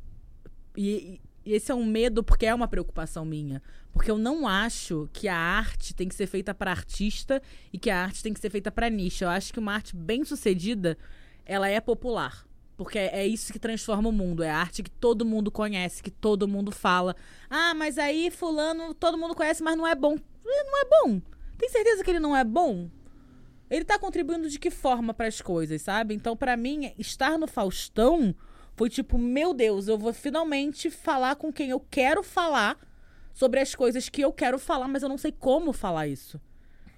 E, 0.76 1.20
e 1.44 1.52
esse 1.54 1.72
é 1.72 1.74
um 1.74 1.84
medo 1.84 2.22
porque 2.22 2.46
é 2.46 2.54
uma 2.54 2.68
preocupação 2.68 3.24
minha. 3.24 3.60
Porque 3.92 4.10
eu 4.10 4.18
não 4.18 4.46
acho 4.46 5.08
que 5.12 5.26
a 5.26 5.36
arte 5.36 5.94
tem 5.94 6.06
que 6.06 6.14
ser 6.14 6.26
feita 6.26 6.54
para 6.54 6.70
artista 6.70 7.42
e 7.72 7.78
que 7.78 7.88
a 7.88 8.02
arte 8.04 8.22
tem 8.22 8.32
que 8.32 8.38
ser 8.40 8.50
feita 8.50 8.70
para 8.70 8.90
nicho. 8.90 9.24
Eu 9.24 9.30
acho 9.30 9.52
que 9.52 9.58
uma 9.58 9.72
arte 9.74 9.96
bem 9.96 10.22
sucedida, 10.24 10.96
ela 11.46 11.66
é 11.68 11.80
popular. 11.80 12.46
Porque 12.76 12.98
é 12.98 13.26
isso 13.26 13.52
que 13.52 13.58
transforma 13.58 14.08
o 14.08 14.12
mundo. 14.12 14.42
É 14.42 14.50
a 14.50 14.58
arte 14.58 14.82
que 14.82 14.90
todo 14.90 15.24
mundo 15.24 15.50
conhece, 15.50 16.02
que 16.02 16.10
todo 16.10 16.46
mundo 16.46 16.70
fala. 16.70 17.16
Ah, 17.48 17.74
mas 17.74 17.96
aí 17.96 18.30
fulano 18.30 18.92
todo 18.92 19.16
mundo 19.16 19.34
conhece, 19.34 19.62
mas 19.62 19.76
não 19.76 19.86
é 19.86 19.94
bom. 19.94 20.16
Não 20.44 20.80
é 20.80 20.84
bom. 20.84 21.20
Tem 21.56 21.68
certeza 21.68 22.04
que 22.04 22.10
ele 22.10 22.20
não 22.20 22.36
é 22.36 22.44
bom? 22.44 22.90
Ele 23.70 23.84
tá 23.84 23.98
contribuindo 23.98 24.48
de 24.48 24.58
que 24.58 24.70
forma 24.70 25.12
para 25.14 25.26
as 25.26 25.40
coisas, 25.40 25.82
sabe? 25.82 26.14
Então, 26.14 26.36
para 26.36 26.56
mim, 26.56 26.92
estar 26.98 27.38
no 27.38 27.46
Faustão 27.46 28.34
foi 28.76 28.90
tipo, 28.90 29.18
meu 29.18 29.54
Deus, 29.54 29.88
eu 29.88 29.98
vou 29.98 30.12
finalmente 30.12 30.90
falar 30.90 31.36
com 31.36 31.52
quem 31.52 31.70
eu 31.70 31.80
quero 31.80 32.22
falar 32.22 32.78
sobre 33.32 33.58
as 33.58 33.74
coisas 33.74 34.08
que 34.08 34.20
eu 34.20 34.32
quero 34.32 34.58
falar, 34.58 34.86
mas 34.86 35.02
eu 35.02 35.08
não 35.08 35.18
sei 35.18 35.32
como 35.32 35.72
falar 35.72 36.06
isso. 36.06 36.40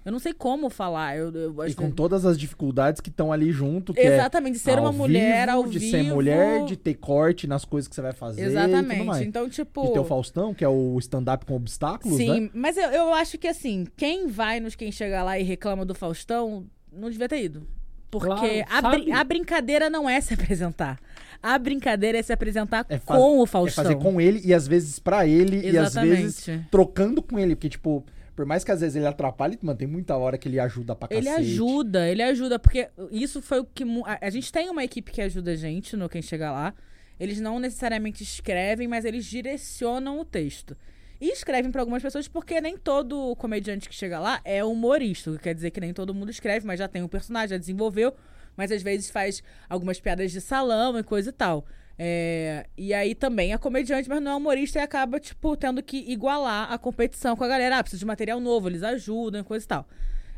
Eu 0.05 0.11
não 0.13 0.19
sei 0.19 0.33
como 0.33 0.69
falar. 0.69 1.17
Eu, 1.17 1.31
eu, 1.33 1.51
E 1.67 1.73
com 1.73 1.83
vezes- 1.83 1.95
todas 1.95 2.25
as 2.25 2.39
dificuldades 2.39 3.01
que 3.01 3.09
estão 3.09 3.31
ali 3.33 3.51
junto, 3.51 3.93
que 3.93 3.99
é 3.99 4.13
Exatamente, 4.15 4.53
de 4.53 4.59
ser 4.59 4.77
ao 4.77 4.85
uma 4.85 4.91
mulher 4.91 5.47
vivo, 5.47 5.57
ao 5.57 5.67
de 5.67 5.77
vivo. 5.79 5.91
ser 5.91 6.03
mulher, 6.03 6.65
de 6.65 6.77
ter 6.77 6.93
corte 6.95 7.45
nas 7.47 7.65
coisas 7.65 7.87
que 7.87 7.93
você 7.95 8.01
vai 8.01 8.13
fazer 8.13 8.41
e 8.41 8.45
tudo 8.45 8.57
Exatamente. 8.57 9.03
mais. 9.03 9.21
Então, 9.27 9.49
tipo. 9.49 9.85
De 9.87 9.93
ter 9.93 9.99
o 9.99 10.05
Faustão, 10.05 10.53
que 10.53 10.63
é 10.63 10.69
o 10.69 10.97
stand-up 10.99 11.45
com 11.45 11.55
obstáculos, 11.55 12.17
Sim, 12.17 12.41
né? 12.41 12.49
mas 12.53 12.77
eu, 12.77 12.89
eu 12.89 13.13
acho 13.13 13.37
que 13.37 13.47
assim, 13.47 13.85
quem 13.97 14.27
vai 14.27 14.59
nos 14.59 14.73
quem 14.75 14.91
chega 14.91 15.21
lá 15.21 15.37
e 15.37 15.43
reclama 15.43 15.85
do 15.85 15.93
Faustão, 15.93 16.65
não 16.91 17.09
devia 17.09 17.27
ter 17.27 17.43
ido. 17.43 17.67
Porque 18.09 18.25
Claro, 18.25 18.65
a, 18.71 18.81
sabe? 18.81 19.11
a 19.11 19.23
brincadeira 19.23 19.87
não 19.89 20.09
é 20.09 20.19
se 20.19 20.33
apresentar. 20.33 20.97
A 21.43 21.59
brincadeira 21.59 22.17
é 22.17 22.23
se 22.23 22.33
apresentar 22.33 22.83
É 22.89 22.97
com 22.97 23.39
o 23.39 23.43
É 23.43 23.45
Faustão. 23.45 23.83
fazer 23.83 23.95
com 23.97 24.19
ele 24.19 24.41
e 24.43 24.51
às 24.53 24.67
vezes 24.67 24.97
pra 24.97 25.27
ele 25.27 25.57
e 25.69 25.77
às 25.77 25.93
vezes 25.93 26.39
Exatamente. 26.39 26.67
trocando 26.71 27.21
com 27.21 27.37
ele. 27.37 27.55
Porque, 27.55 27.69
tipo, 27.69 28.03
por 28.39 28.45
mais 28.45 28.63
que 28.63 28.71
às 28.71 28.79
vezes 28.79 28.95
ele 28.95 29.05
atrapalhe, 29.05 29.59
mano, 29.61 29.77
tem 29.77 29.85
muita 29.85 30.15
hora 30.15 30.37
que 30.37 30.47
ele 30.47 30.61
ajuda 30.61 30.95
pra 30.95 31.09
Ele 31.11 31.25
cacete. 31.25 31.41
ajuda, 31.41 32.07
ele 32.07 32.23
ajuda, 32.23 32.57
porque 32.57 32.87
isso 33.11 33.41
foi 33.41 33.59
o 33.59 33.65
que. 33.65 33.83
A, 34.05 34.27
a 34.27 34.29
gente 34.29 34.49
tem 34.49 34.69
uma 34.69 34.81
equipe 34.81 35.11
que 35.11 35.21
ajuda 35.21 35.51
a 35.51 35.55
gente 35.57 35.97
no 35.97 36.07
Quem 36.07 36.21
Chega 36.21 36.49
Lá. 36.49 36.73
Eles 37.19 37.41
não 37.41 37.59
necessariamente 37.59 38.23
escrevem, 38.23 38.87
mas 38.87 39.03
eles 39.03 39.25
direcionam 39.25 40.21
o 40.21 40.23
texto. 40.23 40.73
E 41.19 41.33
escrevem 41.33 41.69
pra 41.69 41.81
algumas 41.81 42.01
pessoas 42.01 42.29
porque 42.29 42.61
nem 42.61 42.77
todo 42.77 43.35
comediante 43.35 43.89
que 43.89 43.93
chega 43.93 44.17
lá 44.21 44.39
é 44.45 44.63
humorista. 44.63 45.31
o 45.31 45.35
que 45.35 45.43
Quer 45.43 45.53
dizer 45.53 45.71
que 45.71 45.81
nem 45.81 45.93
todo 45.93 46.13
mundo 46.13 46.29
escreve, 46.31 46.65
mas 46.65 46.79
já 46.79 46.87
tem 46.87 47.03
um 47.03 47.09
personagem, 47.09 47.49
já 47.49 47.57
desenvolveu. 47.57 48.13
Mas 48.55 48.71
às 48.71 48.81
vezes 48.81 49.09
faz 49.09 49.43
algumas 49.67 49.99
piadas 49.99 50.31
de 50.31 50.39
salão 50.39 50.97
e 50.97 51.03
coisa 51.03 51.29
e 51.29 51.33
tal. 51.33 51.65
É, 52.01 52.65
e 52.77 52.93
aí 52.93 53.13
também 53.13 53.51
é 53.51 53.57
comediante, 53.57 54.07
mas 54.07 54.21
não 54.21 54.31
é 54.31 54.35
humorista 54.35 54.79
e 54.79 54.81
acaba, 54.81 55.19
tipo, 55.19 55.57
tendo 55.57 55.83
que 55.83 55.97
igualar 56.09 56.71
a 56.71 56.77
competição 56.77 57.35
com 57.35 57.43
a 57.43 57.47
galera. 57.47 57.77
Ah, 57.77 57.83
precisa 57.83 57.99
de 57.99 58.05
material 58.05 58.39
novo, 58.39 58.69
eles 58.69 58.83
ajudam 58.83 59.43
coisa 59.43 59.65
e 59.65 59.67
tal. 59.67 59.85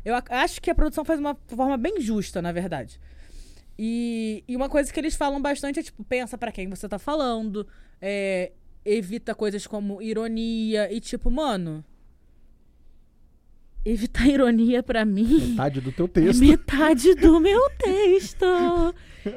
Eu 0.04 0.16
ac- 0.16 0.32
acho 0.32 0.60
que 0.60 0.68
a 0.70 0.74
produção 0.74 1.04
faz 1.04 1.20
uma 1.20 1.36
forma 1.46 1.76
bem 1.76 2.00
justa, 2.00 2.42
na 2.42 2.50
verdade. 2.50 2.98
E, 3.78 4.42
e 4.48 4.56
uma 4.56 4.68
coisa 4.68 4.92
que 4.92 4.98
eles 4.98 5.14
falam 5.14 5.40
bastante 5.40 5.78
é, 5.78 5.82
tipo, 5.84 6.02
pensa 6.02 6.36
pra 6.36 6.50
quem 6.50 6.68
você 6.68 6.88
tá 6.88 6.98
falando, 6.98 7.64
é, 8.00 8.50
evita 8.84 9.32
coisas 9.32 9.64
como 9.64 10.02
ironia 10.02 10.92
e, 10.92 11.00
tipo, 11.00 11.30
mano. 11.30 11.84
Evitar 13.84 14.28
ironia 14.28 14.82
pra 14.82 15.04
mim 15.04 15.50
Metade 15.50 15.80
do 15.80 15.90
teu 15.90 16.06
é 16.06 16.08
texto. 16.08 16.40
metade 16.40 17.14
do 17.16 17.38
meu 17.40 17.60
texto. 17.78 18.46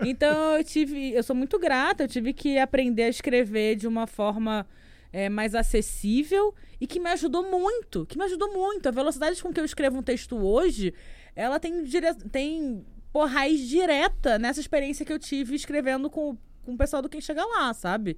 Então 0.06 0.58
eu 0.58 0.64
tive. 0.64 1.14
Eu 1.14 1.24
sou 1.24 1.36
muito 1.36 1.58
grata, 1.58 2.04
eu 2.04 2.08
tive 2.08 2.32
que 2.32 2.58
aprender 2.58 3.04
a 3.04 3.10
escrever 3.10 3.76
de 3.76 3.88
uma 3.88 4.06
forma 4.06 4.68
é, 5.12 5.30
mais 5.30 5.56
acessível 5.56 6.54
e 6.80 6.86
que 6.86 7.00
me 7.00 7.10
ajudou 7.10 7.50
muito. 7.50 8.06
Que 8.06 8.18
me 8.18 8.26
ajudou 8.26 8.54
muito. 8.54 8.88
A 8.88 8.92
velocidade 8.92 9.42
com 9.42 9.52
que 9.52 9.60
eu 9.60 9.66
escrevo 9.66 9.98
um 9.98 10.04
texto 10.04 10.36
hoje, 10.36 10.94
ela 11.36 11.60
tem, 11.60 11.84
dire... 11.84 12.14
tem 12.32 12.86
pô, 13.12 13.26
raiz 13.26 13.68
direta 13.68 14.38
nessa 14.38 14.60
experiência 14.60 15.06
que 15.06 15.14
eu 15.14 15.18
tive 15.20 15.56
escrevendo 15.56 16.10
com, 16.10 16.38
com 16.64 16.74
o 16.74 16.78
pessoal 16.78 17.02
do 17.02 17.10
Quem 17.10 17.22
Chega 17.22 17.46
Lá, 17.46 17.74
sabe? 17.74 18.18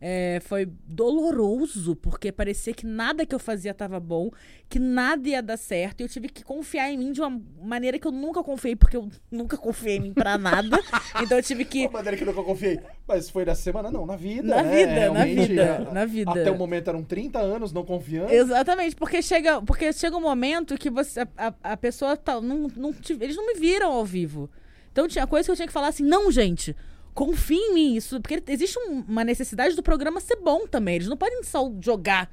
É, 0.00 0.40
foi 0.44 0.68
doloroso, 0.86 1.96
porque 1.96 2.30
parecia 2.30 2.74
que 2.74 2.86
nada 2.86 3.24
que 3.24 3.34
eu 3.34 3.38
fazia 3.38 3.70
estava 3.70 3.98
bom, 3.98 4.30
que 4.68 4.78
nada 4.78 5.28
ia 5.28 5.42
dar 5.42 5.56
certo, 5.56 6.00
e 6.00 6.04
eu 6.04 6.08
tive 6.08 6.28
que 6.28 6.44
confiar 6.44 6.90
em 6.90 6.98
mim 6.98 7.12
de 7.12 7.20
uma 7.20 7.40
maneira 7.62 7.98
que 7.98 8.06
eu 8.06 8.12
nunca 8.12 8.42
confiei, 8.42 8.76
porque 8.76 8.96
eu 8.96 9.08
nunca 9.30 9.56
confiei 9.56 9.96
em 9.96 10.00
mim 10.00 10.12
pra 10.12 10.36
nada. 10.36 10.78
então 11.22 11.38
eu 11.38 11.42
tive 11.42 11.64
que. 11.64 11.86
Uma 11.86 11.92
maneira 11.92 12.16
que 12.16 12.22
eu 12.22 12.26
nunca 12.26 12.42
confiei. 12.42 12.80
Mas 13.06 13.28
foi 13.30 13.44
na 13.44 13.54
semana, 13.54 13.90
não, 13.90 14.06
na 14.06 14.16
vida. 14.16 14.48
Na 14.48 14.62
né? 14.62 14.76
vida, 14.76 14.94
na 14.94 15.00
Realmente, 15.00 15.48
vida, 15.48 15.62
é, 15.62 15.92
na 15.92 16.04
vida. 16.04 16.30
Até 16.30 16.50
o 16.50 16.58
momento 16.58 16.88
eram 16.88 17.02
30 17.02 17.38
anos 17.38 17.72
não 17.72 17.84
confiando. 17.84 18.32
Exatamente, 18.32 18.96
porque 18.96 19.22
chega, 19.22 19.60
porque 19.62 19.92
chega 19.92 20.16
um 20.16 20.20
momento 20.20 20.76
que 20.76 20.90
você, 20.90 21.20
a, 21.36 21.54
a, 21.62 21.76
pessoa 21.76 22.16
tá, 22.16 22.40
não, 22.40 22.68
não 22.76 22.94
eles 23.20 23.36
não 23.36 23.46
me 23.46 23.54
viram 23.54 23.92
ao 23.92 24.04
vivo. 24.04 24.50
Então 24.90 25.08
tinha 25.08 25.26
coisa 25.26 25.46
que 25.46 25.50
eu 25.50 25.56
tinha 25.56 25.66
que 25.66 25.72
falar 25.72 25.88
assim, 25.88 26.04
não, 26.04 26.30
gente, 26.30 26.74
confie 27.14 27.56
em 27.56 27.74
mim. 27.74 27.94
Isso, 27.96 28.20
porque 28.20 28.42
existe 28.48 28.78
um- 28.78 29.04
uma 29.08 29.24
necessidade 29.24 29.74
do 29.76 29.82
programa 29.82 30.20
ser 30.20 30.36
bom 30.36 30.66
também. 30.66 30.96
Eles 30.96 31.08
não 31.08 31.16
podem 31.16 31.42
só 31.42 31.72
jogar 31.80 32.30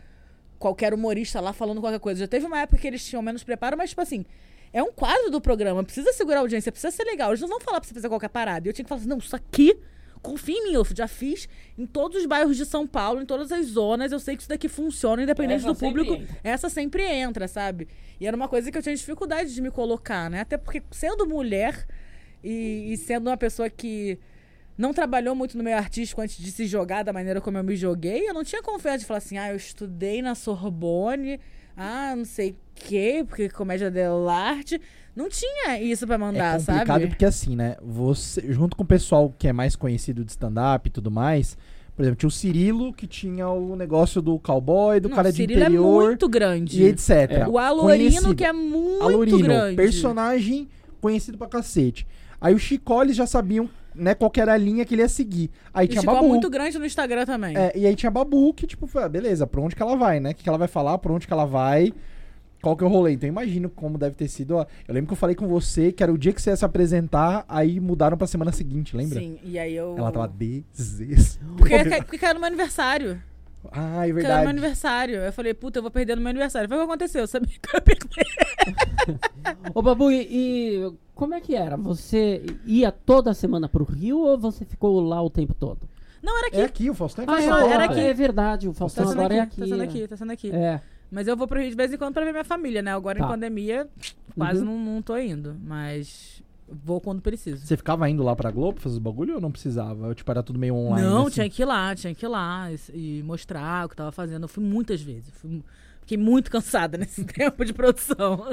qualquer 0.60 0.94
humorista 0.94 1.40
lá 1.40 1.54
falando 1.54 1.80
qualquer 1.82 2.00
coisa. 2.00 2.20
Já 2.22 2.28
teve 2.28 2.46
uma 2.46 2.60
época 2.62 2.82
que 2.82 2.88
eles 2.88 3.04
tinham 3.06 3.22
menos 3.22 3.44
preparo, 3.44 3.78
mas 3.78 3.90
tipo 3.90 4.02
assim, 4.02 4.26
é 4.74 4.82
um 4.84 4.92
quadro 4.92 5.30
do 5.32 5.40
programa, 5.42 5.84
precisa 5.84 6.12
segurar 6.14 6.38
a 6.38 6.42
audiência, 6.42 6.72
precisa 6.72 6.92
ser 6.92 7.04
legal. 7.04 7.30
Eles 7.32 7.42
não 7.42 7.48
vão 7.48 7.60
falar 7.60 7.80
pra 7.80 7.88
você 7.88 7.94
fazer 7.94 8.10
qualquer 8.10 8.30
parada. 8.30 8.68
E 8.68 8.70
eu 8.70 8.74
tinha 8.74 8.84
que 8.86 8.90
falar 8.90 9.00
assim, 9.02 9.10
não, 9.10 9.18
isso 9.18 9.36
aqui 9.36 9.78
Confia 10.24 10.56
em 10.56 10.66
mim, 10.68 10.74
eu 10.76 10.86
já 10.96 11.08
fiz 11.08 11.50
em 11.76 11.84
todos 11.88 12.20
os 12.20 12.28
bairros 12.28 12.56
de 12.56 12.64
São 12.64 12.86
Paulo, 12.86 13.24
em 13.24 13.26
todas 13.26 13.52
as 13.52 13.66
zonas. 13.66 14.12
Eu 14.12 14.20
sei 14.20 14.36
que 14.36 14.44
isso 14.44 14.50
daqui 14.50 14.68
funciona, 14.70 15.24
independente 15.24 15.62
Essa 15.62 15.74
do 15.74 15.76
público. 15.76 16.12
sempre. 16.14 16.36
Essa 16.44 16.70
sempre 16.70 17.04
entra, 17.04 17.48
sabe? 17.48 17.88
E 18.20 18.28
era 18.28 18.38
uma 18.38 18.48
coisa 18.48 18.72
que 18.72 18.78
eu 18.78 18.84
tinha 18.84 18.96
dificuldade 18.96 19.52
de 19.52 19.60
me 19.60 19.72
colocar, 19.72 20.30
né? 20.30 20.42
Até 20.42 20.58
porque, 20.58 20.84
sendo 20.92 21.26
mulher 21.26 21.88
e, 22.44 22.94
e 22.94 22.98
sendo 22.98 23.32
uma 23.32 23.36
pessoa 23.38 23.68
que 23.68 24.20
não 24.82 24.94
trabalhou 24.94 25.36
muito 25.36 25.58
no 25.58 25.64
meio 25.64 25.78
artístico 25.78 26.20
antes 26.22 26.38
de 26.38 26.52
se 26.52 26.66
jogar 26.66 27.04
da 27.04 27.14
maneira 27.14 27.40
como 27.40 27.58
eu 27.58 27.64
me 27.64 27.76
joguei, 27.76 28.28
eu 28.28 28.34
não 28.34 28.44
tinha 28.44 28.62
confiança 28.64 29.00
de 29.00 29.06
falar 29.06 29.20
assim, 29.20 29.38
ah, 29.38 29.52
eu 29.52 29.56
estudei 29.56 30.22
na 30.22 30.34
Sorbonne, 30.34 31.40
ah, 31.78 32.14
não 32.16 32.26
sei 32.26 32.52
o 32.52 32.56
quê, 32.76 33.24
porque 33.28 33.48
comédia 33.50 33.92
dell'arte. 33.92 34.82
Não 35.16 35.30
tinha 35.30 35.80
isso 35.82 36.08
pra 36.08 36.18
mandar, 36.18 36.56
é 36.56 36.58
complicado 36.58 36.88
sabe? 36.88 37.08
porque 37.08 37.26
assim, 37.26 37.56
né? 37.56 37.76
Você, 37.82 38.42
junto 38.52 38.76
com 38.76 38.84
o 38.84 38.86
pessoal 38.86 39.34
que 39.38 39.48
é 39.48 39.54
mais 39.54 39.76
conhecido 39.76 40.24
de 40.26 40.32
stand-up 40.32 40.88
e 40.88 40.92
tudo 40.92 41.12
mais, 41.12 41.58
por 41.96 42.02
exemplo, 42.02 42.18
tinha 42.18 42.28
o 42.30 42.32
Cirilo 42.32 42.94
que 42.94 43.06
tinha 43.06 43.50
o 43.50 43.76
negócio 43.76 44.22
do 44.22 44.40
cowboy, 44.40 45.00
do 45.00 45.10
Não, 45.10 45.16
cara 45.16 45.28
o 45.30 45.32
de 45.32 45.38
Cirilo 45.38 45.60
interior 45.62 46.04
é 46.04 46.06
muito 46.08 46.30
grande. 46.30 46.82
e 46.82 46.86
etc. 46.88 47.46
O 47.50 47.58
Alorino, 47.60 48.10
Conhecido. 48.10 48.36
que 48.36 48.46
é 48.46 48.54
muito 48.54 49.04
Alorino, 49.04 49.38
grande. 49.40 49.76
personagem 49.76 50.70
conhecido 51.02 51.38
pra 51.38 51.48
cacete. 51.48 52.08
Aí 52.40 52.56
os 52.56 52.62
Chicoles 52.62 53.16
já 53.16 53.28
sabiam, 53.28 53.70
né, 53.96 54.14
qual 54.16 54.30
que 54.32 54.40
era 54.42 54.54
a 54.54 54.58
linha 54.58 54.86
que 54.86 54.94
ele 54.96 55.02
ia 55.02 55.10
seguir. 55.10 55.50
Aí 55.74 55.86
E 55.86 55.90
tinha 55.90 56.02
Babu. 56.04 56.28
muito 56.28 56.50
grande 56.50 56.78
no 56.80 56.86
Instagram 56.86 57.26
também. 57.26 57.58
É, 57.58 57.72
e 57.76 57.86
aí 57.86 57.96
tinha 57.96 58.10
Babu, 58.12 58.54
que 58.54 58.66
tipo, 58.68 58.88
foi, 58.88 59.04
ah, 59.04 59.10
beleza, 59.10 59.46
pra 59.48 59.62
onde 59.62 59.76
que 59.76 59.82
ela 59.82 59.96
vai, 59.96 60.20
né? 60.20 60.32
O 60.32 60.36
que, 60.36 60.44
que 60.44 60.50
ela 60.50 60.58
vai 60.58 60.68
falar, 60.68 60.98
pra 60.98 61.12
onde 61.12 61.28
que 61.28 61.34
ela 61.34 61.46
vai. 61.46 61.94
qual 62.62 62.78
que 62.78 62.84
é 62.84 62.88
o 62.88 62.90
rolê. 62.90 63.14
Então 63.14 63.28
eu 63.28 63.32
imagino 63.32 63.70
como 63.70 63.98
deve 63.98 64.16
ter 64.16 64.28
sido. 64.28 64.56
ó. 64.58 64.66
Eu 64.88 64.94
lembro 64.94 65.08
que 65.08 65.14
eu 65.14 65.18
falei 65.18 65.36
com 65.36 65.48
você 65.48 65.92
que 65.92 66.04
era 66.04 66.12
o 66.14 66.18
dia 66.18 66.32
que 66.32 66.42
você 66.42 66.52
ia 66.52 66.56
se 66.56 66.64
apresentar, 66.64 67.44
aí 67.50 67.80
mudaram 67.80 68.16
pra 68.18 68.28
semana 68.28 68.52
seguinte, 68.52 68.96
lembra? 68.96 69.20
Sim, 69.20 69.40
e 69.44 69.58
aí 69.58 69.76
eu. 69.76 69.96
Ela 69.98 70.12
tava 70.12 70.28
desesperada. 70.28 71.58
Porque, 71.58 72.04
porque 72.04 72.34
no 72.34 72.40
meu 72.40 72.48
aniversário. 72.48 73.22
Ah, 73.72 73.80
é 73.80 73.82
Caiu 73.82 74.08
no 74.10 74.14
meu 74.14 74.14
verdade. 74.16 74.48
aniversário. 74.48 75.16
Eu 75.18 75.34
falei, 75.34 75.54
puta, 75.54 75.80
eu 75.80 75.84
vou 75.84 75.92
perder 75.92 76.16
no 76.16 76.22
meu 76.22 76.30
aniversário. 76.30 76.68
Foi 76.68 76.78
o 76.78 76.82
que 76.82 76.86
aconteceu. 76.86 77.22
Eu 77.22 77.28
sabia 77.28 77.48
que 77.50 77.70
eu 77.70 77.78
ia 77.78 77.82
perder. 77.82 79.20
Ô, 79.74 79.82
Babu, 79.82 80.12
e, 80.12 80.28
e 80.30 80.94
como 81.14 81.34
é 81.34 81.42
que 81.42 81.56
era? 81.56 81.78
Você 81.78 82.44
ia 82.66 82.92
toda 82.92 83.34
semana 83.34 83.70
pro 83.70 83.84
Rio 83.84 84.20
ou 84.20 84.38
você 84.38 84.66
ficou 84.66 85.00
lá 85.02 85.22
o 85.22 85.30
tempo 85.30 85.54
todo? 85.54 85.88
Não, 86.22 86.38
era 86.38 86.48
aqui. 86.48 86.58
É 86.58 86.64
aqui, 86.64 86.90
o 86.90 86.94
Faustão 86.94 87.26
é 87.26 87.28
Ah, 87.30 87.42
é, 87.42 87.50
Paulo, 87.50 87.66
era 87.74 87.86
aqui. 87.86 88.00
É 88.00 88.14
verdade, 88.14 88.68
o 88.68 88.74
Tá 88.74 88.80
Faustão 88.80 89.08
sendo 89.08 89.20
agora 89.22 89.34
aqui, 89.34 89.40
é 89.42 89.44
aqui. 89.44 89.60
tá 89.62 89.68
sendo 89.68 89.82
é. 89.82 89.86
aqui, 89.86 90.08
tá 90.08 90.18
sendo 90.18 90.32
aqui. 90.32 90.52
É. 90.56 90.82
Mas 91.10 91.28
eu 91.28 91.36
vou 91.36 91.48
pro 91.48 91.60
Rio 91.60 91.70
de 91.70 91.76
vez 91.76 91.92
em 91.92 91.98
quando 91.98 92.14
pra 92.14 92.24
ver 92.24 92.32
minha 92.32 92.44
família, 92.44 92.82
né? 92.82 92.94
Agora 92.94 93.20
Tá. 93.20 93.26
em 93.26 93.28
pandemia, 93.28 93.88
quase 94.38 94.60
Uhum. 94.60 94.66
não, 94.66 94.94
não 94.96 95.02
tô 95.02 95.18
indo. 95.18 95.56
Mas 95.64 96.42
vou 96.72 97.02
quando 97.02 97.22
preciso. 97.22 97.66
Você 97.66 97.76
ficava 97.78 98.10
indo 98.10 98.24
lá 98.24 98.36
pra 98.36 98.50
Globo 98.52 98.80
fazer 98.80 98.94
os 98.96 99.00
bagulho 99.00 99.36
ou 99.36 99.42
não 99.42 99.52
precisava? 99.52 100.08
Ou, 100.08 100.16
tipo, 100.16 100.30
era 100.32 100.42
tudo 100.44 100.58
meio 100.60 100.76
online? 100.76 101.08
não, 101.08 101.24
assim? 101.28 101.32
tinha 101.36 101.50
que 101.50 101.62
ir 101.62 101.66
lá, 101.66 101.96
tinha 101.96 102.16
que 102.16 102.26
ir 102.26 102.30
lá 102.30 102.70
e, 102.72 103.20
e 103.20 103.24
mostrar 103.24 103.86
o 103.86 103.90
que 103.90 103.94
eu 103.94 103.98
tava 103.98 104.12
fazendo. 104.12 104.44
Eu 104.44 104.48
fui 104.48 104.64
muitas 104.64 105.02
vezes. 105.02 105.30
Fui- 105.34 105.64
fiquei 106.02 106.18
muito 106.18 106.50
cansada 106.52 106.98
nesse 106.98 107.24
tempo 107.26 107.64
de 107.66 107.74
produção. 107.74 108.46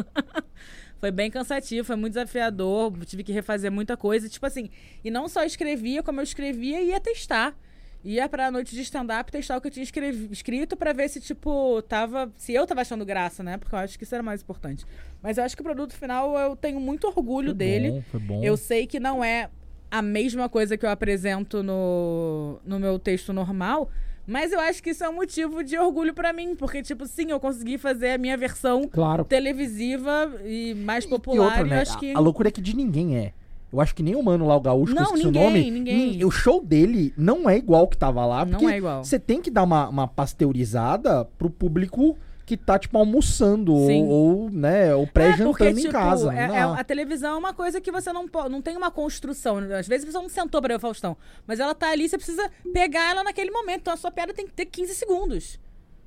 foi 1.01 1.11
bem 1.11 1.31
cansativo, 1.31 1.86
foi 1.86 1.97
muito 1.97 2.15
desafiador. 2.15 2.93
Tive 3.07 3.23
que 3.23 3.32
refazer 3.32 3.70
muita 3.70 3.97
coisa. 3.97 4.28
Tipo 4.28 4.47
assim, 4.47 4.69
e 5.05 5.11
não 5.11 5.28
só 5.28 5.45
escrevia, 5.45 6.03
como 6.03 6.20
eu 6.20 6.24
escrevia 6.24 6.81
e 6.82 6.89
ia 6.89 7.01
testar. 7.01 7.57
Ia 8.05 8.29
pra 8.29 8.51
noite 8.51 8.75
de 8.75 8.81
stand-up 8.83 9.31
testar 9.31 9.57
o 9.57 9.61
que 9.61 9.66
eu 9.66 9.70
tinha 9.73 9.83
escrito 10.31 10.77
pra 10.77 10.93
ver 10.93 11.09
se, 11.09 11.20
tipo, 11.20 11.83
tava. 11.83 12.33
Se 12.37 12.53
eu 12.55 12.65
tava 12.66 12.81
achando 12.83 13.05
graça, 13.05 13.43
né? 13.43 13.57
Porque 13.59 13.75
eu 13.75 13.79
acho 13.79 13.99
que 13.99 14.05
isso 14.05 14.15
era 14.15 14.23
mais 14.23 14.41
importante. 14.41 14.87
Mas 15.23 15.37
eu 15.37 15.45
acho 15.45 15.57
que 15.57 15.62
o 15.62 15.65
produto 15.65 15.95
final 15.95 16.39
eu 16.39 16.55
tenho 16.55 16.79
muito 16.81 17.09
orgulho 17.09 17.49
Foi 17.49 17.55
dele. 17.55 17.91
Bom, 17.91 18.03
foi 18.11 18.20
bom. 18.20 18.43
Eu 18.45 18.57
sei 18.57 18.87
que 18.87 19.01
não 19.01 19.23
é 19.23 19.51
a 19.91 20.01
mesma 20.01 20.49
coisa 20.49 20.77
que 20.77 20.87
eu 20.87 20.91
apresento 20.91 21.62
no, 21.62 22.61
no 22.65 22.79
meu 22.79 22.99
texto 22.99 23.33
normal, 23.33 23.91
mas 24.27 24.53
eu 24.53 24.61
acho 24.61 24.83
que 24.83 24.91
isso 24.91 25.03
é 25.03 25.09
um 25.09 25.15
motivo 25.15 25.65
de 25.65 25.77
orgulho 25.79 26.12
pra 26.15 26.33
mim, 26.33 26.55
porque, 26.55 26.83
tipo, 26.83 27.07
sim, 27.07 27.31
eu 27.31 27.41
consegui 27.41 27.79
fazer 27.79 28.11
a 28.11 28.19
minha 28.19 28.37
versão 28.37 28.87
Claro. 28.87 29.25
televisiva 29.25 30.31
e 30.45 30.75
mais 30.75 31.05
E 31.05 31.09
popular, 31.09 31.45
outra, 31.47 31.66
e 31.66 31.70
né? 31.70 31.77
eu 31.79 31.83
acho 31.83 31.99
que... 31.99 32.12
a, 32.12 32.19
a 32.19 32.20
loucura 32.20 32.49
é 32.49 32.53
que 32.53 32.61
de 32.61 32.77
ninguém 32.77 33.16
é. 33.16 33.33
Eu 33.73 33.81
acho 33.81 33.95
que 33.95 34.03
nem 34.03 34.16
o 34.16 34.23
mano 34.23 34.47
lá, 34.47 34.57
o 34.57 34.61
gaúcho, 34.61 34.93
que 34.95 34.99
eu 34.99 35.03
Não, 35.03 35.11
esqueci 35.11 35.27
ninguém, 35.27 35.43
o 35.43 35.45
nome. 35.51 35.70
ninguém. 35.70 36.11
nin- 36.16 36.24
O 36.24 36.31
show 36.31 36.65
dele 36.65 37.12
não 37.16 37.49
é 37.51 37.57
igual 37.59 37.85
o 37.85 37.89
que 37.89 37.99
tava 37.99 38.24
lá. 38.24 38.45
Não 38.45 38.59
porque 38.59 38.73
é 38.74 38.78
igual. 38.78 39.05
Você 39.05 39.19
tem 39.19 39.43
que 39.43 39.51
dar 39.51 39.62
uma, 39.65 39.89
uma 39.89 40.09
pasteurizada 40.09 41.24
pro 41.36 41.51
público 41.51 42.16
que 42.47 42.57
tá, 42.57 42.78
tipo, 42.78 42.97
almoçando 42.97 43.74
ou, 43.74 44.09
ou, 44.09 44.51
né, 44.51 44.95
ou 44.95 45.03
É, 45.03 45.07
pré-jantando 45.07 45.51
porque, 45.51 45.69
em 45.69 45.74
tipo, 45.74 45.93
casa. 45.93 46.32
é- 46.32 46.49
não 46.49 46.55
é- 46.77 46.81
a 46.81 46.82
televisão 46.85 47.35
é 47.35 47.36
uma 47.36 47.53
coisa 47.53 47.78
que 47.78 47.93
você 47.93 48.11
não 48.11 48.27
pode, 48.27 48.49
não 48.49 48.62
tem 48.62 48.74
uma 48.74 48.90
construção. 48.90 49.59
Às 49.59 49.86
vezes 49.86 50.05
a 50.05 50.07
pessoa 50.07 50.23
não 50.23 50.31
sentou 50.31 50.62
pra 50.62 50.69
ver 50.69 50.77
o 50.78 50.81
Faustão, 50.81 51.15
mas 51.47 51.61
ela 51.61 51.74
tá 51.74 51.90
ali, 51.90 52.09
você 52.09 52.16
precisa 52.16 52.51
pegar 52.73 53.11
ela 53.11 53.23
naquele 53.23 53.51
momento. 53.51 53.81
Então 53.82 53.93
a 53.93 53.99
sua 53.99 54.11
piada 54.11 54.32
tem 54.32 54.47
que 54.47 54.53
ter 54.55 54.65
15 54.65 54.95
segundos. 54.95 55.61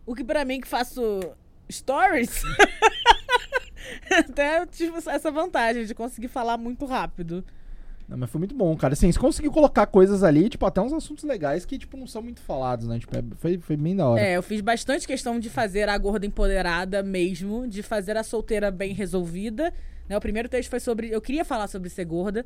O 0.03 0.15
que 0.15 0.23
pra 0.23 0.43
mim 0.43 0.59
que 0.59 0.67
faço 0.67 1.19
stories, 1.71 2.41
até 4.11 4.59
eu 4.59 4.67
tive 4.67 4.97
essa 4.97 5.31
vantagem 5.31 5.85
de 5.85 5.93
conseguir 5.95 6.27
falar 6.27 6.57
muito 6.57 6.85
rápido. 6.85 7.43
Não, 8.11 8.17
mas 8.17 8.29
foi 8.29 8.39
muito 8.39 8.53
bom, 8.53 8.75
cara. 8.75 8.93
Assim, 8.93 9.09
você 9.09 9.17
conseguiu 9.17 9.51
colocar 9.53 9.85
coisas 9.85 10.21
ali, 10.21 10.49
tipo, 10.49 10.65
até 10.65 10.81
uns 10.81 10.91
assuntos 10.91 11.23
legais 11.23 11.63
que, 11.63 11.77
tipo, 11.77 11.95
não 11.95 12.05
são 12.05 12.21
muito 12.21 12.41
falados, 12.41 12.85
né? 12.85 12.99
Tipo, 12.99 13.17
é- 13.17 13.23
foi, 13.37 13.57
foi 13.57 13.77
bem 13.77 13.95
da 13.95 14.05
hora. 14.05 14.21
É, 14.21 14.35
eu 14.35 14.43
fiz 14.43 14.59
bastante 14.59 15.07
questão 15.07 15.39
de 15.39 15.49
fazer 15.49 15.87
a 15.87 15.97
gorda 15.97 16.25
empoderada 16.25 17.01
mesmo, 17.01 17.65
de 17.65 17.81
fazer 17.81 18.17
a 18.17 18.23
solteira 18.23 18.69
bem 18.69 18.93
resolvida. 18.93 19.73
Né? 20.09 20.17
O 20.17 20.19
primeiro 20.19 20.49
texto 20.49 20.69
foi 20.69 20.81
sobre. 20.81 21.09
Eu 21.09 21.21
queria 21.21 21.45
falar 21.45 21.67
sobre 21.67 21.89
ser 21.89 22.03
gorda, 22.03 22.45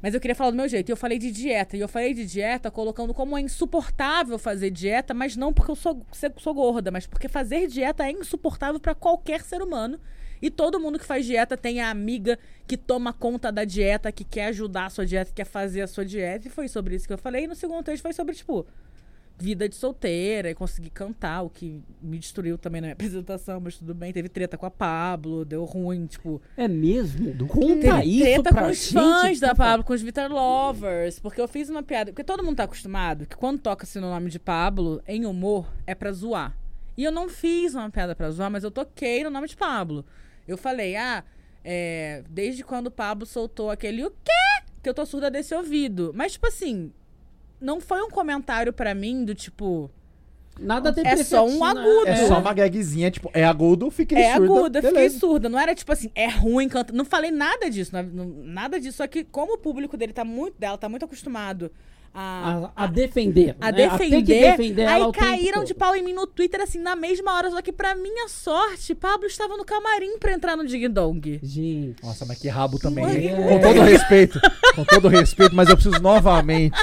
mas 0.00 0.14
eu 0.14 0.20
queria 0.20 0.36
falar 0.36 0.52
do 0.52 0.56
meu 0.56 0.68
jeito. 0.68 0.88
E 0.88 0.92
eu 0.92 0.96
falei 0.96 1.18
de 1.18 1.32
dieta. 1.32 1.76
E 1.76 1.80
eu 1.80 1.88
falei 1.88 2.14
de 2.14 2.24
dieta 2.24 2.70
colocando 2.70 3.12
como 3.12 3.36
é 3.36 3.40
insuportável 3.40 4.38
fazer 4.38 4.70
dieta, 4.70 5.12
mas 5.12 5.36
não 5.36 5.52
porque 5.52 5.72
eu 5.72 5.76
sou, 5.76 6.00
sou 6.36 6.54
gorda, 6.54 6.92
mas 6.92 7.08
porque 7.08 7.26
fazer 7.26 7.66
dieta 7.66 8.04
é 8.06 8.12
insuportável 8.12 8.78
para 8.78 8.94
qualquer 8.94 9.40
ser 9.42 9.60
humano. 9.62 9.98
E 10.40 10.50
todo 10.50 10.80
mundo 10.80 10.98
que 10.98 11.04
faz 11.04 11.24
dieta 11.26 11.56
tem 11.56 11.80
a 11.80 11.90
amiga 11.90 12.38
que 12.66 12.76
toma 12.76 13.12
conta 13.12 13.50
da 13.50 13.64
dieta, 13.64 14.12
que 14.12 14.24
quer 14.24 14.46
ajudar 14.46 14.86
a 14.86 14.90
sua 14.90 15.06
dieta, 15.06 15.30
que 15.30 15.36
quer 15.36 15.46
fazer 15.46 15.82
a 15.82 15.86
sua 15.86 16.04
dieta. 16.04 16.48
E 16.48 16.50
foi 16.50 16.68
sobre 16.68 16.94
isso 16.96 17.06
que 17.06 17.12
eu 17.12 17.18
falei. 17.18 17.44
E 17.44 17.46
no 17.46 17.54
segundo 17.54 17.84
texto 17.84 18.02
foi 18.02 18.12
sobre, 18.12 18.34
tipo, 18.34 18.66
vida 19.38 19.68
de 19.68 19.74
solteira 19.74 20.50
e 20.50 20.54
consegui 20.54 20.90
cantar, 20.90 21.42
o 21.42 21.50
que 21.50 21.82
me 22.00 22.18
destruiu 22.18 22.56
também 22.56 22.80
na 22.80 22.86
minha 22.86 22.94
apresentação, 22.94 23.60
mas 23.60 23.76
tudo 23.76 23.94
bem. 23.94 24.12
Teve 24.12 24.28
treta 24.28 24.56
com 24.56 24.66
a 24.66 24.70
Pablo, 24.70 25.44
deu 25.44 25.64
ruim, 25.64 26.06
tipo. 26.06 26.40
É 26.56 26.66
mesmo? 26.66 27.32
Do 27.34 27.46
Conta 27.46 28.04
isso 28.04 28.22
treta 28.22 28.54
com 28.54 28.66
os 28.68 28.76
gente, 28.76 28.92
fãs 28.92 29.40
da. 29.40 29.54
Pablo, 29.54 29.84
com 29.84 29.92
os 29.92 30.02
Vitor 30.02 30.30
Lovers, 30.30 31.18
porque 31.18 31.40
eu 31.40 31.48
fiz 31.48 31.68
uma 31.68 31.82
piada. 31.82 32.12
Porque 32.12 32.24
todo 32.24 32.42
mundo 32.42 32.56
tá 32.56 32.64
acostumado 32.64 33.26
que 33.26 33.36
quando 33.36 33.60
toca-se 33.60 33.98
no 34.00 34.10
nome 34.10 34.30
de 34.30 34.38
Pablo, 34.38 35.02
em 35.06 35.26
humor, 35.26 35.66
é 35.86 35.94
pra 35.94 36.12
zoar. 36.12 36.56
E 36.96 37.04
eu 37.04 37.12
não 37.12 37.28
fiz 37.28 37.74
uma 37.74 37.90
piada 37.90 38.14
pra 38.14 38.30
zoar, 38.30 38.50
mas 38.50 38.64
eu 38.64 38.70
toquei 38.70 39.22
no 39.24 39.30
nome 39.30 39.48
de 39.48 39.56
Pablo. 39.56 40.04
Eu 40.48 40.56
falei, 40.56 40.96
ah, 40.96 41.22
é, 41.64 42.22
desde 42.30 42.62
quando 42.64 42.86
o 42.86 42.90
Pablo 42.90 43.26
soltou 43.26 43.70
aquele 43.70 44.04
o 44.04 44.10
quê? 44.10 44.64
Que 44.82 44.88
eu 44.88 44.94
tô 44.94 45.04
surda 45.04 45.30
desse 45.30 45.54
ouvido. 45.54 46.12
Mas, 46.14 46.32
tipo 46.32 46.46
assim, 46.46 46.92
não 47.60 47.80
foi 47.80 48.00
um 48.02 48.10
comentário 48.10 48.72
pra 48.72 48.94
mim 48.94 49.24
do 49.24 49.34
tipo. 49.34 49.90
Nada 50.58 50.94
É 51.04 51.16
só 51.18 51.44
um 51.46 51.58
né? 51.58 51.66
agudo. 51.66 52.08
É 52.08 52.26
só 52.28 52.38
uma 52.40 52.54
gagzinha, 52.54 53.10
tipo, 53.10 53.30
é 53.34 53.44
agudo, 53.44 53.90
fiquei 53.90 54.16
É 54.16 54.36
surda. 54.36 54.44
aguda, 54.54 54.80
fiquei 54.80 54.94
beleza. 54.96 55.18
surda. 55.18 55.48
Não 55.50 55.58
era 55.58 55.74
tipo 55.74 55.92
assim, 55.92 56.10
é 56.14 56.28
ruim, 56.28 56.66
canta. 56.66 56.94
Não 56.94 57.04
falei 57.04 57.30
nada 57.30 57.68
disso, 57.68 57.90
não- 57.94 58.02
não- 58.02 58.44
nada 58.44 58.80
disso. 58.80 58.96
Só 58.96 59.06
que 59.06 59.22
como 59.22 59.52
o 59.54 59.58
público 59.58 59.98
dele 59.98 60.14
tá 60.14 60.24
muito, 60.24 60.58
dela 60.58 60.78
tá 60.78 60.88
muito 60.88 61.04
acostumado 61.04 61.70
a, 62.16 62.70
A, 62.74 62.84
a 62.84 62.86
defender. 62.86 63.54
a 63.60 63.70
né? 63.70 63.76
ter 63.76 63.90
que 63.90 64.08
defender, 64.08 64.50
defender 64.52 64.82
ela 64.82 65.06
aí 65.06 65.12
caíram 65.12 65.64
de 65.64 65.74
pau 65.74 65.94
em 65.94 66.02
mim 66.02 66.14
no 66.14 66.26
Twitter, 66.26 66.62
assim, 66.62 66.78
na 66.78 66.96
mesma 66.96 67.34
hora. 67.34 67.50
Só 67.50 67.60
que 67.60 67.72
pra 67.72 67.94
minha 67.94 68.26
sorte, 68.28 68.94
Pablo 68.94 69.26
estava 69.26 69.56
no 69.56 69.64
camarim 69.64 70.18
pra 70.18 70.32
entrar 70.32 70.56
no 70.56 70.66
Ding 70.66 70.88
Dong. 70.88 71.38
Gente. 71.42 72.02
Nossa, 72.02 72.24
mas 72.24 72.38
que 72.38 72.48
rabo 72.48 72.78
também. 72.78 73.04
Hein? 73.04 73.36
Com 73.36 73.60
todo 73.60 73.80
respeito. 73.82 74.40
Com 74.74 74.84
todo 74.84 75.08
respeito, 75.08 75.54
mas 75.54 75.68
eu 75.68 75.76
preciso 75.76 76.00
novamente. 76.00 76.78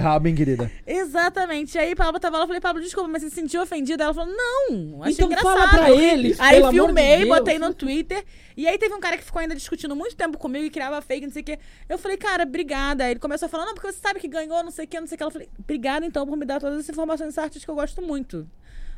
Rabo, 0.00 0.28
hein, 0.28 0.34
querida? 0.34 0.70
Exatamente. 0.86 1.78
Aí 1.78 1.94
Pablo 1.94 2.20
tava 2.20 2.36
lá, 2.36 2.42
eu 2.44 2.46
falei, 2.46 2.60
Pablo, 2.60 2.82
desculpa, 2.82 3.08
mas 3.08 3.22
você 3.22 3.30
se 3.30 3.36
sentiu 3.36 3.62
ofendida? 3.62 4.04
Ela 4.04 4.14
falou, 4.14 4.34
não, 4.34 5.02
achei 5.02 5.14
Então 5.14 5.26
engraçado. 5.26 5.56
fala 5.58 5.68
pra 5.68 5.90
eles, 5.90 6.38
Aí 6.40 6.56
pelo 6.56 6.66
amor 6.66 6.72
de 6.80 6.86
filmei, 6.86 7.16
Deus. 7.24 7.28
botei 7.38 7.58
no 7.58 7.74
Twitter. 7.74 8.24
E 8.56 8.66
aí 8.66 8.78
teve 8.78 8.94
um 8.94 9.00
cara 9.00 9.16
que 9.16 9.24
ficou 9.24 9.40
ainda 9.40 9.54
discutindo 9.54 9.94
muito 9.96 10.16
tempo 10.16 10.38
comigo 10.38 10.64
e 10.64 10.70
criava 10.70 11.00
fake, 11.02 11.26
não 11.26 11.32
sei 11.32 11.42
o 11.42 11.44
quê. 11.44 11.58
Eu 11.88 11.98
falei, 11.98 12.16
cara, 12.16 12.42
obrigada. 12.44 13.04
Aí 13.04 13.12
ele 13.12 13.20
começou 13.20 13.46
a 13.46 13.48
falar, 13.48 13.66
não, 13.66 13.74
porque 13.74 13.90
você 13.92 13.98
sabe 13.98 14.20
que 14.20 14.28
ganhou, 14.28 14.62
não 14.62 14.70
sei 14.70 14.84
o 14.84 14.88
quê, 14.88 15.00
não 15.00 15.06
sei 15.06 15.14
o 15.14 15.18
quê. 15.18 15.22
Ela 15.24 15.30
falei, 15.32 15.48
obrigada 15.58 16.04
então 16.06 16.26
por 16.26 16.36
me 16.36 16.44
dar 16.44 16.60
todas 16.60 16.78
essas 16.78 16.90
informações 16.90 17.28
dessa 17.28 17.42
artista 17.42 17.64
que 17.66 17.70
eu 17.70 17.74
gosto 17.74 18.00
muito. 18.02 18.48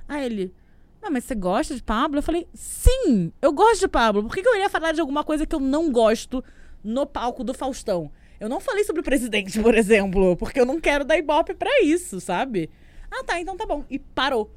Aí 0.08 0.24
ele, 0.24 0.54
ah, 1.02 1.10
mas 1.10 1.24
você 1.24 1.34
gosta 1.34 1.74
de 1.74 1.82
Pablo? 1.82 2.18
Eu 2.18 2.22
falei, 2.22 2.46
sim, 2.54 3.32
eu 3.42 3.52
gosto 3.52 3.80
de 3.80 3.88
Pablo. 3.88 4.22
Por 4.24 4.34
que, 4.34 4.42
que 4.42 4.48
eu 4.48 4.54
iria 4.54 4.68
falar 4.70 4.92
de 4.92 5.00
alguma 5.00 5.22
coisa 5.24 5.46
que 5.46 5.54
eu 5.54 5.60
não 5.60 5.90
gosto 5.90 6.42
no 6.82 7.06
palco 7.06 7.42
do 7.44 7.52
Faustão? 7.54 8.10
Eu 8.40 8.48
não 8.48 8.60
falei 8.60 8.84
sobre 8.84 9.00
o 9.00 9.04
presidente, 9.04 9.60
por 9.60 9.74
exemplo, 9.74 10.36
porque 10.36 10.60
eu 10.60 10.66
não 10.66 10.80
quero 10.80 11.04
dar 11.04 11.18
ibope 11.18 11.54
pra 11.54 11.82
isso, 11.82 12.20
sabe? 12.20 12.70
Ah, 13.10 13.24
tá, 13.24 13.40
então 13.40 13.56
tá 13.56 13.66
bom. 13.66 13.84
E 13.90 13.98
parou. 13.98 14.50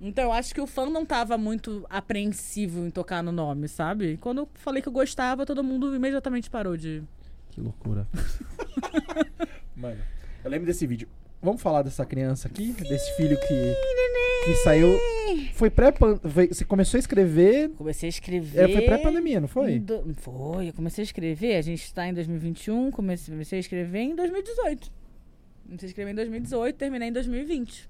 Então 0.00 0.24
eu 0.24 0.32
acho 0.32 0.54
que 0.54 0.60
o 0.60 0.66
fã 0.66 0.84
não 0.86 1.06
tava 1.06 1.38
muito 1.38 1.86
apreensivo 1.88 2.84
em 2.84 2.90
tocar 2.90 3.22
no 3.22 3.32
nome, 3.32 3.68
sabe? 3.68 4.18
Quando 4.20 4.38
eu 4.38 4.48
falei 4.54 4.82
que 4.82 4.88
eu 4.88 4.92
gostava, 4.92 5.46
todo 5.46 5.64
mundo 5.64 5.94
imediatamente 5.94 6.50
parou 6.50 6.76
de. 6.76 7.02
Que 7.50 7.60
loucura. 7.60 8.06
Mano, 9.74 10.02
eu 10.44 10.50
lembro 10.50 10.66
desse 10.66 10.86
vídeo. 10.86 11.08
Vamos 11.44 11.60
falar 11.62 11.82
dessa 11.82 12.04
criança 12.06 12.48
aqui? 12.48 12.72
Desse 12.72 13.14
filho 13.16 13.38
que, 13.38 13.74
que 14.46 14.54
saiu. 14.64 14.98
Foi 15.52 15.68
pré 15.70 15.92
Você 16.48 16.64
começou 16.64 16.96
a 16.98 17.00
escrever. 17.00 17.68
Comecei 17.76 18.08
a 18.08 18.10
escrever. 18.10 18.70
É, 18.70 18.72
foi 18.72 18.82
pré-pandemia, 18.82 19.40
não 19.40 19.48
foi? 19.48 19.78
do- 19.78 20.14
Foi, 20.16 20.68
eu 20.68 20.72
comecei 20.72 21.02
a 21.02 21.04
escrever. 21.06 21.56
A 21.56 21.62
gente 21.62 21.92
tá 21.92 22.08
em 22.08 22.14
2021, 22.14 22.90
comecei, 22.90 23.32
comecei 23.34 23.58
a 23.58 23.60
escrever 23.60 23.98
em 24.00 24.14
2018. 24.16 24.90
Comecei 25.66 25.86
a 25.86 25.90
escrever 25.90 26.10
em 26.12 26.14
2018, 26.14 26.76
terminei 26.76 27.08
em 27.08 27.12
2020. 27.12 27.88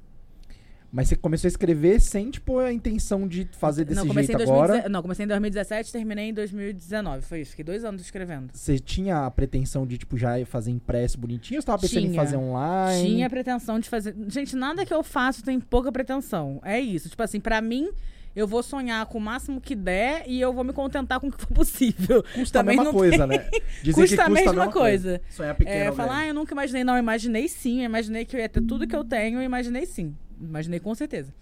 Mas 0.94 1.08
você 1.08 1.16
começou 1.16 1.48
a 1.48 1.50
escrever 1.50 2.00
sem, 2.00 2.30
tipo, 2.30 2.60
a 2.60 2.72
intenção 2.72 3.26
de 3.26 3.48
fazer 3.58 3.84
desse 3.84 3.98
não, 3.98 4.06
comecei 4.06 4.28
jeito 4.28 4.40
em 4.40 4.42
agora. 4.44 4.68
2017 4.74 4.92
não, 4.92 5.02
comecei 5.02 5.24
em 5.24 5.26
2017, 5.28 5.92
terminei 5.92 6.28
em 6.28 6.32
2019. 6.32 7.22
Foi 7.22 7.40
isso, 7.40 7.50
fiquei 7.50 7.64
dois 7.64 7.84
anos 7.84 8.00
escrevendo. 8.00 8.50
Você 8.52 8.78
tinha 8.78 9.26
a 9.26 9.30
pretensão 9.30 9.84
de, 9.84 9.98
tipo, 9.98 10.16
já 10.16 10.34
fazer 10.46 10.70
impresso 10.70 11.18
bonitinho 11.18 11.58
ou 11.58 11.62
você 11.62 11.66
tava 11.66 11.80
pensando 11.82 12.04
em 12.06 12.10
Tinha. 12.10 12.22
fazer 12.22 12.36
online? 12.36 13.08
Tinha 13.08 13.28
pretensão 13.28 13.80
de 13.80 13.88
fazer. 13.88 14.14
Gente, 14.28 14.54
nada 14.54 14.86
que 14.86 14.94
eu 14.94 15.02
faço 15.02 15.42
tem 15.42 15.58
pouca 15.58 15.90
pretensão. 15.90 16.60
É 16.64 16.78
isso. 16.78 17.08
Tipo 17.08 17.24
assim, 17.24 17.40
pra 17.40 17.60
mim, 17.60 17.90
eu 18.36 18.46
vou 18.46 18.62
sonhar 18.62 19.04
com 19.06 19.18
o 19.18 19.20
máximo 19.20 19.60
que 19.60 19.74
der 19.74 20.22
e 20.28 20.40
eu 20.40 20.52
vou 20.52 20.62
me 20.62 20.72
contentar 20.72 21.18
com 21.18 21.26
o 21.26 21.32
que 21.32 21.40
for 21.40 21.52
possível. 21.52 22.22
Custa 22.34 22.60
Também 22.60 22.78
a 22.78 22.82
mesma 22.84 22.92
coisa, 22.96 23.26
né? 23.26 23.48
Dizem 23.82 24.00
Custa 24.04 24.14
que 24.16 24.22
a 24.22 24.28
mesma 24.28 24.70
coisa. 24.70 25.20
Sonhar 25.28 25.56
pequeno, 25.56 25.76
É, 25.76 25.84
velho. 25.84 25.96
falar, 25.96 26.18
ah, 26.18 26.26
eu 26.28 26.34
nunca 26.34 26.52
imaginei. 26.54 26.84
Não, 26.84 26.94
eu 26.94 27.00
imaginei 27.00 27.48
sim. 27.48 27.80
Eu 27.80 27.86
imaginei 27.86 28.24
que 28.24 28.36
eu 28.36 28.40
ia 28.40 28.48
ter 28.48 28.60
tudo 28.62 28.86
que 28.86 28.94
eu 28.94 29.02
tenho. 29.02 29.40
Eu 29.40 29.42
imaginei 29.42 29.86
sim. 29.86 30.14
Imaginei 30.40 30.80
com 30.80 30.94
certeza. 30.94 31.32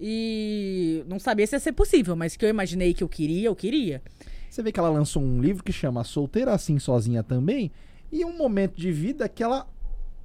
E 0.00 1.04
não 1.08 1.18
sabia 1.18 1.46
se 1.46 1.56
ia 1.56 1.60
ser 1.60 1.72
possível, 1.72 2.14
mas 2.14 2.36
que 2.36 2.44
eu 2.44 2.48
imaginei 2.48 2.94
que 2.94 3.02
eu 3.02 3.08
queria, 3.08 3.48
eu 3.48 3.56
queria. 3.56 4.02
Você 4.48 4.62
vê 4.62 4.72
que 4.72 4.78
ela 4.78 4.88
lançou 4.88 5.22
um 5.22 5.40
livro 5.40 5.62
que 5.62 5.72
chama 5.72 6.04
Solteira 6.04 6.52
Assim 6.52 6.78
Sozinha 6.78 7.22
também. 7.22 7.70
E 8.10 8.24
um 8.24 8.36
momento 8.36 8.76
de 8.76 8.90
vida 8.90 9.28
que 9.28 9.42
ela 9.42 9.66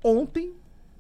ontem 0.04 0.54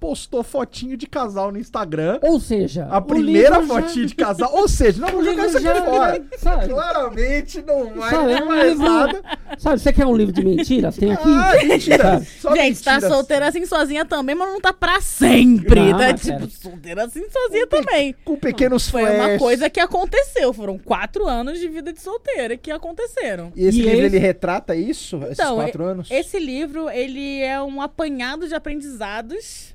postou 0.04 0.44
fotinho 0.44 0.98
de 0.98 1.08
casal 1.08 1.50
no 1.50 1.58
Instagram. 1.58 2.20
Ou 2.22 2.38
seja, 2.38 2.86
A 2.92 3.00
primeira 3.00 3.58
livro 3.60 3.74
já- 3.74 3.82
fotinha 3.82 4.06
de 4.06 4.16
casal. 4.16 4.54
Ou 4.54 4.68
seja, 4.68 5.00
não, 5.00 5.08
vou 5.08 5.24
jogar 5.24 5.46
isso 5.48 5.56
aqui 5.56 5.66
já- 5.66 5.82
fora. 5.86 6.26
sabe? 6.38 6.68
Claramente 6.68 7.62
não 7.62 7.94
vai 7.94 8.10
Sabe, 8.10 8.32
é 8.34 8.44
um 8.44 8.46
mais 8.46 8.70
livro- 8.74 8.84
nada. 8.84 9.24
Sabe, 9.58 9.80
você 9.80 9.94
quer 9.94 10.06
um 10.06 10.14
livro 10.18 10.34
de 10.34 10.44
mentiras? 10.44 10.98
Tem 10.98 11.14
aqui. 11.14 11.24
Ah, 11.30 11.54
mentira. 11.64 12.20
Gente, 12.54 12.84
tá 12.84 12.94
mentiras. 12.96 13.04
solteira 13.14 13.48
assim 13.48 13.66
sozinha 13.66 14.04
também, 14.04 14.36
mas 14.36 14.50
não 14.50 14.60
tá 14.60 14.74
pra 14.74 15.00
sempre. 15.00 15.80
Não, 15.80 15.98
tá 15.98 16.14
tipo, 16.14 16.50
solteira 16.50 17.06
assim 17.06 17.24
sozinha 17.30 17.66
também. 17.68 18.14
Com 18.26 18.36
pequenos 18.36 18.90
Foi 18.90 19.04
flash. 19.06 19.16
uma 19.16 19.38
coisa 19.40 19.70
que 19.70 19.80
aconteceu. 19.80 20.52
Foram 20.52 20.78
quatro 20.78 21.26
anos 21.26 21.60
de 21.62 21.70
vida 21.70 21.94
de 21.94 22.02
solteira 22.02 22.58
que 22.58 22.72
aconteceram. 22.72 23.54
E 23.56 23.66
esse 23.68 23.80
E 23.80 23.82
livro, 23.84 23.98
esse- 24.00 24.06
ele 24.08 24.18
retrata 24.20 24.76
isso? 24.76 25.16
Esses 25.24 25.40
Então, 25.40 25.56
quatro 25.56 25.82
anos? 25.86 26.12
Esse 26.12 26.38
livro, 26.40 26.90
ele 26.90 27.40
é 27.42 27.62
um 27.62 27.82
apanhado 27.82 28.50
de 28.50 28.54
aprendizados 28.54 29.72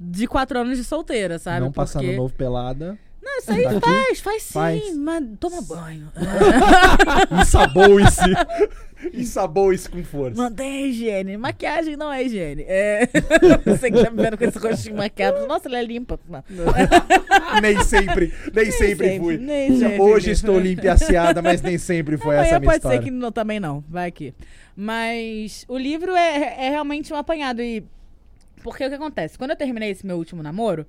de 0.00 0.26
quatro 0.26 0.58
anos 0.58 0.78
de 0.78 0.84
solteira, 0.84 1.38
sabe? 1.38 1.60
não 1.60 1.70
passar 1.70 1.98
Porque... 2.00 2.12
no 2.12 2.22
novo 2.22 2.34
pelada. 2.34 2.98
Não, 3.22 3.38
isso 3.38 3.52
aí 3.52 3.62
Tá 3.64 3.70
aqui? 3.70 3.80
faz, 3.80 4.20
faz 4.20 4.42
sim, 4.42 4.52
Faz. 4.54 4.96
mas 4.96 5.24
toma 5.38 5.60
banho. 5.60 6.10
Ensaboe-se. 7.38 8.30
Ensaboe-se 9.12 9.90
com 9.90 10.02
força. 10.02 10.40
Mantém 10.40 10.84
a 10.84 10.86
higiene. 10.86 11.36
Maquiagem 11.36 11.96
não 11.96 12.10
é 12.10 12.24
higiene. 12.24 12.64
É... 12.66 13.06
Você 13.66 13.90
que 13.90 14.02
tá 14.02 14.10
me 14.10 14.22
vendo 14.22 14.38
com 14.38 14.44
esse 14.44 14.58
rostinho 14.58 14.96
maquiado. 14.96 15.46
Nossa, 15.46 15.68
ele 15.68 15.76
é 15.76 15.82
limpa. 15.82 16.18
Não. 16.28 16.40
nem 17.60 17.82
sempre, 17.84 18.32
nem, 18.54 18.70
sempre, 18.70 19.08
sempre, 19.08 19.18
fui. 19.18 19.36
nem 19.36 19.78
sempre. 19.78 20.00
Hoje 20.00 20.30
estou 20.30 20.58
limpa 20.58 20.86
e 20.86 20.88
aciada, 20.88 21.42
mas 21.42 21.60
nem 21.60 21.76
sempre 21.76 22.16
foi 22.16 22.36
essa 22.36 22.58
minha 22.58 22.70
pode 22.70 22.78
história. 22.78 22.98
ser 22.98 23.04
que 23.04 23.10
não, 23.10 23.30
também 23.30 23.60
não. 23.60 23.84
Vai 23.86 24.08
aqui. 24.08 24.34
Mas 24.74 25.66
o 25.68 25.76
livro 25.76 26.14
é, 26.16 26.66
é 26.66 26.70
realmente 26.70 27.12
um 27.12 27.16
apanhado. 27.16 27.60
E 27.60 27.84
porque 28.60 28.84
o 28.84 28.88
que 28.88 28.94
acontece? 28.94 29.36
Quando 29.38 29.50
eu 29.50 29.56
terminei 29.56 29.90
esse 29.90 30.06
meu 30.06 30.16
último 30.16 30.42
namoro, 30.42 30.86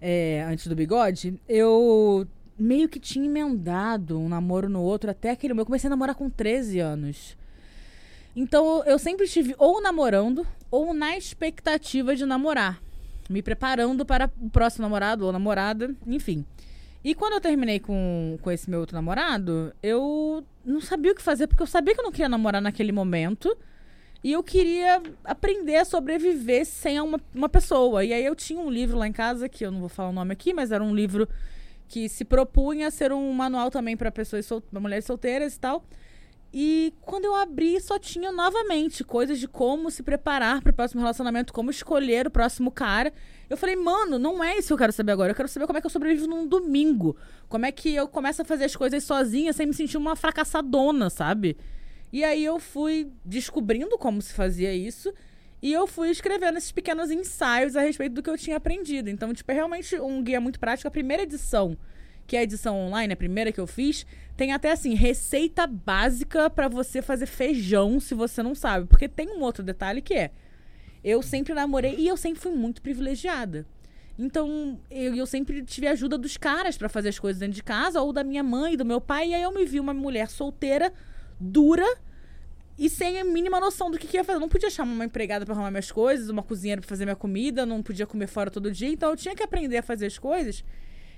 é, 0.00 0.44
antes 0.48 0.66
do 0.66 0.74
bigode, 0.74 1.38
eu 1.48 2.26
meio 2.58 2.88
que 2.88 3.00
tinha 3.00 3.26
emendado 3.26 4.18
um 4.18 4.28
namoro 4.28 4.68
no 4.68 4.82
outro 4.82 5.10
até 5.10 5.30
aquele 5.30 5.54
meu. 5.54 5.62
Eu 5.62 5.66
comecei 5.66 5.88
a 5.88 5.90
namorar 5.90 6.14
com 6.14 6.30
13 6.30 6.78
anos. 6.80 7.36
Então 8.36 8.82
eu 8.84 8.98
sempre 8.98 9.26
estive 9.26 9.54
ou 9.58 9.80
namorando 9.80 10.46
ou 10.70 10.92
na 10.92 11.16
expectativa 11.16 12.16
de 12.16 12.26
namorar. 12.26 12.80
Me 13.30 13.42
preparando 13.42 14.04
para 14.04 14.30
o 14.40 14.50
próximo 14.50 14.82
namorado 14.82 15.24
ou 15.24 15.32
namorada, 15.32 15.94
enfim. 16.06 16.44
E 17.02 17.14
quando 17.14 17.34
eu 17.34 17.40
terminei 17.40 17.78
com, 17.78 18.38
com 18.40 18.50
esse 18.50 18.68
meu 18.68 18.80
outro 18.80 18.94
namorado, 18.94 19.72
eu 19.82 20.44
não 20.64 20.80
sabia 20.80 21.12
o 21.12 21.14
que 21.14 21.22
fazer, 21.22 21.46
porque 21.46 21.62
eu 21.62 21.66
sabia 21.66 21.94
que 21.94 22.00
eu 22.00 22.04
não 22.04 22.10
queria 22.10 22.28
namorar 22.28 22.62
naquele 22.62 22.92
momento. 22.92 23.56
E 24.24 24.32
eu 24.32 24.42
queria 24.42 25.02
aprender 25.22 25.76
a 25.76 25.84
sobreviver 25.84 26.64
sem 26.64 26.98
uma, 26.98 27.20
uma 27.34 27.46
pessoa. 27.46 28.02
E 28.02 28.10
aí 28.10 28.24
eu 28.24 28.34
tinha 28.34 28.58
um 28.58 28.70
livro 28.70 28.96
lá 28.96 29.06
em 29.06 29.12
casa, 29.12 29.50
que 29.50 29.66
eu 29.66 29.70
não 29.70 29.80
vou 29.80 29.88
falar 29.90 30.08
o 30.08 30.12
nome 30.14 30.32
aqui, 30.32 30.54
mas 30.54 30.72
era 30.72 30.82
um 30.82 30.94
livro 30.94 31.28
que 31.86 32.08
se 32.08 32.24
propunha 32.24 32.90
ser 32.90 33.12
um 33.12 33.30
manual 33.34 33.70
também 33.70 33.98
para 33.98 34.10
pessoas 34.10 34.46
sol 34.46 34.62
mulheres 34.72 35.04
solteiras 35.04 35.54
e 35.54 35.60
tal. 35.60 35.84
E 36.54 36.94
quando 37.02 37.26
eu 37.26 37.34
abri, 37.34 37.78
só 37.82 37.98
tinha 37.98 38.32
novamente 38.32 39.04
coisas 39.04 39.38
de 39.38 39.46
como 39.46 39.90
se 39.90 40.02
preparar 40.02 40.62
para 40.62 40.70
o 40.70 40.74
próximo 40.74 41.02
relacionamento, 41.02 41.52
como 41.52 41.70
escolher 41.70 42.26
o 42.26 42.30
próximo 42.30 42.70
cara. 42.70 43.12
Eu 43.50 43.58
falei, 43.58 43.76
mano, 43.76 44.18
não 44.18 44.42
é 44.42 44.56
isso 44.56 44.68
que 44.68 44.72
eu 44.72 44.78
quero 44.78 44.92
saber 44.92 45.12
agora. 45.12 45.32
Eu 45.32 45.36
quero 45.36 45.48
saber 45.48 45.66
como 45.66 45.76
é 45.76 45.82
que 45.82 45.86
eu 45.86 45.90
sobrevivo 45.90 46.26
num 46.26 46.46
domingo. 46.46 47.14
Como 47.46 47.66
é 47.66 47.72
que 47.72 47.94
eu 47.94 48.08
começo 48.08 48.40
a 48.40 48.44
fazer 48.46 48.64
as 48.64 48.74
coisas 48.74 49.04
sozinha 49.04 49.52
sem 49.52 49.66
me 49.66 49.74
sentir 49.74 49.98
uma 49.98 50.16
fracassadona, 50.16 51.10
sabe? 51.10 51.58
E 52.12 52.22
aí 52.22 52.44
eu 52.44 52.58
fui 52.60 53.10
descobrindo 53.24 53.98
como 53.98 54.22
se 54.22 54.32
fazia 54.32 54.72
isso. 54.72 55.12
E 55.62 55.72
eu 55.72 55.86
fui 55.86 56.10
escrevendo 56.10 56.58
esses 56.58 56.70
pequenos 56.70 57.10
ensaios 57.10 57.74
a 57.74 57.80
respeito 57.80 58.12
do 58.12 58.22
que 58.22 58.28
eu 58.28 58.36
tinha 58.36 58.56
aprendido. 58.56 59.08
Então, 59.08 59.32
tipo, 59.32 59.50
é 59.50 59.54
realmente 59.54 59.98
um 59.98 60.22
guia 60.22 60.40
muito 60.40 60.60
prático. 60.60 60.86
A 60.86 60.90
primeira 60.90 61.22
edição, 61.22 61.76
que 62.26 62.36
é 62.36 62.40
a 62.40 62.42
edição 62.42 62.78
online, 62.78 63.14
a 63.14 63.16
primeira 63.16 63.50
que 63.50 63.60
eu 63.60 63.66
fiz, 63.66 64.06
tem 64.36 64.52
até 64.52 64.72
assim, 64.72 64.94
receita 64.94 65.66
básica 65.66 66.50
pra 66.50 66.68
você 66.68 67.00
fazer 67.00 67.26
feijão 67.26 67.98
se 67.98 68.14
você 68.14 68.42
não 68.42 68.54
sabe. 68.54 68.86
Porque 68.86 69.08
tem 69.08 69.30
um 69.30 69.40
outro 69.40 69.62
detalhe 69.62 70.02
que 70.02 70.14
é: 70.14 70.30
eu 71.02 71.22
sempre 71.22 71.54
namorei 71.54 71.96
e 71.98 72.08
eu 72.08 72.16
sempre 72.16 72.40
fui 72.40 72.52
muito 72.52 72.82
privilegiada. 72.82 73.66
Então, 74.18 74.78
eu, 74.90 75.14
eu 75.14 75.26
sempre 75.26 75.62
tive 75.62 75.86
ajuda 75.86 76.16
dos 76.16 76.36
caras 76.36 76.76
pra 76.76 76.88
fazer 76.88 77.08
as 77.08 77.18
coisas 77.18 77.40
dentro 77.40 77.54
de 77.54 77.62
casa, 77.62 78.00
ou 78.00 78.12
da 78.12 78.22
minha 78.22 78.42
mãe, 78.42 78.76
do 78.76 78.84
meu 78.84 79.00
pai, 79.00 79.30
e 79.30 79.34
aí 79.34 79.42
eu 79.42 79.52
me 79.52 79.64
vi 79.64 79.80
uma 79.80 79.92
mulher 79.92 80.30
solteira, 80.30 80.92
dura 81.38 81.86
e 82.78 82.88
sem 82.88 83.20
a 83.20 83.24
mínima 83.24 83.60
noção 83.60 83.90
do 83.90 83.98
que, 83.98 84.06
que 84.06 84.16
ia 84.16 84.24
fazer. 84.24 84.36
Eu 84.36 84.40
não 84.40 84.48
podia 84.48 84.70
chamar 84.70 84.92
uma 84.92 85.04
empregada 85.04 85.44
pra 85.44 85.54
arrumar 85.54 85.70
minhas 85.70 85.90
coisas, 85.90 86.28
uma 86.28 86.42
cozinheira 86.42 86.80
pra 86.80 86.88
fazer 86.88 87.04
minha 87.04 87.16
comida, 87.16 87.64
não 87.64 87.82
podia 87.82 88.06
comer 88.06 88.26
fora 88.26 88.50
todo 88.50 88.70
dia, 88.70 88.88
então 88.88 89.10
eu 89.10 89.16
tinha 89.16 89.34
que 89.34 89.42
aprender 89.42 89.78
a 89.78 89.82
fazer 89.82 90.06
as 90.06 90.18
coisas. 90.18 90.64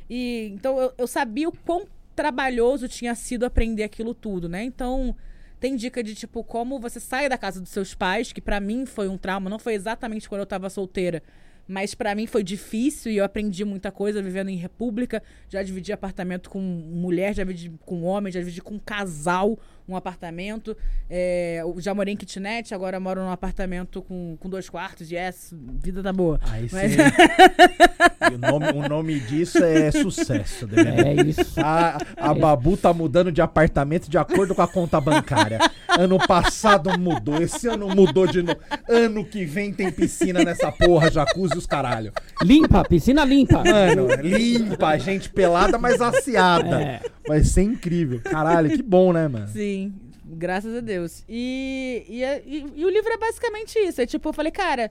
E 0.09 0.51
então 0.55 0.79
eu, 0.79 0.93
eu 0.99 1.07
sabia 1.07 1.49
o 1.49 1.53
quão 1.53 1.87
trabalhoso 2.15 2.89
tinha 2.89 3.15
sido 3.15 3.45
aprender 3.45 3.85
aquilo 3.85 4.15
tudo, 4.15 4.49
né? 4.49 4.65
Então, 4.65 5.15
tem 5.61 5.77
dica 5.77 6.03
de 6.03 6.15
tipo 6.15 6.43
como 6.43 6.79
você 6.79 6.99
sai 6.99 7.29
da 7.29 7.39
casa 7.39 7.61
dos 7.61 7.71
seus 7.71 7.95
pais, 7.95 8.33
que 8.33 8.41
pra 8.41 8.59
mim 8.59 8.87
foi 8.87 9.09
um 9.09 9.19
trauma, 9.19 9.51
não 9.51 9.59
foi 9.59 9.75
exatamente 9.75 10.29
quando 10.29 10.41
eu 10.41 10.47
tava 10.47 10.71
solteira, 10.71 11.23
mas 11.69 11.95
pra 11.95 12.15
mim 12.15 12.27
foi 12.27 12.43
difícil 12.43 13.13
e 13.13 13.17
eu 13.17 13.25
aprendi 13.25 13.65
muita 13.65 13.91
coisa 13.91 14.23
vivendo 14.23 14.49
em 14.49 14.57
república. 14.57 15.23
Já 15.49 15.63
dividi 15.63 15.93
apartamento 15.93 16.49
com 16.49 16.61
mulher, 16.61 17.35
já 17.35 17.43
dividi 17.43 17.73
com 17.85 18.03
homem, 18.03 18.33
já 18.33 18.39
dividi 18.39 18.63
com 18.63 18.79
casal 18.79 19.59
um 19.89 19.97
apartamento. 19.97 20.77
É, 21.09 21.63
já 21.79 21.95
morei 21.95 22.15
em 22.15 22.17
kitnet, 22.17 22.75
agora 22.75 22.99
moro 22.99 23.21
num 23.23 23.31
apartamento 23.31 24.03
com, 24.03 24.37
com 24.41 24.49
dois 24.49 24.69
quartos. 24.69 25.11
Yes, 25.11 25.55
vida 25.81 26.03
tá 26.03 26.13
boa. 26.13 26.41
Aí 26.51 26.69
sim. 26.69 26.77
Mas- 26.77 26.97
E 28.31 28.35
o, 28.35 28.39
nome, 28.39 28.67
o 28.73 28.89
nome 28.89 29.21
disso 29.21 29.63
é 29.63 29.91
sucesso, 29.93 30.67
Daniel. 30.67 31.07
É 31.07 31.15
isso. 31.23 31.61
A, 31.61 31.99
a 32.17 32.35
Babu 32.35 32.77
tá 32.77 32.93
mudando 32.93 33.31
de 33.31 33.41
apartamento 33.41 34.09
de 34.11 34.19
acordo 34.19 34.55
com 34.55 34.63
a 34.63 34.67
conta 34.67 35.01
bancária. 35.01 35.59
Ano 35.97 36.19
passado 36.27 36.99
mudou, 36.99 37.41
esse 37.41 37.69
ano 37.69 37.89
mudou 37.95 38.27
de 38.27 38.43
novo. 38.43 38.59
Ano 38.89 39.25
que 39.25 39.45
vem 39.45 39.73
tem 39.73 39.93
piscina 39.93 40.43
nessa 40.43 40.73
porra, 40.73 41.11
jacuzzi 41.11 41.57
os 41.57 41.67
caralho. 41.67 42.11
Limpa, 42.43 42.85
piscina 42.85 43.25
limpa. 43.25 43.63
Mano, 43.63 44.09
limpa, 44.23 44.97
gente 44.99 45.29
pelada, 45.31 45.79
mas 45.79 46.01
aciada. 46.01 46.81
É. 46.83 47.01
Vai 47.29 47.45
ser 47.45 47.63
incrível. 47.63 48.21
Caralho, 48.25 48.71
que 48.71 48.83
bom, 48.83 49.13
né, 49.13 49.29
mano? 49.29 49.49
Sim, 49.49 49.76
graças 50.25 50.75
a 50.77 50.81
Deus. 50.81 51.25
E, 51.29 52.05
e, 52.09 52.23
é- 52.25 52.43
e- 52.47 52.67
e 52.77 52.85
o 52.85 52.91
livro 52.91 53.13
é 53.13 53.19
basicamente 53.19 53.79
isso. 53.79 54.01
É 54.01 54.07
tipo, 54.07 54.29
eu 54.29 54.33
falei, 54.33 54.51
cara, 54.53 54.91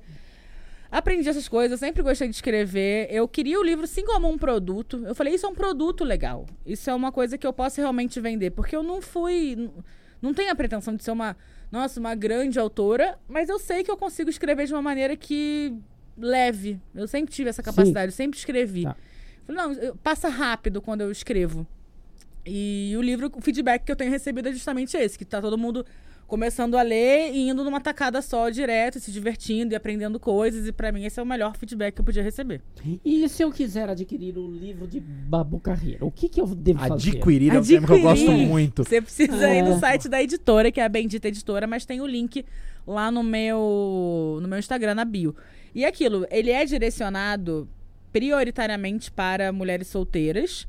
aprendi 0.92 1.28
essas 1.28 1.48
coisas, 1.48 1.80
sempre 1.80 2.02
gostei 2.04 2.28
de 2.28 2.36
escrever. 2.36 3.08
Eu 3.12 3.28
queria 3.28 3.60
o 3.60 3.64
livro 3.64 3.86
sim 3.88 4.06
como 4.06 4.30
um 4.30 4.38
produto. 4.38 5.04
Eu 5.06 5.16
falei, 5.16 5.34
isso 5.34 5.46
é 5.46 5.50
um 5.50 5.56
produto 5.56 6.04
legal. 6.04 6.46
Isso 6.66 6.90
é 6.90 6.94
uma 6.96 7.12
coisa 7.12 7.38
que 7.38 7.46
eu 7.46 7.54
posso 7.54 7.82
realmente 7.82 8.20
vender. 8.20 8.52
Porque 8.52 8.76
eu 8.76 8.84
não 8.84 9.02
fui. 9.02 9.70
Não 10.22 10.34
tenho 10.34 10.52
a 10.52 10.56
pretensão 10.56 10.96
de 10.96 11.04
ser 11.04 11.12
uma. 11.12 11.36
Nossa, 11.72 12.00
uma 12.00 12.16
grande 12.16 12.58
autora, 12.60 13.18
mas 13.28 13.50
eu 13.50 13.60
sei 13.60 13.84
que 13.84 13.92
eu 13.92 13.98
consigo 13.98 14.30
escrever 14.30 14.66
de 14.68 14.74
uma 14.74 14.82
maneira 14.82 15.16
que. 15.18 15.74
leve. 16.18 16.80
Eu 16.94 17.08
sempre 17.08 17.34
tive 17.34 17.50
essa 17.50 17.62
capacidade, 17.62 18.08
eu 18.08 18.16
sempre 18.16 18.38
escrevi. 18.40 18.84
Tá. 18.84 18.96
Falei, 19.46 19.62
não, 19.62 19.74
eu- 19.74 19.96
passa 19.98 20.30
rápido 20.30 20.82
quando 20.82 21.02
eu 21.02 21.12
escrevo. 21.12 21.68
E 22.46 22.94
o 22.98 23.02
livro, 23.02 23.32
o 23.36 23.42
feedback 23.42 23.84
que 23.84 23.92
eu 23.92 23.96
tenho 23.96 24.12
recebido 24.12 24.48
é 24.50 24.52
justamente 24.54 24.96
esse, 24.96 25.18
que 25.18 25.26
tá 25.26 25.42
todo 25.42 25.58
mundo 25.58 25.86
começando 26.28 26.76
a 26.76 26.82
ler 26.82 27.32
e 27.34 27.50
indo 27.50 27.64
numa 27.64 27.80
tacada 27.80 28.20
só 28.20 28.50
direto, 28.50 28.98
e 28.98 29.02
se 29.02 29.12
divertindo 29.12 29.74
e 29.74 29.76
aprendendo 29.76 30.20
coisas, 30.20 30.68
e 30.68 30.72
pra 30.72 30.92
mim 30.92 31.06
esse 31.06 31.20
é 31.20 31.24
o 31.24 31.26
melhor 31.26 31.56
feedback 31.56 31.94
que 31.94 32.02
eu 32.02 32.06
podia 32.06 32.24
receber. 32.24 32.62
E 33.04 33.30
se 33.30 33.44
eu 33.44 33.52
quiser 33.52 33.88
adquirir 33.90 34.36
o 34.38 34.48
livro 34.52 34.88
de 34.88 35.00
Babu 35.00 35.60
Carreira, 35.60 36.04
o 36.04 36.10
que, 36.12 36.28
que 36.28 36.42
eu 36.42 36.48
devo 36.48 36.80
fazer? 36.80 37.12
Adquirir 37.12 37.54
é 37.54 37.60
um 37.60 37.64
termo 37.64 37.86
que 37.88 37.94
eu 37.94 38.02
gosto 38.02 38.24
Adquirir. 38.24 38.48
muito. 38.48 38.84
Você 38.84 39.02
precisa 39.02 39.54
ir 39.54 39.58
É. 39.58 39.62
no 39.62 39.80
site 39.80 40.10
da 40.10 40.22
editora, 40.22 40.72
que 40.72 40.80
é 40.80 40.84
a 40.84 40.90
Bendita 40.90 41.28
Editora, 41.28 41.68
mas 41.68 41.86
tem 41.86 42.02
o 42.02 42.08
link 42.08 42.44
lá 42.88 43.12
no 43.12 43.22
meu, 43.24 44.40
no 44.42 44.48
meu 44.48 44.58
Instagram, 44.58 44.96
na 44.96 45.06
bio. 45.06 45.36
E 45.76 45.84
é 45.84 45.88
aquilo, 45.88 46.26
ele 46.32 46.50
é 46.50 46.66
direcionado 46.66 47.68
prioritariamente 48.12 49.12
para 49.12 49.52
mulheres 49.52 49.88
solteiras 49.88 50.66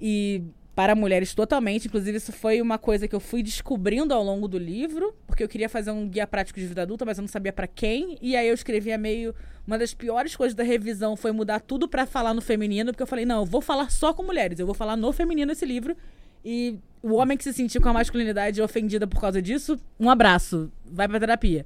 e 0.00 0.42
para 0.74 0.94
mulheres 0.94 1.34
totalmente. 1.34 1.86
Inclusive, 1.86 2.16
isso 2.16 2.32
foi 2.32 2.60
uma 2.60 2.78
coisa 2.78 3.06
que 3.06 3.14
eu 3.14 3.20
fui 3.20 3.42
descobrindo 3.42 4.14
ao 4.14 4.22
longo 4.22 4.48
do 4.48 4.58
livro, 4.58 5.14
porque 5.26 5.42
eu 5.42 5.48
queria 5.48 5.68
fazer 5.68 5.90
um 5.90 6.08
guia 6.08 6.26
prático 6.26 6.58
de 6.58 6.66
vida 6.66 6.82
adulta, 6.82 7.04
mas 7.04 7.18
eu 7.18 7.22
não 7.22 7.28
sabia 7.28 7.52
para 7.52 7.66
quem. 7.66 8.18
E 8.20 8.36
aí 8.36 8.48
eu 8.48 8.54
escrevia 8.54 8.96
meio. 8.96 9.34
Uma 9.66 9.78
das 9.78 9.94
piores 9.94 10.34
coisas 10.34 10.54
da 10.54 10.64
revisão 10.64 11.16
foi 11.16 11.30
mudar 11.30 11.60
tudo 11.60 11.86
para 11.86 12.04
falar 12.06 12.34
no 12.34 12.40
feminino, 12.40 12.92
porque 12.92 13.02
eu 13.02 13.06
falei, 13.06 13.24
não, 13.24 13.40
eu 13.40 13.46
vou 13.46 13.60
falar 13.60 13.90
só 13.90 14.12
com 14.12 14.22
mulheres, 14.22 14.58
eu 14.58 14.66
vou 14.66 14.74
falar 14.74 14.96
no 14.96 15.12
feminino 15.12 15.52
esse 15.52 15.64
livro. 15.64 15.96
E 16.44 16.78
o 17.02 17.14
homem 17.14 17.36
que 17.36 17.44
se 17.44 17.52
sentir 17.52 17.80
com 17.80 17.88
a 17.88 17.92
masculinidade 17.92 18.60
ofendida 18.60 19.06
por 19.06 19.20
causa 19.20 19.40
disso, 19.40 19.78
um 20.00 20.10
abraço, 20.10 20.70
vai 20.84 21.06
pra 21.06 21.20
terapia. 21.20 21.64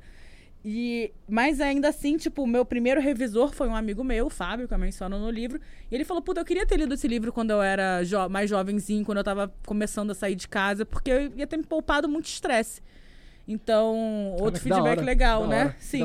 E, 0.65 1.13
mas 1.29 1.61
ainda 1.61 1.89
assim, 1.89 2.17
tipo, 2.17 2.43
o 2.43 2.47
meu 2.47 2.65
primeiro 2.65 3.01
revisor 3.01 3.53
foi 3.53 3.69
um 3.69 3.77
amigo 3.77 4.03
meu, 4.03 4.27
o 4.27 4.31
Fábio, 4.31 4.67
que 4.67 4.75
eu 4.75 4.79
menciono 4.79 5.19
no 5.19 5.31
livro. 5.31 5.61
E 5.91 5.95
ele 5.95 6.05
falou, 6.05 6.21
puta, 6.21 6.41
eu 6.41 6.45
queria 6.45 6.67
ter 6.67 6.77
lido 6.77 6.93
esse 6.95 7.07
livro 7.07 7.33
quando 7.33 7.53
eu 7.53 7.63
era 7.63 8.03
jo- 8.03 8.29
mais 8.29 8.51
jovenzinho, 8.51 9.05
quando 9.05 9.19
eu 9.19 9.25
tava 9.25 9.53
começando 9.65 10.11
a 10.11 10.15
sair 10.15 10.35
de 10.35 10.49
casa, 10.49 10.85
porque 10.85 11.11
eu 11.11 11.33
ia 11.37 11.47
ter 11.47 11.57
me 11.57 11.63
poupado 11.65 12.09
muito 12.09 12.27
estresse. 12.27 12.83
Então, 13.47 14.35
outro 14.41 14.61
feedback 14.61 14.97
hora, 14.99 15.03
legal, 15.05 15.47
né? 15.47 15.61
hora, 15.67 15.77
Sim. 15.79 16.03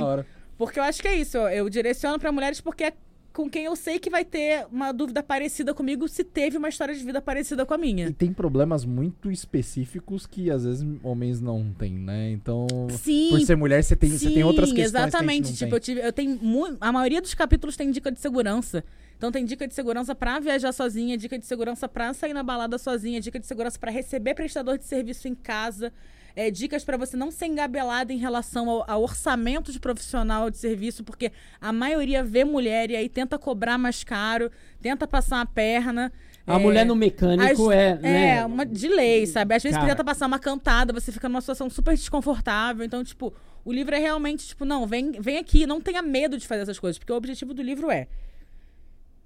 Porque 0.57 0.79
eu 0.79 0.83
acho 0.83 1.01
que 1.01 1.07
é 1.07 1.15
isso. 1.15 1.37
Eu, 1.37 1.47
eu 1.49 1.69
direciono 1.69 2.19
pra 2.19 2.31
mulheres 2.31 2.61
porque 2.61 2.83
é 2.83 2.93
com 3.33 3.49
quem 3.49 3.63
eu 3.65 3.75
sei 3.75 3.97
que 3.99 4.09
vai 4.09 4.25
ter 4.25 4.65
uma 4.71 4.91
dúvida 4.91 5.23
parecida 5.23 5.73
comigo 5.73 6.07
se 6.07 6.23
teve 6.23 6.57
uma 6.57 6.67
história 6.69 6.93
de 6.93 7.03
vida 7.03 7.21
parecida 7.21 7.65
com 7.65 7.73
a 7.73 7.77
E 7.77 7.81
minha. 7.81 8.11
tem 8.11 8.33
problemas 8.33 8.83
muito 8.83 9.31
específicos 9.31 10.25
que 10.27 10.51
às 10.51 10.65
vezes 10.65 10.85
homens 11.03 11.39
não 11.39 11.73
têm, 11.73 11.93
né? 11.93 12.31
Então, 12.31 12.67
Sim. 12.89 13.29
por 13.29 13.39
ser 13.41 13.55
mulher, 13.55 13.83
você 13.83 13.95
tem, 13.95 14.09
você 14.09 14.29
tem 14.31 14.43
outras 14.43 14.71
questões 14.71 15.07
Exatamente. 15.07 15.51
que 15.51 15.57
tipo, 15.57 15.69
não 15.71 15.77
eu 15.77 15.79
tive. 15.79 16.01
Eu 16.01 16.11
tenho 16.13 16.39
A 16.81 16.91
maioria 16.91 17.21
dos 17.21 17.33
capítulos 17.33 17.77
tem 17.77 17.89
dica 17.91 18.11
de 18.11 18.19
segurança. 18.19 18.83
Então 19.17 19.31
tem 19.31 19.45
dica 19.45 19.67
de 19.67 19.73
segurança 19.75 20.15
pra 20.15 20.39
viajar 20.39 20.71
sozinha, 20.71 21.15
dica 21.15 21.37
de 21.37 21.45
segurança 21.45 21.87
pra 21.87 22.11
sair 22.13 22.33
na 22.33 22.41
balada 22.41 22.77
sozinha, 22.79 23.21
dica 23.21 23.39
de 23.39 23.45
segurança 23.45 23.77
pra 23.77 23.91
receber 23.91 24.33
prestador 24.33 24.77
de 24.79 24.85
serviço 24.85 25.27
em 25.27 25.35
casa. 25.35 25.93
É, 26.35 26.49
dicas 26.51 26.83
pra 26.83 26.97
você 26.97 27.17
não 27.17 27.31
ser 27.31 27.47
engabelada 27.47 28.11
em 28.13 28.17
relação 28.17 28.69
ao, 28.69 28.89
ao 28.89 29.01
orçamento 29.03 29.71
de 29.71 29.79
profissional 29.79 30.49
de 30.49 30.57
serviço, 30.57 31.03
porque 31.03 31.31
a 31.59 31.71
maioria 31.71 32.23
vê 32.23 32.43
mulher 32.43 32.89
e 32.91 32.95
aí 32.95 33.09
tenta 33.09 33.37
cobrar 33.37 33.77
mais 33.77 34.03
caro, 34.03 34.51
tenta 34.81 35.07
passar 35.07 35.41
a 35.41 35.45
perna. 35.45 36.11
A 36.45 36.55
é, 36.55 36.59
mulher 36.59 36.85
no 36.85 36.95
mecânico 36.95 37.69
as- 37.69 37.75
é, 37.75 37.95
né? 37.97 38.37
É, 38.37 38.45
uma 38.45 38.65
de 38.65 38.87
lei, 38.87 39.25
sabe? 39.27 39.53
Às 39.55 39.63
vezes 39.63 39.77
Cara. 39.77 39.89
tenta 39.89 40.03
passar 40.03 40.25
uma 40.27 40.39
cantada, 40.39 40.91
você 40.91 41.11
fica 41.11 41.29
numa 41.29 41.41
situação 41.41 41.69
super 41.69 41.95
desconfortável. 41.95 42.83
Então, 42.83 43.03
tipo, 43.03 43.33
o 43.63 43.71
livro 43.71 43.93
é 43.95 43.99
realmente, 43.99 44.47
tipo, 44.47 44.65
não, 44.65 44.87
vem, 44.87 45.11
vem 45.11 45.37
aqui, 45.37 45.67
não 45.67 45.79
tenha 45.79 46.01
medo 46.01 46.37
de 46.37 46.47
fazer 46.47 46.63
essas 46.63 46.79
coisas, 46.79 46.97
porque 46.97 47.13
o 47.13 47.15
objetivo 47.15 47.53
do 47.53 47.61
livro 47.61 47.91
é. 47.91 48.07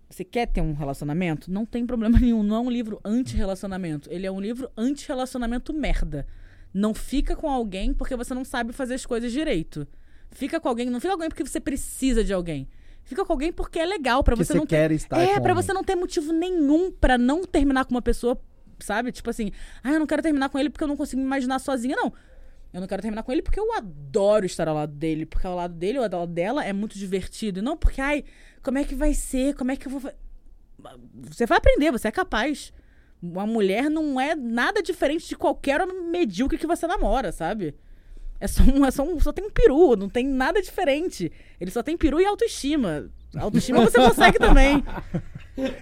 Você 0.10 0.23
quer 0.23 0.45
ter 0.48 0.61
um 0.61 0.73
relacionamento? 0.73 1.52
Não 1.52 1.65
tem 1.65 1.86
problema 1.86 2.18
nenhum. 2.19 2.44
Não 2.44 2.57
é 2.57 2.60
um 2.60 2.69
livro 2.69 2.99
anti-relacionamento. 3.03 4.10
Ele 4.11 4.26
é 4.26 4.32
um 4.32 4.40
livro 4.40 4.69
anti-relacionamento 4.77 5.73
merda. 5.73 6.27
Não 6.76 6.94
fica 6.94 7.38
com 7.38 7.50
alguém 7.50 7.94
porque 7.94 8.18
você 8.18 8.34
não 8.34 8.44
sabe 8.44 8.74
fazer 8.74 8.96
as 8.96 9.06
coisas 9.06 9.32
direito. 9.32 9.88
Fica 10.30 10.60
com 10.60 10.68
alguém, 10.68 10.90
não 10.90 11.00
fica 11.00 11.14
com 11.14 11.22
alguém 11.22 11.30
porque 11.30 11.46
você 11.46 11.62
precisa 11.62 12.22
de 12.22 12.34
alguém. 12.34 12.68
Fica 13.06 13.24
com 13.24 13.32
alguém 13.32 13.54
porque 13.54 13.80
é 13.80 13.86
legal, 13.86 14.22
que 14.22 14.36
você 14.36 14.44
você 14.44 14.54
não 14.56 14.66
ter 14.66 14.76
quer 14.76 14.92
estar 14.92 15.18
é, 15.18 15.38
alguém. 15.38 15.54
você 15.54 15.72
não 15.72 15.86
ter 15.86 15.96
motivo 15.96 16.34
nenhum 16.34 16.92
pra 16.92 17.18
não 17.18 17.46
terminar 17.46 17.86
com 17.86 17.92
uma 17.92 18.02
pessoa, 18.02 18.38
sabe? 18.78 19.14
Tipo 19.14 19.30
assim, 19.30 19.54
ah, 19.82 19.94
eu 19.94 20.00
não 20.02 20.06
quero 20.06 20.22
terminar 20.22 20.50
com 20.50 20.60
ele 20.60 20.70
porque 20.70 20.84
eu 20.84 20.88
não 20.90 20.98
consigo 20.98 21.22
me 21.22 21.26
imaginar 21.26 21.60
sozinha, 21.60 21.96
não. 21.96 22.12
Eu 22.74 22.82
não 22.82 22.88
quero 22.90 23.02
terminar 23.02 23.24
com 23.24 23.32
ele 23.32 23.42
porque 23.42 23.58
eu 23.60 23.72
adoro 23.72 24.46
estar 24.46 24.68
ao 24.68 24.76
lado 24.76 24.92
dele, 24.92 25.26
porque 25.26 25.48
ao 25.48 25.56
lado 25.56 25.74
dele 25.74 25.98
ou 25.98 26.04
ao 26.04 26.12
lado 26.12 26.34
dela 26.34 26.62
é 26.62 26.74
muito 26.74 26.98
divertido. 26.98 27.60
E 27.60 27.62
não 27.62 27.78
porque, 27.78 28.02
ai, 28.02 28.26
como 28.62 28.78
é 28.78 28.84
que 28.84 28.96
vai 28.96 29.14
ser? 29.14 29.56
Como 29.56 29.72
é 29.72 29.78
que 29.78 29.88
eu 29.88 29.92
vou. 29.94 30.02
fa-" 30.02 30.14
Você 31.30 31.46
vai 31.46 31.58
aprender, 31.58 31.90
você 31.90 32.10
é 32.10 32.12
capaz. 32.12 32.74
Uma 33.32 33.46
mulher 33.48 33.90
não 33.90 34.20
é 34.20 34.36
nada 34.36 34.82
diferente 34.82 35.28
de 35.28 35.36
qualquer 35.36 35.82
homem 35.82 36.10
medíocre 36.10 36.58
que 36.58 36.68
você 36.68 36.86
namora, 36.88 37.32
sabe? 37.32 37.76
É 38.40 38.48
só, 38.48 38.64
um, 38.64 38.86
é 38.86 38.92
só, 38.92 39.04
um, 39.04 39.20
só 39.20 39.32
tem 39.32 39.46
um 39.46 39.50
peru, 39.50 39.96
não 39.96 40.10
tem 40.10 40.26
nada 40.28 40.62
diferente. 40.62 41.32
Ele 41.60 41.72
só 41.72 41.82
tem 41.82 41.98
peru 41.98 42.20
e 42.20 42.26
autoestima. 42.26 43.10
Autoestima 43.36 43.82
você 43.82 43.98
consegue 43.98 44.38
também. 44.38 44.84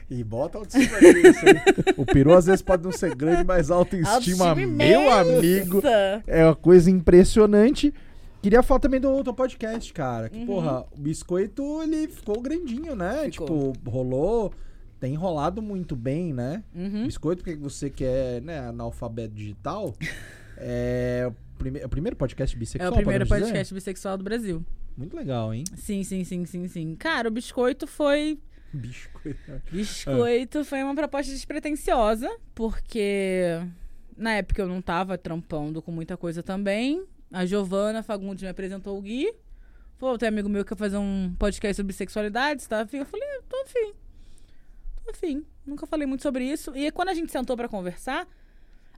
E 0.10 0.24
bota 0.24 0.60
autoestima 0.60 1.00
nisso, 1.02 1.46
hein? 1.48 1.62
O 1.98 2.06
peru 2.06 2.34
às 2.34 2.46
vezes 2.46 2.62
pode 2.62 2.84
não 2.84 2.92
ser 2.92 3.16
grande, 3.16 3.44
mas 3.44 3.72
autoestima, 3.72 4.14
Autoestima 4.14 4.56
meu 4.56 4.70
imensa. 4.70 5.20
amigo, 5.22 5.82
é 6.28 6.46
uma 6.46 6.56
coisa 6.56 6.92
impressionante. 6.92 7.92
Queria 8.42 8.62
falar 8.62 8.80
também 8.82 9.00
do 9.00 9.10
outro 9.10 9.34
podcast, 9.34 9.92
cara. 9.94 10.30
Que, 10.30 10.46
porra, 10.46 10.86
o 10.92 11.00
biscoito, 11.00 11.82
ele 11.82 12.08
ficou 12.08 12.42
grandinho, 12.42 12.96
né? 12.96 13.24
Uhum. 13.24 13.32
Ficou. 13.32 13.72
Tipo, 13.74 13.90
rolou. 13.90 14.54
Tem 15.04 15.16
rolado 15.16 15.62
muito 15.62 15.98
bem, 15.98 16.32
né? 16.32 16.64
Uhum. 16.74 17.06
Biscoito, 17.06 17.44
porque 17.44 17.60
você 17.60 17.90
que 17.90 18.06
é 18.06 18.40
né, 18.40 18.60
analfabeto 18.60 19.34
digital, 19.34 19.94
é 20.56 21.26
o, 21.28 21.58
prime 21.58 21.80
é 21.80 21.86
o 21.86 21.90
primeiro 21.90 22.16
podcast 22.16 22.56
É 22.56 22.60
bissexual. 22.60 22.90
o 22.94 22.96
primeiro 22.96 23.26
podemos 23.26 23.40
dizer? 23.40 23.52
podcast 23.52 23.74
bissexual 23.74 24.18
do 24.18 24.24
Brasil. 24.24 24.66
Muito 24.96 25.14
legal, 25.14 25.54
hein? 25.54 25.66
Sim, 25.76 26.06
sim, 26.06 26.24
sim, 26.24 26.46
sim, 26.46 26.70
sim. 26.70 26.96
Cara, 26.96 27.28
o 27.28 27.32
biscoito 27.32 27.86
foi. 27.86 28.40
Biscoito. 28.74 29.62
Biscoito 29.70 30.64
foi 30.64 30.82
uma 30.82 30.96
proposta 30.96 31.34
despretensiosa, 31.34 32.34
porque 32.56 33.60
na 34.16 34.36
época 34.36 34.62
eu 34.62 34.70
não 34.70 34.82
tava 34.82 35.18
trampando 35.18 35.82
com 35.82 35.92
muita 35.92 36.16
coisa 36.16 36.42
também. 36.42 37.06
A 37.30 37.46
Giovana 37.46 38.02
Fagundes 38.04 38.42
me 38.42 38.48
apresentou 38.48 38.98
o 38.98 39.02
Gui. 39.02 39.34
Falou, 39.98 40.18
tem 40.18 40.30
amigo 40.30 40.48
meu 40.48 40.64
que 40.64 40.70
quer 40.70 40.78
fazer 40.78 40.96
um 40.96 41.36
podcast 41.38 41.76
sobre 41.76 41.92
sexualidade, 41.92 42.62
você 42.62 42.70
tá 42.70 42.80
afim? 42.80 43.00
Eu 43.00 43.06
falei, 43.06 43.28
"É, 43.28 43.42
tô 43.50 43.58
afim. 43.64 43.94
Tô 45.04 45.12
afim. 45.12 45.46
Nunca 45.66 45.86
falei 45.86 46.06
muito 46.06 46.22
sobre 46.22 46.46
isso. 46.46 46.76
E 46.76 46.92
quando 46.92 47.10
a 47.10 47.14
gente 47.14 47.32
sentou 47.32 47.56
pra 47.56 47.68
conversar, 47.68 48.28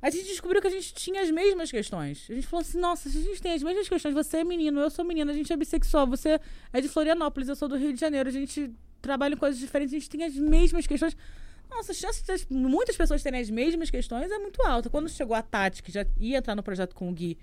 a 0.01 0.09
gente 0.09 0.25
descobriu 0.25 0.61
que 0.61 0.67
a 0.67 0.71
gente 0.71 0.93
tinha 0.93 1.21
as 1.21 1.31
mesmas 1.31 1.71
questões. 1.71 2.27
A 2.29 2.33
gente 2.33 2.47
falou 2.47 2.61
assim, 2.61 2.79
nossa, 2.79 3.09
a 3.09 3.11
gente 3.11 3.41
tem 3.41 3.53
as 3.53 3.63
mesmas 3.63 3.89
questões, 3.89 4.13
você 4.13 4.37
é 4.37 4.43
menino, 4.43 4.79
eu 4.79 4.89
sou 4.89 5.03
menina, 5.03 5.31
a 5.31 5.35
gente 5.35 5.51
é 5.51 5.57
bissexual, 5.57 6.05
você 6.05 6.39
é 6.71 6.81
de 6.81 6.87
Florianópolis, 6.87 7.49
eu 7.49 7.55
sou 7.55 7.67
do 7.67 7.75
Rio 7.75 7.93
de 7.93 7.99
Janeiro, 7.99 8.29
a 8.29 8.31
gente 8.31 8.71
trabalha 9.01 9.33
em 9.33 9.37
coisas 9.37 9.59
diferentes, 9.59 9.93
a 9.93 9.97
gente 9.97 10.09
tem 10.09 10.23
as 10.23 10.35
mesmas 10.35 10.85
questões. 10.85 11.15
Nossa, 11.69 11.91
a 11.91 11.95
chance 11.95 12.23
de 12.23 12.45
muitas 12.53 12.95
pessoas 12.95 13.23
terem 13.23 13.41
as 13.41 13.49
mesmas 13.49 13.89
questões 13.89 14.29
é 14.31 14.37
muito 14.37 14.61
alta. 14.61 14.89
Quando 14.89 15.09
chegou 15.09 15.35
a 15.35 15.41
Tati, 15.41 15.81
que 15.81 15.91
já 15.91 16.05
ia 16.19 16.37
entrar 16.37 16.55
no 16.55 16.63
projeto 16.63 16.93
com 16.93 17.09
o 17.09 17.13
Gui, 17.13 17.37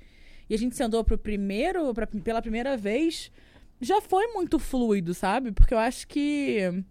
e 0.48 0.54
a 0.54 0.58
gente 0.58 0.76
sentou 0.76 1.02
pro 1.02 1.18
primeiro, 1.18 1.92
pra, 1.92 2.06
pela 2.06 2.40
primeira 2.40 2.76
vez, 2.76 3.30
já 3.80 4.00
foi 4.00 4.28
muito 4.28 4.58
fluido, 4.58 5.14
sabe? 5.14 5.50
Porque 5.50 5.74
eu 5.74 5.78
acho 5.78 6.06
que 6.06 6.84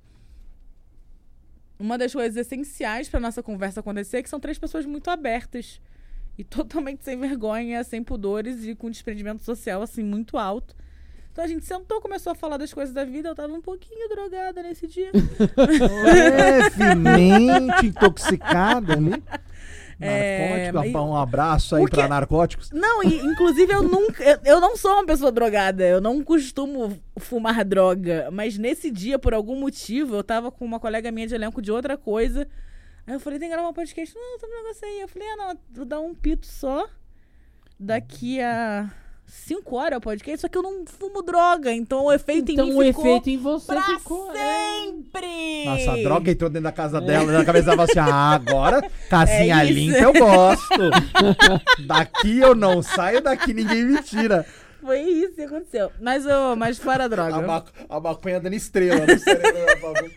uma 1.82 1.98
das 1.98 2.14
coisas 2.14 2.38
essenciais 2.38 3.10
pra 3.10 3.20
nossa 3.20 3.42
conversa 3.42 3.80
acontecer 3.80 4.18
é 4.18 4.24
que 4.24 4.30
são 4.30 4.40
três 4.40 4.58
pessoas 4.58 4.86
muito 4.86 5.10
abertas 5.10 5.82
e 6.38 6.44
totalmente 6.46 7.04
sem 7.04 7.20
vergonha, 7.20 7.84
sem 7.84 8.04
pudores 8.04 8.64
e 8.66 8.76
com 8.76 8.90
desprendimento 8.90 9.44
social 9.44 9.82
assim 9.82 10.04
muito 10.04 10.38
alto. 10.38 10.76
Então 11.32 11.44
a 11.46 11.48
gente 11.48 11.66
sentou, 11.66 12.02
começou 12.02 12.34
a 12.34 12.36
falar 12.36 12.58
das 12.58 12.74
coisas 12.74 12.94
da 12.94 13.06
vida. 13.06 13.30
Eu 13.30 13.36
tava 13.36 13.54
um 13.54 13.62
pouquinho 13.62 14.10
drogada 14.10 14.62
nesse 14.62 14.86
dia. 14.86 15.12
Levemente 16.76 17.88
intoxicada 17.88 18.94
ali. 18.94 19.24
É, 20.02 20.72
Narcótico, 20.72 20.98
mas- 20.98 21.08
um 21.10 21.16
abraço 21.16 21.76
aí 21.76 21.86
que- 21.86 21.92
pra 21.92 22.08
narcóticos. 22.08 22.72
Não, 22.72 23.04
e 23.04 23.18
inclusive 23.20 23.72
eu 23.74 23.84
nunca. 23.84 24.24
Eu, 24.24 24.40
eu 24.46 24.62
não 24.62 24.76
sou 24.78 24.92
uma 24.94 25.06
pessoa 25.06 25.32
drogada. 25.32 25.84
Eu 25.86 26.02
não 26.02 26.24
costumo 26.24 26.98
fumar 27.20 27.64
droga. 27.64 28.30
Mas 28.32 28.58
nesse 28.58 28.90
dia, 28.92 29.20
por 29.20 29.34
algum 29.34 29.56
motivo, 29.60 30.16
eu 30.16 30.24
tava 30.24 30.52
com 30.52 30.66
uma 30.66 30.80
colega 30.80 31.12
minha 31.12 31.28
de 31.28 31.36
elenco 31.36 31.62
de 31.62 31.72
outra 31.72 31.98
coisa. 31.98 32.48
Aí 33.08 33.14
eu 33.14 33.20
falei, 33.20 33.40
tem 33.40 33.50
que 33.50 33.54
gravar 33.56 33.70
um 33.70 33.74
podcast? 33.74 34.14
Não, 34.16 34.38
tô 34.40 34.46
um 34.48 34.50
negócio 34.64 34.88
aí. 34.88 35.02
Eu 35.02 35.08
falei, 35.08 35.28
ah, 35.30 35.36
não, 35.38 35.58
vou 35.74 35.86
dar 35.86 36.00
um 36.00 36.14
pito 36.14 36.46
só. 36.46 36.88
Daqui 37.80 38.40
a 38.42 38.90
cinco 39.32 39.78
horas 39.78 39.98
o 39.98 40.02
podcast. 40.02 40.42
Só 40.42 40.48
que 40.48 40.58
eu 40.58 40.62
não 40.62 40.86
fumo 40.86 41.22
droga. 41.24 41.72
Então 41.72 42.06
o 42.06 42.12
efeito 42.12 42.52
Então 42.52 42.66
em 42.68 42.70
mim 42.72 42.78
o 42.80 42.84
ficou 42.84 43.06
efeito 43.08 43.30
em 43.30 43.38
você 43.38 43.66
pra 43.68 43.82
ficou. 43.84 44.32
é. 44.36 44.82
sempre. 44.84 45.66
Nossa, 45.66 45.92
a 45.94 46.04
droga 46.04 46.32
entrou 46.32 46.50
dentro 46.50 46.64
da 46.64 46.72
casa 46.72 47.00
dela, 47.02 47.32
na 47.32 47.46
cabeça 47.46 47.72
dela 47.72 47.84
assim: 47.84 48.00
ah, 48.00 48.32
agora, 48.34 48.82
casinha 49.10 49.62
É 49.62 49.66
isso. 49.66 49.74
limpa 49.74 49.98
eu 50.00 50.14
gosto. 50.14 50.90
daqui 51.88 52.40
eu 52.40 52.54
não 52.56 52.82
saio, 52.82 53.22
daqui 53.22 53.54
ninguém 53.54 53.86
me 53.86 54.02
tira. 54.04 54.46
Foi 54.82 55.00
isso 55.00 55.36
que 55.36 55.44
aconteceu. 55.44 55.92
Mas, 56.02 56.26
ô, 56.26 56.56
mas 56.56 56.80
fora 56.80 57.04
a 57.06 57.08
droga. 57.08 57.36
A, 57.36 57.42
ma 57.42 57.64
a 57.88 58.00
maconha 58.00 58.40
dando 58.40 58.56
estrela 58.56 59.06
no 59.06 59.82
Babu. 59.82 60.10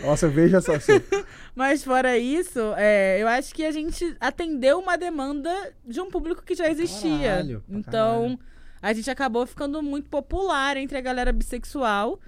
Nossa, 0.00 0.28
veja 0.28 0.60
só 0.60 0.74
assim. 0.74 0.92
Mas 1.54 1.82
fora 1.82 2.18
isso, 2.18 2.60
é, 2.76 3.20
eu 3.20 3.28
acho 3.28 3.54
que 3.54 3.64
a 3.64 3.70
gente 3.70 4.16
atendeu 4.20 4.78
uma 4.78 4.96
demanda 4.96 5.50
de 5.86 6.00
um 6.00 6.10
público 6.10 6.42
que 6.42 6.54
já 6.54 6.68
existia. 6.68 7.28
Caralho, 7.28 7.64
então, 7.68 8.22
caralho. 8.22 8.38
a 8.82 8.92
gente 8.92 9.10
acabou 9.10 9.46
ficando 9.46 9.82
muito 9.82 10.10
popular 10.10 10.76
entre 10.76 10.98
a 10.98 11.00
galera 11.00 11.32
bissexual. 11.32 12.20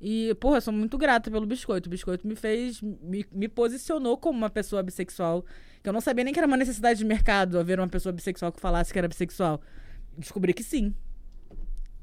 E, 0.00 0.34
porra, 0.34 0.58
eu 0.58 0.60
sou 0.60 0.72
muito 0.72 0.96
grata 0.98 1.30
pelo 1.30 1.46
biscoito. 1.46 1.88
O 1.88 1.90
biscoito 1.90 2.26
me 2.26 2.36
fez. 2.36 2.80
Me, 2.82 3.24
me 3.32 3.48
posicionou 3.48 4.16
como 4.16 4.38
uma 4.38 4.50
pessoa 4.50 4.82
bissexual. 4.82 5.44
Que 5.82 5.88
eu 5.88 5.92
não 5.92 6.00
sabia 6.00 6.24
nem 6.24 6.32
que 6.32 6.38
era 6.38 6.46
uma 6.46 6.56
necessidade 6.56 6.98
de 6.98 7.04
mercado 7.04 7.58
haver 7.58 7.80
uma 7.80 7.88
pessoa 7.88 8.12
bissexual 8.12 8.52
que 8.52 8.60
falasse 8.60 8.92
que 8.92 8.98
era 8.98 9.08
bissexual. 9.08 9.60
Descobri 10.16 10.52
que 10.52 10.62
sim. 10.62 10.94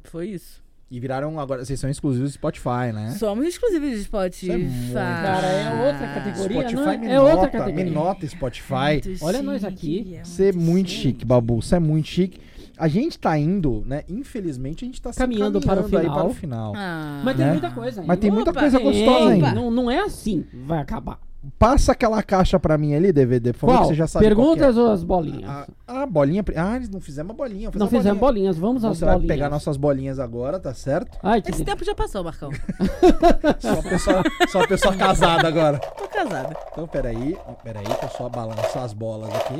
Foi 0.04 0.28
isso. 0.30 0.63
E 0.94 1.00
viraram 1.00 1.40
agora, 1.40 1.66
vocês 1.66 1.80
são 1.80 1.90
exclusivos 1.90 2.30
do 2.30 2.34
Spotify, 2.36 2.92
né? 2.94 3.16
Somos 3.18 3.48
exclusivos 3.48 3.90
de 3.90 4.04
Spotify. 4.04 4.46
Isso 4.46 4.52
é 4.52 4.58
muito- 4.60 4.94
Cara, 4.94 5.48
é 5.48 5.88
outra 5.88 6.08
categoria, 6.08 6.58
Spotify 6.60 6.76
não 6.76 6.92
é? 6.92 6.98
me 6.98 7.08
É 7.08 7.20
outra 7.20 7.36
nota, 7.36 7.50
categoria. 7.50 7.86
me 7.86 7.90
nota 7.90 8.28
Spotify. 8.28 9.02
Muito 9.04 9.26
Olha 9.26 9.42
nós 9.42 9.62
chique, 9.62 9.74
aqui. 9.74 10.16
é 10.18 10.24
Você 10.24 10.50
é 10.50 10.54
muito 10.54 10.92
chique, 10.92 11.26
Babu. 11.26 11.60
Você 11.64 11.78
é 11.78 11.80
muito 11.80 12.08
chique. 12.08 12.40
A 12.78 12.88
gente 12.88 13.18
tá 13.18 13.36
indo, 13.40 13.84
né? 13.88 14.04
Infelizmente, 14.08 14.84
a 14.84 14.88
gente 14.88 15.02
tá 15.02 15.12
se 15.12 15.18
Caminhando 15.18 15.60
para 15.62 15.82
o 15.82 15.86
aí 15.86 15.90
final. 15.90 16.14
para 16.16 16.26
o 16.28 16.34
final. 16.36 16.74
Ah. 16.76 17.22
Mas 17.26 17.38
tem 17.38 17.46
Né? 17.48 17.52
muita 17.54 17.72
coisa 17.72 18.00
ainda. 18.02 18.08
Mas 18.08 18.20
tem 18.20 18.30
muita 18.32 18.52
Opa, 18.52 18.60
coisa 18.60 18.78
tem. 18.80 18.86
gostosa 18.86 19.30
ainda. 19.32 19.52
Não, 19.52 19.72
não 19.72 19.90
é 19.90 20.00
assim, 20.00 20.46
vai 20.54 20.78
acabar. 20.80 21.18
Passa 21.60 21.92
aquela 21.92 22.24
caixa 22.24 22.58
pra 22.58 22.78
mim 22.78 22.94
ali, 22.96 23.12
DVD, 23.12 23.52
por 23.52 23.60
favor, 23.60 23.74
Qual? 23.74 23.82
que 23.84 23.88
você 23.90 23.96
já 23.96 24.08
sabe 24.08 24.26
Perguntas 24.26 24.76
qual 24.76 24.86
ou 24.88 24.92
as 24.94 25.04
bolinhas? 25.04 25.40
que 25.40 25.46
é. 25.46 25.50
Ah, 25.50 25.68
ah, 25.88 26.06
bolinha. 26.06 26.44
Ah, 26.56 26.76
eles 26.78 26.90
não 26.90 27.02
fizemos 27.02 27.32
a 27.32 27.34
bolinha. 27.34 27.70
não 27.76 27.88
fizemos 27.88 28.20
bolinhas, 28.20 28.58
vamos 28.58 28.86
às 28.86 28.98
Você 28.98 29.04
vai 29.06 29.16
bolinhas. 29.16 29.34
pegar 29.36 29.50
nossas 29.50 29.76
bolinhas 29.76 30.20
agora, 30.20 30.58
tá 30.60 30.74
certo? 30.74 31.18
Ai, 31.22 31.42
que 31.42 31.50
Esse 31.50 31.64
delícia. 31.64 31.76
tempo 31.76 31.86
já 31.86 31.94
passou, 31.94 32.24
Marcão. 32.24 32.50
Só 33.60 33.74
uma 33.74 33.84
pessoa, 33.84 34.24
só 34.50 34.68
pessoa 34.68 34.96
casada 34.96 35.48
agora. 35.48 35.80
Tô 35.80 36.08
casada. 36.08 36.56
Então, 36.72 36.88
peraí. 36.88 37.38
Peraí, 37.64 37.84
que 37.84 38.06
eu 38.06 38.10
só 38.10 38.30
balançar 38.30 38.84
as 38.84 38.94
bolas 38.94 39.30
aqui. 39.36 39.56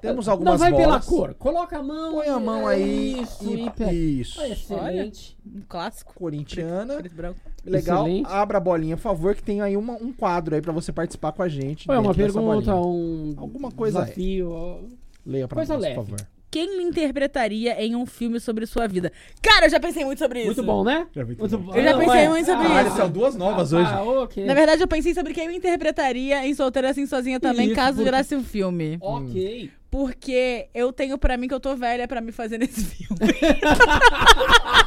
Temos 0.00 0.26
Não 0.26 0.32
algumas 0.32 0.60
vai 0.60 0.70
pela 0.72 0.86
bolas. 0.86 1.06
cor. 1.06 1.34
Coloca 1.34 1.78
a 1.78 1.82
mão. 1.82 2.12
Põe 2.14 2.28
a 2.28 2.38
mão 2.40 2.66
aí. 2.66 3.22
Isso, 3.22 3.44
e. 3.44 4.20
Isso. 4.20 4.40
Ah, 4.40 4.48
Excelente. 4.48 5.38
Um 5.46 5.62
clássico. 5.68 6.12
Corintiana. 6.14 6.94
Preto 6.94 7.12
e 7.12 7.16
branco. 7.16 7.40
Legal. 7.64 8.06
Excelente. 8.06 8.26
Abra 8.30 8.58
a 8.58 8.60
bolinha, 8.60 8.96
por 8.96 9.02
favor, 9.02 9.34
que 9.34 9.42
tem 9.42 9.60
aí 9.60 9.76
uma- 9.76 9.94
um 9.94 10.12
quadro 10.12 10.54
aí 10.54 10.60
pra 10.60 10.72
você 10.72 10.92
participar 10.92 11.32
com 11.32 11.42
a 11.42 11.48
gente. 11.48 11.86
Foi 11.86 11.96
uma 11.98 12.14
pergunta, 12.14 12.74
um 12.74 13.34
Alguma 13.36 13.70
coisa 13.70 14.00
desafio. 14.02 14.50
ó. 14.50 14.78
Leia 15.26 15.48
pra 15.48 15.56
coisa 15.56 15.74
nós, 15.74 15.82
leve. 15.82 15.94
por 15.94 16.04
favor. 16.04 16.26
Quem 16.50 16.76
me 16.76 16.84
interpretaria 16.84 17.82
em 17.84 17.96
um 17.96 18.06
filme 18.06 18.38
sobre 18.38 18.64
sua 18.64 18.86
vida? 18.86 19.10
Cara, 19.42 19.66
eu 19.66 19.70
já 19.70 19.80
pensei 19.80 20.04
muito 20.04 20.20
sobre 20.20 20.38
isso. 20.38 20.46
Muito 20.48 20.62
bom, 20.62 20.84
né? 20.84 21.04
Já 21.12 21.24
vi 21.24 21.34
tudo. 21.34 21.50
Muito 21.58 21.58
bom. 21.72 21.74
Eu 21.76 21.82
já 21.82 21.92
Não, 21.92 21.98
pensei 21.98 22.20
é. 22.20 22.28
muito 22.28 22.46
sobre 22.46 22.68
Caralho, 22.68 22.86
isso. 22.88 22.96
são 22.96 23.10
duas 23.10 23.34
novas 23.34 23.72
hoje. 23.72 23.90
Ah, 23.90 24.02
ok. 24.04 24.44
Na 24.44 24.54
verdade, 24.54 24.80
eu 24.80 24.86
pensei 24.86 25.14
sobre 25.14 25.34
quem 25.34 25.48
me 25.48 25.56
interpretaria 25.56 26.46
em 26.46 26.54
Solteira 26.54 26.90
Assim 26.90 27.06
Sozinha 27.06 27.40
também, 27.40 27.66
Isso, 27.66 27.74
caso 27.74 27.94
porque- 27.96 28.04
virasse 28.04 28.36
um 28.36 28.44
filme. 28.44 28.98
Ok. 29.00 29.68
Porque 29.90 30.68
eu 30.74 30.92
tenho 30.92 31.18
pra 31.18 31.36
mim 31.36 31.48
que 31.48 31.54
eu 31.54 31.60
tô 31.60 31.74
velha 31.74 32.06
pra 32.06 32.20
me 32.20 32.30
fazer 32.30 32.58
nesse 32.58 32.84
filme. 32.86 33.18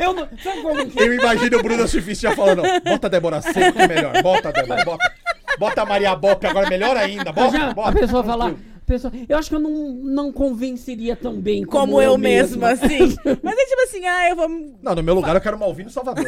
Eu 0.00 0.12
não. 0.12 0.28
Sabe 0.42 0.62
como 0.62 0.86
que 0.88 1.00
Eu 1.00 1.14
imagino 1.14 1.58
o 1.58 1.62
Bruno 1.62 1.86
Surfista 1.88 2.28
já 2.28 2.36
falando, 2.36 2.62
bota 2.84 3.06
a 3.06 3.10
Débora 3.10 3.40
Seco 3.40 3.72
que 3.76 3.82
é 3.82 3.88
melhor, 3.88 4.22
bota 4.22 4.48
a 4.48 4.52
Débora, 4.52 4.84
bota, 4.84 5.12
bota 5.58 5.82
a 5.82 5.86
Maria 5.86 6.14
Bop 6.16 6.44
agora 6.46 6.68
melhor 6.68 6.96
ainda, 6.96 7.30
Eu 7.30 7.32
bota, 7.34 7.58
já- 7.58 7.72
bota. 7.74 7.90
a 7.90 8.00
pessoa 8.00 8.24
falar. 8.24 8.50
a 8.50 8.54
Pessoa, 8.88 9.12
eu 9.28 9.36
acho 9.36 9.50
que 9.50 9.54
eu 9.54 9.60
não, 9.60 9.70
não 9.70 10.32
convenceria 10.32 11.14
tão 11.14 11.38
bem 11.38 11.62
como, 11.62 11.78
Como 11.92 12.02
eu 12.02 12.16
mesma, 12.16 12.70
assim. 12.70 13.14
Mas 13.42 13.58
é 13.58 13.66
tipo 13.66 13.82
assim, 13.82 14.06
ah, 14.06 14.30
eu 14.30 14.36
vou. 14.36 14.48
Não, 14.82 14.94
no 14.94 15.02
meu 15.02 15.14
lugar 15.14 15.34
eu 15.34 15.42
quero 15.42 15.58
uma 15.58 15.66
Alvino 15.66 15.90
Salvador, 15.90 16.24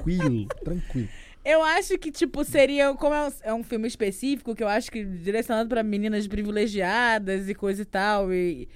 tranquilo, 0.00 0.46
tranquilo. 0.64 1.08
Eu 1.44 1.62
acho 1.62 1.98
que, 1.98 2.10
tipo, 2.10 2.42
seria. 2.42 2.94
Como 2.94 3.14
é 3.14 3.28
um, 3.28 3.32
é 3.42 3.52
um 3.52 3.62
filme 3.62 3.86
específico, 3.86 4.54
que 4.54 4.62
eu 4.64 4.68
acho 4.68 4.90
que 4.90 5.04
direcionado 5.04 5.68
pra 5.68 5.82
meninas 5.82 6.26
privilegiadas 6.26 7.50
e 7.50 7.54
coisa 7.54 7.82
e 7.82 7.84
tal. 7.84 8.32
E. 8.32 8.66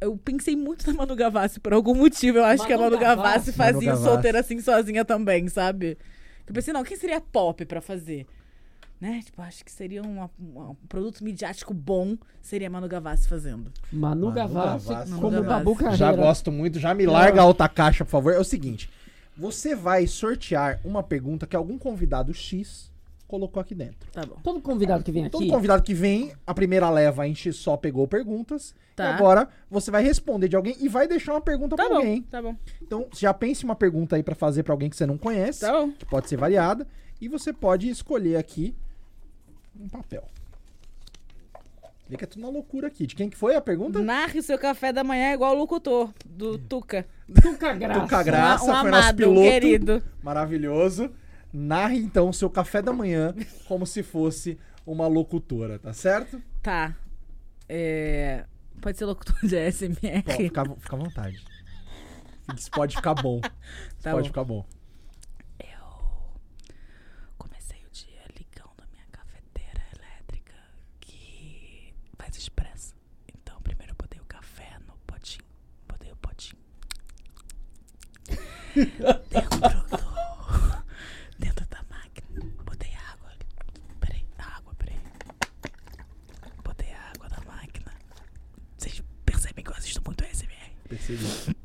Eu 0.00 0.16
pensei 0.16 0.54
muito 0.54 0.86
na 0.86 0.92
Manu 0.92 1.16
Gavassi 1.16 1.58
por 1.60 1.72
algum 1.72 1.94
motivo. 1.94 2.38
Eu 2.38 2.44
acho 2.44 2.58
Manu 2.62 2.66
que 2.66 2.72
a 2.72 2.78
Manu 2.78 2.98
Gavassi. 2.98 3.16
Gavassi 3.30 3.52
fazia 3.52 3.92
Manu 3.94 4.02
o 4.02 4.04
solteira 4.04 4.40
assim 4.40 4.60
sozinha 4.60 5.04
também, 5.04 5.48
sabe? 5.48 5.96
Eu 6.46 6.52
pensei, 6.54 6.72
não, 6.72 6.84
quem 6.84 6.96
seria 6.96 7.20
pop 7.20 7.64
pra 7.64 7.80
fazer? 7.80 8.26
Né? 9.00 9.20
Tipo, 9.24 9.42
acho 9.42 9.64
que 9.64 9.70
seria 9.70 10.02
uma- 10.02 10.30
uma- 10.38 10.70
um 10.70 10.74
produto 10.88 11.22
midiático 11.22 11.74
bom, 11.74 12.16
seria 12.40 12.68
a 12.68 12.70
Manu 12.70 12.88
Gavassi 12.88 13.28
fazendo. 13.28 13.70
Manu, 13.92 14.26
Manu 14.26 14.32
Gavassi, 14.32 14.88
Gavassi. 14.88 15.12
como 15.12 15.30
Manu 15.30 15.44
Babu 15.44 15.74
Gavassi. 15.74 15.78
Carreira. 15.84 15.96
Já 15.96 16.12
gosto 16.12 16.52
muito, 16.52 16.78
já 16.78 16.94
me 16.94 17.04
larga 17.06 17.42
a 17.42 17.44
outra 17.44 17.68
caixa, 17.68 18.04
por 18.04 18.10
favor. 18.10 18.32
É 18.32 18.38
o 18.38 18.44
seguinte, 18.44 18.88
você 19.36 19.74
vai 19.74 20.06
sortear 20.06 20.80
uma 20.84 21.02
pergunta 21.02 21.46
que 21.46 21.56
algum 21.56 21.76
convidado 21.78 22.32
X 22.32 22.90
colocou 23.26 23.60
aqui 23.60 23.74
dentro. 23.74 24.08
Tá 24.12 24.24
bom. 24.24 24.36
Todo 24.42 24.60
convidado 24.60 25.02
que 25.02 25.10
vem 25.12 25.28
Todo 25.28 25.42
aqui. 25.42 25.50
convidado 25.50 25.82
que 25.82 25.92
vem, 25.94 26.32
a 26.46 26.54
primeira 26.54 26.88
leva 26.90 27.22
a 27.22 27.26
gente 27.26 27.52
só 27.52 27.76
pegou 27.76 28.06
perguntas. 28.06 28.74
Tá. 28.94 29.04
E 29.04 29.12
agora 29.14 29.48
você 29.70 29.90
vai 29.90 30.02
responder 30.02 30.48
de 30.48 30.56
alguém 30.56 30.76
e 30.80 30.88
vai 30.88 31.06
deixar 31.08 31.32
uma 31.32 31.40
pergunta 31.40 31.76
Tá 31.76 31.84
pra 31.84 31.92
bom, 31.94 31.98
alguém. 32.00 32.22
tá 32.22 32.40
bom. 32.40 32.56
Então, 32.80 33.06
já 33.16 33.34
pense 33.34 33.64
uma 33.64 33.74
pergunta 33.76 34.16
aí 34.16 34.22
pra 34.22 34.34
fazer 34.34 34.62
pra 34.62 34.72
alguém 34.72 34.88
que 34.88 34.96
você 34.96 35.04
não 35.06 35.18
conhece, 35.18 35.60
Tá 35.60 35.72
bom. 35.72 35.90
que 35.92 36.06
pode 36.06 36.28
ser 36.28 36.36
variada, 36.36 36.86
e 37.20 37.28
você 37.28 37.52
pode 37.52 37.88
escolher 37.88 38.36
aqui 38.36 38.74
um 39.78 39.88
papel. 39.88 40.24
Vê 42.08 42.16
que 42.16 42.22
é 42.22 42.26
tudo 42.26 42.42
uma 42.44 42.50
loucura 42.52 42.86
aqui. 42.86 43.04
De 43.06 43.16
quem 43.16 43.28
que 43.28 43.36
foi 43.36 43.56
a 43.56 43.60
pergunta? 43.60 43.98
Narre 44.00 44.38
o 44.38 44.42
seu 44.42 44.56
café 44.56 44.92
da 44.92 45.02
manhã 45.02 45.32
igual 45.34 45.52
o 45.54 45.58
locutor 45.58 46.12
do 46.24 46.56
Tuca. 46.56 47.04
Tuca 47.42 47.74
Graça. 47.74 48.00
Tuca 48.00 48.22
Graça. 48.22 48.64
um, 48.64 48.68
um 48.70 48.80
foi 48.80 48.90
nosso 48.92 49.02
amado, 49.02 49.14
um 49.14 49.16
piloto. 49.16 49.40
querido. 49.50 50.02
Maravilhoso. 50.22 51.10
Narre 51.58 51.96
então 51.98 52.28
o 52.28 52.34
seu 52.34 52.50
café 52.50 52.82
da 52.82 52.92
manhã 52.92 53.34
como 53.66 53.86
se 53.86 54.02
fosse 54.02 54.58
uma 54.84 55.06
locutora, 55.06 55.78
tá 55.78 55.90
certo? 55.94 56.42
Tá. 56.62 56.94
É... 57.66 58.44
Pode 58.80 58.98
ser 58.98 59.06
locutor 59.06 59.34
de 59.42 59.56
ASMR. 59.56 60.22
Fica, 60.36 60.64
fica 60.78 60.96
à 60.96 60.98
vontade. 60.98 61.42
Isso 62.54 62.70
pode 62.70 62.94
ficar 62.94 63.14
bom. 63.14 63.40
Isso 63.88 64.02
Tá 64.02 64.10
pode 64.12 64.24
bom. 64.24 64.26
ficar 64.28 64.44
bom. 64.44 64.66
Eu 65.58 66.36
comecei 67.38 67.78
o 67.86 67.90
dia 67.90 68.20
ligando 68.38 68.82
a 68.82 68.86
minha 68.92 69.06
cafeteira 69.10 69.82
elétrica 69.96 70.54
que 71.00 71.94
faz 72.18 72.36
expresso. 72.36 72.94
Então, 73.34 73.58
primeiro 73.62 73.92
eu 73.92 73.96
botei 73.96 74.20
o 74.20 74.24
café 74.26 74.76
no 74.86 74.92
potinho. 75.06 75.44
Botei 75.88 76.12
o 76.12 76.16
potinho. 76.16 76.60
Dentro 79.30 79.58
do... 79.58 79.86
Dentro 81.38 81.66
da 81.66 81.82
máquina. 81.90 82.52
Botei 82.64 82.92
água. 82.94 83.30
Peraí, 84.00 84.24
água, 84.38 84.74
peraí. 84.74 84.98
Botei 86.64 86.92
a 86.92 87.10
água 87.10 87.28
na 87.28 87.40
máquina. 87.52 87.92
Vocês 88.78 89.02
percebem 89.24 89.64
que 89.64 89.70
eu 89.70 89.74
assisto 89.74 90.02
muito 90.04 90.24
ASMR. 90.24 90.72
Percebi. 90.88 91.56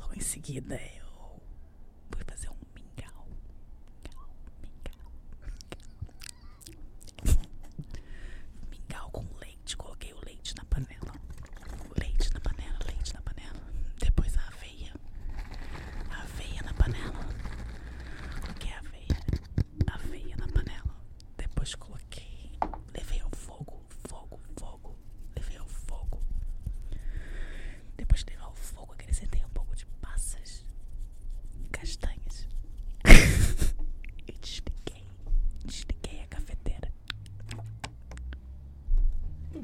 Logo 0.00 0.14
em 0.14 0.20
seguida 0.20 0.74
eu 0.76 1.40
fui 2.12 2.24
fazer 2.24 2.48
um 2.50 2.56
mingau. 2.74 3.26
Mingau, 4.62 5.12
mingau. 5.52 7.42
Mingau 8.70 9.10
com 9.10 9.24
leite. 9.40 9.76
Coloquei 9.76 10.12
o 10.12 10.20
leite 10.24 10.54
na 10.56 10.64
panela. 10.64 11.12
Leite 12.00 12.32
na 12.32 12.40
panela, 12.40 12.78
leite 12.86 13.12
na 13.14 13.20
panela. 13.22 13.60
Depois 13.98 14.36
a 14.36 14.46
aveia. 14.48 14.94
A 16.10 16.22
aveia 16.22 16.62
na 16.62 16.74
panela. 16.74 17.26
Coloquei 18.40 18.72
a 18.72 18.78
aveia. 18.78 19.20
Aveia 19.86 20.36
na 20.36 20.48
panela. 20.48 20.96
Depois 21.36 21.74
coloquei. 21.74 22.50
Levei 22.94 23.20
ao 23.20 23.30
fogo, 23.30 23.82
fogo, 24.08 24.40
fogo. 24.58 24.96
Levei 25.36 25.56
ao 25.58 25.66
fogo. 25.66 26.20
Depois 27.96 28.24
de 28.24 28.30
levar 28.32 28.46
ao 28.46 28.54
fogo, 28.54 28.92
acrescentei 28.92 29.44
um 29.44 29.48
pouco 29.50 29.74
de 29.74 29.86
passas, 30.00 30.64
castanhas. 31.72 32.46
e 34.28 34.32
desliguei. 34.32 35.04
Desliguei 35.64 36.22
a 36.22 36.26
cafeteira. 36.26 36.92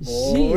Sim, 0.03 0.53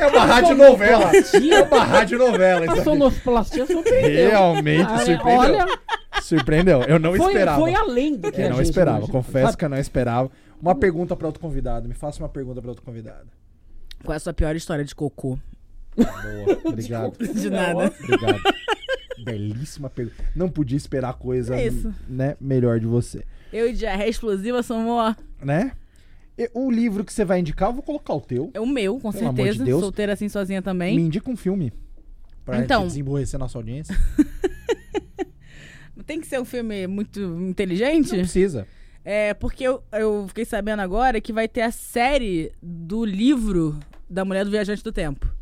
É 0.00 0.06
uma 0.06 0.24
rádio 0.24 0.54
novela. 0.56 1.10
É 1.14 1.62
uma 1.62 1.84
rádio 1.84 2.18
novela. 2.18 2.72
A 2.72 2.82
sonoplastia 2.82 3.66
surpreendeu. 3.66 4.30
Realmente 4.30 4.88
surpreendeu. 5.04 5.38
Olha, 5.38 5.66
Surpreendeu. 6.22 6.82
Eu 6.82 6.98
não 6.98 7.14
foi, 7.14 7.32
esperava. 7.32 7.60
foi 7.60 7.74
além 7.74 8.16
do 8.16 8.30
que 8.32 8.40
Eu 8.40 8.50
não 8.50 8.62
esperava. 8.62 9.06
Confesso 9.08 9.46
Sabe? 9.46 9.56
que 9.58 9.64
eu 9.64 9.68
não 9.68 9.78
esperava. 9.78 10.30
Uma 10.60 10.74
pergunta 10.74 11.14
pra 11.16 11.26
outro 11.26 11.40
convidado. 11.40 11.88
Me 11.88 11.94
faça 11.94 12.22
uma 12.22 12.28
pergunta 12.28 12.60
pra 12.62 12.70
outro 12.70 12.84
convidado. 12.84 13.26
Qual 14.02 14.14
é 14.14 14.16
a 14.16 14.20
sua 14.20 14.32
pior 14.32 14.54
história 14.56 14.84
de 14.84 14.94
cocô? 14.94 15.38
Boa. 15.96 16.60
Obrigado. 16.64 17.16
De 17.18 17.50
nada. 17.50 17.92
Obrigado. 18.02 18.40
Belíssima 19.24 19.90
pergunta. 19.90 20.22
Não 20.34 20.48
podia 20.48 20.76
esperar 20.76 21.14
coisa 21.14 21.56
É 21.56 21.66
isso. 21.66 21.92
né, 22.08 22.36
melhor 22.40 22.80
de 22.80 22.86
você. 22.86 23.24
Eu 23.52 23.68
e 23.68 23.72
diarreia 23.72 24.08
explosiva 24.10 24.62
somos 24.62 25.14
Né? 25.42 25.72
O 26.52 26.70
livro 26.70 27.04
que 27.04 27.12
você 27.12 27.24
vai 27.24 27.40
indicar, 27.40 27.68
eu 27.68 27.74
vou 27.74 27.82
colocar 27.82 28.12
o 28.14 28.20
teu. 28.20 28.50
é 28.54 28.60
o 28.60 28.66
meu, 28.66 28.98
com 28.98 29.12
Pelo 29.12 29.28
amor 29.28 29.34
de 29.36 29.42
certeza. 29.44 29.64
Deus. 29.64 29.80
Solteira 29.80 30.12
assim 30.14 30.28
sozinha 30.28 30.60
Me 30.60 30.64
também. 30.64 30.98
indica 30.98 31.30
um 31.30 31.36
filme. 31.36 31.72
Pra 32.44 32.58
Então. 32.58 32.86
desemborrecer 32.86 33.38
nossa 33.38 33.56
audiência. 33.56 33.96
Tem 36.06 36.20
que 36.20 36.26
ser 36.26 36.38
um 36.40 36.44
filme 36.44 36.86
muito 36.86 37.18
inteligente? 37.48 38.10
Não 38.12 38.18
precisa. 38.18 38.66
É, 39.04 39.32
porque 39.32 39.64
eu, 39.64 39.82
eu 39.92 40.26
fiquei 40.28 40.44
sabendo 40.44 40.80
agora 40.80 41.20
que 41.20 41.32
vai 41.32 41.48
ter 41.48 41.62
a 41.62 41.70
série 41.70 42.52
do 42.62 43.04
livro 43.04 43.78
da 44.10 44.24
Mulher 44.24 44.44
do 44.44 44.50
Viajante 44.50 44.82
do 44.82 44.92
Tempo. 44.92 45.32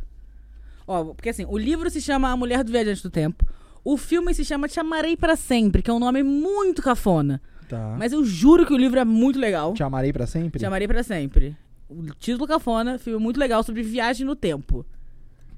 Ó, 0.87 1.07
porque 1.15 1.31
assim, 1.31 1.45
o 1.49 1.57
livro 1.59 1.89
se 1.91 2.01
chama 2.01 2.31
A 2.31 2.37
Mulher 2.37 2.63
do 2.63 2.71
Viajante 2.71 3.03
do 3.03 3.11
Tempo. 3.11 3.45
O 3.85 3.97
filme 3.97 4.33
se 4.35 4.45
chama 4.45 4.69
Te 4.69 4.79
Amarei 4.79 5.17
Pra 5.17 5.35
Sempre, 5.37 5.83
que 5.83 5.91
é 5.91 5.95
um 5.95 5.99
nome 5.99 6.23
muito 6.23 6.83
cafona. 6.83 7.41
Tá. 7.73 7.97
Mas 7.99 8.13
eu 8.13 8.23
juro 8.23 8.67
que 8.67 8.75
o 8.75 8.77
livro 8.77 9.01
é 9.01 9.05
muito 9.05 9.39
legal. 9.39 9.73
Te 9.73 9.83
amarei 9.83 10.13
pra 10.13 10.27
sempre? 10.27 10.59
Te 10.59 10.67
Amarei 10.67 10.87
Pra 10.87 11.03
Sempre. 11.03 11.57
O 11.89 12.03
título 12.19 12.47
cafona, 12.47 12.99
filme 12.99 13.19
muito 13.19 13.41
legal 13.41 13.63
sobre 13.63 13.83
viagem 13.83 14.27
no 14.27 14.37
tempo. 14.37 14.85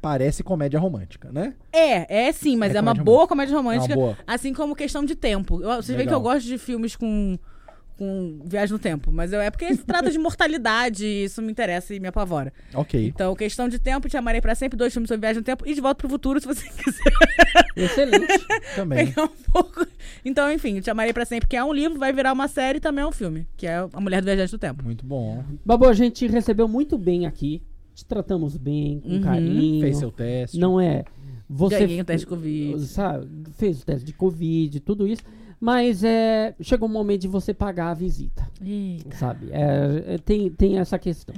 Parece 0.01 0.45
comédia 0.45 0.79
romântica, 0.79 1.33
né? 1.33 1.55
É, 1.73 2.27
é 2.29 2.33
sim, 2.33 2.57
mas 2.57 2.73
É 2.73 2.79
é, 2.79 2.81
uma 2.81 2.93
comédia 2.93 3.05
boa 3.05 3.27
comédia 3.27 3.57
romântica. 3.57 3.95
É 3.95 3.97
uma 3.97 4.07
boa. 4.07 4.19
Assim 4.29 4.55
como 4.55 4.77
questão 4.77 5.05
de 5.05 5.17
tempo. 5.17 5.61
Eu, 5.61 5.83
vocês 5.83 5.97
veem 5.97 6.07
que 6.07 6.15
eu 6.15 6.21
gosto 6.21 6.47
de 6.47 6.57
filmes 6.57 6.95
com, 6.95 7.37
com 8.05 8.49
viagem 8.49 8.73
no 8.73 8.79
tempo. 8.79 9.11
Mas 9.11 9.33
eu, 9.33 9.41
é 9.41 9.51
porque 9.51 9.75
se 9.75 9.85
trata 9.85 10.11
de 10.11 10.19
mortalidade 10.19 11.05
e 11.05 11.25
isso 11.25 11.41
me 11.43 11.51
interessa 11.51 11.95
e 11.95 12.01
me 12.01 12.09
apavora. 12.09 12.53
Ok. 12.75 13.07
Então, 13.07 13.35
questão 13.35 13.69
de 13.69 13.79
tempo, 13.79 14.09
te 14.09 14.17
amarei 14.17 14.41
pra 14.41 14.55
sempre, 14.55 14.77
dois 14.77 14.93
filmes 14.93 15.09
sobre 15.09 15.21
viagem 15.23 15.41
no 15.41 15.45
tempo 15.45 15.65
e 15.67 15.75
de 15.75 15.81
volta 15.81 15.97
pro 15.97 16.09
futuro, 16.09 16.41
se 16.41 16.47
você 16.47 16.69
quiser 16.83 17.03
Excelente. 17.77 18.47
Também. 18.77 19.07
pegar 19.07 19.25
um 19.25 19.53
pouco. 19.53 19.87
Então, 20.25 20.51
enfim, 20.53 20.81
te 20.81 20.91
amarei 20.91 21.13
pra 21.13 21.25
sempre, 21.25 21.49
que 21.49 21.57
é 21.57 21.65
um 21.65 21.73
livro, 21.73 21.99
vai 21.99 22.13
virar 22.13 22.33
uma 22.33 22.49
série 22.49 22.79
e 22.79 22.81
também 22.81 23.03
é 23.05 23.07
um 23.07 23.13
filme, 23.13 23.47
que 23.57 23.67
é 23.67 23.77
A 23.93 24.01
Mulher 24.01 24.21
do 24.21 24.25
Viajante 24.27 24.51
do 24.53 24.59
Tempo. 24.59 24.85
Muito 24.85 25.05
bom. 25.05 25.45
Babu, 25.65 25.87
a 25.87 25.93
gente 25.93 26.15
te 26.15 26.27
recebeu 26.27 26.69
muito 26.69 26.97
bem 26.99 27.27
aqui. 27.27 27.63
Te 27.95 28.05
tratamos 28.05 28.57
bem, 28.57 29.01
com 29.01 29.09
Uhum. 29.09 29.21
carinho. 29.21 29.81
Fez 29.81 29.99
seu 29.99 30.11
teste. 30.11 30.59
Não 30.59 30.81
é? 30.81 31.05
Você 31.49 31.79
Ganhei 31.79 32.01
o 32.01 32.05
teste 32.05 32.25
de 32.27 32.31
Covid. 32.31 32.87
Sabe, 32.87 33.29
fez 33.57 33.83
o 33.83 33.87
teste 33.87 34.05
de 34.05 34.13
Covid, 34.13 34.81
tudo 34.81 35.07
isso. 35.07 35.23
Mas 35.65 36.05
é, 36.05 36.55
chegou 36.61 36.87
o 36.87 36.93
momento 36.93 37.23
de 37.23 37.29
você 37.29 37.55
pagar 37.55 37.89
a 37.89 37.95
visita, 37.95 38.47
Eita. 38.63 39.17
sabe? 39.17 39.49
É, 39.51 40.15
é, 40.15 40.19
tem, 40.19 40.51
tem 40.51 40.79
essa 40.79 40.99
questão. 40.99 41.35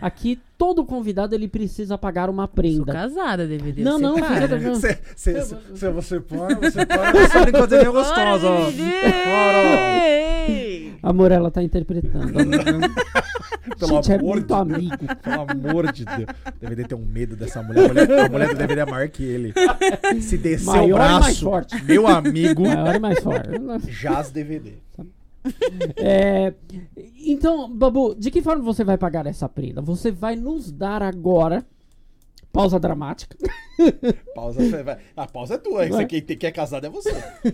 Aqui, 0.00 0.40
todo 0.56 0.84
convidado 0.84 1.34
ele 1.34 1.48
precisa 1.48 1.96
pagar 1.98 2.28
uma 2.30 2.46
Sou 2.46 2.54
prenda. 2.54 2.92
casada, 2.92 3.46
DVD. 3.46 3.82
Não, 3.82 3.98
você 3.98 4.02
não, 4.02 4.14
para. 4.14 4.34
fica 4.34 4.48
tranquilo. 4.48 4.76
Se, 4.76 4.98
se, 5.16 5.42
se, 5.42 5.56
se 5.74 5.88
você 5.90 6.20
põe, 6.20 6.54
você 6.60 6.86
põe, 6.86 7.12
você 7.28 7.40
brincadeira 7.40 7.90
gostosa, 7.90 8.46
ó. 8.46 8.60
Ora, 8.66 10.08
Ei! 10.48 10.94
Amor, 11.02 11.32
ela 11.32 11.50
tá 11.50 11.62
interpretando. 11.62 12.32
Pelo 13.78 13.96
Gente, 13.96 14.12
é 14.12 14.14
amor 14.16 14.34
muito 14.36 14.46
de 14.46 14.52
amigo. 14.54 14.96
Pelo 15.22 15.50
amor 15.50 15.92
de 15.92 16.04
Deus. 16.04 16.26
DVD 16.60 16.84
tem 16.84 16.98
um 16.98 17.04
medo 17.04 17.34
dessa 17.34 17.62
mulher. 17.62 17.90
A 17.90 17.94
mulher, 17.94 18.20
a 18.26 18.28
mulher 18.28 18.48
do 18.50 18.54
DVD 18.54 18.80
é 18.82 18.86
maior 18.86 19.08
que 19.08 19.22
ele. 19.24 19.52
Se 20.20 20.36
descer 20.38 20.66
Maior 20.66 20.88
e 20.88 20.92
o 20.92 20.96
mais 20.98 21.24
braço, 21.24 21.44
forte. 21.44 21.84
meu 21.84 22.06
amigo, 22.06 22.62
Maior 22.62 22.94
e 22.94 22.98
mais 22.98 23.18
forte. 23.20 23.48
jaz 23.90 24.30
DVD. 24.30 24.74
É, 25.96 26.54
então, 27.18 27.70
Babu, 27.72 28.14
de 28.14 28.30
que 28.30 28.40
forma 28.42 28.62
você 28.62 28.82
vai 28.84 28.96
pagar 28.98 29.26
essa 29.26 29.48
prenda? 29.48 29.80
Você 29.82 30.10
vai 30.10 30.36
nos 30.36 30.70
dar 30.72 31.02
agora. 31.02 31.64
Pausa 32.52 32.78
dramática. 32.78 33.36
Pausa, 34.34 34.60
você 34.64 34.82
vai- 34.84 34.98
a 35.16 35.26
pausa 35.26 35.54
é 35.54 35.58
tua. 35.58 35.86
Você, 35.88 36.06
quem, 36.06 36.22
quem 36.22 36.48
é 36.48 36.52
casado 36.52 36.86
é 36.86 36.90
você. 36.90 37.10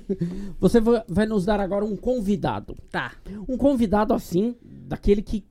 Você 0.61 0.79
va- 0.79 1.05
vai 1.09 1.25
nos 1.25 1.47
dar 1.47 1.59
agora 1.59 1.85
um 1.87 1.97
convidado. 1.97 2.77
Tá. 2.91 3.13
Um 3.49 3.57
convidado 3.57 4.13
assim, 4.13 4.55
daquele 4.63 5.23
que. 5.23 5.43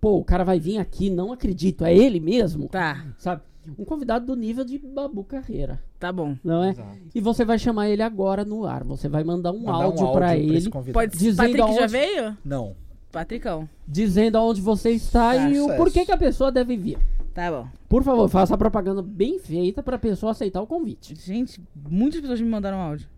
Pô, 0.00 0.18
o 0.18 0.24
cara 0.24 0.44
vai 0.44 0.60
vir 0.60 0.78
aqui, 0.78 1.10
não 1.10 1.32
acredito, 1.32 1.84
é 1.84 1.92
ele 1.96 2.20
mesmo. 2.20 2.68
Tá. 2.68 3.04
Sabe? 3.18 3.42
Um 3.78 3.84
convidado 3.84 4.26
do 4.26 4.36
nível 4.36 4.64
de 4.64 4.78
Babu 4.78 5.24
Carreira, 5.24 5.82
Tá 5.98 6.12
bom. 6.12 6.36
não 6.44 6.62
é? 6.64 6.70
Exato. 6.70 6.98
E 7.14 7.20
você 7.20 7.44
vai 7.44 7.58
chamar 7.58 7.88
ele 7.88 8.02
agora 8.02 8.44
no 8.44 8.64
ar. 8.66 8.84
Você 8.84 9.08
vai 9.08 9.24
mandar 9.24 9.52
um 9.52 9.60
Mandar 9.60 9.84
áudio 9.84 10.12
pra 10.12 10.36
esse 10.36 10.48
ele, 10.56 10.70
convidado. 10.70 10.92
Pode 10.94 11.16
ser. 11.16 11.24
Dizendo 11.24 11.36
Patrick 11.56 11.74
já 11.74 11.80
aonde- 11.82 11.92
veio? 11.92 12.36
Não. 12.44 12.76
Patricão. 13.12 13.68
dizendo 13.88 14.36
aonde 14.36 14.60
você 14.60 14.90
está 14.90 15.36
e 15.48 15.58
o 15.60 15.74
porquê 15.76 16.04
que 16.04 16.12
a 16.12 16.18
pessoa 16.18 16.52
deve 16.52 16.76
vir. 16.76 16.98
Tá 17.32 17.50
bom. 17.50 17.68
Por 17.88 18.02
favor, 18.02 18.28
faça 18.28 18.54
a 18.54 18.58
propaganda 18.58 19.00
bem 19.02 19.38
feita 19.38 19.82
pra 19.82 19.98
pessoa 19.98 20.32
aceitar 20.32 20.60
o 20.60 20.66
convite. 20.66 21.14
Gente, 21.14 21.60
muitas 21.88 22.20
pessoas 22.20 22.40
me 22.40 22.48
mandaram 22.48 22.78
áudio. 22.80 23.08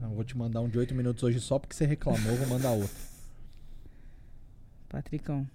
Não, 0.00 0.08
eu 0.10 0.14
vou 0.14 0.24
te 0.24 0.36
mandar 0.36 0.60
um 0.60 0.68
de 0.68 0.78
8 0.78 0.94
minutos 0.94 1.22
hoje 1.22 1.38
só 1.40 1.58
porque 1.58 1.74
você 1.74 1.84
reclamou, 1.86 2.30
eu 2.30 2.36
vou 2.36 2.46
mandar 2.48 2.70
outro. 2.72 2.90
Patricão. 4.88 5.46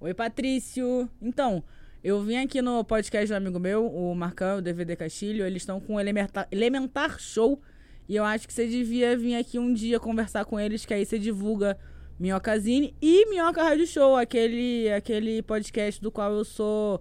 Oi, 0.00 0.14
Patrício. 0.14 1.08
Então, 1.20 1.62
eu 2.02 2.22
vim 2.22 2.36
aqui 2.36 2.62
no 2.62 2.82
podcast 2.84 3.28
do 3.28 3.34
amigo 3.36 3.58
meu, 3.58 3.86
o 3.86 4.14
Marcão, 4.14 4.58
o 4.58 4.62
DVD 4.62 4.96
Castilho. 4.96 5.44
Eles 5.44 5.62
estão 5.62 5.78
com 5.80 5.96
o 5.96 6.00
Elementar, 6.00 6.48
Elementar 6.50 7.18
Show. 7.18 7.60
E 8.08 8.16
eu 8.16 8.24
acho 8.24 8.46
que 8.48 8.52
você 8.54 8.66
devia 8.66 9.16
vir 9.16 9.36
aqui 9.36 9.58
um 9.58 9.72
dia 9.72 10.00
conversar 10.00 10.44
com 10.44 10.58
eles, 10.58 10.84
que 10.86 10.94
aí 10.94 11.04
você 11.04 11.18
divulga 11.18 11.78
Minhocazine 12.18 12.94
e 13.00 13.26
Minhoca 13.26 13.62
Rádio 13.62 13.86
Show, 13.86 14.16
aquele, 14.16 14.90
aquele 14.92 15.42
podcast 15.42 16.00
do 16.00 16.10
qual 16.10 16.32
eu 16.32 16.44
sou 16.44 17.00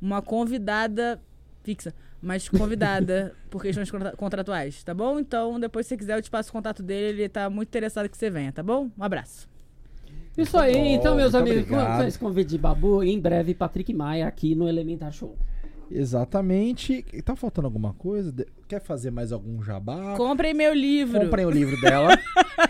uma 0.00 0.20
convidada 0.22 1.20
fixa, 1.64 1.94
mas 2.20 2.48
convidada 2.48 3.34
por 3.50 3.62
questões 3.62 3.90
contra- 3.90 4.12
contratuais, 4.12 4.84
tá 4.84 4.94
bom? 4.94 5.18
Então, 5.18 5.58
depois 5.58 5.86
se 5.86 5.90
você 5.90 5.96
quiser, 5.96 6.18
eu 6.18 6.22
te 6.22 6.30
passo 6.30 6.50
o 6.50 6.52
contato 6.52 6.82
dele, 6.82 7.22
ele 7.22 7.28
tá 7.28 7.50
muito 7.50 7.68
interessado 7.68 8.08
que 8.08 8.16
você 8.16 8.30
venha, 8.30 8.52
tá 8.52 8.62
bom? 8.62 8.90
Um 8.96 9.02
abraço. 9.02 9.48
Isso 10.36 10.58
aí, 10.58 10.72
bom, 10.74 10.84
então, 10.94 11.16
meus 11.16 11.34
amigos, 11.34 11.62
obrigado. 11.62 12.00
com 12.02 12.08
esse 12.08 12.18
convite 12.18 12.48
de 12.50 12.58
Babu, 12.58 13.02
em 13.04 13.20
breve, 13.20 13.54
Patrick 13.54 13.92
Maia 13.94 14.26
aqui 14.26 14.54
no 14.54 14.68
Elementar 14.68 15.12
Show. 15.12 15.36
Exatamente. 15.90 17.04
E 17.12 17.22
Tá 17.22 17.36
faltando 17.36 17.66
alguma 17.66 17.92
coisa? 17.94 18.32
De- 18.32 18.46
Quer 18.66 18.80
fazer 18.80 19.10
mais 19.10 19.30
algum 19.32 19.62
jabá? 19.62 20.14
Comprei 20.16 20.52
meu 20.54 20.72
livro. 20.74 21.20
Comprem 21.20 21.46
o 21.46 21.50
livro 21.50 21.80
dela. 21.80 22.18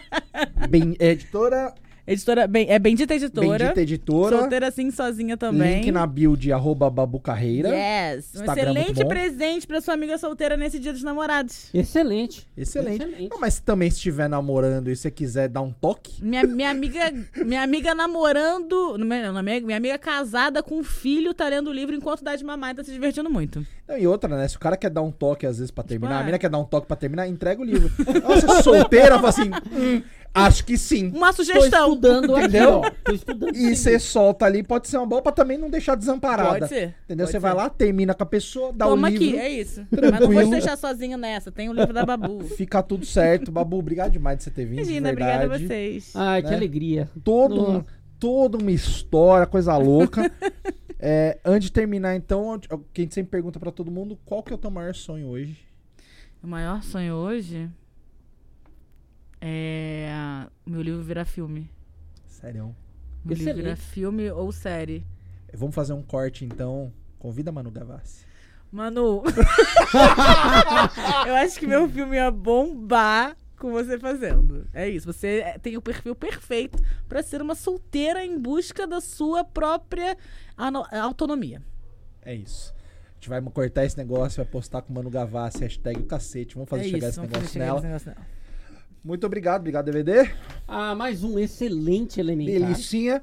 Bem, 0.68 0.96
editora, 0.98 1.72
Editora, 2.06 2.46
bem, 2.46 2.66
é 2.68 2.78
Bendita 2.78 3.14
Editora. 3.14 3.58
Bendita 3.58 3.80
Editora. 3.80 4.38
Solteira 4.38 4.68
assim, 4.68 4.90
sozinha 4.90 5.38
também. 5.38 5.76
Link 5.76 5.90
na 5.90 6.06
bio 6.06 6.36
de 6.36 6.52
arroba 6.52 6.90
Babu 6.90 7.18
Carreira. 7.18 7.70
Yes. 7.70 8.30
Um 8.34 8.40
Instagram 8.40 8.72
excelente 8.72 9.04
presente 9.06 9.66
pra 9.66 9.80
sua 9.80 9.94
amiga 9.94 10.18
solteira 10.18 10.54
nesse 10.54 10.78
dia 10.78 10.92
dos 10.92 11.02
namorados. 11.02 11.70
Excelente. 11.72 12.46
Excelente. 12.54 13.02
Excelente. 13.02 13.30
Não, 13.30 13.40
mas 13.40 13.58
também 13.58 13.88
se 13.90 13.96
estiver 13.96 14.28
namorando 14.28 14.90
e 14.90 14.96
você 14.96 15.10
quiser 15.10 15.48
dar 15.48 15.62
um 15.62 15.72
toque, 15.72 16.22
Minha, 16.22 16.42
minha 16.46 16.70
amiga 16.70 17.10
minha 17.44 17.62
amiga 17.62 17.94
namorando. 17.94 18.98
não, 18.98 19.06
Minha, 19.06 19.42
minha, 19.42 19.60
minha 19.62 19.76
amiga 19.78 19.96
casada 19.96 20.62
com 20.62 20.80
um 20.80 20.84
filho 20.84 21.32
tá 21.32 21.48
lendo 21.48 21.70
o 21.70 21.72
livro 21.72 21.94
enquanto 21.94 22.22
dá 22.22 22.36
de 22.36 22.44
mamar 22.44 22.72
e 22.72 22.74
tá 22.74 22.84
se 22.84 22.92
divertindo 22.92 23.30
muito. 23.30 23.66
Não, 23.88 23.96
e 23.96 24.06
outra, 24.06 24.28
né? 24.36 24.46
Se 24.46 24.56
o 24.56 24.60
cara 24.60 24.76
quer 24.76 24.90
dar 24.90 25.00
um 25.02 25.10
toque 25.10 25.46
às 25.46 25.56
vezes 25.56 25.70
pra 25.70 25.82
terminar, 25.84 26.16
ah. 26.16 26.20
a 26.20 26.24
mina 26.24 26.38
quer 26.38 26.50
dar 26.50 26.58
um 26.58 26.64
toque 26.64 26.86
pra 26.86 26.96
terminar, 26.96 27.26
entrega 27.28 27.62
o 27.62 27.64
livro. 27.64 27.90
Nossa, 28.22 28.62
solteira, 28.62 29.16
fala 29.16 29.28
assim, 29.28 29.50
"Hum, 29.72 30.02
acho 30.34 30.64
que 30.64 30.76
sim. 30.76 31.10
Uma 31.14 31.28
Tô 31.28 31.44
sugestão. 31.44 31.88
estudando 31.88 32.34
aqui, 32.36 32.46
Entendeu? 32.48 32.80
ó. 32.80 32.90
Tô 33.04 33.12
estudando. 33.12 33.56
E 33.56 33.74
você 33.76 33.98
solta 33.98 34.44
ali, 34.44 34.62
pode 34.62 34.88
ser 34.88 34.96
uma 34.98 35.06
boa 35.06 35.22
pra 35.22 35.30
também 35.32 35.56
não 35.56 35.70
deixar 35.70 35.94
desamparada. 35.94 36.50
Pode 36.58 36.68
ser. 36.68 36.94
Entendeu? 37.04 37.26
Você 37.26 37.38
vai 37.38 37.54
lá, 37.54 37.70
termina 37.70 38.12
com 38.14 38.22
a 38.22 38.26
pessoa, 38.26 38.72
dá 38.72 38.86
Toma 38.86 39.08
o 39.08 39.10
livro, 39.10 39.26
aqui, 39.28 39.38
é 39.38 39.48
isso. 39.48 39.86
Mas 39.90 40.00
não 40.02 40.10
vou 40.10 40.18
Tranquilo. 40.18 40.44
te 40.44 40.50
deixar 40.50 40.76
sozinho 40.76 41.16
nessa. 41.16 41.52
Tem 41.52 41.68
o 41.68 41.72
livro 41.72 41.92
da 41.92 42.04
Babu. 42.04 42.42
fica 42.56 42.82
tudo 42.82 43.06
certo. 43.06 43.52
Babu, 43.52 43.78
obrigado 43.78 44.10
demais 44.12 44.38
de 44.38 44.44
você 44.44 44.50
ter 44.50 44.64
vindo, 44.66 44.78
Imagina, 44.80 45.10
obrigada 45.10 45.44
a 45.44 45.58
vocês. 45.58 46.12
Ai, 46.14 46.42
que 46.42 46.50
né? 46.50 46.56
alegria. 46.56 47.08
Todo 47.22 47.70
um- 47.78 47.84
toda 48.18 48.56
uma 48.58 48.70
história, 48.72 49.46
coisa 49.46 49.76
louca. 49.76 50.30
É, 51.06 51.38
antes 51.44 51.66
de 51.66 51.72
terminar, 51.72 52.16
então, 52.16 52.58
quem 52.94 53.10
sempre 53.10 53.30
pergunta 53.32 53.60
pra 53.60 53.70
todo 53.70 53.90
mundo, 53.90 54.18
qual 54.24 54.42
que 54.42 54.52
é 54.52 54.54
o 54.54 54.58
teu 54.58 54.70
maior 54.70 54.94
sonho 54.94 55.26
hoje? 55.28 55.58
O 56.42 56.46
maior 56.46 56.82
sonho 56.82 57.12
hoje 57.16 57.68
é 59.46 60.46
meu 60.64 60.80
livro 60.80 61.02
virar 61.02 61.26
filme. 61.26 61.70
Sério. 62.26 62.74
Meu 63.22 63.36
livro 63.36 63.50
Excelente. 63.50 63.62
virar 63.62 63.76
filme 63.76 64.30
ou 64.30 64.50
série. 64.50 65.06
Vamos 65.52 65.74
fazer 65.74 65.92
um 65.92 66.02
corte, 66.02 66.44
então. 66.44 66.92
Convida 67.18 67.50
a 67.50 67.52
Manu 67.52 67.70
Gavassi. 67.70 68.24
Manu, 68.72 69.22
eu 71.26 71.34
acho 71.36 71.58
que 71.60 71.66
meu 71.66 71.88
filme 71.88 72.16
ia 72.16 72.30
bombar 72.30 73.36
com 73.56 73.70
você 73.70 73.98
fazendo. 73.98 74.66
É 74.72 74.88
isso. 74.88 75.06
Você 75.06 75.42
é- 75.44 75.58
tem 75.58 75.76
o 75.76 75.82
perfil 75.82 76.14
perfeito 76.14 76.82
pra 77.08 77.22
ser 77.22 77.40
uma 77.40 77.54
solteira 77.54 78.24
em 78.24 78.38
busca 78.38 78.86
da 78.86 79.00
sua 79.00 79.44
própria 79.44 80.16
autonomia. 81.02 81.62
É 82.22 82.34
isso. 82.34 82.74
A 83.12 83.14
gente 83.14 83.28
vai 83.28 83.40
cortar 83.42 83.84
esse 83.84 83.96
negócio, 83.96 84.42
vai 84.42 84.50
postar 84.50 84.82
com 84.82 84.92
o 84.92 84.96
Manu 84.96 85.10
Gavassi, 85.10 85.60
hashtag 85.60 86.00
o 86.00 86.04
cacete. 86.06 86.54
Vamos 86.54 86.68
fazer 86.68 86.82
é 86.82 86.84
chegar 86.86 86.98
isso. 86.98 87.06
esse 87.08 87.16
vamos 87.16 87.30
negócio 87.32 87.48
fazer 87.48 87.52
chegar 87.52 87.66
nela. 87.66 87.78
esse 87.78 87.86
negócio 87.86 88.10
nela. 88.10 88.43
Muito 89.04 89.26
obrigado, 89.26 89.60
obrigado, 89.60 89.84
DVD. 89.84 90.30
Ah, 90.66 90.94
mais 90.94 91.22
um 91.22 91.38
excelente 91.38 92.18
elementar. 92.18 92.68
Delicinha. 92.68 93.22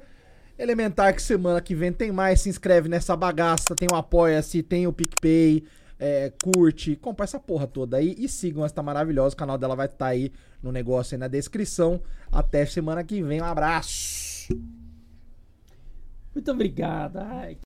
Elementar 0.56 1.12
que 1.12 1.20
semana 1.20 1.60
que 1.60 1.74
vem 1.74 1.92
tem 1.92 2.12
mais. 2.12 2.40
Se 2.42 2.48
inscreve 2.48 2.88
nessa 2.88 3.16
bagaça. 3.16 3.74
Tem 3.74 3.88
o 3.92 3.96
Apoia-se, 3.96 4.62
tem 4.62 4.86
o 4.86 4.92
PicPay. 4.92 5.64
é, 5.98 6.32
curte, 6.42 6.96
compra 6.96 7.24
essa 7.24 7.38
porra 7.38 7.66
toda 7.66 7.96
aí 7.96 8.14
e 8.18 8.28
sigam 8.28 8.64
esta 8.64 8.82
maravilhosa. 8.82 9.34
O 9.34 9.38
canal 9.38 9.58
dela 9.58 9.74
vai 9.74 9.86
estar 9.86 10.06
aí 10.06 10.32
no 10.62 10.70
negócio 10.70 11.14
aí 11.14 11.18
na 11.18 11.28
descrição. 11.28 12.00
Até 12.30 12.64
semana 12.64 13.02
que 13.02 13.22
vem. 13.22 13.40
Um 13.40 13.44
abraço. 13.44 14.52
Muito 16.34 16.50
obrigado. 16.50 17.18
Ai, 17.18 17.56